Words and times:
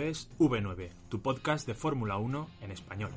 Es 0.00 0.30
V9, 0.38 0.88
tu 1.10 1.20
podcast 1.20 1.66
de 1.66 1.74
Fórmula 1.74 2.16
1 2.16 2.48
en 2.62 2.70
español. 2.70 3.10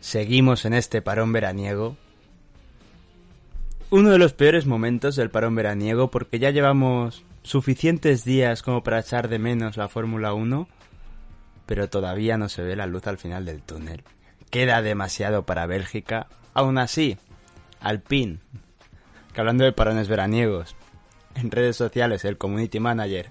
Seguimos 0.00 0.64
en 0.64 0.74
este 0.74 1.02
parón 1.02 1.32
veraniego. 1.32 1.96
Uno 3.92 4.08
de 4.08 4.18
los 4.18 4.32
peores 4.32 4.64
momentos 4.64 5.16
del 5.16 5.28
parón 5.28 5.54
veraniego 5.54 6.10
porque 6.10 6.38
ya 6.38 6.48
llevamos 6.48 7.26
suficientes 7.42 8.24
días 8.24 8.62
como 8.62 8.82
para 8.82 9.00
echar 9.00 9.28
de 9.28 9.38
menos 9.38 9.76
la 9.76 9.90
Fórmula 9.90 10.32
1, 10.32 10.66
pero 11.66 11.90
todavía 11.90 12.38
no 12.38 12.48
se 12.48 12.62
ve 12.62 12.74
la 12.74 12.86
luz 12.86 13.06
al 13.06 13.18
final 13.18 13.44
del 13.44 13.60
túnel. 13.60 14.02
Queda 14.48 14.80
demasiado 14.80 15.44
para 15.44 15.66
Bélgica. 15.66 16.28
Aún 16.54 16.78
así, 16.78 17.18
Alpine, 17.80 18.38
que 19.34 19.40
hablando 19.42 19.64
de 19.64 19.72
parones 19.72 20.08
veraniegos, 20.08 20.74
en 21.34 21.50
redes 21.50 21.76
sociales 21.76 22.24
el 22.24 22.38
community 22.38 22.80
manager 22.80 23.28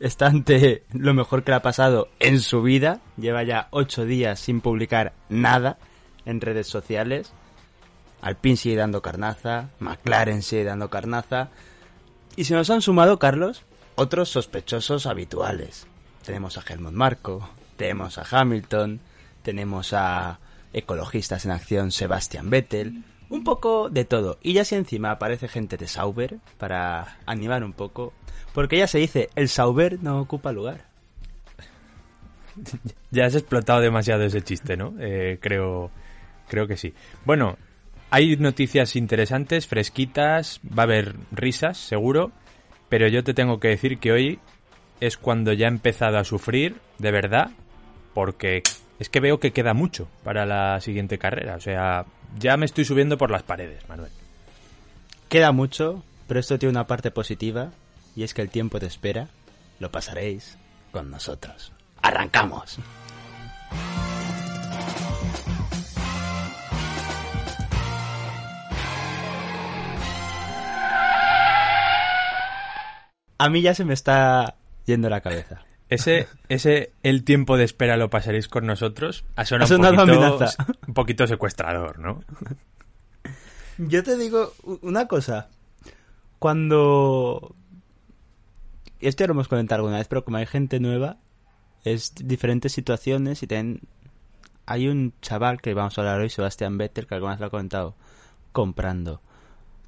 está 0.00 0.28
ante 0.28 0.84
lo 0.94 1.12
mejor 1.12 1.44
que 1.44 1.50
le 1.50 1.56
ha 1.56 1.62
pasado 1.62 2.08
en 2.20 2.40
su 2.40 2.62
vida. 2.62 3.02
Lleva 3.18 3.42
ya 3.42 3.68
ocho 3.72 4.06
días 4.06 4.40
sin 4.40 4.62
publicar 4.62 5.12
nada 5.28 5.76
en 6.24 6.40
redes 6.40 6.68
sociales. 6.68 7.34
Alpine 8.20 8.56
sigue 8.56 8.76
dando 8.76 9.02
carnaza, 9.02 9.70
McLaren 9.78 10.42
sigue 10.42 10.64
dando 10.64 10.90
carnaza. 10.90 11.50
Y 12.36 12.44
se 12.44 12.54
nos 12.54 12.70
han 12.70 12.82
sumado, 12.82 13.18
Carlos, 13.18 13.62
otros 13.94 14.28
sospechosos 14.28 15.06
habituales. 15.06 15.86
Tenemos 16.24 16.58
a 16.58 16.62
Helmut 16.62 16.92
Marco, 16.92 17.48
tenemos 17.76 18.18
a 18.18 18.26
Hamilton, 18.30 19.00
tenemos 19.42 19.92
a 19.92 20.38
ecologistas 20.72 21.44
en 21.44 21.52
acción 21.52 21.90
Sebastian 21.90 22.50
Vettel, 22.50 23.02
un 23.30 23.44
poco 23.44 23.88
de 23.88 24.04
todo. 24.04 24.38
Y 24.42 24.52
ya 24.52 24.64
si 24.64 24.74
encima 24.74 25.10
aparece 25.10 25.48
gente 25.48 25.76
de 25.76 25.88
Sauber 25.88 26.38
para 26.58 27.18
animar 27.26 27.64
un 27.64 27.72
poco, 27.72 28.12
porque 28.52 28.78
ya 28.78 28.86
se 28.86 28.98
dice, 28.98 29.30
el 29.34 29.48
Sauber 29.48 30.02
no 30.02 30.20
ocupa 30.20 30.52
lugar. 30.52 30.86
Ya 33.10 33.24
has 33.24 33.34
explotado 33.34 33.80
demasiado 33.80 34.24
ese 34.24 34.42
chiste, 34.42 34.76
¿no? 34.76 34.92
Eh, 34.98 35.38
creo, 35.40 35.90
creo 36.48 36.66
que 36.66 36.76
sí. 36.76 36.92
Bueno, 37.24 37.56
hay 38.10 38.36
noticias 38.36 38.96
interesantes, 38.96 39.66
fresquitas, 39.66 40.60
va 40.66 40.82
a 40.82 40.86
haber 40.86 41.16
risas, 41.30 41.76
seguro, 41.76 42.32
pero 42.88 43.08
yo 43.08 43.22
te 43.22 43.34
tengo 43.34 43.60
que 43.60 43.68
decir 43.68 43.98
que 43.98 44.12
hoy 44.12 44.38
es 45.00 45.16
cuando 45.16 45.52
ya 45.52 45.66
he 45.66 45.70
empezado 45.70 46.18
a 46.18 46.24
sufrir, 46.24 46.76
de 46.98 47.10
verdad, 47.10 47.50
porque 48.14 48.62
es 48.98 49.08
que 49.08 49.20
veo 49.20 49.38
que 49.38 49.52
queda 49.52 49.74
mucho 49.74 50.08
para 50.24 50.46
la 50.46 50.80
siguiente 50.80 51.18
carrera. 51.18 51.56
O 51.56 51.60
sea, 51.60 52.06
ya 52.38 52.56
me 52.56 52.66
estoy 52.66 52.84
subiendo 52.84 53.18
por 53.18 53.30
las 53.30 53.42
paredes, 53.42 53.88
Manuel. 53.88 54.10
Queda 55.28 55.52
mucho, 55.52 56.02
pero 56.26 56.40
esto 56.40 56.58
tiene 56.58 56.70
una 56.70 56.86
parte 56.86 57.10
positiva, 57.10 57.72
y 58.16 58.22
es 58.22 58.32
que 58.32 58.42
el 58.42 58.48
tiempo 58.48 58.78
de 58.78 58.86
espera 58.86 59.28
lo 59.78 59.92
pasaréis 59.92 60.56
con 60.90 61.10
nosotros. 61.10 61.72
¡Arrancamos! 62.02 62.78
A 73.38 73.48
mí 73.48 73.62
ya 73.62 73.74
se 73.74 73.84
me 73.84 73.94
está 73.94 74.56
yendo 74.84 75.08
la 75.08 75.20
cabeza. 75.20 75.64
Ese, 75.88 76.28
ese, 76.48 76.92
el 77.02 77.24
tiempo 77.24 77.56
de 77.56 77.64
espera 77.64 77.96
lo 77.96 78.10
pasaréis 78.10 78.48
con 78.48 78.66
nosotros, 78.66 79.24
ha 79.36 79.46
sonado, 79.46 79.74
un, 79.76 79.82
poquito, 79.82 80.02
amenaza. 80.02 80.66
un 80.86 80.94
poquito 80.94 81.26
secuestrador, 81.26 81.98
¿no? 81.98 82.20
Yo 83.78 84.02
te 84.02 84.16
digo 84.16 84.52
una 84.82 85.06
cosa. 85.06 85.48
Cuando... 86.38 87.54
Esto 89.00 89.22
ya 89.22 89.28
lo 89.28 89.34
hemos 89.34 89.48
comentado 89.48 89.80
alguna 89.80 89.98
vez, 89.98 90.08
pero 90.08 90.24
como 90.24 90.36
hay 90.36 90.46
gente 90.46 90.80
nueva, 90.80 91.18
es 91.84 92.14
diferentes 92.16 92.72
situaciones 92.72 93.42
y 93.42 93.46
también 93.46 93.80
hay 94.66 94.88
un 94.88 95.14
chaval 95.22 95.60
que 95.62 95.72
vamos 95.72 95.96
a 95.96 96.02
hablar 96.02 96.20
hoy, 96.20 96.28
Sebastián 96.28 96.76
Vettel, 96.76 97.06
que 97.06 97.14
alguna 97.14 97.32
vez 97.32 97.40
lo 97.40 97.46
ha 97.46 97.50
comentado, 97.50 97.94
comprando. 98.52 99.22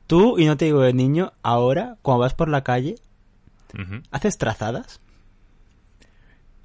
Tú, 0.06 0.38
y 0.38 0.46
no 0.46 0.56
te 0.56 0.66
digo 0.66 0.80
de 0.80 0.94
niño, 0.94 1.32
ahora, 1.42 1.98
cuando 2.02 2.20
vas 2.20 2.34
por 2.34 2.48
la 2.48 2.64
calle, 2.64 2.94
¿haces 4.10 4.38
trazadas? 4.38 5.00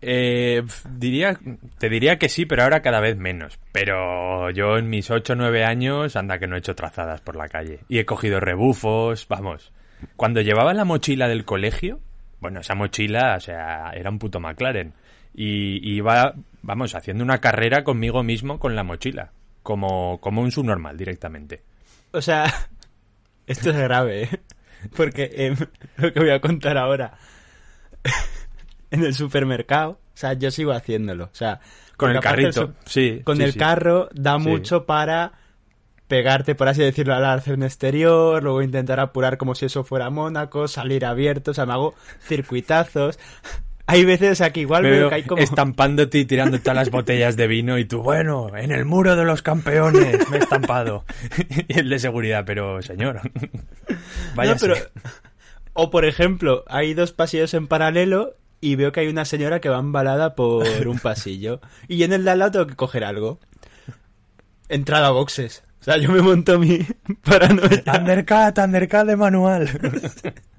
Eh, 0.07 0.61
diría, 0.87 1.39
te 1.79 1.89
diría 1.89 2.17
que 2.17 2.29
sí, 2.29 2.45
pero 2.45 2.63
ahora 2.63 2.81
cada 2.81 2.99
vez 2.99 3.17
menos. 3.17 3.59
Pero 3.71 4.51
yo 4.51 4.77
en 4.77 4.89
mis 4.89 5.09
8 5.09 5.33
o 5.33 5.35
9 5.35 5.63
años, 5.63 6.15
anda 6.15 6.37
que 6.37 6.45
no 6.45 6.55
he 6.55 6.59
hecho 6.59 6.75
trazadas 6.75 7.21
por 7.21 7.35
la 7.35 7.47
calle. 7.47 7.79
Y 7.89 7.97
he 7.97 8.05
cogido 8.05 8.39
rebufos, 8.39 9.27
vamos. 9.27 9.73
Cuando 10.15 10.41
llevaba 10.41 10.73
la 10.73 10.85
mochila 10.85 11.27
del 11.27 11.45
colegio, 11.45 12.01
bueno, 12.39 12.59
esa 12.59 12.75
mochila, 12.75 13.35
o 13.37 13.39
sea, 13.39 13.91
era 13.95 14.11
un 14.11 14.19
puto 14.19 14.39
McLaren. 14.39 14.93
Y 15.33 15.77
y 15.77 15.97
iba, 15.97 16.35
vamos, 16.61 16.93
haciendo 16.93 17.23
una 17.23 17.39
carrera 17.39 17.83
conmigo 17.83 18.21
mismo 18.23 18.59
con 18.59 18.75
la 18.75 18.83
mochila. 18.83 19.31
Como, 19.63 20.19
como 20.21 20.41
un 20.41 20.51
subnormal 20.51 20.97
directamente. 20.97 21.63
O 22.11 22.21
sea, 22.21 22.45
esto 23.47 23.71
es 23.71 23.77
grave, 23.77 24.23
¿eh? 24.23 24.39
Porque 24.95 25.31
em, 25.35 25.55
lo 25.97 26.11
que 26.13 26.19
voy 26.19 26.29
a 26.31 26.39
contar 26.41 26.77
ahora, 26.77 27.13
en 28.91 29.03
el 29.03 29.13
supermercado, 29.13 29.91
o 29.91 30.17
sea, 30.17 30.33
yo 30.33 30.51
sigo 30.51 30.71
haciéndolo. 30.71 31.25
O 31.25 31.35
sea, 31.35 31.59
Con 31.97 32.11
el 32.11 32.19
carrito, 32.19 32.73
sí. 32.85 33.21
Con 33.23 33.37
sí, 33.37 33.43
el 33.43 33.53
sí. 33.53 33.59
carro 33.59 34.09
da 34.13 34.37
Sí. 34.39 34.47
mucho 34.47 34.85
para 34.85 35.33
pegarte, 36.07 36.53
por 36.53 36.67
así 36.67 36.83
decirlo, 36.83 37.15
al 37.15 37.25
arcén 37.25 37.63
exterior, 37.63 38.43
luego 38.43 38.61
intentar 38.61 38.99
apurar 38.99 39.37
como 39.37 39.55
si 39.55 39.65
eso 39.65 39.83
fuera 39.83 40.09
Mónaco, 40.11 40.67
salir 40.67 41.03
abierto, 41.05 41.51
o 41.51 41.53
sea, 41.53 41.65
me 41.65 41.73
hago 41.73 41.95
circuitazos. 42.21 43.17
Hay 43.87 44.03
veces 44.03 44.41
aquí 44.41 44.61
igual 44.61 44.83
Me 44.83 44.89
veo 44.91 45.09
que 45.09 45.15
hay 45.15 45.23
como... 45.23 45.41
estampándote 45.41 46.19
y 46.19 46.25
tirando 46.25 46.59
todas 46.59 46.75
las 46.75 46.89
botellas 46.89 47.37
de 47.37 47.47
vino 47.47 47.77
y 47.77 47.85
tú, 47.85 48.01
bueno, 48.01 48.55
en 48.55 48.71
el 48.71 48.85
muro 48.85 49.15
de 49.15 49.25
los 49.25 49.41
campeones 49.41 50.27
me 50.29 50.37
he 50.37 50.39
estampado. 50.39 51.05
y 51.67 51.79
el 51.79 51.89
de 51.89 51.99
seguridad, 51.99 52.43
pero 52.45 52.81
señor, 52.81 53.21
vaya 54.35 54.53
No, 54.53 54.57
pero... 54.59 54.75
O 55.73 55.91
por 55.91 56.05
ejemplo, 56.05 56.63
hay 56.67 56.93
dos 56.93 57.11
pasillos 57.11 57.53
en 57.53 57.67
paralelo 57.67 58.37
y 58.61 58.75
veo 58.75 58.91
que 58.91 59.01
hay 59.01 59.07
una 59.07 59.25
señora 59.25 59.59
que 59.59 59.69
va 59.69 59.79
embalada 59.79 60.33
por 60.35 60.87
un 60.87 60.99
pasillo. 60.99 61.59
Y 61.87 62.03
en 62.03 62.13
el 62.13 62.23
de 62.23 62.31
al 62.31 62.39
lado 62.39 62.51
tengo 62.51 62.67
que 62.67 62.75
coger 62.75 63.03
algo. 63.03 63.39
Entrada 64.69 65.07
a 65.07 65.11
boxes. 65.11 65.63
O 65.81 65.83
sea, 65.83 65.97
yo 65.97 66.09
me 66.09 66.21
monto 66.21 66.57
mi 66.57 66.79
paranoia 67.23 67.83
Undercut, 67.99 68.57
undercut 68.57 69.05
de 69.05 69.15
manual. 69.15 69.69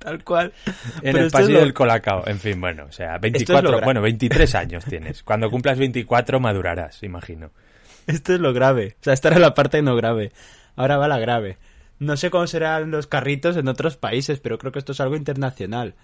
tal 0.00 0.24
cual. 0.24 0.52
en 0.66 1.12
Pero 1.12 1.18
el 1.20 1.30
pasillo 1.30 1.54
lo- 1.58 1.60
del 1.60 1.72
Colacao. 1.74 2.26
En 2.26 2.40
fin, 2.40 2.60
bueno, 2.60 2.86
o 2.88 2.92
sea, 2.92 3.10
es 3.14 3.14
lo 3.14 3.20
24, 3.20 3.78
gra- 3.78 3.84
bueno, 3.84 4.02
23 4.02 4.54
años 4.56 4.84
tienes. 4.84 5.22
Cuando 5.22 5.48
cumplas 5.50 5.78
24 5.78 6.40
madurarás, 6.40 7.02
imagino. 7.04 7.50
Esto 8.08 8.34
es 8.34 8.40
lo 8.40 8.52
grave. 8.52 8.96
O 9.00 9.04
sea, 9.04 9.12
esta 9.12 9.28
era 9.28 9.38
la 9.38 9.54
parte 9.54 9.80
no 9.82 9.94
grave. 9.94 10.32
Ahora 10.74 10.96
va 10.96 11.06
la 11.06 11.18
grave. 11.20 11.58
No 12.00 12.16
sé 12.16 12.30
cómo 12.30 12.46
serán 12.46 12.90
los 12.90 13.06
carritos 13.06 13.56
en 13.56 13.68
otros 13.68 13.96
países, 13.96 14.40
pero 14.40 14.58
creo 14.58 14.72
que 14.72 14.78
esto 14.80 14.92
es 14.92 15.00
algo 15.00 15.16
internacional. 15.16 15.94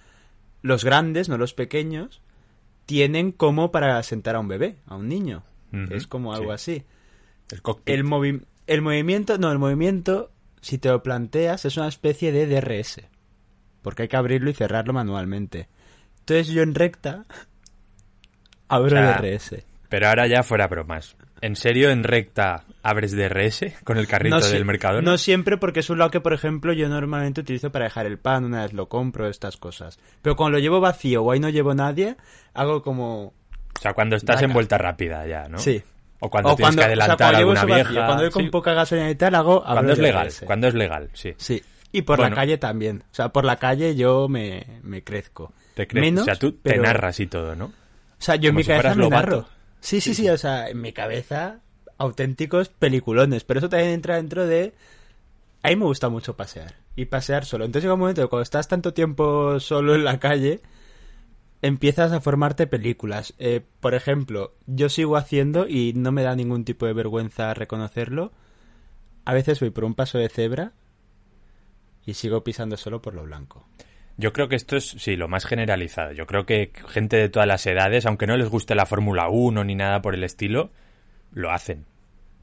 Los 0.63 0.85
grandes, 0.85 1.29
no 1.29 1.39
los 1.39 1.55
pequeños, 1.55 2.21
tienen 2.85 3.33
como 3.33 3.73
para 3.73 4.01
sentar 4.03 4.37
a 4.37 4.41
un 4.41 4.49
bebé, 4.49 4.77
a 4.87 4.95
un 4.97 5.09
niño. 5.09 5.43
Es 5.91 6.07
como 6.07 6.33
algo 6.35 6.57
sí. 6.59 6.73
así. 6.77 6.85
El 7.51 7.63
cockpit. 7.63 7.95
El, 7.95 8.05
movi- 8.05 8.43
el 8.67 8.83
movimiento, 8.83 9.37
no, 9.39 9.51
el 9.53 9.59
movimiento, 9.59 10.31
si 10.61 10.79
te 10.79 10.89
lo 10.89 11.03
planteas, 11.03 11.65
es 11.65 11.77
una 11.77 11.89
especie 11.89 12.31
de 12.33 12.47
DRS. 12.47 13.01
Porque 13.87 14.03
hay 14.03 14.09
que 14.09 14.17
abrirlo 14.17 14.51
y 14.51 14.53
cerrarlo 14.53 14.93
manualmente. 14.93 15.69
Entonces 16.19 16.49
yo 16.49 16.63
en 16.63 16.75
recta 16.75 17.25
abro 18.67 18.87
O 18.87 18.91
sea, 18.91 19.21
DRS. 19.21 19.63
Pero 19.89 20.09
ahora 20.09 20.27
ya 20.27 20.43
fuera 20.43 20.67
bromas. 20.67 21.15
¿En 21.41 21.55
serio 21.55 21.91
en 21.91 22.03
recta 22.03 22.65
abres 22.83 23.13
DRS 23.13 23.65
con 23.85 23.97
el 23.97 24.09
carrito 24.09 24.41
del 24.41 24.65
Mercadona? 24.65 25.09
no 25.09 25.19
siempre 25.19 25.57
porque 25.57 25.79
es 25.79 25.89
un 25.89 25.99
lado 25.99 26.11
que, 26.11 26.19
por 26.21 26.33
ejemplo, 26.33 26.73
yo 26.73 26.89
normalmente 26.89 27.43
utilizo 27.43 27.71
para 27.71 27.85
dejar 27.85 28.07
el 28.07 28.19
pan, 28.19 28.45
una 28.45 28.63
vez 28.63 28.73
lo 28.73 28.89
compro, 28.89 29.29
estas 29.29 29.57
cosas. 29.57 30.01
Pero 30.21 30.35
cuando 30.35 30.59
lo 30.59 30.63
llevo 30.65 30.81
vacío 30.81 31.23
o 31.23 31.31
ahí 31.31 31.39
no 31.39 31.49
llevo 31.49 31.73
nadie, 31.73 32.17
hago 32.55 32.83
como... 32.83 33.27
O 33.27 33.81
sea, 33.81 33.95
cuando 33.95 34.17
estás 34.17 34.35
Vaca. 34.35 34.47
en 34.47 34.53
vuelta 34.53 34.79
rápida 34.79 35.25
ya, 35.29 35.45
¿no? 35.49 35.59
Sí. 35.59 35.81
O 36.19 36.29
cuando 36.29 36.55
o 36.55 36.57
tienes 36.57 36.75
que 36.75 36.81
o 36.81 36.83
sea, 36.83 36.87
adelantar 36.89 37.17
cuando 37.19 37.37
a 37.37 37.39
llevo 37.39 37.51
alguna 37.53 37.61
eso 37.61 37.69
vacío, 37.69 37.93
vieja. 37.93 38.07
Cuando 38.07 38.23
voy 38.25 38.33
con 38.33 38.43
Sí. 38.43 38.51
poca 38.51 38.73
gasolina 38.75 39.11
y 39.11 39.15
tal, 39.15 39.35
hago... 39.37 39.63
Cuando 39.63 39.93
es 39.93 39.99
el 39.99 40.05
legal, 40.05 40.29
cuando 40.45 40.67
es 40.67 40.75
legal, 40.75 41.11
sí. 41.13 41.35
Sí. 41.37 41.63
Y 41.97 42.03
por 42.03 42.19
Bueno. 42.19 42.31
la 42.31 42.37
calle 42.43 42.59
también. 42.59 43.05
O 43.11 43.15
sea, 43.15 43.31
por 43.31 43.45
la 43.47 43.57
calle 43.57 43.97
yo 43.97 44.29
me, 44.29 44.81
me 44.83 45.03
crezco. 45.03 45.53
Te 45.75 45.87
crees, 45.87 46.05
Menos, 46.05 46.23
o 46.23 46.25
sea, 46.27 46.37
tú 46.37 46.57
pero- 46.63 46.83
te 46.83 46.87
narras 46.89 47.19
y 47.21 47.27
todo, 47.27 47.57
¿no? 47.57 47.67
O 47.67 47.73
sea, 48.19 48.37
yo 48.37 48.51
en 48.51 48.57
mi 48.57 48.63
si 48.63 48.69
cabeza 48.69 48.95
me 48.95 49.09
narro. 49.09 49.47
Sí, 49.81 50.01
sí, 50.01 50.15
sí, 50.15 50.29
o 50.29 50.37
sea, 50.37 50.69
en 50.69 50.81
mi 50.81 50.93
cabeza 50.93 51.61
auténticos 51.99 52.69
peliculones, 52.69 53.45
pero 53.45 53.59
eso 53.61 53.69
también 53.71 53.93
entra 53.93 54.17
dentro 54.17 54.47
de... 54.47 54.75
A 55.63 55.69
mí 55.69 55.77
me 55.77 55.85
gusta 55.87 56.09
mucho 56.11 56.37
pasear 56.37 56.75
y 56.97 57.07
pasear 57.07 57.45
solo. 57.47 57.65
Entonces 57.65 57.85
llega 57.85 57.95
un 57.95 58.01
momento 58.01 58.21
que 58.23 58.29
cuando 58.29 58.43
estás 58.43 58.69
tanto 58.69 58.93
tiempo 58.93 59.59
solo 59.61 59.95
en 59.95 60.05
la 60.05 60.19
calle, 60.19 60.61
empiezas 61.63 62.13
a 62.13 62.21
formarte 62.21 62.67
películas. 62.67 63.35
Eh, 63.39 63.63
por 63.81 63.95
ejemplo, 63.95 64.53
yo 64.67 64.89
sigo 64.89 65.17
haciendo, 65.17 65.67
y 65.67 65.93
no 65.95 66.13
me 66.13 66.23
da 66.23 66.37
ningún 66.37 66.65
tipo 66.67 66.85
de 66.87 66.93
vergüenza 66.93 67.55
reconocerlo, 67.55 68.33
a 69.25 69.33
veces 69.35 69.61
voy 69.61 69.71
por 69.71 69.85
un 69.85 69.95
paso 69.95 70.19
de 70.19 70.29
cebra 70.29 70.73
y 72.07 72.15
sigo 72.15 72.43
pisando 72.45 72.77
solo 72.77 73.03
por 73.03 73.15
lo 73.15 73.25
blanco. 73.25 73.67
Yo 74.17 74.33
creo 74.33 74.49
que 74.49 74.57
esto 74.57 74.77
es, 74.77 74.87
sí, 74.89 75.17
lo 75.17 75.29
más 75.29 75.45
generalizado. 75.45 76.13
Yo 76.13 76.27
creo 76.27 76.47
que 76.47 76.73
gente 76.89 77.17
de 77.17 77.29
todas 77.29 77.47
las 77.47 77.67
edades, 77.67 78.07
aunque 78.07 78.27
no 78.27 78.37
les 78.39 78.49
guste 78.49 78.75
la 78.75 78.87
Fórmula 78.87 79.29
1 79.29 79.63
ni 79.65 79.75
nada 79.75 80.01
por 80.01 80.15
el 80.15 80.25
estilo, 80.25 80.71
lo 81.33 81.51
hacen. 81.51 81.85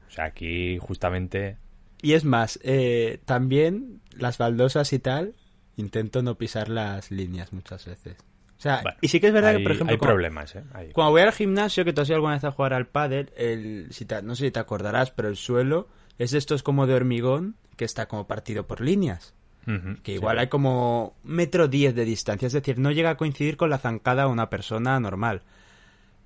O 0.06 0.10
sea, 0.10 0.26
aquí 0.26 0.78
justamente... 0.78 1.56
Y 2.00 2.12
es 2.12 2.24
más, 2.24 2.60
eh, 2.62 3.18
también 3.24 4.00
las 4.16 4.38
baldosas 4.38 4.92
y 4.92 4.98
tal, 5.00 5.34
intento 5.76 6.22
no 6.22 6.36
pisar 6.36 6.68
las 6.68 7.10
líneas 7.10 7.52
muchas 7.52 7.86
veces. 7.86 8.18
O 8.56 8.60
sea, 8.60 8.82
bueno, 8.82 8.98
y 9.00 9.08
sí 9.08 9.18
que 9.20 9.28
es 9.28 9.32
verdad 9.32 9.50
hay, 9.50 9.56
que, 9.56 9.62
por 9.64 9.72
ejemplo, 9.72 9.92
hay 9.94 9.98
cuando, 9.98 10.14
problemas, 10.14 10.54
¿eh? 10.54 10.62
Hay- 10.74 10.92
cuando 10.92 11.10
voy 11.12 11.22
al 11.22 11.32
gimnasio, 11.32 11.84
que 11.84 11.92
tú 11.92 12.02
has 12.02 12.08
ido 12.08 12.16
alguna 12.16 12.34
vez 12.34 12.44
a 12.44 12.52
jugar 12.52 12.72
al 12.74 12.86
pádel, 12.86 13.32
el, 13.36 13.88
si 13.90 14.04
te- 14.04 14.22
no 14.22 14.36
sé 14.36 14.44
si 14.44 14.50
te 14.52 14.60
acordarás, 14.60 15.10
pero 15.10 15.28
el 15.28 15.36
suelo 15.36 15.88
es 16.18 16.30
de 16.30 16.38
estos 16.38 16.62
como 16.62 16.86
de 16.86 16.94
hormigón 16.94 17.56
que 17.76 17.84
está 17.84 18.06
como 18.06 18.26
partido 18.28 18.66
por 18.66 18.80
líneas. 18.80 19.34
Que 19.64 20.12
sí. 20.12 20.12
igual 20.12 20.38
hay 20.38 20.48
como 20.48 21.16
metro 21.24 21.68
diez 21.68 21.94
de 21.94 22.04
distancia, 22.04 22.46
es 22.46 22.52
decir, 22.52 22.78
no 22.78 22.90
llega 22.90 23.10
a 23.10 23.16
coincidir 23.16 23.56
con 23.56 23.70
la 23.70 23.78
zancada 23.78 24.24
de 24.24 24.30
una 24.30 24.50
persona 24.50 24.98
normal. 25.00 25.42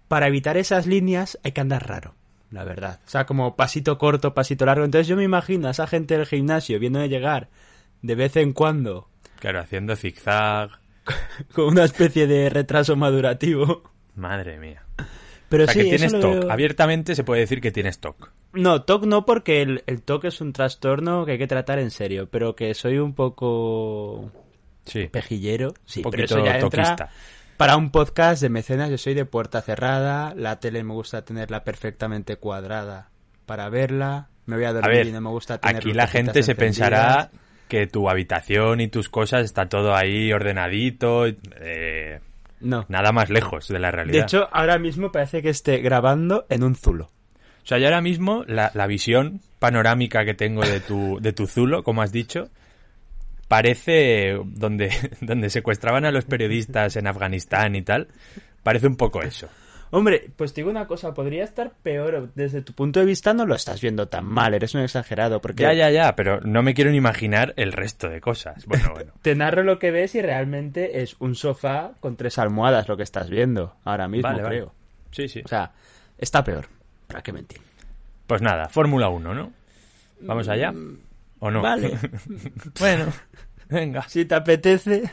Para 0.09 0.27
evitar 0.27 0.57
esas 0.57 0.87
líneas 0.87 1.39
hay 1.45 1.53
que 1.53 1.61
andar 1.61 1.87
raro, 1.87 2.15
la 2.51 2.65
verdad. 2.65 3.01
O 3.07 3.11
sea, 3.11 3.27
como 3.27 3.57
pasito 3.57 3.99
corto, 3.99 4.35
pasito 4.35 4.67
largo. 4.67 4.85
Entonces 4.85 5.07
yo 5.07 5.17
me 5.17 5.25
imagino 5.25 5.69
a 5.69 5.73
esa 5.73 5.87
gente 5.87 6.17
del 6.17 6.27
gimnasio 6.27 6.79
viendo 6.79 6.99
de 6.99 7.09
llegar 7.09 7.49
de 8.03 8.15
vez 8.15 8.37
en 8.37 8.53
cuando 8.53 9.09
Claro, 9.41 9.61
haciendo 9.61 9.97
zigzag. 9.97 10.71
con 11.55 11.67
una 11.67 11.85
especie 11.85 12.27
de 12.27 12.51
retraso 12.51 12.97
madurativo. 12.97 13.83
Madre 14.15 14.59
mía. 14.59 14.85
Pero 15.49 15.65
o 15.65 15.67
sea, 15.67 15.75
sí, 15.75 15.81
que 15.91 15.97
tienes 15.97 16.13
TOC. 16.13 16.41
veo- 16.41 16.51
Abiertamente 16.53 17.15
se 17.15 17.25
puede 17.25 17.41
decir 17.41 17.61
que 17.61 17.71
tienes 17.73 17.99
TOC. 18.01 18.31
No, 18.53 18.83
TOC 18.83 19.05
no, 19.07 19.25
porque 19.25 19.63
el, 19.63 19.83
el 19.87 20.03
TOC 20.03 20.27
es 20.27 20.41
un 20.41 20.53
trastorno 20.53 21.25
que 21.25 21.33
hay 21.33 21.39
que 21.39 21.47
tratar 21.47 21.79
en 21.79 21.91
serio, 21.91 22.29
pero 22.31 22.55
que 22.55 22.75
soy 22.75 22.99
un 22.99 23.15
poco 23.15 24.31
Sí. 24.85 25.07
pejillero. 25.09 25.75
Sí, 25.87 26.01
un 26.05 26.11
pero 26.11 26.23
poquito 26.23 26.37
eso 26.39 26.45
ya 26.45 26.59
entra 26.59 26.71
toquista. 26.71 27.09
Para 27.57 27.77
un 27.77 27.91
podcast 27.91 28.41
de 28.43 28.49
mecenas 28.51 28.91
yo 28.91 28.99
soy 28.99 29.15
de 29.15 29.25
puerta 29.25 29.61
cerrada, 29.63 30.33
la 30.37 30.61
tele 30.61 30.85
me 30.85 30.93
gusta 30.95 31.25
tenerla 31.25 31.65
perfectamente 31.65 32.37
cuadrada 32.37 33.11
para 33.47 33.69
verla, 33.69 34.29
me 34.47 34.57
voy 34.57 34.65
a 34.67 34.69
A 34.69 34.73
dormir 34.75 34.93
ver, 34.97 35.07
y 35.09 35.13
no 35.13 35.21
me 35.21 35.31
gusta 35.31 35.59
tener 35.59 35.77
aquí 35.79 35.93
la 35.93 36.07
gente 36.07 36.43
se 36.43 36.55
pensará 36.55 37.31
que 37.69 37.87
tu 37.87 38.09
habitación 38.09 38.81
y 38.81 38.89
tus 38.89 39.09
cosas 39.09 39.45
está 39.45 39.69
todo 39.69 39.95
ahí 39.95 40.33
ordenadito. 40.33 41.27
eh, 41.27 42.21
No. 42.61 42.85
nada 42.89 43.13
más 43.13 43.31
lejos 43.31 43.69
de 43.69 43.79
la 43.79 43.91
realidad. 43.91 44.19
De 44.19 44.23
hecho, 44.23 44.49
ahora 44.53 44.79
mismo 44.79 45.13
parece 45.13 45.43
que 45.43 45.51
esté 45.51 45.79
grabando 45.79 46.47
en 46.49 46.65
un 46.65 46.75
zulo. 46.75 47.11
O 47.63 47.67
sea, 47.69 47.79
yo 47.79 47.87
ahora 47.87 48.01
mismo 48.01 48.45
la, 48.47 48.71
la 48.75 48.87
visión 48.87 49.41
panorámica 49.59 50.25
que 50.25 50.35
tengo 50.35 50.63
de 50.63 50.81
tu, 50.81 51.19
de 51.21 51.33
tu 51.33 51.47
Zulo, 51.47 51.83
como 51.83 52.03
has 52.03 52.13
dicho, 52.13 52.49
parece 53.49 54.39
donde, 54.45 54.91
donde 55.21 55.51
secuestraban 55.51 56.05
a 56.05 56.11
los 56.11 56.25
periodistas 56.25 56.97
en 56.97 57.07
Afganistán 57.07 57.75
y 57.75 57.83
tal. 57.83 58.09
Parece 58.63 58.87
un 58.87 58.97
poco 58.97 59.23
eso. 59.23 59.49
Hombre, 59.91 60.31
pues 60.37 60.53
te 60.53 60.61
digo 60.61 60.71
una 60.71 60.87
cosa, 60.87 61.15
podría 61.15 61.45
estar 61.45 61.73
peor. 61.83 62.31
Desde 62.35 62.61
tu 62.63 62.73
punto 62.75 63.01
de 63.01 63.07
vista 63.07 63.33
no 63.35 63.47
lo 63.47 63.55
estás 63.55 63.81
viendo 63.81 64.09
tan 64.09 64.25
mal, 64.27 64.53
eres 64.55 64.75
un 64.75 64.83
exagerado, 64.83 65.41
porque 65.41 65.63
Ya, 65.63 65.73
ya, 65.73 65.91
ya, 65.91 66.15
pero 66.15 66.41
no 66.43 66.63
me 66.63 66.75
quiero 66.75 66.91
ni 66.91 66.99
imaginar 66.99 67.55
el 67.57 67.73
resto 67.73 68.09
de 68.09 68.21
cosas. 68.21 68.67
Bueno, 68.67 68.91
bueno. 68.95 69.13
te 69.23 69.35
narro 69.35 69.63
lo 69.63 69.79
que 69.79 69.91
ves 69.91 70.15
y 70.15 70.21
realmente 70.23 71.01
es 71.03 71.17
un 71.21 71.35
sofá 71.35 71.93
con 72.01 72.17
tres 72.17 72.39
almohadas 72.39 72.89
lo 72.89 72.97
que 72.97 73.03
estás 73.03 73.31
viendo 73.31 73.77
ahora 73.85 74.09
mismo, 74.09 74.29
Vale, 74.29 74.43
vale. 74.43 74.57
creo. 74.57 74.75
Sí, 75.11 75.29
sí. 75.29 75.41
O 75.45 75.49
sea, 75.49 75.73
está 76.19 76.45
peor, 76.45 76.67
para 77.07 77.23
que 77.23 77.33
mentir. 77.33 77.61
Pues 78.27 78.43
nada, 78.43 78.69
Fórmula 78.69 79.09
1, 79.09 79.35
¿no? 79.35 79.53
¿Vamos 80.21 80.49
allá? 80.49 80.75
¿O 81.41 81.51
no? 81.51 81.63
Vale. 81.63 81.97
bueno, 82.79 83.07
venga. 83.69 84.03
Si 84.09 84.25
te 84.27 84.35
apetece, 84.35 85.11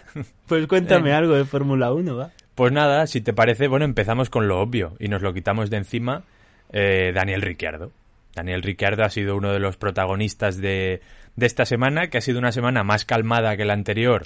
pues 0.48 0.68
cuéntame 0.68 1.04
Venga. 1.04 1.18
algo 1.20 1.36
de 1.36 1.46
Fórmula 1.46 1.94
1, 1.94 2.16
va. 2.16 2.32
Pues 2.56 2.72
nada, 2.72 3.06
si 3.08 3.22
te 3.22 3.34
parece, 3.34 3.68
bueno, 3.68 3.86
empezamos 3.86 4.30
con 4.30 4.48
lo 4.48 4.60
obvio 4.62 4.96
y 5.00 5.10
nos 5.10 5.22
lo 5.22 5.34
quitamos 5.34 5.70
de 5.70 5.78
encima. 5.78 6.24
eh, 6.72 7.12
Daniel 7.14 7.42
Ricciardo. 7.42 7.92
Daniel 8.34 8.64
Ricciardo 8.64 9.04
ha 9.04 9.10
sido 9.10 9.36
uno 9.38 9.52
de 9.54 9.60
los 9.60 9.78
protagonistas 9.78 10.58
de, 10.58 11.02
de 11.36 11.46
esta 11.46 11.66
semana, 11.66 12.08
que 12.08 12.18
ha 12.18 12.22
sido 12.22 12.40
una 12.40 12.52
semana 12.52 12.84
más 12.84 13.06
calmada 13.06 13.56
que 13.56 13.64
la 13.66 13.74
anterior, 13.74 14.24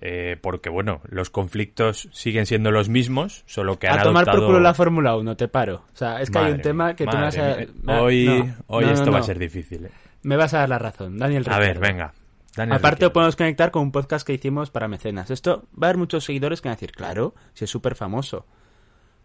eh, 0.00 0.36
porque 0.40 0.68
bueno, 0.70 1.00
los 1.08 1.30
conflictos 1.30 2.08
siguen 2.12 2.46
siendo 2.46 2.70
los 2.70 2.88
mismos, 2.88 3.42
solo 3.46 3.78
que 3.78 3.88
han 3.88 3.98
a 3.98 4.02
tomar 4.02 4.22
adoptado... 4.22 4.38
por 4.38 4.46
culo 4.48 4.60
la 4.60 4.74
Fórmula 4.74 5.16
1, 5.16 5.36
te 5.36 5.48
paro. 5.48 5.84
O 5.92 5.96
sea, 5.96 6.20
es 6.20 6.30
que 6.30 6.38
hay 6.38 6.52
un 6.52 6.60
tema 6.60 6.94
que 6.94 7.06
tú 7.06 7.16
me 7.16 7.22
vas 7.22 7.38
a... 7.38 7.56
Hoy, 8.00 8.24
no, 8.24 8.56
hoy 8.68 8.84
no, 8.84 8.92
esto 8.92 9.06
no, 9.06 9.12
va 9.12 9.18
a 9.18 9.22
ser 9.24 9.38
difícil. 9.38 9.86
eh. 9.86 9.90
Me 10.22 10.36
vas 10.36 10.54
a 10.54 10.58
dar 10.58 10.68
la 10.68 10.78
razón, 10.78 11.18
Daniel 11.18 11.44
A 11.48 11.58
ver, 11.58 11.78
Ricciardo. 11.78 11.80
venga. 11.80 12.12
Daniel 12.60 12.76
Aparte 12.76 13.06
lo 13.06 13.12
podemos 13.12 13.36
conectar 13.36 13.70
con 13.70 13.82
un 13.82 13.92
podcast 13.92 14.26
que 14.26 14.34
hicimos 14.34 14.70
para 14.70 14.86
mecenas. 14.86 15.30
Esto 15.30 15.66
va 15.72 15.86
a 15.86 15.90
haber 15.90 15.96
muchos 15.96 16.24
seguidores 16.24 16.60
que 16.60 16.68
van 16.68 16.74
a 16.74 16.76
decir, 16.76 16.92
claro, 16.92 17.34
si 17.54 17.64
es 17.64 17.70
súper 17.70 17.94
famoso. 17.94 18.44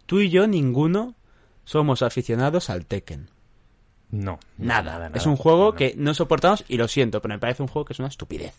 Tú 0.06 0.22
y 0.22 0.30
yo, 0.30 0.48
ninguno, 0.48 1.15
somos 1.65 2.01
aficionados 2.01 2.70
al 2.70 2.86
Tekken. 2.86 3.30
No, 4.12 4.39
no, 4.58 4.65
Nada. 4.65 5.12
Es 5.13 5.25
un 5.25 5.36
juego 5.36 5.74
que 5.74 5.96
no 5.98 6.13
soportamos 6.13 6.63
y 6.70 6.77
lo 6.77 6.88
siento, 6.88 7.22
pero 7.22 7.34
me 7.34 7.39
parece 7.39 7.62
un 7.62 7.68
juego 7.68 7.86
que 7.86 7.94
es 7.94 8.00
una 8.00 8.08
estupidez. 8.08 8.56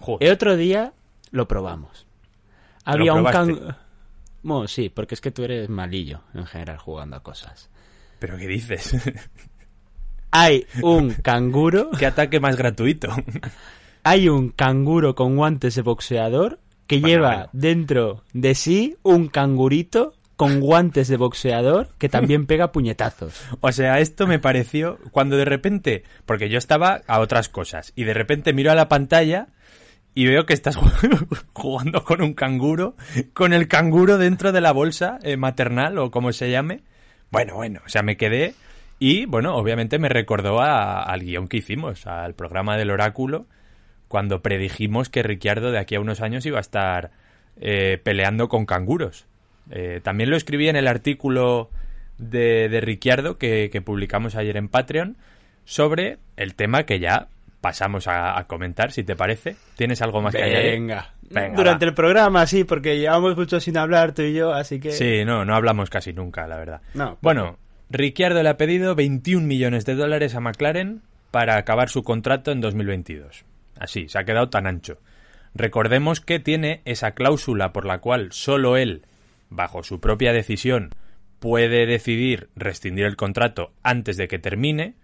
Joder. 0.00 0.26
El 0.26 0.34
otro 0.34 0.56
día 0.56 0.92
lo 1.30 1.46
probamos. 1.46 2.06
¿Lo 2.84 2.92
Había 2.92 3.14
un 3.14 3.24
can... 3.24 3.76
Bueno, 4.42 4.66
sí, 4.66 4.88
porque 4.88 5.14
es 5.14 5.20
que 5.20 5.30
tú 5.30 5.44
eres 5.44 5.68
malillo 5.68 6.22
en 6.34 6.46
general 6.46 6.78
jugando 6.78 7.16
a 7.16 7.22
cosas. 7.22 7.70
¿Pero 8.18 8.36
qué 8.38 8.48
dices? 8.48 8.96
Hay 10.30 10.66
un 10.82 11.10
canguro, 11.14 11.90
¿Qué 11.98 12.06
ataque 12.06 12.40
más 12.40 12.56
gratuito? 12.56 13.08
hay 14.02 14.28
un 14.28 14.50
canguro 14.50 15.14
con 15.14 15.36
guantes 15.36 15.74
de 15.74 15.82
boxeador 15.82 16.60
que 16.86 16.98
Bueno, 17.00 17.08
lleva 17.16 17.28
bueno. 17.34 17.50
dentro 17.52 18.24
de 18.32 18.54
sí 18.54 18.96
un 19.02 19.28
cangurito 19.28 20.14
con 20.36 20.60
guantes 20.60 21.08
de 21.08 21.16
boxeador 21.16 21.88
que 21.98 22.08
también 22.08 22.46
pega 22.46 22.70
puñetazos. 22.72 23.34
O 23.60 23.72
sea, 23.72 23.98
esto 23.98 24.26
me 24.26 24.38
pareció 24.38 24.98
cuando 25.10 25.36
de 25.36 25.44
repente, 25.44 26.04
porque 26.26 26.48
yo 26.48 26.58
estaba 26.58 27.00
a 27.08 27.18
otras 27.20 27.48
cosas, 27.48 27.92
y 27.96 28.04
de 28.04 28.14
repente 28.14 28.52
miro 28.52 28.70
a 28.70 28.76
la 28.76 28.88
pantalla 28.88 29.48
y 30.14 30.26
veo 30.26 30.46
que 30.46 30.54
estás 30.54 30.76
jugando 31.52 32.04
con 32.04 32.22
un 32.22 32.34
canguro, 32.34 32.96
con 33.34 33.52
el 33.52 33.66
canguro 33.66 34.16
dentro 34.16 34.52
de 34.52 34.60
la 34.60 34.72
bolsa 34.72 35.18
eh, 35.22 35.36
maternal 35.36 35.98
o 35.98 36.10
como 36.12 36.32
se 36.32 36.50
llame. 36.50 36.82
Bueno, 37.30 37.56
bueno, 37.56 37.80
o 37.84 37.88
sea, 37.88 38.02
me 38.02 38.16
quedé 38.16 38.54
y, 38.98 39.26
bueno, 39.26 39.54
obviamente 39.56 39.98
me 39.98 40.08
recordó 40.08 40.60
a- 40.60 41.02
al 41.02 41.20
guion 41.20 41.48
que 41.48 41.58
hicimos, 41.58 42.06
al 42.06 42.34
programa 42.34 42.76
del 42.76 42.90
oráculo, 42.90 43.46
cuando 44.08 44.40
predijimos 44.42 45.08
que 45.08 45.22
Ricciardo 45.22 45.70
de 45.70 45.78
aquí 45.78 45.94
a 45.94 46.00
unos 46.00 46.20
años 46.20 46.44
iba 46.46 46.58
a 46.58 46.62
estar 46.62 47.10
eh, 47.60 47.98
peleando 48.02 48.48
con 48.48 48.66
canguros. 48.66 49.26
Eh, 49.70 50.00
también 50.02 50.30
lo 50.30 50.36
escribí 50.36 50.68
en 50.68 50.76
el 50.76 50.86
artículo 50.88 51.70
de, 52.16 52.68
de 52.68 52.80
Ricciardo 52.80 53.36
que, 53.36 53.68
que 53.70 53.80
publicamos 53.82 54.34
ayer 54.36 54.56
en 54.56 54.68
Patreon 54.68 55.16
sobre 55.64 56.18
el 56.36 56.54
tema 56.54 56.84
que 56.84 57.00
ya 57.00 57.28
pasamos 57.60 58.06
a, 58.06 58.38
a 58.38 58.44
comentar, 58.46 58.92
si 58.92 59.02
te 59.04 59.16
parece. 59.16 59.56
¿Tienes 59.76 60.00
algo 60.00 60.22
más 60.22 60.34
que 60.34 60.42
añadir? 60.42 60.70
Venga. 60.72 61.10
Venga, 61.30 61.56
Durante 61.56 61.84
va. 61.84 61.88
el 61.90 61.94
programa, 61.94 62.46
sí, 62.46 62.64
porque 62.64 62.98
llevamos 62.98 63.36
mucho 63.36 63.60
sin 63.60 63.76
hablar 63.76 64.12
tú 64.12 64.22
y 64.22 64.32
yo, 64.32 64.54
así 64.54 64.80
que... 64.80 64.92
Sí, 64.92 65.24
no, 65.26 65.44
no 65.44 65.54
hablamos 65.54 65.90
casi 65.90 66.12
nunca, 66.14 66.46
la 66.46 66.56
verdad. 66.56 66.80
No, 66.94 67.18
Bueno, 67.20 67.58
Ricciardo 67.90 68.42
le 68.42 68.50
ha 68.50 68.58
pedido 68.58 68.94
21 68.94 69.46
millones 69.46 69.86
de 69.86 69.94
dólares 69.94 70.34
a 70.34 70.40
McLaren 70.40 71.00
para 71.30 71.56
acabar 71.56 71.88
su 71.88 72.02
contrato 72.02 72.52
en 72.52 72.60
2022. 72.60 73.44
Así, 73.78 74.08
se 74.08 74.18
ha 74.18 74.24
quedado 74.24 74.50
tan 74.50 74.66
ancho. 74.66 74.98
Recordemos 75.54 76.20
que 76.20 76.38
tiene 76.38 76.82
esa 76.84 77.12
cláusula 77.12 77.72
por 77.72 77.86
la 77.86 78.00
cual 78.00 78.32
solo 78.32 78.76
él, 78.76 79.06
bajo 79.48 79.82
su 79.82 80.00
propia 80.00 80.34
decisión, 80.34 80.90
puede 81.38 81.86
decidir 81.86 82.50
rescindir 82.56 83.06
el 83.06 83.16
contrato 83.16 83.72
antes 83.82 84.18
de 84.18 84.28
que 84.28 84.38
termine. 84.38 84.94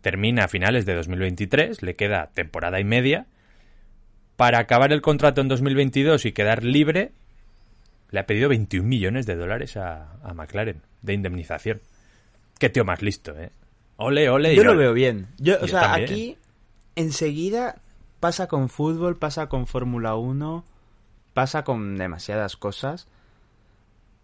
Termina 0.00 0.44
a 0.44 0.48
finales 0.48 0.84
de 0.84 0.96
2023, 0.96 1.80
le 1.82 1.94
queda 1.94 2.30
temporada 2.34 2.80
y 2.80 2.84
media. 2.84 3.26
Para 4.34 4.58
acabar 4.58 4.92
el 4.92 5.00
contrato 5.00 5.40
en 5.42 5.48
2022 5.48 6.26
y 6.26 6.32
quedar 6.32 6.64
libre, 6.64 7.12
le 8.10 8.18
ha 8.18 8.26
pedido 8.26 8.48
21 8.48 8.88
millones 8.88 9.26
de 9.26 9.36
dólares 9.36 9.76
a, 9.76 10.14
a 10.24 10.34
McLaren 10.34 10.82
de 11.02 11.14
indemnización. 11.14 11.80
Qué 12.62 12.70
tío 12.70 12.84
más 12.84 13.02
listo, 13.02 13.36
¿eh? 13.36 13.50
Ole, 13.96 14.30
ole. 14.30 14.54
Yo 14.54 14.62
lo 14.62 14.76
veo 14.76 14.92
bien. 14.92 15.26
Yo, 15.38 15.56
o 15.60 15.66
sea, 15.66 15.80
también. 15.80 16.04
aquí 16.04 16.36
enseguida 16.94 17.80
pasa 18.20 18.46
con 18.46 18.68
fútbol, 18.68 19.16
pasa 19.16 19.48
con 19.48 19.66
Fórmula 19.66 20.14
1, 20.14 20.64
pasa 21.34 21.64
con 21.64 21.96
demasiadas 21.96 22.56
cosas. 22.56 23.08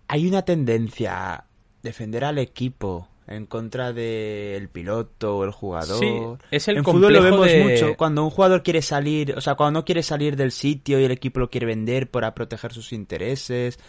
Hay 0.07 0.29
una 0.29 0.43
tendencia 0.43 1.35
a 1.35 1.45
defender 1.83 2.25
al 2.25 2.39
equipo 2.39 3.09
en 3.27 3.45
contra 3.47 3.93
del 3.93 4.69
piloto 4.69 5.39
o 5.39 5.45
el 5.45 5.51
jugador. 5.51 5.99
Sí, 5.99 6.47
es 6.53 6.69
el 6.69 6.77
en 6.77 6.85
fútbol 6.85 7.15
lo 7.15 7.23
vemos 7.25 7.45
de- 7.45 7.65
mucho. 7.65 7.97
Cuando 7.97 8.23
un 8.23 8.31
jugador 8.31 8.63
quiere 8.63 8.83
salir, 8.83 9.35
o 9.37 9.41
sea, 9.41 9.57
cuando 9.57 9.81
no 9.81 9.85
quiere 9.85 10.05
salir 10.05 10.37
del 10.37 10.53
sitio 10.53 11.01
y 11.01 11.05
el 11.05 11.11
equipo 11.11 11.41
lo 11.41 11.51
quiere 11.51 11.67
vender 11.67 12.09
para 12.09 12.37
proteger 12.37 12.73
sus 12.73 12.93
intereses. 12.93 13.81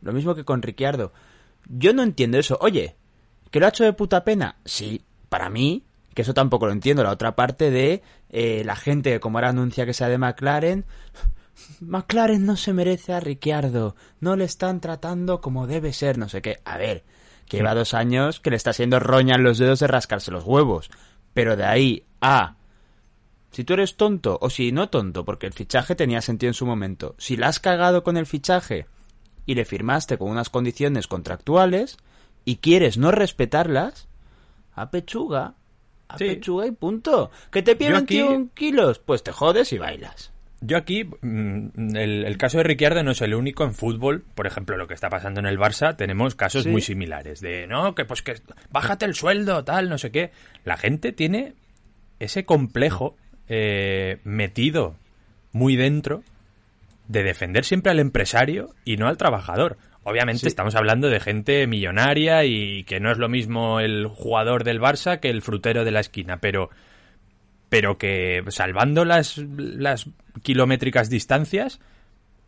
Lo 0.00 0.12
mismo 0.12 0.36
que 0.36 0.44
con 0.44 0.62
Ricciardo. 0.62 1.12
Yo 1.68 1.92
no 1.92 2.04
entiendo 2.04 2.38
eso. 2.38 2.56
Oye, 2.60 2.94
¿que 3.56 3.60
lo 3.60 3.64
ha 3.64 3.70
hecho 3.70 3.84
de 3.84 3.94
puta 3.94 4.22
pena? 4.22 4.56
Sí, 4.66 5.00
para 5.30 5.48
mí, 5.48 5.82
que 6.12 6.20
eso 6.20 6.34
tampoco 6.34 6.66
lo 6.66 6.72
entiendo. 6.72 7.02
La 7.02 7.10
otra 7.10 7.34
parte 7.36 7.70
de 7.70 8.02
eh, 8.28 8.62
la 8.66 8.76
gente 8.76 9.18
como 9.18 9.38
ahora 9.38 9.48
anuncia 9.48 9.86
que 9.86 9.94
sea 9.94 10.10
de 10.10 10.18
McLaren, 10.18 10.84
McLaren 11.80 12.44
no 12.44 12.58
se 12.58 12.74
merece 12.74 13.14
a 13.14 13.20
Ricciardo, 13.20 13.96
no 14.20 14.36
le 14.36 14.44
están 14.44 14.82
tratando 14.82 15.40
como 15.40 15.66
debe 15.66 15.94
ser, 15.94 16.18
no 16.18 16.28
sé 16.28 16.42
qué. 16.42 16.58
A 16.66 16.76
ver, 16.76 17.04
que 17.48 17.56
lleva 17.56 17.74
dos 17.74 17.94
años 17.94 18.40
que 18.40 18.50
le 18.50 18.56
está 18.56 18.72
haciendo 18.72 19.00
roña 19.00 19.36
en 19.36 19.42
los 19.42 19.56
dedos 19.56 19.78
de 19.78 19.86
rascarse 19.86 20.30
los 20.30 20.44
huevos. 20.44 20.90
Pero 21.32 21.56
de 21.56 21.64
ahí 21.64 22.04
a... 22.20 22.56
Si 23.52 23.64
tú 23.64 23.72
eres 23.72 23.96
tonto, 23.96 24.36
o 24.38 24.50
si 24.50 24.70
no 24.70 24.90
tonto, 24.90 25.24
porque 25.24 25.46
el 25.46 25.54
fichaje 25.54 25.94
tenía 25.94 26.20
sentido 26.20 26.50
en 26.50 26.54
su 26.54 26.66
momento, 26.66 27.14
si 27.16 27.38
la 27.38 27.48
has 27.48 27.58
cagado 27.58 28.04
con 28.04 28.18
el 28.18 28.26
fichaje 28.26 28.84
y 29.46 29.54
le 29.54 29.64
firmaste 29.64 30.18
con 30.18 30.28
unas 30.28 30.50
condiciones 30.50 31.06
contractuales 31.06 31.96
y 32.46 32.56
quieres 32.56 32.96
no 32.96 33.10
respetarlas, 33.10 34.08
a 34.74 34.90
pechuga, 34.90 35.52
a 36.08 36.16
Sí. 36.16 36.24
pechuga 36.24 36.66
y 36.66 36.70
punto. 36.70 37.30
Que 37.50 37.62
te 37.62 37.72
Yo 37.76 37.96
aquí- 37.98 38.16
21 38.22 38.48
kilos, 38.54 38.98
pues 39.00 39.22
te 39.22 39.32
jodes 39.32 39.72
y 39.74 39.78
bailas. 39.78 40.32
Yo 40.62 40.78
aquí, 40.78 41.04
mm, 41.04 41.96
el, 41.96 42.24
el 42.24 42.38
caso 42.38 42.56
de 42.58 42.64
Ricciardo 42.64 43.02
no 43.02 43.10
es 43.10 43.20
el 43.20 43.34
único 43.34 43.64
en 43.64 43.74
fútbol. 43.74 44.24
Por 44.34 44.46
ejemplo, 44.46 44.78
lo 44.78 44.86
que 44.86 44.94
está 44.94 45.10
pasando 45.10 45.40
en 45.40 45.46
el 45.46 45.58
Barça, 45.58 45.94
tenemos 45.96 46.34
casos 46.34 46.62
Sí. 46.64 46.70
muy 46.70 46.80
similares. 46.80 47.40
De, 47.42 47.66
no, 47.66 47.94
que 47.94 48.06
pues 48.06 48.22
que 48.22 48.36
bájate 48.70 49.04
el 49.04 49.14
sueldo, 49.14 49.64
tal, 49.64 49.90
no 49.90 49.98
sé 49.98 50.10
qué. 50.10 50.30
La 50.64 50.78
gente 50.78 51.12
tiene 51.12 51.54
ese 52.20 52.44
complejo 52.46 53.16
eh, 53.48 54.18
metido 54.24 54.96
muy 55.52 55.76
dentro 55.76 56.22
de 57.06 57.22
defender 57.22 57.64
siempre 57.64 57.92
al 57.92 58.00
empresario 58.00 58.70
y 58.84 58.96
no 58.96 59.06
al 59.08 59.16
trabajador. 59.18 59.76
Obviamente 60.08 60.42
Sí. 60.42 60.46
estamos 60.46 60.76
hablando 60.76 61.08
de 61.10 61.18
gente 61.18 61.66
millonaria 61.66 62.44
y 62.44 62.84
que 62.84 63.00
no 63.00 63.10
es 63.10 63.18
lo 63.18 63.28
mismo 63.28 63.80
el 63.80 64.06
jugador 64.06 64.62
del 64.62 64.80
Barça 64.80 65.18
que 65.18 65.30
el 65.30 65.42
frutero 65.42 65.84
de 65.84 65.90
la 65.90 65.98
esquina, 65.98 66.36
pero 66.38 66.70
pero 67.68 67.98
que 67.98 68.44
salvando 68.50 69.04
las, 69.04 69.38
las 69.38 70.08
kilométricas 70.44 71.10
distancias, 71.10 71.80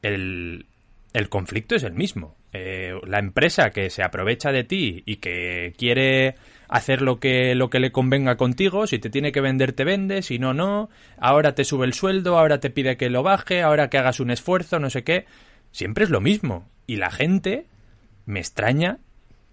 el, 0.02 0.66
el 1.12 1.28
conflicto 1.28 1.74
es 1.74 1.82
el 1.82 1.94
mismo. 1.94 2.36
Eh, 2.52 2.92
la 3.04 3.18
empresa 3.18 3.70
que 3.70 3.90
se 3.90 4.04
aprovecha 4.04 4.52
de 4.52 4.62
ti 4.62 5.02
y 5.04 5.16
que 5.16 5.74
quiere 5.76 6.36
hacer 6.68 7.02
lo 7.02 7.18
que, 7.18 7.56
lo 7.56 7.70
que 7.70 7.80
le 7.80 7.90
convenga 7.90 8.36
contigo, 8.36 8.86
si 8.86 9.00
te 9.00 9.10
tiene 9.10 9.32
que 9.32 9.40
vender, 9.40 9.72
te 9.72 9.82
vende, 9.82 10.22
si 10.22 10.38
no, 10.38 10.54
no, 10.54 10.88
ahora 11.18 11.56
te 11.56 11.64
sube 11.64 11.86
el 11.86 11.94
sueldo, 11.94 12.38
ahora 12.38 12.60
te 12.60 12.70
pide 12.70 12.96
que 12.96 13.10
lo 13.10 13.24
baje, 13.24 13.62
ahora 13.62 13.90
que 13.90 13.98
hagas 13.98 14.20
un 14.20 14.30
esfuerzo, 14.30 14.78
no 14.78 14.90
sé 14.90 15.02
qué, 15.02 15.24
siempre 15.72 16.04
es 16.04 16.10
lo 16.10 16.20
mismo. 16.20 16.68
Y 16.88 16.96
la 16.96 17.10
gente, 17.10 17.66
me 18.24 18.40
extraña 18.40 18.98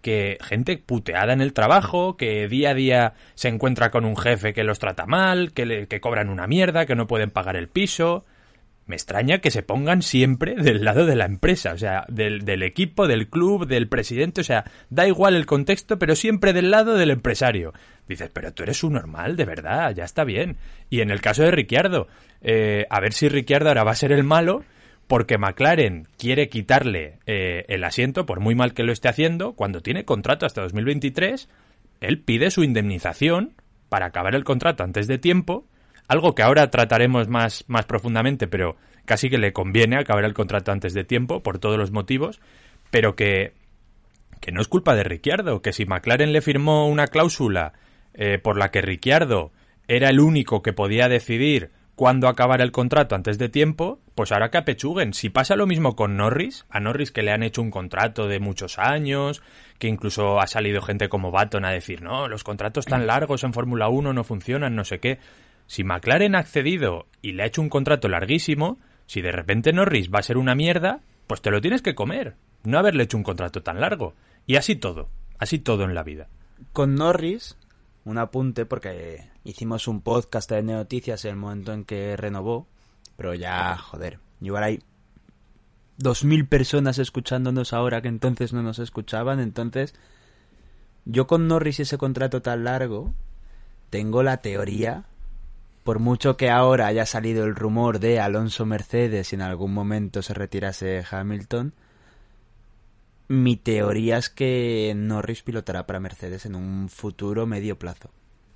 que 0.02 0.38
gente 0.42 0.78
puteada 0.78 1.34
en 1.34 1.42
el 1.42 1.52
trabajo, 1.52 2.16
que 2.16 2.48
día 2.48 2.70
a 2.70 2.74
día 2.74 3.14
se 3.34 3.50
encuentra 3.50 3.92
con 3.92 4.06
un 4.06 4.16
jefe 4.16 4.54
que 4.54 4.64
los 4.64 4.80
trata 4.80 5.06
mal, 5.06 5.52
que, 5.52 5.66
le, 5.66 5.88
que 5.88 6.00
cobran 6.00 6.30
una 6.30 6.48
mierda, 6.48 6.86
que 6.86 6.96
no 6.96 7.08
pueden 7.08 7.32
pagar 7.32 7.58
el 7.58 7.68
piso. 7.68 8.24
Me 8.86 8.96
extraña 8.96 9.40
que 9.40 9.52
se 9.52 9.64
pongan 9.64 10.02
siempre 10.02 10.56
del 10.56 10.86
lado 10.86 11.06
de 11.06 11.18
la 11.18 11.26
empresa, 11.26 11.74
o 11.74 11.78
sea, 11.78 12.06
del, 12.08 12.46
del 12.46 12.64
equipo, 12.64 13.06
del 13.06 13.28
club, 13.28 13.68
del 13.68 13.90
presidente, 13.90 14.40
o 14.40 14.46
sea, 14.46 14.64
da 14.90 15.06
igual 15.06 15.36
el 15.36 15.46
contexto, 15.46 16.00
pero 16.00 16.16
siempre 16.16 16.54
del 16.54 16.72
lado 16.72 16.94
del 16.94 17.12
empresario. 17.12 17.74
Dices, 18.08 18.30
pero 18.32 18.54
tú 18.54 18.64
eres 18.64 18.82
un 18.82 18.94
normal, 18.94 19.36
de 19.36 19.44
verdad, 19.44 19.94
ya 19.94 20.06
está 20.06 20.24
bien. 20.24 20.56
Y 20.90 21.02
en 21.02 21.10
el 21.10 21.20
caso 21.20 21.44
de 21.44 21.52
Ricciardo, 21.52 22.08
eh, 22.42 22.86
a 22.90 23.02
ver 23.02 23.12
si 23.12 23.28
Ricciardo 23.28 23.68
ahora 23.68 23.84
va 23.84 23.92
a 23.92 23.96
ser 23.96 24.14
el 24.14 24.24
malo, 24.24 24.64
porque 25.08 25.38
McLaren 25.38 26.08
quiere 26.18 26.50
quitarle 26.50 27.20
eh, 27.26 27.66
el 27.68 27.84
asiento, 27.84 28.26
por 28.26 28.40
muy 28.40 28.56
mal 28.56 28.74
que 28.74 28.84
lo 28.84 28.92
esté 28.92 29.08
haciendo, 29.08 29.54
cuando 29.54 29.82
tiene 29.82 30.06
contrato 30.06 30.46
hasta 30.46 30.62
2023, 30.62 31.50
él 32.02 32.20
pide 32.20 32.50
su 32.50 32.64
indemnización 32.64 33.54
para 33.90 34.08
acabar 34.08 34.36
el 34.36 34.44
contrato 34.44 34.84
antes 34.84 35.08
de 35.08 35.18
tiempo, 35.18 35.66
algo 36.08 36.36
que 36.36 36.44
ahora 36.44 36.70
trataremos 36.70 37.28
más, 37.28 37.66
más 37.68 37.86
profundamente, 37.86 38.48
pero 38.48 38.78
casi 39.06 39.30
que 39.30 39.38
le 39.38 39.54
conviene 39.54 39.98
acabar 39.98 40.26
el 40.26 40.34
contrato 40.34 40.72
antes 40.72 40.94
de 40.94 41.04
tiempo, 41.04 41.44
por 41.44 41.60
todos 41.60 41.78
los 41.78 41.92
motivos, 41.92 42.40
pero 42.90 43.16
que, 43.16 43.54
que 44.42 44.52
no 44.52 44.62
es 44.62 44.68
culpa 44.68 44.96
de 44.96 45.04
Ricciardo, 45.04 45.62
que 45.62 45.74
si 45.74 45.86
McLaren 45.86 46.34
le 46.34 46.42
firmó 46.42 46.88
una 46.88 47.08
cláusula 47.08 47.74
eh, 48.14 48.40
por 48.40 48.58
la 48.58 48.72
que 48.72 48.82
Ricciardo 48.82 49.52
era 49.88 50.10
el 50.10 50.20
único 50.20 50.64
que 50.64 50.74
podía 50.74 51.08
decidir 51.08 51.72
cuándo 51.96 52.28
acabar 52.28 52.62
el 52.62 52.72
contrato 52.72 53.16
antes 53.16 53.38
de 53.38 53.50
tiempo, 53.50 54.00
pues 54.14 54.32
ahora 54.32 54.50
que 54.50 54.58
apechuguen. 54.58 55.14
Si 55.14 55.30
pasa 55.30 55.56
lo 55.56 55.66
mismo 55.66 55.96
con 55.96 56.18
Norris, 56.18 56.66
a 56.70 56.80
Norris 56.80 57.12
que 57.12 57.24
le 57.24 57.32
han 57.32 57.44
hecho 57.44 57.62
un 57.62 57.72
contrato 57.72 58.28
de 58.28 58.40
muchos 58.40 58.78
años, 58.78 59.42
que 59.80 59.88
incluso 59.88 60.40
ha 60.40 60.48
salido 60.48 60.82
gente 60.82 61.10
como 61.10 61.32
Baton 61.32 61.66
a 61.66 61.72
decir, 61.72 62.02
no, 62.02 62.28
los 62.28 62.44
contratos 62.44 62.86
tan 62.86 63.08
largos 63.08 63.44
en 63.44 63.54
Fórmula 63.54 63.90
1 63.90 64.14
no 64.14 64.24
funcionan, 64.24 64.76
no 64.76 64.84
sé 64.84 65.00
qué. 65.00 65.20
Si 65.68 65.84
McLaren 65.84 66.36
ha 66.36 66.40
accedido 66.40 67.08
y 67.22 67.32
le 67.32 67.44
ha 67.44 67.48
hecho 67.48 67.62
un 67.62 67.70
contrato 67.70 68.08
larguísimo, 68.08 68.78
si 69.08 69.22
de 69.22 69.32
repente 69.32 69.74
Norris 69.74 70.12
va 70.14 70.20
a 70.20 70.24
ser 70.24 70.38
una 70.38 70.56
mierda, 70.56 71.02
pues 71.28 71.42
te 71.42 71.52
lo 71.52 71.62
tienes 71.62 71.82
que 71.82 71.96
comer, 71.96 72.36
no 72.64 72.78
haberle 72.78 73.04
hecho 73.04 73.18
un 73.18 73.24
contrato 73.24 73.64
tan 73.64 73.80
largo. 73.80 74.14
Y 74.46 74.58
así 74.58 74.76
todo, 74.76 75.10
así 75.40 75.60
todo 75.60 75.86
en 75.86 75.96
la 75.96 76.04
vida. 76.04 76.28
Con 76.72 76.96
Norris, 76.96 77.58
un 78.06 78.18
apunte, 78.20 78.66
porque 78.66 79.30
hicimos 79.44 79.88
un 79.88 80.02
podcast 80.02 80.50
de 80.50 80.64
noticias 80.64 81.26
en 81.26 81.32
el 81.32 81.38
momento 81.38 81.74
en 81.74 81.84
que 81.84 82.16
renovó, 82.16 82.68
pero 83.18 83.34
ya, 83.34 83.78
joder, 83.78 84.20
igual 84.42 84.64
hay 84.64 84.80
dos 85.98 86.24
mil 86.24 86.48
personas 86.48 87.00
escuchándonos 87.00 87.74
ahora 87.74 88.02
que 88.02 88.08
entonces 88.08 88.54
no 88.54 88.62
nos 88.62 88.80
escuchaban, 88.80 89.40
entonces 89.40 89.96
yo 91.06 91.28
con 91.28 91.48
Norris 91.48 91.80
y 91.80 91.84
ese 91.84 91.98
contrato 91.98 92.42
tan 92.42 92.64
largo, 92.64 93.14
tengo 93.90 94.24
la 94.24 94.38
teoría, 94.38 95.06
por 95.84 96.00
mucho 96.00 96.38
que 96.38 96.50
ahora 96.50 96.88
haya 96.88 97.06
salido 97.06 97.46
el 97.46 97.56
rumor 97.56 98.00
de 98.00 98.20
Alonso 98.20 98.66
Mercedes 98.66 99.32
y 99.32 99.36
en 99.36 99.42
algún 99.42 99.74
momento 99.74 100.22
se 100.22 100.34
retirase 100.34 101.04
Hamilton, 101.10 101.74
mi 103.28 103.56
teoría 103.58 104.18
es 104.18 104.30
que 104.30 104.94
Norris 104.96 105.42
pilotará 105.44 105.86
para 105.88 106.00
Mercedes 106.00 106.46
en 106.46 106.56
un 106.56 106.90
futuro 106.90 107.46
medio 107.46 107.78
plazo. 107.80 108.10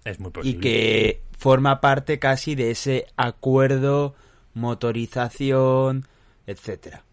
Es 0.06 0.20
muy 0.20 0.30
Y 0.30 0.32
posible. 0.32 0.60
que 0.62 1.22
forma 1.38 1.82
parte 1.82 2.20
casi 2.20 2.56
de 2.56 2.72
ese 2.72 3.08
acuerdo, 3.18 4.16
motorización, 4.54 6.08
etcétera. 6.48 7.04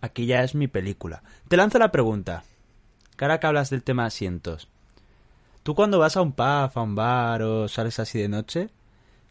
Aquí 0.00 0.26
ya 0.26 0.42
es 0.44 0.54
mi 0.54 0.68
película. 0.68 1.22
Te 1.48 1.56
lanzo 1.56 1.78
la 1.78 1.90
pregunta. 1.90 2.44
Ahora 3.20 3.40
que 3.40 3.46
hablas 3.48 3.70
del 3.70 3.82
tema 3.82 4.06
asientos. 4.06 4.68
¿Tú 5.64 5.74
cuando 5.74 5.98
vas 5.98 6.16
a 6.16 6.22
un 6.22 6.32
pub, 6.32 6.44
a 6.44 6.82
un 6.82 6.94
bar 6.94 7.42
o 7.42 7.68
sales 7.68 7.98
así 7.98 8.18
de 8.20 8.28
noche, 8.28 8.70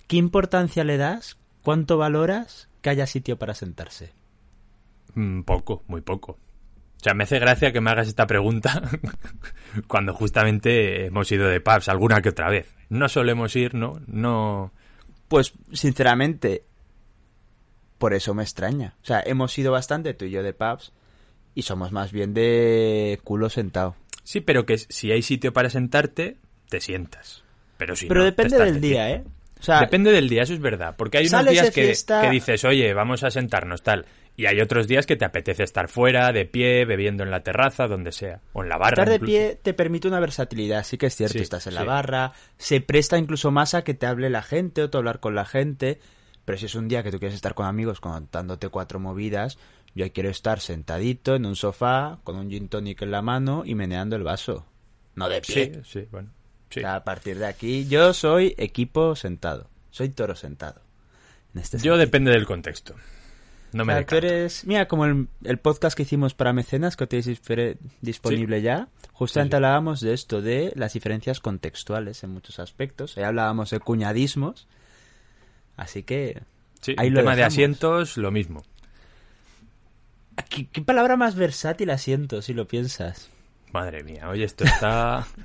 qué 0.07 0.17
importancia 0.17 0.83
le 0.83 0.97
das? 0.97 1.37
¿Cuánto 1.63 1.97
valoras 1.97 2.67
que 2.81 2.89
haya 2.89 3.07
sitio 3.07 3.37
para 3.39 3.53
sentarse? 3.55 4.11
Mm, 5.15 5.41
poco, 5.43 5.83
muy 5.87 6.01
poco. 6.01 6.37
O 6.97 7.03
sea, 7.03 7.13
me 7.13 7.23
hace 7.23 7.39
gracia 7.39 7.71
que 7.71 7.79
me 7.79 7.91
hagas 7.91 8.07
esta 8.07 8.25
pregunta 8.25 8.81
cuando 9.87 10.13
justamente 10.13 11.05
hemos 11.05 11.31
ido 11.31 11.47
de 11.47 11.61
pubs 11.61 11.89
alguna 11.89 12.21
que 12.21 12.29
otra 12.29 12.49
vez. 12.49 12.73
No 12.89 13.07
solemos 13.07 13.55
ir, 13.55 13.75
¿no? 13.75 14.01
No. 14.07 14.71
Pues, 15.27 15.53
sinceramente, 15.73 16.63
por 17.97 18.13
eso 18.13 18.33
me 18.33 18.43
extraña. 18.43 18.95
O 19.03 19.05
sea, 19.05 19.21
hemos 19.25 19.57
ido 19.57 19.71
bastante 19.71 20.13
tú 20.13 20.25
y 20.25 20.31
yo 20.31 20.41
de 20.41 20.53
pubs 20.53 20.91
y 21.53 21.63
somos 21.63 21.91
más 21.91 22.11
bien 22.11 22.33
de 22.33 23.19
culo 23.23 23.49
sentado. 23.49 23.95
Sí, 24.23 24.41
pero 24.41 24.65
que 24.65 24.77
si 24.77 25.11
hay 25.11 25.21
sitio 25.21 25.53
para 25.53 25.69
sentarte, 25.69 26.37
te 26.69 26.81
sientas. 26.81 27.43
Pero 27.77 27.95
si 27.95 28.07
Pero 28.07 28.21
no, 28.21 28.25
depende 28.25 28.57
del 28.57 28.81
de 28.81 28.87
día. 28.87 29.09
¿eh? 29.11 29.23
O 29.59 29.63
sea, 29.63 29.79
Depende 29.79 30.11
del 30.11 30.29
día, 30.29 30.43
eso 30.43 30.53
es 30.53 30.59
verdad. 30.59 30.95
Porque 30.97 31.17
hay 31.17 31.27
unos 31.27 31.45
días 31.45 31.71
que 31.71 32.29
dices, 32.31 32.65
oye, 32.65 32.93
vamos 32.93 33.23
a 33.23 33.31
sentarnos, 33.31 33.83
tal. 33.83 34.05
Y 34.39 34.45
hay 34.45 34.61
otros 34.61 34.87
días 34.87 35.07
que 35.07 35.15
te 35.15 35.25
apetece 35.25 35.63
estar 35.63 35.89
fuera, 35.89 36.31
de 36.31 36.45
pie, 36.45 36.85
bebiendo 36.85 37.23
en 37.23 37.31
la 37.31 37.41
terraza, 37.41 37.87
donde 37.87 38.11
sea. 38.11 38.39
O 38.53 38.61
en 38.61 38.69
la 38.69 38.77
barra. 38.77 38.89
Estar 39.03 39.09
de 39.09 39.15
incluso. 39.15 39.31
pie 39.31 39.59
te 39.59 39.73
permite 39.73 40.07
una 40.07 40.19
versatilidad, 40.19 40.83
sí 40.85 40.99
que 40.99 41.07
es 41.07 41.15
cierto. 41.15 41.33
Sí, 41.33 41.39
Estás 41.39 41.65
en 41.65 41.73
la 41.73 41.83
barra, 41.83 42.33
se 42.55 42.79
presta 42.79 43.17
incluso 43.17 43.49
más 43.49 43.73
a 43.73 43.83
que 43.83 43.95
te 43.95 44.05
hable 44.05 44.29
la 44.29 44.43
gente 44.43 44.83
o 44.83 44.91
tú 44.91 44.99
hablar 44.99 45.19
con 45.19 45.33
la 45.33 45.43
gente. 45.43 45.99
Pero 46.45 46.59
si 46.59 46.67
es 46.67 46.75
un 46.75 46.87
día 46.87 47.01
que 47.01 47.09
tú 47.09 47.17
quieres 47.17 47.33
estar 47.33 47.55
con 47.55 47.65
amigos 47.65 47.99
contándote 47.99 48.69
cuatro 48.69 48.99
movidas, 48.99 49.57
yo 49.95 50.09
quiero 50.13 50.29
estar 50.29 50.59
sentadito 50.59 51.33
en 51.33 51.47
un 51.47 51.55
sofá 51.55 52.19
con 52.23 52.35
un 52.35 52.51
gin 52.51 52.69
tonic 52.69 53.01
en 53.01 53.09
la 53.09 53.23
mano 53.23 53.63
y 53.65 53.73
meneando 53.73 54.15
el 54.15 54.23
vaso. 54.23 54.67
No 55.15 55.29
de 55.29 55.41
pie. 55.41 55.81
sí, 55.83 56.07
bueno. 56.11 56.29
Sí. 56.69 56.81
O 56.81 56.83
sea, 56.83 56.95
a 56.97 57.03
partir 57.03 57.39
de 57.39 57.47
aquí, 57.47 57.87
yo 57.87 58.13
soy 58.13 58.53
equipo 58.59 59.15
sentado. 59.15 59.67
Soy 59.89 60.09
toro 60.09 60.35
sentado. 60.35 60.81
En 61.55 61.61
este 61.61 61.79
Yo 61.79 61.97
depende 61.97 62.29
del 62.29 62.45
contexto. 62.45 62.93
No 63.73 63.85
me 63.85 63.93
O 63.93 63.95
sea, 63.97 64.05
tú 64.05 64.15
eres... 64.15 64.65
Mira, 64.65 64.87
como 64.87 65.05
el, 65.05 65.27
el 65.43 65.57
podcast 65.59 65.95
que 65.95 66.03
hicimos 66.03 66.33
para 66.33 66.53
mecenas, 66.53 66.95
que 66.95 67.05
tenéis 67.07 67.39
disponible 68.01 68.61
ya, 68.61 68.87
justamente 69.11 69.55
Sí, 69.55 69.59
sí. 69.59 69.65
hablábamos 69.65 69.99
de 70.01 70.13
esto, 70.13 70.41
de 70.41 70.71
las 70.75 70.93
diferencias 70.93 71.39
contextuales 71.39 72.23
en 72.23 72.31
muchos 72.31 72.59
aspectos. 72.59 73.17
Ahí 73.17 73.23
hablábamos 73.23 73.69
de 73.69 73.79
cuñadismos. 73.79 74.67
Así 75.75 76.03
que... 76.03 76.41
Sí, 76.81 76.95
ahí 76.97 77.07
en 77.07 77.13
lo 77.15 77.19
tema 77.21 77.31
de 77.31 77.37
dejamos. 77.37 77.53
asientos, 77.53 78.17
lo 78.17 78.31
mismo. 78.31 78.63
¿Qué, 80.49 80.67
qué 80.67 80.81
palabra 80.81 81.17
más 81.17 81.35
versátil 81.35 81.89
asiento, 81.89 82.41
si 82.41 82.53
lo 82.53 82.67
piensas? 82.67 83.29
Madre 83.73 84.03
mía, 84.03 84.29
oye, 84.29 84.45
esto 84.45 84.63
está... 84.63 85.27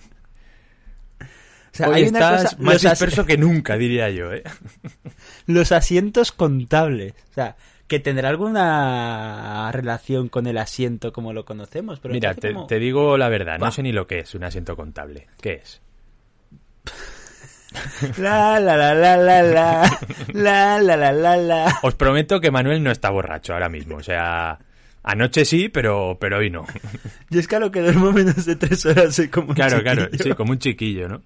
O 1.73 1.75
sea, 1.75 1.89
Hoy 1.89 1.95
hay 1.95 2.09
una 2.09 2.19
estás 2.19 2.43
cosa... 2.55 2.57
más 2.63 2.83
disperso 2.83 3.25
que 3.25 3.39
nunca, 3.39 3.79
diría 3.79 4.11
yo, 4.11 4.31
¿eh? 4.31 4.43
los 5.47 5.73
asientos 5.73 6.31
contables. 6.31 7.15
O 7.31 7.35
sea, 7.35 7.57
que 7.93 8.01
tendrá 8.01 8.31
alguna 8.31 9.71
relación 9.71 10.31
con 10.31 10.47
el 10.47 10.57
asiento 10.57 11.13
como 11.13 11.35
lo 11.35 11.45
conocemos. 11.45 12.01
Pero 12.01 12.15
Mira, 12.15 12.33
te, 12.35 12.55
como- 12.55 12.67
te 12.67 12.79
digo 12.79 13.19
la 13.19 13.29
verdad, 13.29 13.59
no 13.59 13.67
Va. 13.67 13.71
sé 13.71 13.83
ni 13.83 13.93
lo 13.93 14.07
que 14.07 14.21
es 14.21 14.35
un 14.35 14.45
asiento 14.45 14.77
contable. 14.77 15.27
¿Qué 15.43 15.61
es? 15.63 15.83
La, 18.19 18.59
la, 18.61 18.77
la, 18.77 18.95
la, 18.95 19.17
la, 19.19 19.43
la. 19.43 19.99
La, 20.33 20.79
la, 20.81 20.97
la, 20.97 21.13
la, 21.13 21.37
la. 21.37 21.79
Os 21.83 21.95
prometo 21.95 22.41
que 22.41 22.51
Manuel 22.51 22.83
no 22.83 22.91
está 22.91 23.11
borracho 23.11 23.53
ahora 23.55 23.69
mismo, 23.69 23.97
o 23.97 24.03
sea... 24.03 24.59
Anoche 25.05 25.45
sí, 25.45 25.69
pero, 25.69 26.17
pero 26.21 26.39
hoy 26.39 26.49
no. 26.49 26.65
Yo 27.29 27.41
es 27.41 27.49
que 27.49 27.57
a 27.57 27.61
lo 27.61 27.71
que 27.73 27.81
duermo 27.81 28.13
menos 28.13 28.47
de 28.47 28.57
tres 28.57 28.87
horas 28.87 29.15
soy 29.17 29.29
como 29.29 29.49
un 29.49 29.55
Claro, 29.55 29.83
claro, 29.83 30.05
chiquillo. 30.07 30.25
sí, 30.25 30.31
como 30.33 30.53
un 30.53 30.59
chiquillo, 30.59 31.09
¿no? 31.09 31.23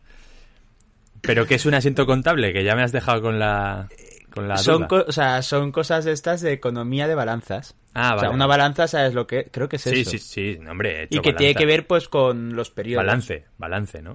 Pero 1.21 1.47
que 1.47 1.57
es 1.57 1.67
un 1.67 1.75
asiento 1.75 2.07
contable, 2.07 2.53
que 2.53 2.65
ya 2.65 2.75
me 2.75 2.83
has 2.83 2.93
dejado 2.93 3.21
con 3.23 3.39
la, 3.39 3.89
con 4.37 4.49
la 4.49 4.57
Son, 4.59 4.87
o 4.91 5.13
sea, 5.13 5.43
son 5.43 5.73
cosas 5.73 6.07
estas 6.07 6.41
de 6.43 6.53
economía 6.53 7.09
de 7.09 7.15
balanzas. 7.15 7.75
Ah, 7.95 8.15
o 8.15 8.19
sea, 8.21 8.29
vale. 8.29 8.35
una 8.35 8.47
balanza, 8.47 8.87
¿sabes 8.87 9.15
lo 9.15 9.27
que? 9.27 9.47
Creo 9.51 9.69
que 9.69 9.77
es 9.77 9.83
Sí, 9.83 10.01
eso. 10.01 10.11
sí, 10.11 10.19
sí, 10.19 10.59
no, 10.61 10.71
hombre, 10.73 11.01
he 11.01 11.03
hecho 11.05 11.19
y 11.19 11.23
que 11.23 11.33
tiene 11.33 11.55
que 11.55 11.67
ver 11.67 11.87
pues 11.87 12.09
con 12.09 12.55
los 12.55 12.71
periodos. 12.71 13.05
Balance, 13.05 13.47
balance, 13.59 14.03
¿no? 14.03 14.13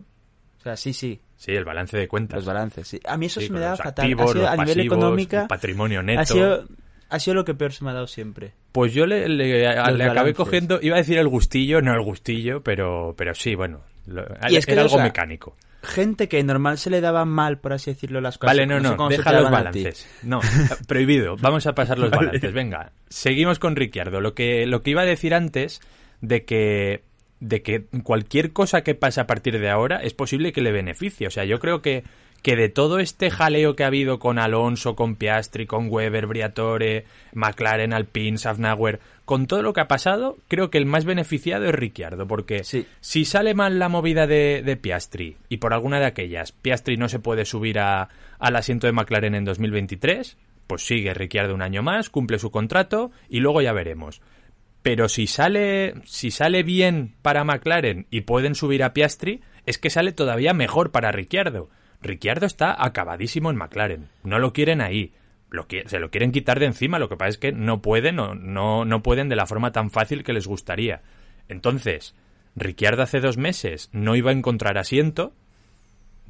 O 0.59 0.63
sea, 0.63 0.77
sí, 0.77 0.93
sí, 0.93 1.19
Sí, 1.35 1.51
el 1.53 1.65
balance 1.65 1.97
de 1.97 2.07
cuentas. 2.07 2.35
los 2.37 2.45
balances, 2.45 2.87
sí. 2.87 2.99
A 3.05 3.17
mí 3.17 3.25
eso 3.25 3.39
Sí, 3.41 3.47
se 3.47 3.53
me 3.53 3.59
da 3.59 3.75
fatal. 3.75 4.05
activos, 4.05 4.29
ha 4.29 4.33
sido, 4.33 4.41
los 4.43 4.51
a 4.51 4.57
nivel 4.63 4.79
económica, 4.81 5.41
el 5.41 5.47
patrimonio 5.47 6.03
neto. 6.03 6.19
ha 6.21 6.25
sido, 6.25 6.67
ha 7.09 7.19
sido 7.19 7.33
lo 7.33 7.43
que 7.45 7.55
peor 7.55 7.73
se 7.73 7.83
me 7.83 7.89
ha 7.89 7.93
dado 7.95 8.05
siempre. 8.05 8.53
Pues 8.71 8.93
yo 8.93 9.07
le, 9.07 9.27
le- 9.27 9.67
acabé 9.67 10.35
cogiendo, 10.35 10.79
iba 10.81 10.95
a 10.95 10.99
decir 10.99 11.17
el 11.17 11.27
gustillo, 11.27 11.81
no 11.81 11.93
el 11.93 12.01
gustillo, 12.03 12.61
pero, 12.61 13.15
pero 13.17 13.33
sí, 13.33 13.55
bueno, 13.55 13.81
lo- 14.05 14.23
Y 14.49 14.55
es 14.55 14.67
que, 14.67 14.73
era 14.73 14.81
o 14.83 14.85
algo 14.85 14.97
sea, 14.97 15.03
mecánico. 15.05 15.57
Gente 15.83 16.27
que 16.27 16.43
normal 16.43 16.77
se 16.77 16.89
le 16.89 17.01
daba 17.01 17.25
mal, 17.25 17.57
por 17.59 17.73
así 17.73 17.91
decirlo, 17.91 18.21
las 18.21 18.37
cosas. 18.37 18.55
Vale, 18.55 18.67
no, 18.67 18.79
no, 18.79 19.09
se 19.09 19.17
deja 19.17 19.33
los 19.33 19.49
balances. 19.49 20.07
No, 20.21 20.39
prohibido. 20.87 21.37
Vamos 21.37 21.65
a 21.65 21.73
pasar 21.73 21.97
los 21.97 22.11
Vale. 22.11 22.27
balances. 22.27 22.53
Venga, 22.53 22.91
seguimos 23.09 23.57
con 23.57 23.75
Ricciardo. 23.75 24.21
Lo 24.21 24.35
que, 24.35 24.67
lo 24.67 24.83
que 24.83 24.91
iba 24.91 25.01
a 25.01 25.05
decir 25.05 25.33
antes 25.33 25.81
de 26.21 26.45
que, 26.45 27.03
de 27.39 27.63
que 27.63 27.85
cualquier 28.03 28.53
cosa 28.53 28.83
que 28.83 28.93
pase 28.93 29.21
a 29.21 29.27
partir 29.27 29.59
de 29.59 29.69
ahora 29.69 29.97
es 30.03 30.13
posible 30.13 30.53
que 30.53 30.61
le 30.61 30.71
beneficie. 30.71 31.25
O 31.25 31.31
sea, 31.31 31.45
yo 31.45 31.59
creo 31.59 31.81
que, 31.81 32.03
que 32.41 32.55
de 32.55 32.69
todo 32.69 32.99
este 32.99 33.29
jaleo 33.29 33.75
que 33.75 33.83
ha 33.83 33.87
habido 33.87 34.17
con 34.17 34.39
Alonso, 34.39 34.95
con 34.95 35.15
Piastri, 35.15 35.67
con 35.67 35.87
Weber, 35.89 36.25
Briatore, 36.25 37.05
McLaren, 37.33 37.93
Alpine, 37.93 38.37
Safnauer, 38.37 38.99
con 39.25 39.45
todo 39.45 39.61
lo 39.61 39.73
que 39.73 39.81
ha 39.81 39.87
pasado, 39.87 40.37
creo 40.47 40.69
que 40.71 40.77
el 40.79 40.85
más 40.87 41.05
beneficiado 41.05 41.65
es 41.65 41.75
Ricciardo, 41.75 42.27
porque 42.27 42.63
Sí. 42.63 42.85
si 42.99 43.25
sale 43.25 43.53
mal 43.53 43.77
la 43.79 43.89
movida 43.89 44.25
de, 44.27 44.63
de 44.65 44.75
Piastri 44.75 45.37
y 45.49 45.57
por 45.57 45.73
alguna 45.73 45.99
de 45.99 46.07
aquellas 46.07 46.51
Piastri 46.51 46.97
no 46.97 47.07
se 47.09 47.19
puede 47.19 47.45
subir 47.45 47.77
a- 47.79 48.09
al 48.39 48.55
asiento 48.55 48.87
de 48.87 48.93
McLaren 48.93 49.35
en 49.35 49.45
2023, 49.45 50.37
pues 50.67 50.83
sigue 50.85 51.13
Ricciardo 51.13 51.53
un 51.53 51.61
año 51.61 51.83
más, 51.83 52.09
cumple 52.09 52.39
su 52.39 52.49
contrato 52.49 53.11
y 53.29 53.39
luego 53.39 53.61
ya 53.61 53.71
veremos. 53.73 54.21
Pero 54.81 55.09
si 55.09 55.27
sale, 55.27 55.93
si 56.05 56.31
sale 56.31 56.63
bien 56.63 57.13
para 57.21 57.43
McLaren 57.43 58.07
y 58.09 58.21
pueden 58.21 58.55
subir 58.55 58.83
a 58.83 58.93
Piastri, 58.93 59.41
es 59.67 59.77
que 59.77 59.91
sale 59.91 60.11
todavía 60.11 60.53
mejor 60.55 60.89
para 60.91 61.11
Ricciardo. 61.11 61.69
Ricciardo 62.01 62.45
está 62.45 62.75
acabadísimo 62.83 63.49
en 63.51 63.57
McLaren. 63.57 64.09
No 64.23 64.39
lo 64.39 64.53
quieren 64.53 64.81
ahí. 64.81 65.13
Lo 65.49 65.67
se 65.85 65.99
lo 65.99 66.09
quieren 66.09 66.31
quitar 66.31 66.59
de 66.59 66.65
encima. 66.65 66.97
Lo 66.99 67.09
que 67.09 67.17
pasa 67.17 67.29
es 67.29 67.37
que 67.37 67.51
no 67.51 67.81
pueden, 67.81 68.19
o 68.19 68.35
no, 68.35 68.85
no 68.85 69.03
pueden 69.03 69.29
de 69.29 69.35
la 69.35 69.45
forma 69.45 69.71
tan 69.71 69.91
fácil 69.91 70.23
que 70.23 70.33
les 70.33 70.47
gustaría. 70.47 71.01
Entonces, 71.49 72.15
Ricciardo 72.55 73.03
hace 73.03 73.19
dos 73.19 73.37
meses 73.37 73.89
no 73.91 74.15
iba 74.15 74.31
a 74.31 74.33
encontrar 74.33 74.77
asiento. 74.77 75.33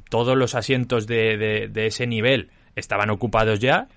Todos 0.08 0.36
los 0.36 0.54
asientos 0.54 1.06
de, 1.06 1.36
de- 1.36 1.68
de 1.68 1.86
ese 1.86 2.06
nivel 2.06 2.50
estaban 2.76 3.10
ocupados 3.10 3.60
ya. 3.60 3.88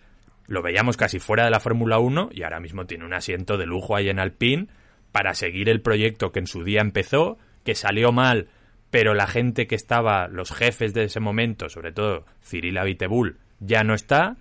Lo 0.48 0.62
veíamos 0.62 0.96
casi 0.96 1.20
fuera 1.20 1.44
de 1.46 1.52
la 1.52 1.60
Fórmula 1.60 1.98
1 2.00 2.30
y 2.32 2.44
ahora 2.44 2.60
mismo 2.60 2.86
tiene 2.86 3.06
un 3.06 3.14
asiento 3.14 3.58
de 3.58 3.66
lujo 3.66 3.96
ahí 3.96 4.10
en 4.10 4.20
Alpine 4.20 4.68
para 5.12 5.34
seguir 5.34 5.70
el 5.70 5.82
proyecto 5.82 6.32
que 6.32 6.40
en 6.40 6.48
su 6.48 6.64
día 6.64 6.82
empezó, 6.82 7.38
que 7.64 7.74
salió 7.74 8.12
mal, 8.12 8.48
pero 8.96 9.14
la 9.14 9.28
gente 9.28 9.68
que 9.68 9.76
estaba, 9.76 10.30
los 10.30 10.54
jefes 10.54 10.94
de 10.94 11.04
ese 11.04 11.20
momento, 11.20 11.68
sobre 11.68 11.92
todo 11.92 12.24
Cyril 12.42 12.78
Abiteboul, 12.78 13.36
ya 13.60 13.84
no 13.84 13.94
está. 13.94 14.38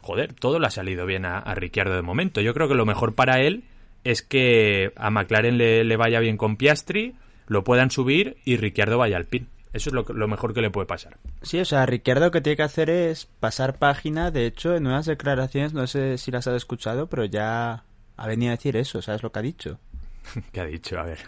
Joder, 0.00 0.32
todo 0.34 0.58
le 0.58 0.66
ha 0.66 0.70
salido 0.70 1.06
bien 1.06 1.24
a, 1.24 1.38
a 1.38 1.54
Ricciardo 1.54 1.94
de 1.94 2.02
momento. 2.02 2.40
Yo 2.40 2.52
creo 2.52 2.66
que 2.66 2.74
lo 2.74 2.84
mejor 2.84 3.14
para 3.14 3.40
él 3.40 3.62
es 4.02 4.22
que 4.22 4.92
a 4.96 5.10
McLaren 5.10 5.56
le, 5.56 5.96
vaya 5.96 6.18
bien 6.18 6.36
con 6.36 6.56
Piastri, 6.56 7.14
lo 7.46 7.62
puedan 7.62 7.92
subir 7.92 8.38
y 8.44 8.56
Ricciardo 8.56 8.98
vaya 8.98 9.16
al 9.16 9.26
pin. 9.26 9.46
Eso 9.72 9.90
es 9.90 9.94
lo, 9.94 10.02
lo 10.02 10.26
mejor 10.26 10.52
que 10.52 10.62
le 10.62 10.70
puede 10.70 10.88
pasar. 10.88 11.18
Sí, 11.42 11.60
o 11.60 11.64
sea, 11.64 11.86
Ricciardo 11.86 12.24
lo 12.24 12.30
que 12.32 12.40
tiene 12.40 12.56
que 12.56 12.64
hacer 12.64 12.90
es 12.90 13.26
pasar 13.26 13.78
página. 13.78 14.32
De 14.32 14.46
hecho, 14.46 14.74
en 14.74 14.88
unas 14.88 15.06
declaraciones, 15.06 15.74
no 15.74 15.86
sé 15.86 16.18
si 16.18 16.32
las 16.32 16.48
has 16.48 16.56
escuchado, 16.56 17.06
pero 17.06 17.24
ya 17.24 17.84
ha 18.16 18.26
venido 18.26 18.50
a 18.50 18.56
decir 18.56 18.76
eso, 18.76 19.00
¿sabes 19.00 19.22
lo 19.22 19.30
que 19.30 19.38
ha 19.38 19.42
dicho? 19.42 19.78
¿Qué 20.52 20.60
ha 20.60 20.66
dicho? 20.66 20.98
A 20.98 21.04
ver. 21.04 21.18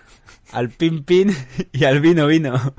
Al 0.52 0.70
pin 0.70 1.05
pin 1.05 1.35
y 1.72 1.85
al 1.85 2.00
vino 2.00 2.26
vino. 2.26 2.74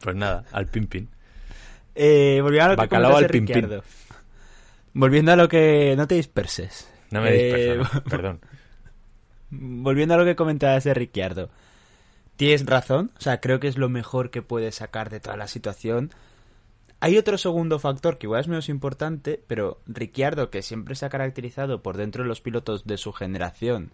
Pues 0.00 0.16
nada, 0.16 0.44
al 0.52 0.66
pin 0.66 0.86
pin. 0.86 1.08
Eh, 1.94 2.40
volviendo 2.42 2.64
a 2.64 2.68
lo 2.68 2.76
que 2.76 2.82
Bacalao 2.82 3.16
al 3.16 3.26
pin, 3.26 3.46
pin. 3.46 3.68
Volviendo 4.92 5.32
a 5.32 5.36
lo 5.36 5.48
que... 5.48 5.94
No 5.96 6.06
te 6.06 6.14
disperses. 6.14 6.88
No 7.10 7.20
me 7.20 7.30
Eh, 7.30 7.76
disperso, 7.76 7.94
no, 7.94 8.04
perdón. 8.04 8.40
Volviendo 9.50 10.14
a 10.14 10.16
lo 10.18 10.24
que 10.24 10.36
comentabas 10.36 10.84
de 10.84 10.94
Ricciardo. 10.94 11.50
Tienes 12.36 12.66
razón, 12.66 13.12
o 13.16 13.20
sea, 13.20 13.40
creo 13.40 13.60
que 13.60 13.68
es 13.68 13.78
lo 13.78 13.88
mejor 13.88 14.30
que 14.30 14.42
puedes 14.42 14.74
sacar 14.74 15.08
de 15.08 15.20
toda 15.20 15.36
la 15.36 15.48
situación. 15.48 16.10
Hay 17.00 17.18
otro 17.18 17.36
segundo 17.38 17.78
factor 17.78 18.18
que 18.18 18.26
igual 18.26 18.40
es 18.40 18.48
menos 18.48 18.68
importante, 18.68 19.42
pero 19.46 19.80
Ricciardo, 19.86 20.50
que 20.50 20.62
siempre 20.62 20.94
se 20.94 21.04
ha 21.06 21.10
caracterizado 21.10 21.82
por 21.82 21.96
dentro 21.96 22.22
de 22.22 22.28
los 22.28 22.40
pilotos 22.40 22.86
de 22.86 22.96
su 22.96 23.12
generación, 23.12 23.92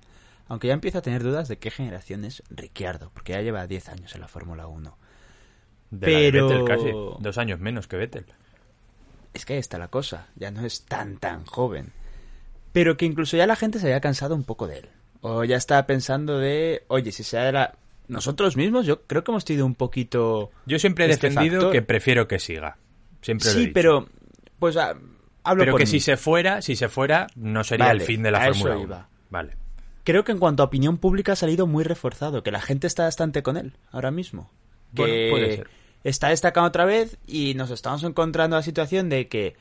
aunque 0.48 0.68
ya 0.68 0.74
empiezo 0.74 0.98
a 0.98 1.02
tener 1.02 1.22
dudas 1.22 1.48
de 1.48 1.58
qué 1.58 1.70
generación 1.70 2.24
es 2.24 2.42
Ricciardo, 2.50 3.10
porque 3.12 3.32
ya 3.32 3.40
lleva 3.42 3.66
10 3.66 3.88
años 3.88 4.14
en 4.14 4.20
la 4.20 4.28
Fórmula 4.28 4.66
1. 4.68 4.96
De 5.90 6.10
la 6.12 6.18
de 6.18 6.32
pero- 6.32 6.48
Vettel 6.48 6.64
casi. 6.64 6.90
Dos 7.20 7.38
años 7.38 7.58
menos 7.58 7.86
que 7.88 7.96
Vettel. 7.96 8.26
Es 9.34 9.44
que 9.46 9.54
ahí 9.54 9.58
está 9.58 9.78
la 9.78 9.88
cosa, 9.88 10.28
ya 10.36 10.50
no 10.50 10.64
es 10.64 10.84
tan 10.84 11.16
tan 11.18 11.44
joven. 11.44 11.92
Pero 12.72 12.96
que 12.96 13.04
incluso 13.04 13.36
ya 13.36 13.46
la 13.46 13.56
gente 13.56 13.78
se 13.78 13.86
había 13.86 14.00
cansado 14.00 14.34
un 14.34 14.44
poco 14.44 14.66
de 14.66 14.78
él. 14.78 14.88
O 15.22 15.44
ya 15.44 15.56
estaba 15.56 15.86
pensando 15.86 16.38
de, 16.38 16.84
oye, 16.88 17.12
si 17.12 17.22
se 17.24 17.36
era... 17.38 17.74
Nosotros 18.08 18.56
mismos, 18.56 18.84
yo 18.86 19.02
creo 19.02 19.22
que 19.24 19.30
hemos 19.30 19.44
tenido 19.44 19.64
un 19.66 19.74
poquito... 19.74 20.50
Yo 20.66 20.78
siempre 20.78 21.06
he 21.06 21.10
Este 21.10 21.28
defendido 21.28 21.60
factor. 21.60 21.72
que 21.72 21.82
prefiero 21.82 22.28
que 22.28 22.38
siga. 22.38 22.76
Siempre 23.22 23.46
lo 23.46 23.50
he 23.50 23.54
Sí, 23.54 23.60
dicho. 23.60 23.72
pero... 23.74 24.06
Pues 24.58 24.76
ah, 24.76 24.94
hablo 25.42 25.62
Pero 25.62 25.72
por 25.72 25.78
que 25.80 25.86
mí. 25.86 25.90
si 25.90 26.00
se 26.00 26.16
fuera, 26.16 26.60
si 26.62 26.76
se 26.76 26.88
fuera, 26.88 27.26
no 27.34 27.64
sería 27.64 27.86
Vale, 27.86 28.00
el 28.02 28.06
fin 28.06 28.22
de 28.22 28.30
la 28.30 28.42
a 28.42 28.48
eso 28.48 28.60
Fórmula 28.60 28.74
1. 28.76 28.84
iba. 28.84 29.08
Vale. 29.30 29.56
Creo 30.04 30.24
que 30.24 30.32
en 30.32 30.38
cuanto 30.38 30.62
a 30.62 30.66
opinión 30.66 30.98
pública 30.98 31.32
ha 31.32 31.36
salido 31.36 31.66
muy 31.66 31.82
reforzado, 31.84 32.42
que 32.42 32.50
la 32.50 32.60
gente 32.60 32.86
está 32.86 33.04
bastante 33.04 33.42
con 33.42 33.56
él 33.56 33.72
ahora 33.90 34.10
mismo. 34.10 34.50
Que 34.94 35.02
Bueno, 35.02 35.30
puede 35.30 35.56
ser. 35.56 35.68
está 36.04 36.28
destacando 36.28 36.68
otra 36.68 36.84
vez 36.84 37.16
y 37.26 37.54
nos 37.54 37.70
estamos 37.70 38.02
encontrando 38.04 38.56
la 38.56 38.62
situación 38.62 39.08
de 39.08 39.28
que 39.28 39.56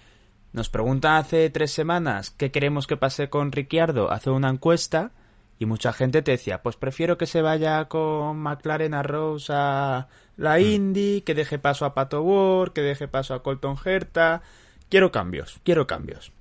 nos 0.54 0.70
preguntan 0.70 1.16
hace 1.16 1.50
tres 1.50 1.72
semanas 1.72 2.32
qué 2.32 2.52
queremos 2.52 2.86
que 2.88 2.98
pase 2.98 3.30
con 3.30 3.52
Ricciardo, 3.52 4.12
hace 4.12 4.30
una 4.30 4.50
encuesta 4.50 5.12
Y 5.62 5.68
mucha 5.68 5.94
gente 5.94 6.24
te 6.24 6.32
decía, 6.32 6.64
pues 6.64 6.76
prefiero 6.76 7.20
que 7.20 7.28
se 7.28 7.44
vaya 7.44 7.86
con 7.86 8.40
McLaren 8.40 8.96
a 8.96 9.04
Rose 9.04 9.54
a 9.56 10.08
la 10.36 10.58
Mm. 10.58 10.62
Indy, 10.64 11.22
que 11.22 11.36
deje 11.36 11.60
paso 11.60 11.86
a 11.86 11.94
Pato 11.94 12.24
Ward, 12.24 12.74
que 12.74 12.82
deje 12.82 13.08
paso 13.08 13.36
a 13.36 13.44
Colton 13.44 13.76
Herta. 13.86 14.42
Quiero 14.90 15.12
cambios, 15.12 15.60
quiero 15.64 15.86
cambios. 15.86 16.32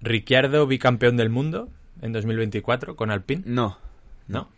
Ricciardo, 0.00 0.66
bicampeón 0.66 1.16
del 1.16 1.30
mundo 1.30 1.68
en 2.02 2.12
2024 2.12 2.96
con 2.96 3.12
Alpine. 3.12 3.44
No, 3.46 3.78
¿No? 4.26 4.48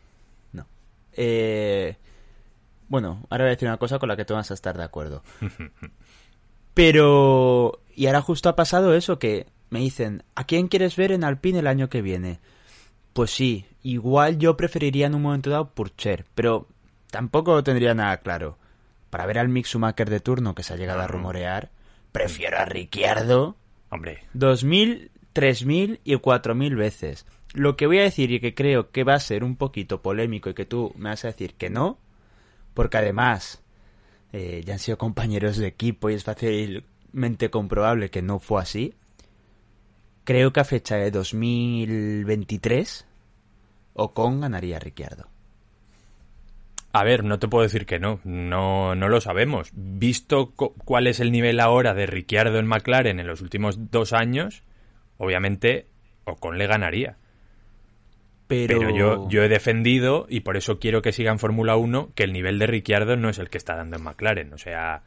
no. 0.53 0.67
Eh, 1.13 1.99
bueno, 2.89 3.27
ahora 3.29 3.45
voy 3.45 3.51
a 3.51 3.55
decir 3.55 3.69
una 3.69 3.77
cosa 3.77 3.99
con 3.99 4.09
la 4.09 4.17
que 4.17 4.25
tú 4.25 4.33
vas 4.33 4.51
a 4.51 4.55
estar 4.55 4.79
de 4.79 4.85
acuerdo. 4.85 5.23
Pero... 6.73 7.81
Y 7.95 8.07
ahora 8.07 8.23
justo 8.23 8.49
ha 8.49 8.57
pasado 8.57 8.95
eso 8.95 9.19
que 9.19 9.47
me 9.69 9.81
dicen, 9.81 10.23
¿a 10.35 10.45
quién 10.45 10.69
quieres 10.69 10.97
ver 10.97 11.13
en 11.13 11.23
Alpine 11.23 11.59
el 11.59 11.67
año 11.67 11.91
que 11.91 12.01
viene? 12.01 12.41
Pues 13.17 13.31
sí, 13.31 13.65
igual 13.83 14.39
yo 14.39 14.59
preferiría 14.59 15.07
en 15.07 15.15
un 15.15 15.23
momento 15.23 15.49
dado 15.49 15.71
Purcher, 15.71 16.27
pero 16.35 16.69
tampoco 17.11 17.55
lo 17.55 17.65
tendría 17.65 17.95
nada 17.95 18.19
claro. 18.19 18.59
Para 19.09 19.25
ver 19.25 19.39
al 19.39 19.49
Mick 19.49 19.65
Schumacher 19.65 20.11
de 20.11 20.21
turno 20.21 20.55
que 20.55 20.63
se 20.63 20.75
ha 20.75 20.77
llegado 20.77 21.01
a 21.01 21.07
rumorear, 21.07 21.71
prefiero 22.13 22.59
a 22.59 22.67
Ricciardo 22.67 23.57
Hombre, 23.89 24.25
2.000, 24.35 25.09
3.000 25.35 26.01
y 26.05 26.15
4.000 26.17 26.77
veces. 26.77 27.25
Lo 27.55 27.75
que 27.75 27.87
voy 27.87 28.01
a 28.01 28.03
decir 28.03 28.33
y 28.33 28.39
que 28.41 28.55
creo 28.55 28.91
que 28.91 29.03
va 29.03 29.15
a 29.15 29.21
ser 29.21 29.45
un 29.45 29.57
poquito 29.57 30.03
polémico 30.03 30.51
y 30.51 30.55
que 30.55 30.67
tú 30.67 30.93
me 30.99 31.09
vas 31.09 31.25
a 31.25 31.29
decir 31.29 31.55
que 31.55 31.71
no, 31.71 31.99
porque 32.75 32.99
además 32.99 33.63
eh, 34.35 34.63
ya 34.67 34.75
han 34.75 34.79
sido 34.79 34.99
compañeros 34.99 35.57
de 35.57 35.69
equipo 35.69 36.11
y 36.11 36.15
es 36.15 36.25
fácilmente 36.25 37.49
comprobable 37.49 38.11
que 38.11 38.21
no 38.21 38.41
fue 38.41 38.61
así. 38.61 38.95
Creo 40.27 40.53
que 40.53 40.59
a 40.59 40.65
fecha 40.65 40.97
de 40.97 41.13
2023 41.13 43.07
Ocon 43.95 44.41
ganaría 44.41 44.77
a 44.77 44.81
Ricciardo. 44.81 45.29
a 46.93 47.05
ver, 47.05 47.23
no 47.23 47.39
te 47.39 47.47
puedo 47.47 47.63
decir 47.63 47.87
que 47.87 48.01
no, 48.01 48.19
no, 48.25 48.97
no 48.97 49.09
lo 49.09 49.21
sabemos. 49.21 49.71
Visto 49.73 50.51
cuál 50.51 51.07
es 51.07 51.21
el 51.21 51.31
nivel 51.31 51.61
ahora 51.61 51.95
de 51.95 52.07
Ricciardo 52.07 52.59
en 52.59 52.67
McLaren 52.67 53.21
en 53.21 53.29
los 53.29 53.41
últimos 53.41 53.93
dos 53.93 54.13
años, 54.13 54.65
obviamente 55.17 55.87
Ocon 56.25 56.59
le 56.59 56.67
ganaría. 56.67 57.19
Pero, 58.49 58.81
Pero 58.81 58.97
yo, 58.97 59.29
yo 59.29 59.45
he 59.45 59.49
defendido, 59.49 60.27
y 60.29 60.41
por 60.41 60.57
eso 60.57 60.81
quiero 60.81 61.03
que 61.03 61.13
siga 61.13 61.31
en 61.31 61.39
Fórmula 61.39 61.77
1, 61.77 62.11
que 62.17 62.25
el 62.25 62.33
nivel 62.33 62.59
de 62.59 62.67
Ricciardo 62.67 63.15
no 63.17 63.29
es 63.29 63.39
el 63.39 63.49
que 63.49 63.59
está 63.59 63.77
dando 63.77 63.97
en 63.97 64.03
McLaren. 64.03 64.53
O 64.53 64.59
sea, 64.59 65.03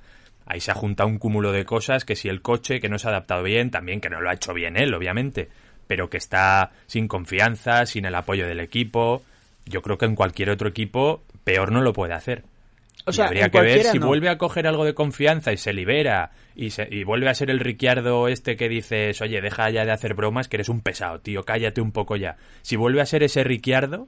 ahí 0.49 0.59
se 0.59 0.71
ha 0.71 0.75
juntado 0.75 1.07
un 1.07 1.17
cúmulo 1.19 1.53
de 1.53 1.63
cosas, 1.63 2.03
que 2.03 2.17
si 2.17 2.27
el 2.27 2.41
coche, 2.41 2.81
que 2.81 2.89
no 2.89 2.99
se 2.99 3.07
ha 3.07 3.11
adaptado 3.11 3.43
bien, 3.43 3.71
también 3.71 4.01
que 4.01 4.09
no 4.09 4.19
lo 4.19 4.29
ha 4.29 4.33
hecho 4.33 4.53
bien 4.53 4.75
él, 4.75 4.93
obviamente, 4.93 5.47
pero 5.87 6.09
que 6.09 6.17
está 6.17 6.71
sin 6.87 7.07
confianza, 7.07 7.85
sin 7.85 8.05
el 8.05 8.15
apoyo 8.15 8.45
del 8.47 8.59
equipo. 8.59 9.23
Yo 9.65 9.81
creo 9.81 9.97
que 9.97 10.05
en 10.05 10.15
cualquier 10.15 10.49
otro 10.49 10.67
equipo 10.67 11.21
peor 11.45 11.71
no 11.71 11.81
lo 11.81 11.93
puede 11.93 12.13
hacer. 12.13 12.43
O 13.05 13.11
Y 13.11 13.15
sea, 13.15 13.27
habría 13.27 13.49
que 13.49 13.59
ver 13.61 13.83
si 13.83 13.97
no. 13.99 14.07
vuelve 14.07 14.29
a 14.29 14.37
coger 14.37 14.67
algo 14.67 14.85
de 14.85 14.93
confianza 14.93 15.51
y 15.53 15.57
se 15.57 15.73
libera 15.73 16.31
y, 16.55 16.71
se- 16.71 16.87
y 16.91 17.03
vuelve 17.05 17.29
a 17.29 17.33
ser 17.33 17.49
el 17.49 17.59
Ricciardo 17.59 18.27
este 18.27 18.55
que 18.57 18.69
dices, 18.69 19.21
oye, 19.21 19.41
deja 19.41 19.69
ya 19.69 19.85
de 19.85 19.91
hacer 19.91 20.13
bromas, 20.15 20.47
que 20.47 20.57
eres 20.57 20.69
un 20.69 20.81
pesado, 20.81 21.19
tío, 21.19 21.43
cállate 21.43 21.81
un 21.81 21.91
poco 21.91 22.17
ya. 22.17 22.37
Si 22.61 22.75
vuelve 22.75 23.01
a 23.01 23.05
ser 23.05 23.23
ese 23.23 23.43
Ricciardo, 23.43 24.07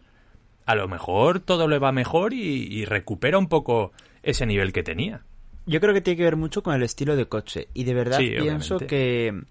a 0.65 0.75
lo 0.75 0.87
mejor 0.87 1.39
todo 1.39 1.67
le 1.67 1.79
va 1.79 1.91
mejor 1.91 2.33
y, 2.33 2.39
y 2.67 2.85
recupera 2.85 3.37
un 3.37 3.47
poco 3.47 3.91
ese 4.23 4.45
nivel 4.45 4.73
que 4.73 4.83
tenía. 4.83 5.21
Yo 5.65 5.79
creo 5.79 5.93
que 5.93 6.01
tiene 6.01 6.17
que 6.17 6.23
ver 6.23 6.35
mucho 6.37 6.63
con 6.63 6.73
el 6.75 6.83
estilo 6.83 7.15
de 7.15 7.27
coche. 7.27 7.67
Y 7.73 7.83
de 7.83 7.93
verdad 7.93 8.17
Sí, 8.19 8.29
pienso 8.29 8.75
obviamente. 8.77 8.87
que 8.87 9.41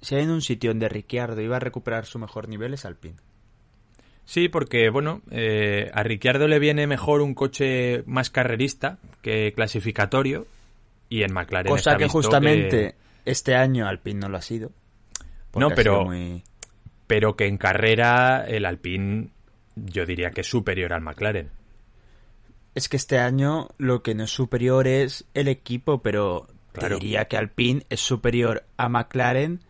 si 0.00 0.14
hay 0.16 0.24
en 0.24 0.30
un 0.30 0.42
sitio 0.42 0.70
donde 0.70 0.88
Ricciardo 0.88 1.40
iba 1.40 1.56
a 1.56 1.60
recuperar 1.60 2.06
su 2.06 2.18
mejor 2.18 2.48
nivel 2.48 2.74
es 2.74 2.84
Alpine. 2.84 3.16
Sí, 4.24 4.48
porque, 4.48 4.90
bueno, 4.90 5.22
eh, 5.30 5.90
a 5.92 6.02
Ricciardo 6.02 6.46
le 6.46 6.58
viene 6.58 6.86
mejor 6.86 7.20
un 7.20 7.34
coche 7.34 8.02
más 8.06 8.30
carrerista 8.30 8.98
que 9.22 9.52
clasificatorio 9.54 10.46
y 11.08 11.22
en 11.22 11.32
McLaren 11.32 11.70
Cosa 11.70 11.92
está 11.92 11.96
que 11.96 12.08
justamente 12.08 12.94
este 13.24 13.54
año 13.56 13.86
Alpine 13.88 14.20
no 14.20 14.28
lo 14.28 14.36
ha 14.38 14.42
sido. 14.42 14.70
No, 15.56 15.70
pero- 15.70 16.04
muy- 16.04 16.44
pero 17.08 17.34
que 17.34 17.46
en 17.46 17.58
carrera 17.58 18.44
el 18.46 18.64
Alpine 18.66 19.30
yo 19.74 20.06
diría 20.06 20.30
que 20.30 20.42
es 20.42 20.46
superior 20.46 20.92
al 20.92 21.00
McLaren. 21.00 21.50
Es 22.74 22.88
que 22.88 22.96
este 22.96 23.18
año 23.18 23.68
lo 23.78 24.02
que 24.02 24.14
no 24.14 24.24
es 24.24 24.30
superior 24.30 24.86
es 24.86 25.24
el 25.34 25.48
equipo, 25.48 26.02
pero 26.02 26.46
Claro. 26.72 26.98
te 26.98 27.04
diría 27.04 27.24
que 27.26 27.36
Alpine 27.36 27.84
es 27.90 28.00
superior 28.00 28.64
a 28.76 28.88
McLaren 28.88 29.60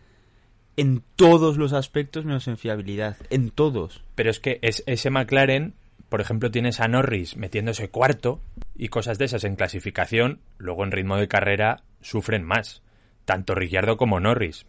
en 0.77 1.03
todos 1.17 1.57
los 1.57 1.73
aspectos 1.73 2.25
menos 2.25 2.47
en 2.49 2.59
fiabilidad. 2.59 3.17
En 3.31 3.51
todos. 3.51 4.05
Pero 4.15 4.31
es 4.31 4.41
que 4.41 4.59
es, 4.63 4.83
ese 4.87 5.11
McLaren, 5.11 5.75
por 6.09 6.21
ejemplo, 6.21 6.51
tienes 6.51 6.81
a 6.81 6.89
Norris 6.89 7.37
metiéndose 7.37 7.91
cuarto 7.91 8.41
y 8.77 8.89
cosas 8.89 9.19
de 9.19 9.25
esas 9.27 9.45
en 9.45 9.57
clasificación, 9.57 10.41
luego 10.59 10.85
en 10.85 10.93
ritmo 10.93 11.17
de 11.17 11.29
carrera 11.29 11.83
sufren 12.03 12.45
más, 12.45 12.83
tanto 13.25 13.55
Ricciardo 13.55 13.97
como 13.97 14.21
Norris. 14.21 14.67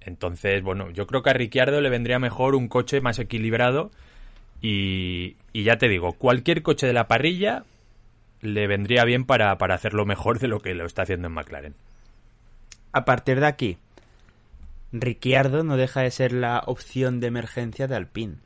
Entonces, 0.00 0.62
bueno, 0.62 0.90
yo 0.90 1.06
creo 1.06 1.22
que 1.22 1.30
a 1.30 1.34
Ricciardo 1.34 1.80
le 1.80 1.90
vendría 1.90 2.18
mejor 2.18 2.54
un 2.54 2.68
coche 2.68 3.00
más 3.00 3.18
equilibrado 3.18 3.90
y, 4.66 5.36
y 5.52 5.64
ya 5.64 5.76
te 5.76 5.90
digo, 5.90 6.14
cualquier 6.14 6.62
coche 6.62 6.86
de 6.86 6.94
la 6.94 7.06
parrilla 7.06 7.64
le 8.40 8.66
vendría 8.66 9.04
bien 9.04 9.26
para, 9.26 9.58
para 9.58 9.74
hacerlo 9.74 10.06
mejor 10.06 10.38
de 10.38 10.48
lo 10.48 10.60
que 10.60 10.72
lo 10.72 10.86
está 10.86 11.02
haciendo 11.02 11.28
en 11.28 11.34
McLaren. 11.34 11.74
A 12.90 13.04
partir 13.04 13.40
de 13.40 13.46
aquí, 13.46 13.76
Ricciardo 14.90 15.64
no 15.64 15.76
deja 15.76 16.00
de 16.00 16.10
ser 16.10 16.32
la 16.32 16.62
opción 16.64 17.20
de 17.20 17.26
emergencia 17.26 17.88
de 17.88 17.94
Alpine. 17.94 18.36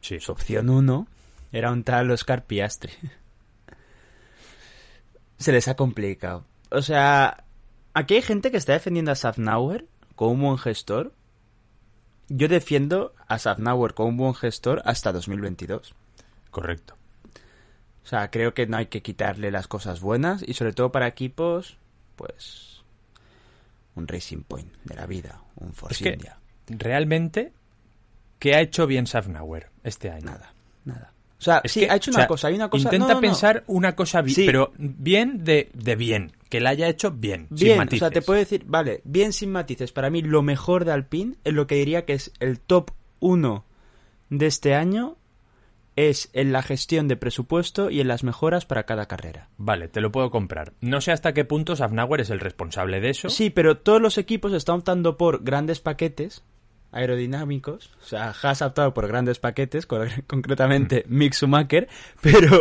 Sí, 0.00 0.20
Su 0.20 0.30
opción 0.30 0.70
1 0.70 1.08
era 1.50 1.72
un 1.72 1.82
tal 1.82 2.12
Oscar 2.12 2.44
Piastri. 2.44 2.92
Se 5.38 5.50
les 5.50 5.66
ha 5.66 5.74
complicado. 5.74 6.44
O 6.70 6.82
sea, 6.82 7.42
aquí 7.94 8.14
hay 8.14 8.22
gente 8.22 8.52
que 8.52 8.58
está 8.58 8.74
defendiendo 8.74 9.10
a 9.10 9.16
Safnauer 9.16 9.86
como 10.14 10.32
un 10.32 10.40
buen 10.40 10.58
gestor. 10.58 11.12
Yo 12.28 12.48
defiendo 12.48 13.14
a 13.26 13.38
Safnauer 13.38 13.94
como 13.94 14.10
un 14.10 14.16
buen 14.16 14.34
gestor 14.34 14.82
hasta 14.84 15.12
2022. 15.12 15.94
correcto. 16.50 16.94
O 18.04 18.06
sea, 18.08 18.30
creo 18.30 18.54
que 18.54 18.66
no 18.66 18.78
hay 18.78 18.86
que 18.86 19.02
quitarle 19.02 19.50
las 19.50 19.68
cosas 19.68 20.00
buenas 20.00 20.42
y 20.46 20.54
sobre 20.54 20.72
todo 20.72 20.90
para 20.90 21.06
equipos, 21.06 21.76
pues 22.16 22.82
un 23.94 24.08
Racing 24.08 24.44
Point 24.44 24.72
de 24.84 24.94
la 24.94 25.06
vida, 25.06 25.42
un 25.56 25.74
Force 25.74 26.08
Es 26.08 26.18
que 26.18 26.30
realmente, 26.68 27.52
¿qué 28.38 28.54
ha 28.54 28.60
hecho 28.60 28.86
bien 28.86 29.06
Safnauer 29.06 29.68
este 29.84 30.10
año? 30.10 30.26
Nada, 30.26 30.54
nada. 30.84 31.12
O 31.38 31.42
sea, 31.42 31.60
Es 31.62 31.72
sí, 31.72 31.80
que, 31.80 31.90
ha 31.90 31.96
hecho 31.96 32.10
o 32.10 32.14
una 32.14 32.20
sea, 32.22 32.26
cosa, 32.28 32.48
hay 32.48 32.54
una 32.54 32.68
cosa... 32.68 32.82
Intenta 32.88 32.98
no, 33.06 33.08
no, 33.08 33.14
no. 33.14 33.20
pensar 33.20 33.64
una 33.68 33.94
cosa 33.94 34.22
bien, 34.22 34.34
Sí. 34.34 34.46
pero 34.46 34.72
bien 34.76 35.44
de, 35.44 35.70
de 35.72 35.94
bien, 35.96 36.32
que 36.48 36.60
la 36.60 36.70
haya 36.70 36.88
hecho 36.88 37.12
bien, 37.12 37.46
sin 37.50 37.56
Bien, 37.56 37.74
o 37.74 37.76
matices. 37.78 37.98
sea, 38.00 38.10
te 38.10 38.22
puedo 38.22 38.40
decir, 38.40 38.64
vale, 38.66 39.02
bien 39.04 39.32
sin 39.32 39.52
matices. 39.52 39.92
Para 39.92 40.10
mí, 40.10 40.20
lo 40.22 40.42
mejor 40.42 40.84
de 40.84 40.92
Alpine, 40.92 41.36
es 41.44 41.52
lo 41.52 41.66
que 41.68 41.76
diría 41.76 42.04
que 42.04 42.14
es 42.14 42.32
el 42.40 42.58
top 42.58 42.90
1 43.20 43.64
de 44.30 44.46
este 44.46 44.74
año, 44.74 45.16
es 45.94 46.30
en 46.32 46.52
la 46.52 46.62
gestión 46.62 47.08
de 47.08 47.16
presupuesto 47.16 47.90
y 47.90 48.00
en 48.00 48.08
las 48.08 48.22
mejoras 48.24 48.66
para 48.66 48.84
cada 48.84 49.06
carrera. 49.06 49.48
Vale, 49.58 49.88
te 49.88 50.00
lo 50.00 50.12
puedo 50.12 50.30
comprar. 50.30 50.72
No 50.80 51.00
sé 51.00 51.10
hasta 51.12 51.34
qué 51.34 51.44
punto 51.44 51.74
Safnauer 51.76 52.20
es 52.20 52.30
el 52.30 52.38
responsable 52.40 53.00
de 53.00 53.10
eso. 53.10 53.28
Sí, 53.30 53.50
pero 53.50 53.78
todos 53.78 54.00
los 54.00 54.16
equipos 54.18 54.52
están 54.52 54.76
optando 54.76 55.16
por 55.16 55.42
grandes 55.42 55.80
paquetes 55.80 56.42
aerodinámicos. 56.92 57.90
O 58.02 58.04
sea, 58.04 58.30
Haas 58.42 58.62
ha 58.62 58.66
optado 58.66 58.94
por 58.94 59.06
grandes 59.08 59.38
paquetes, 59.38 59.86
co- 59.86 60.00
concretamente 60.26 61.04
Mick 61.08 61.34
Schumacher, 61.34 61.88
pero 62.20 62.60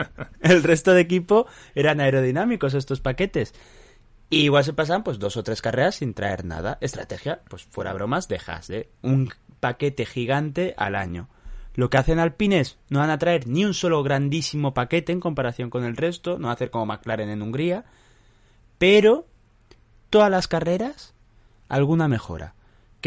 el 0.40 0.62
resto 0.62 0.92
de 0.94 1.00
equipo 1.00 1.46
eran 1.74 2.00
aerodinámicos 2.00 2.74
estos 2.74 3.00
paquetes. 3.00 3.54
Y 4.30 4.40
igual 4.42 4.64
se 4.64 4.74
pasan 4.74 5.04
pues 5.04 5.18
dos 5.18 5.36
o 5.38 5.42
tres 5.42 5.62
carreras 5.62 5.96
sin 5.96 6.12
traer 6.14 6.44
nada. 6.44 6.76
Estrategia, 6.80 7.40
pues 7.48 7.64
fuera 7.64 7.92
bromas, 7.94 8.28
de 8.28 8.38
Haas, 8.46 8.68
¿eh? 8.70 8.88
Un 9.02 9.30
paquete 9.60 10.04
gigante 10.04 10.74
al 10.76 10.94
año. 10.96 11.28
Lo 11.74 11.88
que 11.90 11.96
hacen 11.96 12.18
alpines 12.18 12.76
no 12.90 12.98
van 12.98 13.10
a 13.10 13.18
traer 13.18 13.46
ni 13.46 13.64
un 13.64 13.72
solo 13.72 14.02
grandísimo 14.02 14.74
paquete 14.74 15.12
en 15.12 15.20
comparación 15.20 15.70
con 15.70 15.84
el 15.84 15.96
resto, 15.96 16.38
no 16.38 16.46
va 16.46 16.50
a 16.50 16.54
hacer 16.54 16.70
como 16.70 16.86
McLaren 16.86 17.28
en 17.30 17.40
Hungría, 17.40 17.84
pero 18.78 19.26
todas 20.10 20.30
las 20.30 20.48
carreras 20.48 21.14
alguna 21.68 22.08
mejora. 22.08 22.54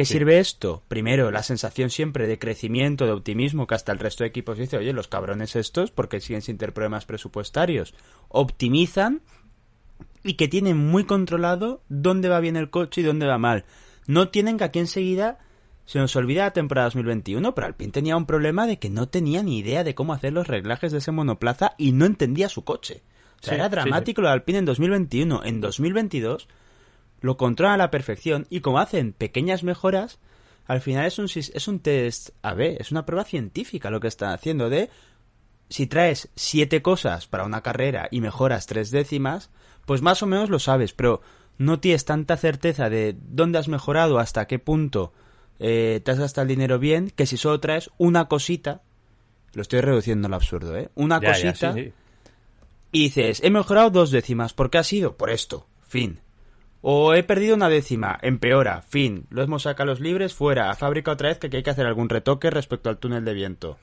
¿Qué 0.02 0.06
Sí. 0.06 0.14
sirve 0.14 0.40
esto? 0.40 0.84
Primero, 0.88 1.32
la 1.32 1.44
sensación 1.44 1.90
siempre 1.90 2.28
de 2.28 2.40
crecimiento, 2.40 3.06
de 3.06 3.12
optimismo, 3.12 3.68
que 3.68 3.76
hasta 3.76 3.92
el 3.92 4.00
resto 4.00 4.24
de 4.24 4.30
equipos 4.30 4.58
dice, 4.58 4.78
oye, 4.78 4.94
los 4.94 5.08
cabrones 5.08 5.56
estos, 5.56 5.92
porque 5.92 6.20
siguen 6.22 6.42
sin 6.42 6.58
tener 6.58 6.74
problemas 6.74 7.06
presupuestarios, 7.06 7.94
optimizan 8.30 9.22
y 10.24 10.34
que 10.36 10.48
tienen 10.48 10.78
muy 10.78 11.06
controlado 11.06 11.82
dónde 11.90 12.30
va 12.30 12.40
bien 12.40 12.56
el 12.56 12.70
coche 12.70 13.02
y 13.02 13.04
dónde 13.04 13.26
va 13.28 13.38
mal. 13.38 13.66
No 14.08 14.30
tienen 14.30 14.58
que 14.58 14.64
aquí 14.66 14.80
enseguida 14.80 15.40
se 15.86 16.00
nos 16.00 16.16
olvida 16.16 16.44
la 16.44 16.52
temporada 16.54 16.88
2021, 16.88 17.54
pero 17.54 17.68
Alpine 17.68 17.92
tenía 17.92 18.16
un 18.16 18.26
problema 18.26 18.66
de 18.68 18.80
que 18.80 18.90
no 18.90 19.08
tenía 19.10 19.44
ni 19.44 19.58
idea 19.60 19.84
de 19.84 19.96
cómo 19.96 20.14
hacer 20.14 20.32
los 20.34 20.48
reglajes 20.48 20.92
de 20.92 21.00
ese 21.00 21.12
monoplaza 21.12 21.74
y 21.78 21.92
no 21.92 22.06
entendía 22.06 22.50
su 22.50 22.64
coche. 22.64 23.02
O 23.42 23.44
sea, 23.44 23.54
Sí, 23.54 23.56
era 23.56 23.66
sí, 23.66 23.72
dramático 23.72 24.22
lo 24.22 24.28
de 24.28 24.34
Alpine 24.34 24.60
en 24.60 24.66
2021. 24.66 25.44
En 25.44 25.60
2022 25.62 26.48
lo 27.22 27.38
controlan 27.38 27.76
a 27.76 27.84
la 27.86 27.92
perfección 27.92 28.46
y 28.50 28.60
como 28.62 28.80
hacen 28.80 29.14
pequeñas 29.14 29.64
mejoras, 29.64 30.20
al 30.66 30.82
final 30.82 31.06
es 31.06 31.18
un, 31.20 31.26
es 31.26 31.68
un 31.68 31.80
test 31.80 32.30
AB, 32.42 32.78
es 32.80 32.92
una 32.92 33.06
prueba 33.06 33.24
científica 33.24 33.90
lo 33.90 34.00
que 34.00 34.08
están 34.08 34.32
haciendo 34.32 34.70
de 34.70 34.90
si 35.70 35.88
traes 35.88 36.30
siete 36.36 36.82
cosas 36.82 37.28
para 37.28 37.46
una 37.46 37.62
carrera 37.62 38.08
y 38.12 38.20
mejoras 38.22 38.66
tres 38.66 38.92
décimas, 38.92 39.50
pues 39.86 40.02
más 40.02 40.22
o 40.22 40.28
menos 40.28 40.50
lo 40.50 40.60
sabes, 40.60 40.94
pero 40.94 41.22
no 41.58 41.80
tienes 41.80 42.06
tanta 42.06 42.36
certeza 42.38 42.90
de 42.90 43.16
dónde 43.18 43.58
has 43.60 43.68
mejorado, 43.70 44.20
hasta 44.20 44.48
qué 44.48 44.60
punto 44.60 45.14
eh, 45.60 46.02
te 46.04 46.12
has 46.12 46.20
gastado 46.20 46.44
el 46.44 46.50
dinero 46.50 46.78
bien, 46.80 47.10
que 47.16 47.26
si 47.26 47.38
solo 47.38 47.60
traes 47.60 47.90
una 47.98 48.26
cosita, 48.28 48.82
lo 49.54 49.62
estoy 49.62 49.82
reduciendo 49.82 50.28
al 50.28 50.34
absurdo, 50.34 50.76
¿eh? 50.78 50.90
Una 50.96 51.20
Ya, 51.20 51.38
ya, 51.38 51.54
cosita 51.54 51.74
sí, 51.74 51.84
sí. 51.86 51.94
y 52.92 53.04
dices, 53.04 53.42
he 53.44 53.50
mejorado 53.50 53.90
dos 53.92 54.12
décimas, 54.12 54.54
¿por 54.54 54.70
qué 54.70 54.78
ha 54.80 54.84
sido? 54.84 55.16
Por 55.18 55.30
esto, 55.30 55.68
fin. 55.88 56.20
O 56.82 57.14
he 57.14 57.22
perdido 57.24 57.56
una 57.56 57.70
décima, 57.70 58.18
empeora, 58.24 58.82
fin. 58.82 59.26
Lo 59.30 59.44
hemos 59.44 59.64
sacado 59.64 59.88
los 59.92 60.00
libres, 60.00 60.34
fuera, 60.34 60.72
a 60.72 60.76
fábrica 60.76 61.12
otra 61.12 61.30
vez 61.30 61.38
que 61.38 61.56
hay 61.56 61.64
que 61.64 61.70
hacer 61.70 61.86
algún 61.86 62.10
retoque 62.10 62.50
respecto 62.50 62.90
al 62.90 62.98
túnel 62.98 63.24
de 63.24 63.34
viento. 63.34 63.78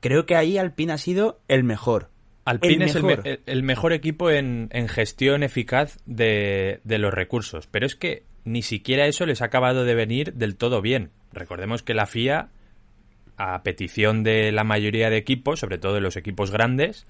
Creo 0.00 0.24
que 0.24 0.34
ahí 0.36 0.56
Alpine 0.56 0.94
ha 0.94 0.98
sido 0.98 1.40
el 1.48 1.62
mejor. 1.62 2.08
Alpine 2.46 2.86
es 2.86 2.94
el, 2.94 3.02
mejor. 3.02 3.24
me- 3.24 3.40
el 3.44 3.62
mejor 3.62 3.92
equipo 3.92 4.30
en, 4.30 4.68
en 4.72 4.88
gestión 4.88 5.42
eficaz 5.42 5.98
de, 6.06 6.80
de 6.84 6.98
los 6.98 7.12
recursos, 7.12 7.66
pero 7.66 7.84
es 7.84 7.96
que 7.96 8.24
ni 8.44 8.62
siquiera 8.62 9.06
eso 9.06 9.26
les 9.26 9.42
ha 9.42 9.46
acabado 9.46 9.84
de 9.84 9.94
venir 9.94 10.32
del 10.32 10.56
todo 10.56 10.80
bien. 10.80 11.10
Recordemos 11.34 11.82
que 11.82 11.92
la 11.92 12.06
FIA, 12.06 12.48
a 13.36 13.62
petición 13.62 14.22
de 14.24 14.52
la 14.52 14.64
mayoría 14.64 15.10
de 15.10 15.18
equipos, 15.18 15.60
sobre 15.60 15.76
todo 15.76 15.94
de 15.94 16.00
los 16.00 16.16
equipos 16.16 16.50
grandes, 16.50 17.06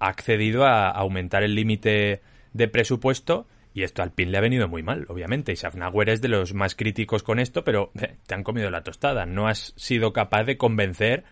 ha 0.00 0.08
accedido 0.08 0.64
a 0.64 0.90
aumentar 0.90 1.44
el 1.44 1.54
límite 1.54 2.20
de 2.52 2.68
presupuesto 2.68 3.46
y 3.74 3.82
esto 3.82 4.02
al 4.02 4.12
PIN 4.12 4.30
le 4.32 4.38
ha 4.38 4.40
venido 4.40 4.68
muy 4.68 4.82
mal, 4.82 5.04
obviamente. 5.08 5.52
Y 5.52 5.56
Safnauer 5.56 6.08
es 6.08 6.22
de 6.22 6.28
los 6.28 6.54
más 6.54 6.74
críticos 6.76 7.22
con 7.22 7.38
esto, 7.40 7.64
pero 7.64 7.90
eh, 8.00 8.14
te 8.26 8.34
han 8.34 8.44
comido 8.44 8.70
la 8.70 8.82
tostada. 8.84 9.26
No 9.26 9.48
has 9.48 9.74
sido 9.76 10.12
capaz 10.12 10.44
de 10.44 10.56
convencer 10.56 11.24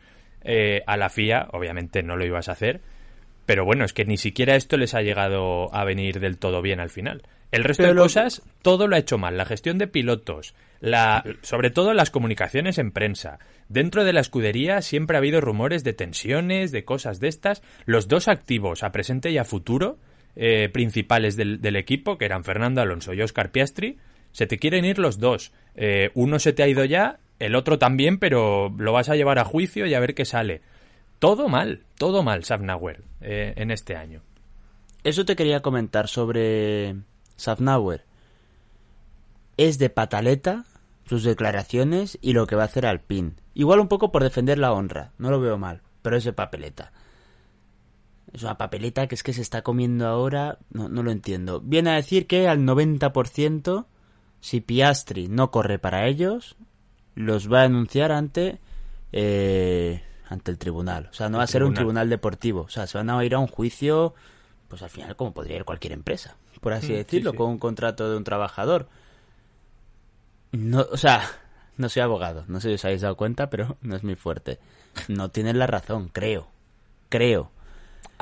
eh, 0.43 0.83
a 0.87 0.97
la 0.97 1.09
FIA, 1.09 1.49
obviamente 1.53 2.03
no 2.03 2.17
lo 2.17 2.27
ibas 2.27 2.49
a 2.49 2.53
hacer, 2.53 2.81
pero 3.47 3.65
bueno, 3.65 3.85
es 3.85 3.93
que 3.93 4.05
ni 4.05 4.17
siquiera 4.17 4.57
esto 4.57 4.77
les 4.77 4.95
ha 4.95 5.03
llegado 5.03 5.73
a 5.75 5.85
venir 5.85 6.19
del 6.21 6.37
todo 6.39 6.63
bien 6.63 6.81
al 6.81 6.91
final. 6.91 7.23
El 7.53 7.65
resto 7.65 7.83
Pero 7.83 7.91
de 7.91 7.97
lo- 7.97 8.03
cosas, 8.05 8.43
todo 8.63 8.89
lo 8.89 8.97
ha 8.97 8.99
hecho 8.99 9.19
mal. 9.19 9.37
La 9.37 9.45
gestión 9.45 9.77
de 9.79 9.87
pilotos, 9.87 10.55
la, 10.81 11.23
sobre 11.43 11.71
todo 11.71 11.93
las 11.93 12.11
comunicaciones 12.11 12.79
en 12.79 12.93
prensa. 12.93 13.39
Dentro 13.69 14.05
de 14.05 14.13
la 14.15 14.21
escudería 14.21 14.81
siempre 14.81 15.17
ha 15.17 15.19
habido 15.19 15.41
rumores 15.43 15.85
de 15.85 15.93
tensiones, 15.93 16.73
de 16.73 16.85
cosas 16.85 17.21
de 17.21 17.29
estas. 17.29 17.63
Los 17.85 18.09
dos 18.09 18.27
activos 18.29 18.83
a 18.83 18.91
presente 18.91 19.31
y 19.31 19.39
a 19.39 19.45
futuro 19.45 19.99
eh, 20.37 20.71
principales 20.73 21.37
del, 21.37 21.77
equipo, 21.77 22.19
que 22.19 22.25
eran 22.25 22.45
Fernando 22.45 22.81
Alonso 22.81 23.13
y 23.13 23.23
Oscar 23.23 23.51
Piastri, 23.51 23.99
se 24.33 24.47
te 24.47 24.59
quieren 24.59 24.85
ir 24.85 24.99
los 24.99 25.19
dos. 25.19 25.53
Eh, 25.75 26.11
uno 26.15 26.39
se 26.39 26.53
te 26.53 26.63
ha 26.63 26.69
ido 26.69 26.85
ya, 26.85 27.21
el 27.39 27.55
otro 27.55 27.79
también, 27.79 28.19
pero 28.19 28.75
lo 28.77 28.93
vas 28.93 29.09
a 29.09 29.17
llevar 29.17 29.39
a 29.39 29.45
juicio 29.45 29.87
y 29.87 29.95
a 29.95 30.01
ver 30.01 30.15
qué 30.15 30.25
sale. 30.25 30.63
Todo 31.19 31.49
mal, 31.49 31.85
todo 31.99 32.23
mal, 32.23 32.45
Safnauer, 32.45 33.03
eh, 33.21 33.53
en 33.57 33.71
este 33.71 33.95
año. 33.95 34.23
Eso 35.05 35.25
te 35.25 35.37
quería 35.37 35.61
comentar 35.61 36.09
sobre 36.09 36.97
Safnauer. 37.37 38.05
Es 39.57 39.79
de 39.79 39.91
pataleta 39.91 40.65
sus 41.07 41.25
declaraciones 41.25 42.19
y 42.23 42.33
lo 42.33 42.47
que 42.47 42.57
va 42.57 42.63
a 42.63 42.67
hacer 42.67 42.87
Alpine. 42.87 43.33
Igual 43.55 43.81
un 43.81 43.89
poco 43.89 44.13
por 44.13 44.23
defender 44.23 44.59
la 44.59 44.73
honra, 44.73 45.13
no 45.19 45.31
lo 45.31 45.41
veo 45.41 45.59
mal, 45.59 45.83
pero 46.01 46.17
es 46.17 46.25
de 46.25 46.33
papeleta. 46.33 46.93
Es 48.33 48.43
una 48.43 48.57
papeleta 48.57 49.07
que 49.07 49.15
es 49.15 49.23
que 49.23 49.33
se 49.33 49.43
está 49.43 49.63
comiendo 49.63 50.07
ahora, 50.07 50.59
no, 50.71 50.89
no 50.89 51.03
lo 51.03 51.11
entiendo. 51.11 51.61
Viene 51.61 51.91
a 51.91 51.95
decir 51.97 52.27
que 52.27 52.49
al 52.49 52.61
90%, 52.61 53.85
si 54.41 54.61
Piastri 54.61 55.29
no 55.29 55.51
corre 55.51 55.79
para 55.79 56.07
ellos, 56.09 56.57
los 57.15 57.53
va 57.53 57.61
a 57.61 57.63
denunciar 57.65 58.11
ante 58.11 58.59
eh, 59.13 60.03
ante 60.29 60.51
el 60.51 60.57
tribunal. 60.59 61.09
O 61.11 61.15
sea, 61.15 61.29
no 61.29 61.37
El 61.37 61.41
va 61.41 61.45
a 61.45 61.47
ser 61.47 61.63
un 61.65 61.75
tribunal. 61.75 62.09
deportivo. 62.09 62.63
O 62.63 62.69
sea, 62.71 62.87
se 62.87 62.97
van 62.97 63.11
a 63.11 63.23
ir 63.25 63.35
a 63.35 63.39
un 63.39 63.49
juicio, 63.49 64.15
pues 64.69 64.81
al 64.83 64.89
final 64.89 65.15
como 65.17 65.35
podría 65.35 65.57
ir 65.57 65.65
cualquier 65.67 65.93
empresa, 65.93 66.37
por 66.63 66.73
así 66.73 66.87
Mm, 66.87 66.89
sí, 66.89 66.95
decirlo, 66.95 67.31
sí. 67.33 67.37
con 67.37 67.51
un 67.51 67.59
contrato 67.59 68.11
de 68.11 68.17
un 68.17 68.25
trabajador. 68.25 68.89
No, 70.53 70.87
o 70.91 70.97
sea, 70.97 71.23
no 71.77 71.89
soy 71.89 72.03
abogado, 72.03 72.45
no 72.49 72.61
sé 72.61 72.69
si 72.69 72.75
os 72.75 72.85
habéis 72.85 73.03
dado 73.03 73.17
cuenta, 73.17 73.51
pero 73.51 73.77
no 73.83 73.95
es 73.97 74.05
muy 74.05 74.15
fuerte. 74.17 74.59
No 75.09 75.31
tienen 75.31 75.59
la 75.59 75.67
razón, 75.67 76.09
creo. 76.09 76.49
Creo. 77.11 77.51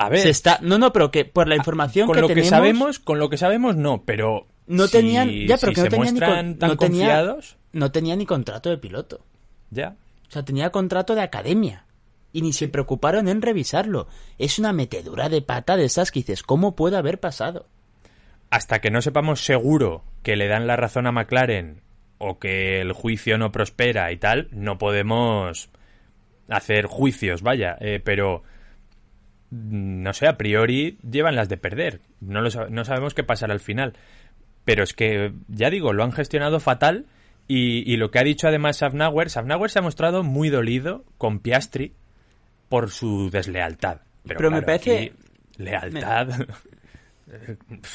A 0.05 0.09
ver, 0.09 0.19
Se 0.19 0.29
está, 0.29 0.59
no, 0.61 0.77
no, 0.77 0.91
pero 0.93 1.11
que 1.11 1.25
por 1.25 1.47
la 1.47 1.55
información 1.55 2.07
con 2.07 2.15
que 2.15 2.21
lo 2.21 2.27
tenemos, 2.27 2.45
que 2.45 2.49
sabemos, 2.49 2.99
con 2.99 3.19
lo 3.19 3.29
que 3.29 3.37
sabemos 3.37 3.75
no, 3.75 4.03
pero 4.05 4.47
no 4.67 4.85
si- 4.87 4.91
tenían, 4.93 5.29
ya, 5.47 5.57
pero 5.57 5.71
si 5.71 5.75
que 5.75 5.81
no 5.81 5.85
se 5.85 5.89
tenían 5.89 6.13
ni 6.13 6.19
tan 6.19 6.49
no 6.69 6.77
tenía- 6.77 7.05
confiados, 7.07 7.57
no 7.73 7.91
tenía 7.91 8.15
ni 8.15 8.25
contrato 8.25 8.69
de 8.69 8.77
piloto. 8.77 9.23
ya. 9.69 9.95
O 10.27 10.31
sea, 10.33 10.43
tenía 10.45 10.69
contrato 10.71 11.13
de 11.13 11.21
academia. 11.21 11.85
Y 12.33 12.41
ni 12.41 12.53
se 12.53 12.69
preocuparon 12.69 13.27
en 13.27 13.41
revisarlo. 13.41 14.07
Es 14.37 14.57
una 14.59 14.71
metedura 14.71 15.27
de 15.27 15.41
pata 15.41 15.75
de 15.75 15.83
esas 15.83 16.09
que 16.11 16.19
dices, 16.21 16.41
¿cómo 16.43 16.73
puede 16.77 16.95
haber 16.95 17.19
pasado? 17.19 17.67
Hasta 18.49 18.79
que 18.79 18.91
no 18.91 19.01
sepamos 19.01 19.43
seguro 19.43 20.05
que 20.23 20.37
le 20.37 20.47
dan 20.47 20.67
la 20.67 20.77
razón 20.77 21.05
a 21.07 21.11
McLaren 21.11 21.81
o 22.17 22.39
que 22.39 22.79
el 22.79 22.93
juicio 22.93 23.37
no 23.37 23.51
prospera 23.51 24.09
y 24.13 24.17
tal, 24.17 24.47
no 24.51 24.77
podemos 24.77 25.69
hacer 26.47 26.85
juicios, 26.85 27.41
vaya, 27.41 27.75
eh, 27.81 27.99
pero 28.03 28.43
no 29.51 30.13
sé, 30.13 30.27
a 30.27 30.37
priori 30.37 30.97
llevan 31.07 31.35
las 31.35 31.49
de 31.49 31.57
perder. 31.57 31.99
No, 32.19 32.41
lo 32.41 32.49
no 32.69 32.85
sabemos 32.85 33.13
qué 33.13 33.23
pasará 33.23 33.53
al 33.53 33.59
final. 33.59 33.93
Pero 34.65 34.83
es 34.83 34.93
que, 34.93 35.33
ya 35.47 35.69
digo, 35.69 35.93
lo 35.93 36.03
han 36.03 36.11
gestionado 36.11 36.59
fatal 36.59 37.05
y, 37.47 37.91
y 37.91 37.97
lo 37.97 38.11
que 38.11 38.19
ha 38.19 38.23
dicho 38.23 38.47
además 38.47 38.77
Safnauer, 38.77 39.29
Safnauer 39.29 39.69
se 39.69 39.79
ha 39.79 39.81
mostrado 39.81 40.23
muy 40.23 40.49
dolido 40.49 41.03
con 41.17 41.39
Piastri 41.39 41.93
por 42.69 42.89
su 42.89 43.29
deslealtad. 43.29 44.01
Pero, 44.25 44.37
Pero 44.37 44.51
me 44.51 44.61
parece- 44.61 45.13
lealtad... 45.57 46.27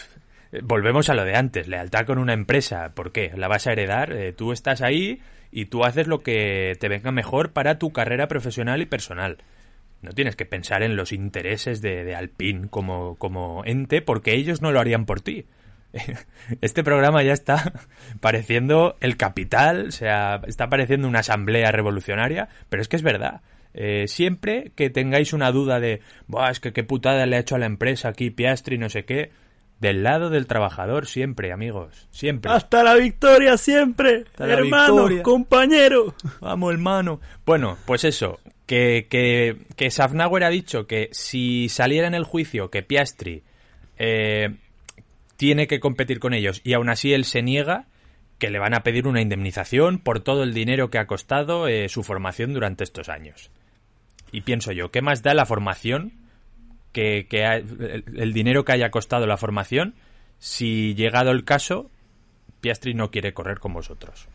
Volvemos 0.62 1.08
a 1.10 1.14
lo 1.14 1.24
de 1.24 1.36
antes, 1.36 1.68
lealtad 1.68 2.06
con 2.06 2.18
una 2.18 2.32
empresa. 2.32 2.92
¿Por 2.94 3.12
qué? 3.12 3.32
¿La 3.36 3.48
vas 3.48 3.66
a 3.66 3.72
heredar? 3.72 4.12
Eh, 4.12 4.32
tú 4.32 4.52
estás 4.52 4.80
ahí 4.80 5.20
y 5.50 5.66
tú 5.66 5.84
haces 5.84 6.06
lo 6.06 6.20
que 6.20 6.74
te 6.80 6.88
venga 6.88 7.10
mejor 7.10 7.52
para 7.52 7.78
tu 7.78 7.92
carrera 7.92 8.28
profesional 8.28 8.80
y 8.80 8.86
personal. 8.86 9.38
No 10.06 10.12
tienes 10.12 10.36
que 10.36 10.46
pensar 10.46 10.84
en 10.84 10.94
los 10.94 11.12
intereses 11.12 11.82
de, 11.82 12.04
de 12.04 12.14
Alpine 12.14 12.68
como, 12.68 13.16
como 13.16 13.64
ente 13.64 14.02
porque 14.02 14.34
ellos 14.34 14.62
no 14.62 14.70
lo 14.70 14.78
harían 14.78 15.04
por 15.04 15.20
ti. 15.20 15.46
Este 16.60 16.84
programa 16.84 17.22
ya 17.22 17.32
está 17.32 17.72
pareciendo 18.20 18.96
el 19.00 19.16
capital, 19.16 19.88
o 19.88 19.90
sea, 19.90 20.40
está 20.46 20.68
pareciendo 20.68 21.08
una 21.08 21.20
asamblea 21.20 21.72
revolucionaria, 21.72 22.48
pero 22.68 22.82
es 22.82 22.88
que 22.88 22.96
es 22.96 23.02
verdad. 23.02 23.40
Eh, 23.74 24.06
siempre 24.06 24.70
que 24.74 24.90
tengáis 24.90 25.32
una 25.32 25.50
duda 25.50 25.80
de, 25.80 26.00
Buah, 26.28 26.50
es 26.50 26.60
que 26.60 26.72
qué 26.72 26.84
putada 26.84 27.26
le 27.26 27.36
ha 27.36 27.40
hecho 27.40 27.56
a 27.56 27.58
la 27.58 27.66
empresa 27.66 28.08
aquí 28.08 28.30
Piastri, 28.30 28.78
no 28.78 28.88
sé 28.88 29.04
qué, 29.04 29.32
del 29.80 30.02
lado 30.02 30.30
del 30.30 30.46
trabajador 30.46 31.06
siempre, 31.06 31.52
amigos, 31.52 32.08
siempre. 32.10 32.50
Hasta 32.52 32.82
la 32.82 32.94
victoria 32.94 33.58
siempre, 33.58 34.24
Hasta 34.28 34.46
hermano, 34.50 34.94
victoria. 34.94 35.22
compañero. 35.22 36.14
Vamos, 36.40 36.72
hermano. 36.72 37.20
Bueno, 37.44 37.76
pues 37.84 38.04
eso, 38.04 38.38
que, 38.66 39.06
que, 39.08 39.56
que 39.76 39.90
Safnauer 39.90 40.44
ha 40.44 40.50
dicho 40.50 40.86
que 40.86 41.08
si 41.12 41.68
saliera 41.68 42.06
en 42.08 42.14
el 42.14 42.24
juicio 42.24 42.70
que 42.70 42.82
Piastri 42.82 43.42
eh, 43.98 44.56
tiene 45.36 45.66
que 45.66 45.80
competir 45.80 46.18
con 46.18 46.34
ellos 46.34 46.60
y 46.64 46.72
aún 46.74 46.88
así 46.88 47.12
él 47.12 47.24
se 47.24 47.42
niega, 47.42 47.86
que 48.38 48.50
le 48.50 48.58
van 48.58 48.74
a 48.74 48.82
pedir 48.82 49.06
una 49.06 49.22
indemnización 49.22 49.98
por 49.98 50.20
todo 50.20 50.42
el 50.42 50.52
dinero 50.52 50.90
que 50.90 50.98
ha 50.98 51.06
costado 51.06 51.68
eh, 51.68 51.88
su 51.88 52.02
formación 52.02 52.52
durante 52.52 52.84
estos 52.84 53.08
años. 53.08 53.50
Y 54.32 54.42
pienso 54.42 54.72
yo, 54.72 54.90
¿qué 54.90 55.00
más 55.00 55.22
da 55.22 55.32
la 55.34 55.46
formación? 55.46 56.12
Que, 56.92 57.26
que 57.30 57.44
ha- 57.44 57.56
el, 57.56 58.04
el 58.16 58.32
dinero 58.32 58.64
que 58.64 58.72
haya 58.72 58.90
costado 58.90 59.26
la 59.26 59.36
formación 59.36 59.94
si 60.38 60.94
llegado 60.94 61.30
el 61.30 61.44
caso 61.44 61.90
Piastri 62.60 62.94
no 62.94 63.10
quiere 63.10 63.32
correr 63.32 63.58
con 63.60 63.72
vosotros. 63.72 64.26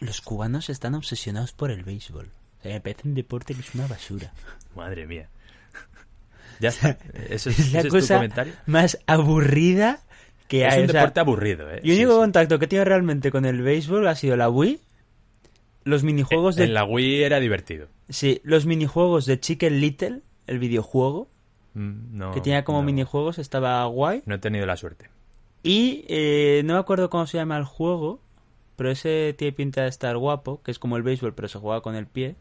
Los 0.00 0.20
cubanos 0.20 0.70
están 0.70 0.94
obsesionados 0.94 1.52
por 1.52 1.70
el 1.70 1.84
béisbol. 1.84 2.30
O 2.64 2.66
sea, 2.66 2.72
me 2.74 2.80
parece 2.80 3.06
un 3.08 3.14
deporte 3.14 3.54
que 3.54 3.60
es 3.60 3.74
una 3.74 3.86
basura. 3.86 4.32
Madre 4.74 5.06
mía. 5.06 5.28
Ya 6.60 6.68
está. 6.68 6.96
Eso 7.28 7.50
es, 7.50 7.58
Es 7.58 7.72
la 7.72 7.78
ese 7.80 7.88
es 7.88 7.92
tu 7.94 8.00
cosa 8.00 8.14
comentario. 8.16 8.52
más 8.66 8.98
aburrida 9.06 10.00
que 10.48 10.64
Es 10.66 10.72
hay. 10.72 10.82
un 10.84 10.88
o 10.88 10.92
sea, 10.92 11.00
deporte 11.02 11.20
aburrido, 11.20 11.70
¿eh? 11.70 11.80
y 11.82 11.90
el 11.90 11.96
Sí, 11.96 12.02
único 12.04 12.12
sí. 12.12 12.18
contacto 12.20 12.58
que 12.58 12.64
he 12.66 12.68
tenido 12.68 12.84
realmente 12.84 13.30
con 13.30 13.44
el 13.44 13.60
béisbol 13.62 14.06
ha 14.06 14.14
sido 14.14 14.36
la 14.36 14.48
Wii, 14.48 14.80
los 15.84 16.04
minijuegos 16.04 16.54
de 16.56 16.64
En 16.64 16.74
la 16.74 16.84
Wii 16.84 17.22
era 17.24 17.40
divertido. 17.40 17.88
sí, 18.08 18.40
los 18.44 18.66
minijuegos 18.66 19.26
de 19.26 19.40
Chicken 19.40 19.80
Little, 19.80 20.20
el 20.46 20.58
videojuego 20.58 21.28
Mm, 21.76 22.16
No, 22.18 22.30
que 22.32 22.40
tenía 22.40 22.62
como 22.64 22.78
no, 22.78 22.84
minijuegos, 22.86 23.38
estaba 23.40 23.84
guay. 23.86 24.22
No 24.26 24.36
he 24.36 24.38
tenido 24.38 24.64
la 24.64 24.76
suerte. 24.76 25.10
Y 25.64 26.04
eh, 26.06 26.62
no 26.64 26.74
me 26.74 26.78
acuerdo 26.78 27.10
cómo 27.10 27.26
se 27.26 27.36
llama 27.36 27.56
el 27.58 27.64
juego, 27.64 28.20
pero 28.76 28.92
ese 28.92 29.34
tiene 29.36 29.50
pinta 29.52 29.82
de 29.82 29.88
estar 29.88 30.16
guapo, 30.16 30.62
que 30.62 30.70
es 30.70 30.78
como 30.78 30.96
el 30.96 31.02
béisbol, 31.02 31.34
pero 31.34 31.48
se 31.48 31.58
juega 31.58 31.80
con 31.80 31.96
el 31.96 32.06
pie, 32.06 32.36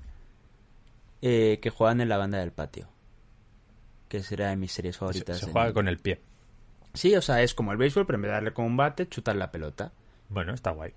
eh, 1.26 1.60
que 1.62 1.70
juegan 1.70 2.02
en 2.02 2.10
la 2.10 2.18
banda 2.18 2.40
del 2.40 2.52
patio. 2.52 2.90
Que 4.10 4.22
será 4.22 4.50
de 4.50 4.58
mis 4.58 4.72
series 4.72 4.96
Se, 4.96 5.00
favoritas. 5.00 5.40
se 5.40 5.50
juega 5.52 5.72
con 5.74 5.88
el 5.88 5.98
pie. 5.98 6.20
Sí, 6.94 7.16
o 7.16 7.22
sea, 7.22 7.42
es 7.42 7.54
como 7.54 7.72
el 7.72 7.78
béisbol, 7.78 8.06
pero 8.06 8.18
en 8.18 8.22
vez 8.24 8.30
de 8.30 8.34
darle 8.34 8.54
con 8.54 8.66
un 8.66 8.78
bate, 8.78 9.08
chutar 9.08 9.36
la 9.36 9.50
pelota. 9.52 9.92
Bueno, 10.30 10.54
está 10.54 10.72
guay. 10.72 10.92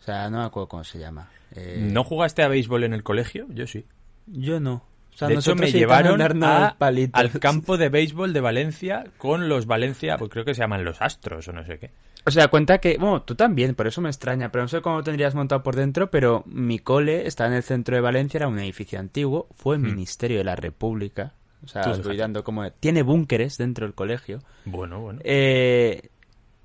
O 0.00 0.02
sea, 0.02 0.28
no 0.30 0.38
me 0.38 0.44
acuerdo 0.44 0.68
cómo 0.68 0.82
se 0.84 0.98
llama. 0.98 1.28
Eh, 1.54 1.78
¿No 1.92 2.02
jugaste 2.04 2.42
a 2.42 2.48
béisbol 2.48 2.84
en 2.84 2.94
el 2.94 3.02
colegio? 3.04 3.46
Yo 3.50 3.66
sí. 3.66 3.84
Yo 4.26 4.58
no. 4.60 4.82
O 5.14 5.16
sea, 5.18 5.28
de 5.28 5.34
hecho, 5.34 5.54
me 5.54 5.70
llevaron 5.70 6.20
a- 6.42 6.76
al 7.12 7.30
campo 7.40 7.76
de 7.78 7.88
béisbol 7.88 8.32
de 8.32 8.40
Valencia 8.40 9.04
con 9.18 9.48
los 9.48 9.66
Valencia, 9.66 10.16
pues 10.18 10.30
creo 10.30 10.44
que 10.44 10.54
se 10.54 10.60
llaman 10.60 10.84
los 10.84 11.00
Astros 11.00 11.46
o 11.48 11.52
no 11.52 11.64
sé 11.64 11.78
qué. 11.78 11.90
O 12.26 12.30
sea, 12.32 12.48
cuenta 12.48 12.78
que, 12.78 12.98
bueno, 12.98 13.22
tú 13.22 13.36
también, 13.36 13.74
por 13.76 13.86
eso 13.86 14.00
me 14.00 14.08
extraña, 14.08 14.50
pero 14.50 14.64
no 14.64 14.68
sé 14.68 14.80
cómo 14.82 14.96
lo 14.96 15.04
tendrías 15.04 15.34
montado 15.36 15.62
por 15.62 15.76
dentro, 15.76 16.10
pero 16.10 16.42
mi 16.46 16.80
cole 16.80 17.26
está 17.26 17.46
en 17.46 17.52
el 17.52 17.62
centro 17.62 17.94
de 17.94 18.02
Valencia, 18.02 18.38
era 18.38 18.48
un 18.48 18.58
edificio 18.58 18.98
antiguo, 18.98 19.46
fue 19.54 19.76
el 19.76 19.82
Hmm. 19.82 19.86
Ministerio 19.86 20.38
de 20.38 20.44
la 20.44 20.56
República. 20.56 21.34
O 21.64 21.68
sea, 21.68 21.82
Tú 21.82 21.90
os 21.90 21.96
voy 21.98 22.02
fíjate. 22.04 22.18
dando 22.22 22.44
como... 22.44 22.70
Tiene 22.72 23.02
búnkeres 23.02 23.56
dentro 23.58 23.86
del 23.86 23.94
colegio. 23.94 24.40
Bueno, 24.64 25.00
bueno. 25.00 25.20
Eh, 25.24 26.08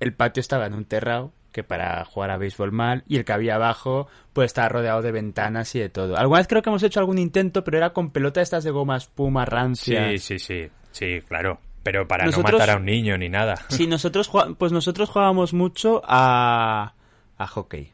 el 0.00 0.12
patio 0.14 0.40
estaba 0.40 0.66
en 0.66 0.74
un 0.74 0.84
terrao, 0.84 1.32
que 1.52 1.62
para 1.62 2.04
jugar 2.06 2.30
a 2.30 2.38
béisbol 2.38 2.72
mal, 2.72 3.04
y 3.06 3.16
el 3.18 3.24
que 3.24 3.32
había 3.32 3.54
abajo, 3.54 4.08
pues 4.32 4.46
estaba 4.46 4.68
rodeado 4.68 5.00
de 5.02 5.12
ventanas 5.12 5.74
y 5.76 5.78
de 5.80 5.88
todo. 5.90 6.16
Alguna 6.16 6.40
vez 6.40 6.48
creo 6.48 6.62
que 6.62 6.70
hemos 6.70 6.82
hecho 6.82 6.98
algún 6.98 7.18
intento, 7.18 7.62
pero 7.62 7.76
era 7.78 7.90
con 7.92 8.10
pelotas 8.10 8.42
estas 8.42 8.64
de 8.64 8.70
goma 8.72 8.96
espuma 8.96 9.44
rancia. 9.44 10.08
Sí, 10.10 10.18
sí, 10.18 10.38
sí. 10.38 10.68
Sí, 10.90 11.20
claro. 11.28 11.58
Pero 11.82 12.06
para 12.06 12.24
Nosotros- 12.26 12.52
no 12.52 12.58
matar 12.58 12.70
a 12.74 12.76
un 12.78 12.84
niño 12.84 13.16
ni 13.18 13.28
nada. 13.28 13.54
Sí, 13.68 13.86
nosotros 13.86 14.30
pues 14.58 14.72
nosotros 14.72 15.08
jugábamos 15.10 15.52
mucho 15.52 16.00
a, 16.04 16.94
a 17.38 17.46
hockey. 17.46 17.90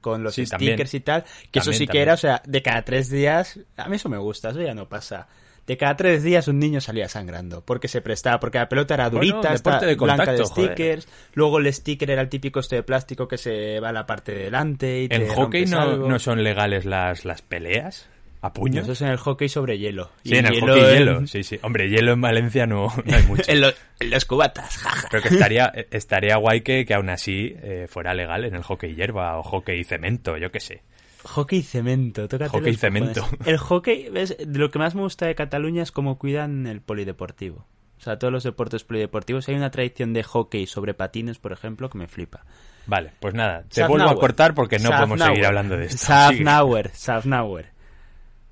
Con 0.00 0.22
los 0.24 0.34
Sí, 0.34 0.46
también. 0.46 0.72
stickers 0.74 0.94
y 0.94 1.00
tal. 1.00 1.22
Que 1.50 1.60
eso 1.60 1.70
También, 1.70 1.78
sí 1.78 1.86
que 1.86 2.02
era, 2.02 2.14
o 2.14 2.16
sea, 2.16 2.42
de 2.44 2.60
cada 2.62 2.82
tres 2.82 3.08
días. 3.08 3.60
A 3.76 3.88
mí 3.88 3.96
eso 3.96 4.08
me 4.08 4.18
gusta, 4.18 4.50
eso 4.50 4.60
ya 4.60 4.74
no 4.74 4.88
pasa. 4.88 5.28
De 5.64 5.76
cada 5.76 5.94
tres 5.96 6.24
días 6.24 6.48
un 6.48 6.58
niño 6.58 6.80
salía 6.80 7.08
sangrando. 7.08 7.64
Porque 7.64 7.86
se 7.86 8.00
prestaba, 8.00 8.40
porque 8.40 8.58
la 8.58 8.68
pelota 8.68 8.94
era 8.94 9.08
Bueno, 9.08 9.20
durita, 9.20 9.52
deporte 9.52 9.76
está 9.76 9.86
de 9.86 9.94
blanca 9.94 10.32
de 10.32 10.38
contacto, 10.38 10.54
joder. 10.54 10.70
stickers. 10.72 11.08
Luego 11.34 11.58
el 11.58 11.72
sticker 11.72 12.10
era 12.10 12.20
el 12.22 12.28
típico 12.28 12.58
este 12.58 12.76
de 12.76 12.82
plástico 12.82 13.28
que 13.28 13.38
se 13.38 13.78
va 13.78 13.90
a 13.90 13.92
la 13.92 14.04
parte 14.04 14.32
de 14.32 14.44
delante. 14.44 15.02
Y 15.02 15.08
te 15.08 15.14
¿En 15.16 15.28
hockey 15.28 15.66
no, 15.66 15.80
algo. 15.80 16.08
no 16.08 16.18
son 16.18 16.42
legales 16.42 16.84
las, 16.84 17.24
las 17.24 17.42
peleas? 17.42 18.08
¿A 18.42 18.52
puños? 18.52 18.82
Eso 18.82 18.92
es 18.92 19.00
en 19.02 19.08
el 19.08 19.16
hockey 19.18 19.48
sobre 19.48 19.78
hielo. 19.78 20.10
Sí, 20.24 20.34
Y 20.34 20.38
en 20.38 20.46
el 20.46 20.52
hielo 20.54 20.66
hockey 20.74 20.82
en- 20.84 20.98
hielo. 20.98 21.26
Sí, 21.28 21.42
sí. 21.44 21.58
Hombre, 21.62 21.88
hielo 21.88 22.12
en 22.12 22.20
Valencia 22.20 22.66
no, 22.66 22.88
no 23.04 23.16
hay 23.16 23.22
mucho. 23.22 23.44
en, 23.50 23.60
los, 23.60 23.74
en 24.00 24.10
los 24.10 24.24
cubatas, 24.24 24.76
jaja. 24.78 25.08
Creo 25.08 25.22
que 25.22 25.28
estaría, 25.28 25.72
estaría 25.92 26.36
guay 26.36 26.60
que, 26.62 26.84
que 26.84 26.92
aún 26.94 27.08
así 27.08 27.54
eh, 27.62 27.86
fuera 27.88 28.14
legal 28.14 28.44
en 28.44 28.54
el 28.56 28.62
hockey 28.62 28.94
hierba 28.96 29.38
o 29.38 29.42
hockey 29.42 29.84
cemento, 29.84 30.36
yo 30.36 30.50
qué 30.50 30.58
sé. 30.60 30.82
Hockey 31.24 31.60
y 31.60 31.62
cemento, 31.62 32.26
tócate 32.26 32.50
Hockey 32.50 32.74
cemento. 32.74 33.20
cojones. 33.20 33.46
El 33.46 33.56
hockey, 33.58 34.08
¿ves? 34.10 34.36
Lo 34.44 34.72
que 34.72 34.80
más 34.80 34.96
me 34.96 35.02
gusta 35.02 35.26
de 35.26 35.36
Cataluña 35.36 35.84
es 35.84 35.92
cómo 35.92 36.18
cuidan 36.18 36.66
el 36.66 36.80
polideportivo. 36.80 37.64
O 37.98 38.00
sea, 38.04 38.18
todos 38.18 38.32
los 38.32 38.42
deportes 38.42 38.82
polideportivos. 38.82 39.48
Hay 39.48 39.54
una 39.54 39.70
tradición 39.70 40.12
de 40.14 40.24
hockey 40.24 40.66
sobre 40.66 40.94
patines, 40.94 41.38
por 41.38 41.52
ejemplo, 41.52 41.88
que 41.88 41.98
me 41.98 42.08
flipa. 42.08 42.44
Vale, 42.86 43.12
pues 43.20 43.34
nada, 43.34 43.62
te 43.68 43.76
Safnauer. 43.82 44.00
vuelvo 44.02 44.10
a 44.10 44.20
cortar 44.20 44.54
porque 44.54 44.80
no 44.80 44.90
podemos 44.90 45.20
seguir 45.20 45.46
hablando 45.46 45.76
de 45.76 45.84
esto. 45.86 45.98
Safnauer, 45.98 46.90
Safnauer. 46.92 47.71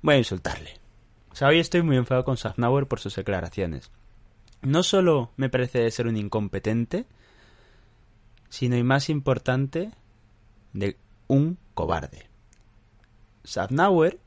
Voy 0.01 0.15
a 0.15 0.19
insultarle. 0.19 0.79
O 1.31 1.35
sea, 1.35 1.47
hoy 1.47 1.59
estoy 1.59 1.81
muy 1.83 1.97
enfadado 1.97 2.25
con 2.25 2.37
Safnauer 2.37 2.87
por 2.87 2.99
sus 2.99 3.15
declaraciones. 3.15 3.91
No 4.61 4.83
solo 4.83 5.31
me 5.37 5.49
parece 5.49 5.79
de 5.79 5.91
ser 5.91 6.07
un 6.07 6.17
incompetente, 6.17 7.05
sino 8.49 8.75
y 8.77 8.83
más 8.83 9.09
importante, 9.09 9.91
de 10.73 10.97
un 11.27 11.57
cobarde. 11.73 12.27
Safnauer 13.43 14.19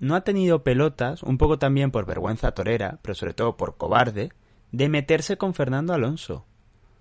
no 0.00 0.14
ha 0.16 0.22
tenido 0.22 0.62
pelotas, 0.64 1.22
un 1.22 1.38
poco 1.38 1.58
también 1.58 1.90
por 1.90 2.04
vergüenza 2.06 2.52
torera, 2.52 2.98
pero 3.02 3.14
sobre 3.14 3.34
todo 3.34 3.56
por 3.56 3.76
cobarde, 3.76 4.32
de 4.72 4.88
meterse 4.88 5.36
con 5.36 5.54
Fernando 5.54 5.94
Alonso. 5.94 6.44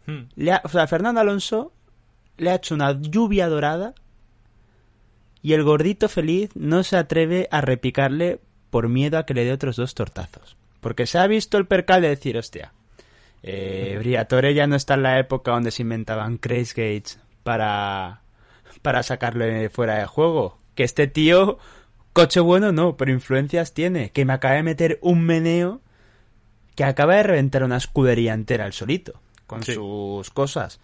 Hmm. 0.05 0.23
Le 0.36 0.51
ha- 0.53 0.62
o 0.63 0.69
sea, 0.69 0.88
Fernando 0.88 1.21
Alonso 1.21 1.73
le 2.38 2.51
ha 2.51 2.55
hecho 2.55 2.75
una 2.75 2.91
lluvia 2.99 3.47
dorada 3.49 3.93
y 5.41 5.54
el 5.54 5.63
gordito 5.63 6.08
feliz 6.10 6.51
no 6.56 6.84
se 6.84 6.97
atreve 6.97 7.47
a 7.51 7.62
repicarle 7.62 8.39
por 8.69 8.89
miedo 8.89 9.17
a 9.17 9.25
que 9.25 9.34
le 9.34 9.45
dé 9.45 9.51
otros 9.51 9.75
dos 9.75 9.95
tortazos. 9.95 10.56
Porque 10.80 11.06
se 11.06 11.17
ha 11.19 11.27
visto 11.27 11.58
el 11.58 11.67
percal 11.67 12.01
de 12.01 12.10
decir, 12.10 12.38
hostia, 12.38 12.73
eh, 13.43 13.95
Briatore 13.99 14.54
ya 14.54 14.67
no 14.67 14.75
está 14.75 14.93
en 14.95 15.04
la 15.04 15.19
época 15.19 15.51
donde 15.51 15.71
se 15.71 15.82
inventaban 15.82 16.38
Crazy 16.38 16.73
Gates 16.75 17.19
para, 17.43 18.21
para 18.82 19.04
sacarle 19.04 19.69
fuera 19.69 19.97
de 19.99 20.06
juego. 20.06 20.58
Que 20.75 20.84
este 20.84 21.08
tío, 21.08 21.58
coche 22.13 22.39
bueno 22.39 22.71
no, 22.71 22.97
pero 22.97 23.12
influencias 23.12 23.73
tiene. 23.73 24.12
Que 24.12 24.25
me 24.25 24.34
acaba 24.34 24.56
de 24.56 24.63
meter 24.63 24.99
un 25.01 25.23
meneo 25.23 25.82
que 26.75 26.84
acaba 26.84 27.15
de 27.15 27.23
reventar 27.23 27.63
una 27.63 27.77
escudería 27.77 28.34
entera 28.34 28.65
al 28.65 28.73
solito, 28.73 29.19
con 29.45 29.62
Sí. 29.63 29.73
sus 29.73 30.30
cosas. 30.32 30.80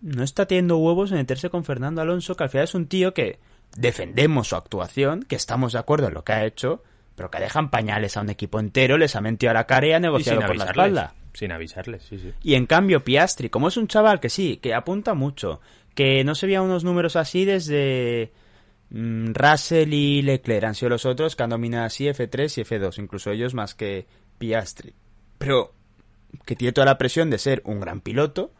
No 0.00 0.22
está 0.24 0.46
teniendo 0.46 0.78
huevos 0.78 1.10
en 1.12 1.18
meterse 1.18 1.50
con 1.50 1.64
Fernando 1.64 2.00
Alonso, 2.02 2.34
que 2.36 2.42
al 2.44 2.50
final 2.50 2.64
es 2.64 2.74
un 2.74 2.86
tío 2.86 3.14
que 3.14 3.38
defendemos 3.76 4.48
su 4.48 4.56
actuación, 4.56 5.22
que 5.22 5.36
estamos 5.36 5.72
de 5.72 5.78
acuerdo 5.78 6.08
en 6.08 6.14
lo 6.14 6.24
que 6.24 6.32
ha 6.32 6.44
hecho, 6.44 6.82
pero 7.14 7.30
que 7.30 7.40
dejan 7.40 7.70
pañales 7.70 8.16
a 8.16 8.22
un 8.22 8.30
equipo 8.30 8.60
entero, 8.60 8.96
les 8.96 9.14
ha 9.16 9.20
mentido 9.20 9.50
a 9.50 9.54
la 9.54 9.66
cara 9.66 9.86
y 9.86 9.92
ha 9.92 9.98
Y 9.98 10.00
negociado 10.00 10.40
por 10.40 10.56
la 10.56 10.64
espalda. 10.64 11.14
Sin 11.34 11.52
avisarles, 11.52 12.02
sí, 12.02 12.18
sí. 12.18 12.32
Y 12.42 12.54
en 12.54 12.66
cambio, 12.66 13.04
Piastri, 13.04 13.50
como 13.50 13.68
es 13.68 13.76
un 13.76 13.86
chaval 13.86 14.18
que 14.18 14.28
sí, 14.28 14.56
que 14.56 14.74
apunta 14.74 15.14
mucho, 15.14 15.60
que 15.94 16.24
no 16.24 16.34
se 16.34 16.46
veía 16.46 16.62
unos 16.62 16.82
números 16.82 17.14
así 17.16 17.44
desde 17.44 18.32
mm, 18.90 19.32
Russell 19.34 19.92
y 19.92 20.22
Leclerc, 20.22 20.64
han 20.64 20.74
sido 20.74 20.88
los 20.88 21.06
otros 21.06 21.36
que 21.36 21.42
han 21.42 21.50
dominado 21.50 21.84
así 21.84 22.06
F3 22.06 22.58
y 22.58 22.64
F2, 22.64 22.98
incluso 22.98 23.30
ellos 23.30 23.54
más 23.54 23.74
que 23.74 24.06
Piastri. 24.38 24.94
Pero 25.38 25.74
que 26.44 26.56
tiene 26.56 26.72
toda 26.72 26.86
la 26.86 26.98
presión 26.98 27.30
de 27.30 27.38
ser 27.38 27.62
un 27.64 27.80
gran 27.80 28.00
piloto, 28.00 28.52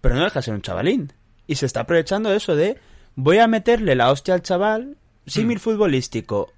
pero 0.00 0.14
no 0.14 0.24
deja 0.24 0.40
de 0.40 0.44
ser 0.44 0.54
un 0.54 0.62
chavalín. 0.62 1.12
Y 1.46 1.56
se 1.56 1.66
está 1.66 1.80
aprovechando 1.80 2.30
de 2.30 2.36
eso 2.36 2.56
de 2.56 2.78
voy 3.20 3.38
a 3.38 3.48
meterle 3.48 3.96
la 3.96 4.12
hostia 4.12 4.34
al 4.34 4.42
chaval, 4.42 4.96
símil 5.26 5.58
futbolístico. 5.58 6.52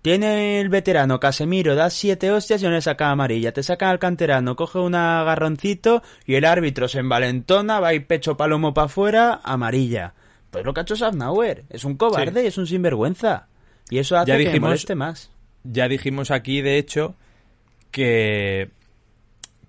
Tiene 0.00 0.60
el 0.60 0.68
veterano 0.68 1.18
Casemiro, 1.18 1.74
da 1.74 1.90
siete 1.90 2.30
hostias 2.30 2.62
y 2.62 2.66
no 2.66 2.70
le 2.70 2.80
saca 2.80 3.10
amarilla. 3.10 3.52
Te 3.52 3.64
saca 3.64 3.90
al 3.90 3.98
canterano, 3.98 4.54
coge 4.54 4.78
un 4.78 4.94
agarroncito 4.94 6.02
y 6.24 6.36
el 6.36 6.44
árbitro 6.44 6.86
se 6.86 7.00
envalentona, 7.00 7.80
va 7.80 7.94
y 7.94 8.00
pecho 8.00 8.36
palomo 8.36 8.72
para 8.72 8.84
afuera, 8.86 9.40
amarilla. 9.42 10.14
Pues 10.52 10.64
lo 10.64 10.72
que 10.72 10.80
ha 10.80 10.82
hecho 10.84 10.94
Safnauer. 10.94 11.64
Es 11.68 11.84
un 11.84 11.96
cobarde 11.96 12.40
Sí. 12.40 12.44
y 12.44 12.48
es 12.48 12.58
un 12.58 12.66
sinvergüenza. 12.68 13.48
Y 13.90 13.98
eso 13.98 14.16
hace 14.16 14.28
Ya 14.30 14.38
que 14.38 14.44
dijimos- 14.44 14.68
moleste 14.68 14.94
más. 14.94 15.30
Ya 15.64 15.88
dijimos 15.88 16.30
aquí, 16.30 16.62
de 16.62 16.78
hecho, 16.78 17.16
que, 17.90 18.70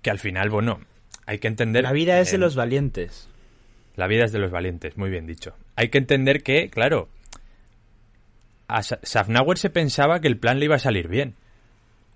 que 0.00 0.10
al 0.10 0.20
final, 0.20 0.48
bueno, 0.48 0.78
hay 1.26 1.38
que 1.38 1.48
entender... 1.48 1.82
La 1.82 1.92
vida 1.92 2.20
es 2.20 2.30
de 2.30 2.38
los 2.38 2.54
valientes. 2.54 3.28
La 3.96 4.06
vida 4.06 4.24
es 4.24 4.32
de 4.32 4.38
los 4.38 4.52
valientes, 4.52 4.96
muy 4.96 5.10
bien 5.10 5.26
dicho. 5.26 5.54
Hay 5.80 5.88
que 5.88 5.96
entender 5.96 6.42
que, 6.42 6.68
claro, 6.68 7.08
a 8.68 8.82
Sa- 8.82 9.00
Safnauer 9.02 9.56
se 9.56 9.70
pensaba 9.70 10.20
que 10.20 10.28
el 10.28 10.36
plan 10.36 10.58
le 10.58 10.66
iba 10.66 10.76
a 10.76 10.78
salir 10.78 11.08
bien. 11.08 11.36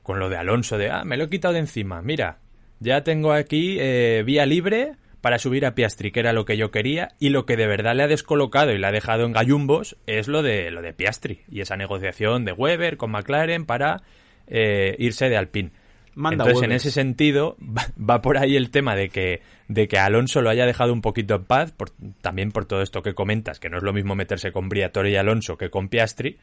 Con 0.02 0.18
lo 0.18 0.28
de 0.28 0.36
Alonso, 0.36 0.76
de, 0.76 0.90
ah, 0.90 1.02
me 1.04 1.16
lo 1.16 1.24
he 1.24 1.28
quitado 1.30 1.54
de 1.54 1.60
encima. 1.60 2.02
Mira, 2.02 2.40
ya 2.80 3.02
tengo 3.04 3.32
aquí 3.32 3.78
eh, 3.80 4.22
vía 4.26 4.44
libre 4.44 4.96
para 5.22 5.38
subir 5.38 5.64
a 5.64 5.74
Piastri, 5.74 6.10
que 6.12 6.20
era 6.20 6.34
lo 6.34 6.44
que 6.44 6.58
yo 6.58 6.70
quería, 6.70 7.12
y 7.18 7.30
lo 7.30 7.46
que 7.46 7.56
de 7.56 7.66
verdad 7.66 7.94
le 7.94 8.02
ha 8.02 8.06
descolocado 8.06 8.72
y 8.72 8.78
le 8.78 8.86
ha 8.86 8.92
dejado 8.92 9.24
en 9.24 9.32
gallumbos 9.32 9.96
es 10.06 10.28
lo 10.28 10.42
de, 10.42 10.70
lo 10.70 10.82
de 10.82 10.92
Piastri 10.92 11.40
y 11.50 11.62
esa 11.62 11.76
negociación 11.76 12.44
de 12.44 12.52
Weber 12.52 12.98
con 12.98 13.12
McLaren 13.12 13.64
para 13.64 14.02
eh, 14.46 14.94
irse 14.98 15.30
de 15.30 15.38
Alpine. 15.38 15.70
Manda 16.14 16.44
Entonces, 16.44 16.64
en 16.64 16.72
ese 16.72 16.90
sentido, 16.90 17.56
va, 17.62 17.86
va 17.98 18.20
por 18.20 18.36
ahí 18.36 18.56
el 18.56 18.68
tema 18.68 18.94
de 18.94 19.08
que, 19.08 19.40
de 19.68 19.88
que 19.88 19.98
Alonso 19.98 20.42
lo 20.42 20.50
haya 20.50 20.66
dejado 20.66 20.92
un 20.92 21.00
poquito 21.00 21.34
en 21.36 21.44
paz, 21.44 21.72
por- 21.72 21.90
también 22.20 22.52
por 22.52 22.66
todo 22.66 22.82
esto 22.82 23.02
que 23.02 23.14
comentas, 23.14 23.58
que 23.60 23.68
no 23.70 23.78
es 23.78 23.82
lo 23.82 23.92
mismo 23.92 24.14
meterse 24.14 24.52
con 24.52 24.68
Briatore 24.68 25.10
y 25.10 25.16
Alonso 25.16 25.56
que 25.56 25.70
con 25.70 25.88
Piastri, 25.88 26.36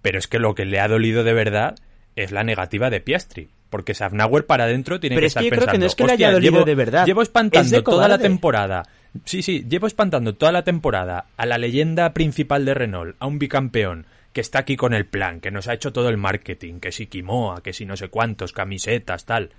pero 0.00 0.18
es 0.18 0.26
que 0.26 0.38
lo 0.38 0.54
que 0.54 0.64
le 0.64 0.80
ha 0.80 0.88
dolido 0.88 1.24
de 1.24 1.32
verdad 1.32 1.74
es 2.16 2.30
la 2.32 2.44
negativa 2.44 2.90
de 2.90 3.00
Piastri. 3.00 3.48
Porque 3.70 3.94
Safnauer 3.94 4.44
para 4.44 4.64
adentro 4.64 5.00
tiene 5.00 5.16
Pero 5.16 5.22
que 5.24 5.26
es 5.28 5.34
que 5.34 5.40
estar 5.40 5.48
creo 5.48 5.60
que 5.60 5.64
pensando, 5.66 5.84
no 5.84 5.86
es 5.86 5.94
que 5.94 6.04
le 6.04 6.12
haya 6.12 6.26
"Hostia, 6.28 6.32
dolido 6.34 6.52
llevo, 6.52 6.64
de 6.66 6.74
verdad, 6.74 7.06
Llevo 7.06 7.22
es 7.22 7.28
espantando 7.28 7.82
toda 7.82 7.96
la 8.02 8.06
cobarde". 8.16 8.22
temporada. 8.22 8.82
Sí, 9.24 9.42
sí, 9.42 9.64
llevo 9.68 9.86
espantando 9.86 10.34
toda 10.34 10.52
la 10.52 10.62
temporada 10.62 11.24
a 11.38 11.46
la 11.46 11.56
leyenda 11.56 12.12
principal 12.12 12.64
de 12.66 12.74
Renault, 12.74 13.16
a 13.18 13.26
un 13.26 13.38
bicampeón 13.38 14.04
que 14.34 14.42
está 14.42 14.58
aquí 14.58 14.76
con 14.76 14.92
el 14.92 15.06
plan, 15.06 15.40
que 15.40 15.50
nos 15.50 15.68
ha 15.68 15.74
hecho 15.74 15.90
todo 15.92 16.10
el 16.10 16.18
marketing, 16.18 16.80
que 16.80 16.92
si 16.92 17.06
Kimoa, 17.06 17.62
que 17.62 17.72
si 17.72 17.86
no 17.86 17.96
sé 17.96 18.08
cuántos, 18.08 18.52
camisetas, 18.52 19.24
tal. 19.24 19.50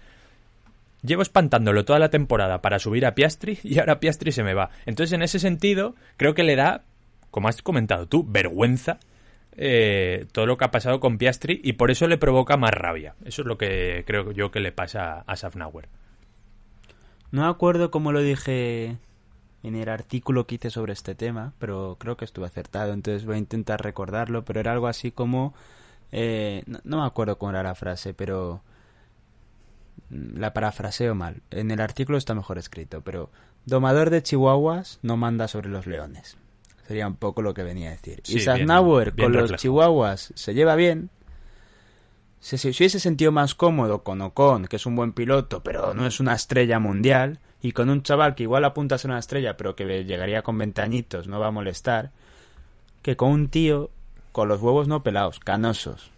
Llevo 1.04 1.22
espantándolo 1.22 1.84
toda 1.86 2.00
la 2.00 2.10
temporada 2.10 2.62
para 2.62 2.80
subir 2.80 3.06
a 3.06 3.13
Piastri 3.13 3.60
y 3.64 3.80
ahora 3.80 3.99
Piastri 3.99 4.32
se 4.32 4.43
me 4.43 4.54
va. 4.54 4.70
Entonces, 4.86 5.14
en 5.14 5.22
ese 5.22 5.39
sentido, 5.39 5.95
creo 6.18 6.34
que 6.34 6.43
le 6.43 6.56
da, 6.56 6.84
como 7.30 7.49
has 7.49 7.62
comentado 7.62 8.08
tú, 8.08 8.26
vergüenza 8.28 8.99
eh, 9.56 10.26
todo 10.32 10.45
lo 10.45 10.58
que 10.58 10.66
ha 10.66 10.72
pasado 10.72 10.99
con 10.99 11.18
Piastri 11.18 11.62
y 11.64 11.74
por 11.74 11.91
eso 11.91 12.08
le 12.08 12.18
provoca 12.18 12.58
más 12.58 12.72
rabia. 12.72 13.16
Eso 13.26 13.41
es 13.43 13.47
lo 13.47 13.58
que 13.58 14.04
creo 14.08 14.32
yo 14.32 14.49
que 14.49 14.60
le 14.60 14.72
pasa 14.72 15.24
a 15.28 15.36
Safnauer. 15.36 15.88
No 17.32 17.43
me 17.43 17.49
acuerdo 17.49 17.91
cómo 17.91 18.12
lo 18.12 18.22
dije 18.22 18.97
en 19.64 19.76
el 19.76 19.89
artículo 19.89 20.45
que 20.45 20.56
hice 20.56 20.70
sobre 20.70 20.93
este 20.93 21.16
tema, 21.16 21.54
pero 21.60 21.97
creo 21.99 22.18
que 22.18 22.26
estuve 22.26 22.45
acertado, 22.45 22.93
entonces 22.93 23.26
voy 23.26 23.36
a 23.36 23.39
intentar 23.39 23.82
recordarlo, 23.82 24.43
pero 24.45 24.60
era 24.60 24.72
algo 24.72 24.88
así 24.88 25.12
como... 25.12 25.54
eh, 26.12 26.64
no, 26.68 26.80
no 26.84 27.01
me 27.01 27.08
acuerdo 27.08 27.38
cómo 27.38 27.51
era 27.51 27.64
la 27.64 27.76
frase, 27.76 28.14
pero... 28.14 28.62
mm, 30.14 30.39
La 30.39 30.53
parafraseo 30.53 31.16
mal. 31.16 31.41
En 31.51 31.72
el 31.72 31.82
artículo 31.82 32.18
está 32.18 32.34
mejor 32.34 32.57
escrito, 32.57 33.01
pero... 33.01 33.30
Domador 33.66 34.09
de 34.09 34.22
chihuahuas 34.22 34.99
no 35.03 35.16
manda 35.16 35.47
sobre 35.47 35.70
los 35.70 35.88
leones. 35.88 36.38
Sería 36.88 37.07
un 37.07 37.16
poco 37.16 37.41
lo 37.41 37.53
que 37.53 37.64
venía 37.64 37.89
a 37.89 37.91
decir. 37.91 38.22
Sí, 38.24 38.39
y 38.39 38.45
con 38.45 39.32
los 39.32 39.55
chihuahuas 39.55 40.34
se 40.36 40.53
lleva 40.53 40.76
bien. 40.76 41.09
Se, 42.41 42.57
se 42.57 42.70
hubiese 42.70 42.99
sentido 42.99 43.32
más 43.32 43.55
cómodo 43.55 44.03
con 44.03 44.22
Ocon, 44.22 44.66
que 44.66 44.76
es 44.76 44.86
un 44.86 44.97
buen 44.97 45.14
piloto, 45.14 45.64
pero 45.64 45.93
no 45.93 46.05
es 46.05 46.20
una 46.20 46.34
estrella 46.34 46.78
mundial, 46.80 47.39
y 47.61 47.72
con 47.72 47.89
un 47.89 48.03
chaval 48.03 48.36
que 48.36 48.43
igual 48.43 48.66
apunta 48.66 48.95
a 48.95 48.97
ser 48.97 49.11
una 49.11 49.20
estrella, 49.20 49.55
pero 49.55 49.78
que 49.78 50.03
llegaría 50.03 50.41
con 50.41 50.57
ventañitos, 50.57 51.30
no 51.30 51.39
va 51.39 51.47
a 51.47 51.51
molestar, 51.51 52.11
que 53.01 53.16
con 53.16 53.32
un 53.32 53.47
tío 53.47 53.89
con 54.34 54.49
los 54.49 54.61
huevos 54.61 54.89
no 54.89 55.03
pelados, 55.03 55.39
canosos, 55.39 56.11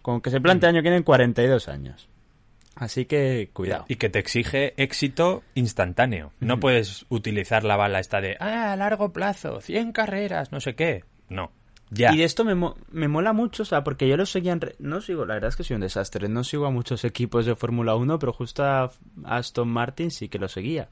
con 0.00 0.22
que 0.22 0.30
se 0.30 0.40
plantea 0.40 0.70
año 0.70 0.78
que 0.78 0.84
tienen 0.84 1.02
42 1.02 1.68
años. 1.68 2.08
Así 2.76 3.06
que 3.06 3.48
cuidado. 3.52 3.86
Y 3.88 3.96
que 3.96 4.10
te 4.10 4.18
exige 4.18 4.74
éxito 4.80 5.42
instantáneo. 5.54 6.32
No 6.40 6.60
puedes 6.60 7.06
utilizar 7.08 7.64
la 7.64 7.76
bala 7.76 7.98
esta 8.00 8.20
de, 8.20 8.36
ah, 8.38 8.72
a 8.72 8.76
largo 8.76 9.12
plazo, 9.12 9.60
100 9.60 9.92
carreras, 9.92 10.52
no 10.52 10.60
sé 10.60 10.74
qué. 10.74 11.02
No, 11.30 11.50
ya. 11.90 12.12
Y 12.12 12.18
de 12.18 12.24
esto 12.24 12.44
me, 12.44 12.54
mo- 12.54 12.76
me 12.92 13.08
mola 13.08 13.32
mucho, 13.32 13.62
o 13.62 13.66
sea, 13.66 13.82
porque 13.82 14.06
yo 14.06 14.16
lo 14.18 14.26
seguía 14.26 14.52
en... 14.52 14.60
re- 14.60 14.76
No 14.78 15.00
sigo, 15.00 15.24
la 15.24 15.34
verdad 15.34 15.48
es 15.48 15.56
que 15.56 15.64
soy 15.64 15.76
un 15.76 15.80
desastre, 15.80 16.28
no 16.28 16.44
sigo 16.44 16.66
a 16.66 16.70
muchos 16.70 17.04
equipos 17.04 17.46
de 17.46 17.56
Fórmula 17.56 17.94
1, 17.96 18.18
pero 18.18 18.32
justo 18.34 18.62
a 18.62 18.84
a 18.84 18.90
Aston 19.24 19.68
Martin 19.68 20.10
sí 20.10 20.28
que 20.28 20.38
lo 20.38 20.48
seguía. 20.48 20.90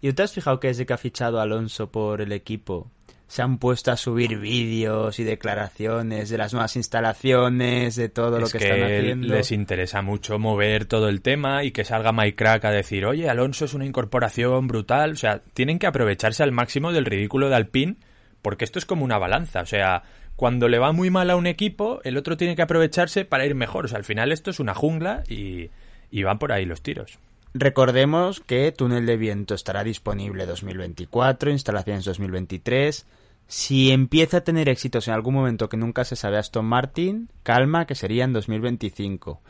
¿Y 0.00 0.08
tú 0.08 0.14
te 0.14 0.22
has 0.22 0.32
fijado 0.32 0.58
que 0.58 0.68
desde 0.68 0.86
que 0.86 0.92
ha 0.94 0.98
fichado 0.98 1.38
Alonso 1.40 1.90
por 1.90 2.20
el 2.22 2.32
equipo 2.32 2.90
se 3.34 3.42
han 3.42 3.58
puesto 3.58 3.90
a 3.90 3.96
subir 3.96 4.38
vídeos 4.38 5.18
y 5.18 5.24
declaraciones 5.24 6.30
de 6.30 6.38
las 6.38 6.52
nuevas 6.52 6.76
instalaciones, 6.76 7.96
de 7.96 8.08
todo 8.08 8.38
lo 8.38 8.46
que, 8.46 8.58
están 8.58 8.84
haciendo? 8.84 9.34
les 9.34 9.50
interesa 9.50 10.02
mucho 10.02 10.38
mover 10.38 10.84
todo 10.84 11.08
el 11.08 11.20
tema 11.20 11.64
y 11.64 11.72
que 11.72 11.84
salga 11.84 12.12
Mike 12.12 12.36
Crack 12.36 12.64
a 12.64 12.70
decir, 12.70 13.04
oye, 13.04 13.28
Alonso 13.28 13.64
es 13.64 13.74
una 13.74 13.86
incorporación 13.86 14.68
brutal. 14.68 15.10
O 15.10 15.16
sea, 15.16 15.40
tienen 15.52 15.80
que 15.80 15.88
aprovecharse 15.88 16.44
al 16.44 16.52
máximo 16.52 16.92
del 16.92 17.06
ridículo 17.06 17.48
de 17.48 17.56
Alpine, 17.56 17.96
porque 18.40 18.64
esto 18.64 18.78
es 18.78 18.84
como 18.84 19.04
una 19.04 19.18
balanza. 19.18 19.62
O 19.62 19.66
sea, 19.66 20.04
cuando 20.36 20.68
le 20.68 20.78
va 20.78 20.92
muy 20.92 21.10
mal 21.10 21.28
a 21.28 21.34
un 21.34 21.48
equipo, 21.48 22.00
el 22.04 22.16
otro 22.16 22.36
tiene 22.36 22.54
que 22.54 22.62
aprovecharse 22.62 23.24
para 23.24 23.44
ir 23.46 23.56
mejor. 23.56 23.86
O 23.86 23.88
sea, 23.88 23.98
al 23.98 24.04
final 24.04 24.30
esto 24.30 24.52
es 24.52 24.60
una 24.60 24.74
jungla 24.74 25.24
y, 25.28 25.70
y 26.08 26.22
van 26.22 26.38
por 26.38 26.52
ahí 26.52 26.66
los 26.66 26.82
tiros. 26.82 27.18
Recordemos 27.52 28.38
que 28.38 28.70
Túnel 28.70 29.06
de 29.06 29.16
Viento 29.16 29.56
estará 29.56 29.82
disponible 29.82 30.46
2024, 30.46 31.50
instalaciones 31.50 32.04
2023. 32.04 33.06
Si 33.46 33.90
empieza 33.92 34.38
a 34.38 34.40
tener 34.44 34.68
éxitos 34.68 35.06
en 35.08 35.14
algún 35.14 35.34
momento 35.34 35.68
que 35.68 35.76
nunca 35.76 36.04
se 36.04 36.16
sabe 36.16 36.38
Aston 36.38 36.64
Martin, 36.64 37.28
calma, 37.42 37.86
que 37.86 37.94
sería 37.94 38.24
en 38.24 38.32
2025. 38.32 39.40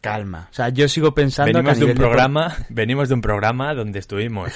Calma. 0.00 0.48
O 0.50 0.54
sea, 0.54 0.70
yo 0.70 0.88
sigo 0.88 1.12
pensando 1.14 1.52
Venimos 1.58 1.74
que 1.74 1.80
de 1.80 1.84
a 1.84 1.88
un 1.88 1.94
de- 1.94 2.00
programa, 2.00 2.56
venimos 2.70 3.08
de 3.08 3.14
un 3.14 3.20
programa 3.20 3.74
donde 3.74 3.98
estuvimos 3.98 4.50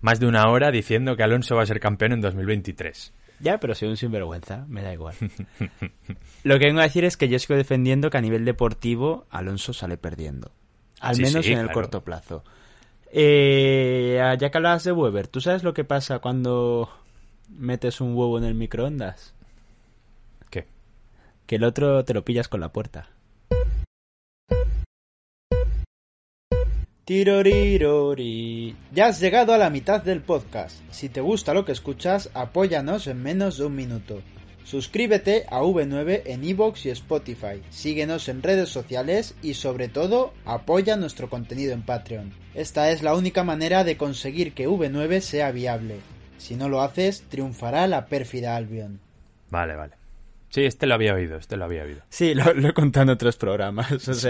más 0.00 0.20
de 0.20 0.26
una 0.26 0.48
hora 0.48 0.70
diciendo 0.70 1.16
que 1.16 1.22
Alonso 1.24 1.56
va 1.56 1.62
a 1.62 1.66
ser 1.66 1.80
campeón 1.80 2.12
en 2.12 2.20
2023. 2.20 3.12
Ya, 3.40 3.58
pero 3.58 3.74
soy 3.74 3.88
un 3.88 3.96
sinvergüenza, 3.96 4.64
me 4.68 4.82
da 4.82 4.92
igual. 4.92 5.16
Lo 6.44 6.58
que 6.58 6.66
vengo 6.66 6.80
a 6.80 6.84
decir 6.84 7.04
es 7.04 7.16
que 7.16 7.28
yo 7.28 7.38
sigo 7.40 7.56
defendiendo 7.56 8.08
que 8.08 8.18
a 8.18 8.20
nivel 8.20 8.44
deportivo 8.44 9.26
Alonso 9.30 9.72
sale 9.72 9.96
perdiendo. 9.96 10.52
Al 11.00 11.16
Sí, 11.16 11.22
menos 11.22 11.44
sí, 11.44 11.52
en 11.52 11.58
el 11.58 11.64
claro. 11.66 11.74
corto 11.74 12.04
plazo. 12.04 12.44
Eh, 13.10 14.16
ya 14.38 14.50
que 14.50 14.56
hablabas 14.56 14.84
de 14.84 14.92
Weber, 14.92 15.26
¿tú 15.26 15.40
sabes 15.40 15.64
lo 15.64 15.74
que 15.74 15.84
pasa 15.84 16.20
cuando 16.20 16.88
metes 17.48 18.00
un 18.00 18.14
huevo 18.14 18.38
en 18.38 18.44
el 18.44 18.54
microondas? 18.54 19.34
¿Qué? 20.50 20.66
Que 21.46 21.56
el 21.56 21.64
otro 21.64 22.04
te 22.04 22.14
lo 22.14 22.24
pillas 22.24 22.48
con 22.48 22.60
la 22.60 22.72
puerta. 22.72 23.08
Tirorirori. 27.04 28.74
Ya 28.90 29.08
has 29.08 29.20
llegado 29.20 29.52
a 29.52 29.58
la 29.58 29.68
mitad 29.68 30.02
del 30.02 30.22
podcast. 30.22 30.78
Si 30.90 31.10
te 31.10 31.20
gusta 31.20 31.52
lo 31.52 31.66
que 31.66 31.72
escuchas, 31.72 32.30
apóyanos 32.32 33.06
en 33.08 33.22
menos 33.22 33.58
de 33.58 33.66
un 33.66 33.74
minuto. 33.74 34.22
Suscríbete 34.64 35.44
a 35.50 35.60
V9 35.60 36.22
en 36.24 36.42
iVoox 36.42 36.86
y 36.86 36.90
Spotify. 36.90 37.60
Síguenos 37.68 38.30
en 38.30 38.42
redes 38.42 38.70
sociales 38.70 39.34
y 39.42 39.52
sobre 39.52 39.88
todo, 39.88 40.32
apoya 40.46 40.96
nuestro 40.96 41.28
contenido 41.28 41.74
en 41.74 41.82
Patreon. 41.82 42.32
Esta 42.54 42.90
es 42.90 43.02
la 43.02 43.14
única 43.14 43.44
manera 43.44 43.84
de 43.84 43.98
conseguir 43.98 44.54
que 44.54 44.66
V9 44.66 45.20
sea 45.20 45.50
viable. 45.50 45.96
Si 46.38 46.56
no 46.56 46.68
lo 46.68 46.82
haces, 46.82 47.22
triunfará 47.28 47.86
la 47.86 48.06
pérfida 48.06 48.56
Albion. 48.56 49.00
Vale, 49.50 49.76
vale. 49.76 49.94
Sí, 50.54 50.64
este 50.64 50.86
lo 50.86 50.94
había 50.94 51.14
oído, 51.14 51.36
este 51.36 51.56
lo 51.56 51.64
había 51.64 51.82
oído. 51.82 52.02
Sí, 52.10 52.32
lo, 52.32 52.44
he 52.48 52.72
contado 52.72 53.02
en 53.02 53.10
otros 53.10 53.36
programas. 53.36 53.90
O 53.90 54.14
sí, 54.14 54.28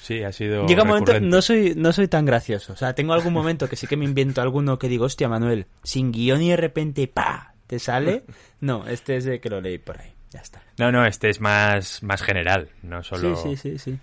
sí, 0.00 0.22
ha 0.22 0.32
sido 0.32 0.66
Llega 0.66 0.82
un 0.82 0.88
momento, 0.88 1.20
no 1.20 1.42
soy, 1.42 1.74
no 1.76 1.92
soy 1.92 2.08
tan 2.08 2.24
gracioso. 2.24 2.72
O 2.72 2.76
sea, 2.76 2.94
tengo 2.94 3.12
algún 3.12 3.34
momento 3.34 3.68
que 3.68 3.76
sí 3.76 3.86
que 3.86 3.98
me 3.98 4.06
invento 4.06 4.40
alguno 4.40 4.78
que 4.78 4.88
digo, 4.88 5.04
hostia, 5.04 5.28
Manuel, 5.28 5.66
sin 5.82 6.10
guion 6.10 6.40
y 6.40 6.48
de 6.48 6.56
repente, 6.56 7.06
¡pa! 7.06 7.52
¿Te 7.66 7.78
sale? 7.78 8.24
No, 8.60 8.86
este 8.86 9.18
es 9.18 9.26
de 9.26 9.40
que 9.40 9.50
lo 9.50 9.60
leí 9.60 9.76
por 9.76 10.00
ahí. 10.00 10.10
Ya 10.30 10.40
está. 10.40 10.62
No, 10.78 10.90
no, 10.90 11.04
este 11.04 11.28
es 11.28 11.38
más, 11.40 12.02
más 12.02 12.22
general, 12.22 12.70
no 12.82 13.02
solo... 13.02 13.36
Sí, 13.36 13.56
sí, 13.56 13.56
sí, 13.56 13.78
sí. 13.78 13.98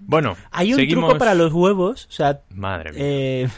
Bueno, 0.00 0.36
Hay 0.52 0.72
un 0.72 0.78
seguimos... 0.78 1.06
truco 1.06 1.18
para 1.18 1.34
los 1.34 1.52
huevos, 1.52 2.06
o 2.06 2.12
sea, 2.12 2.42
Madre 2.54 2.92
mía. 2.92 3.00
eh, 3.02 3.48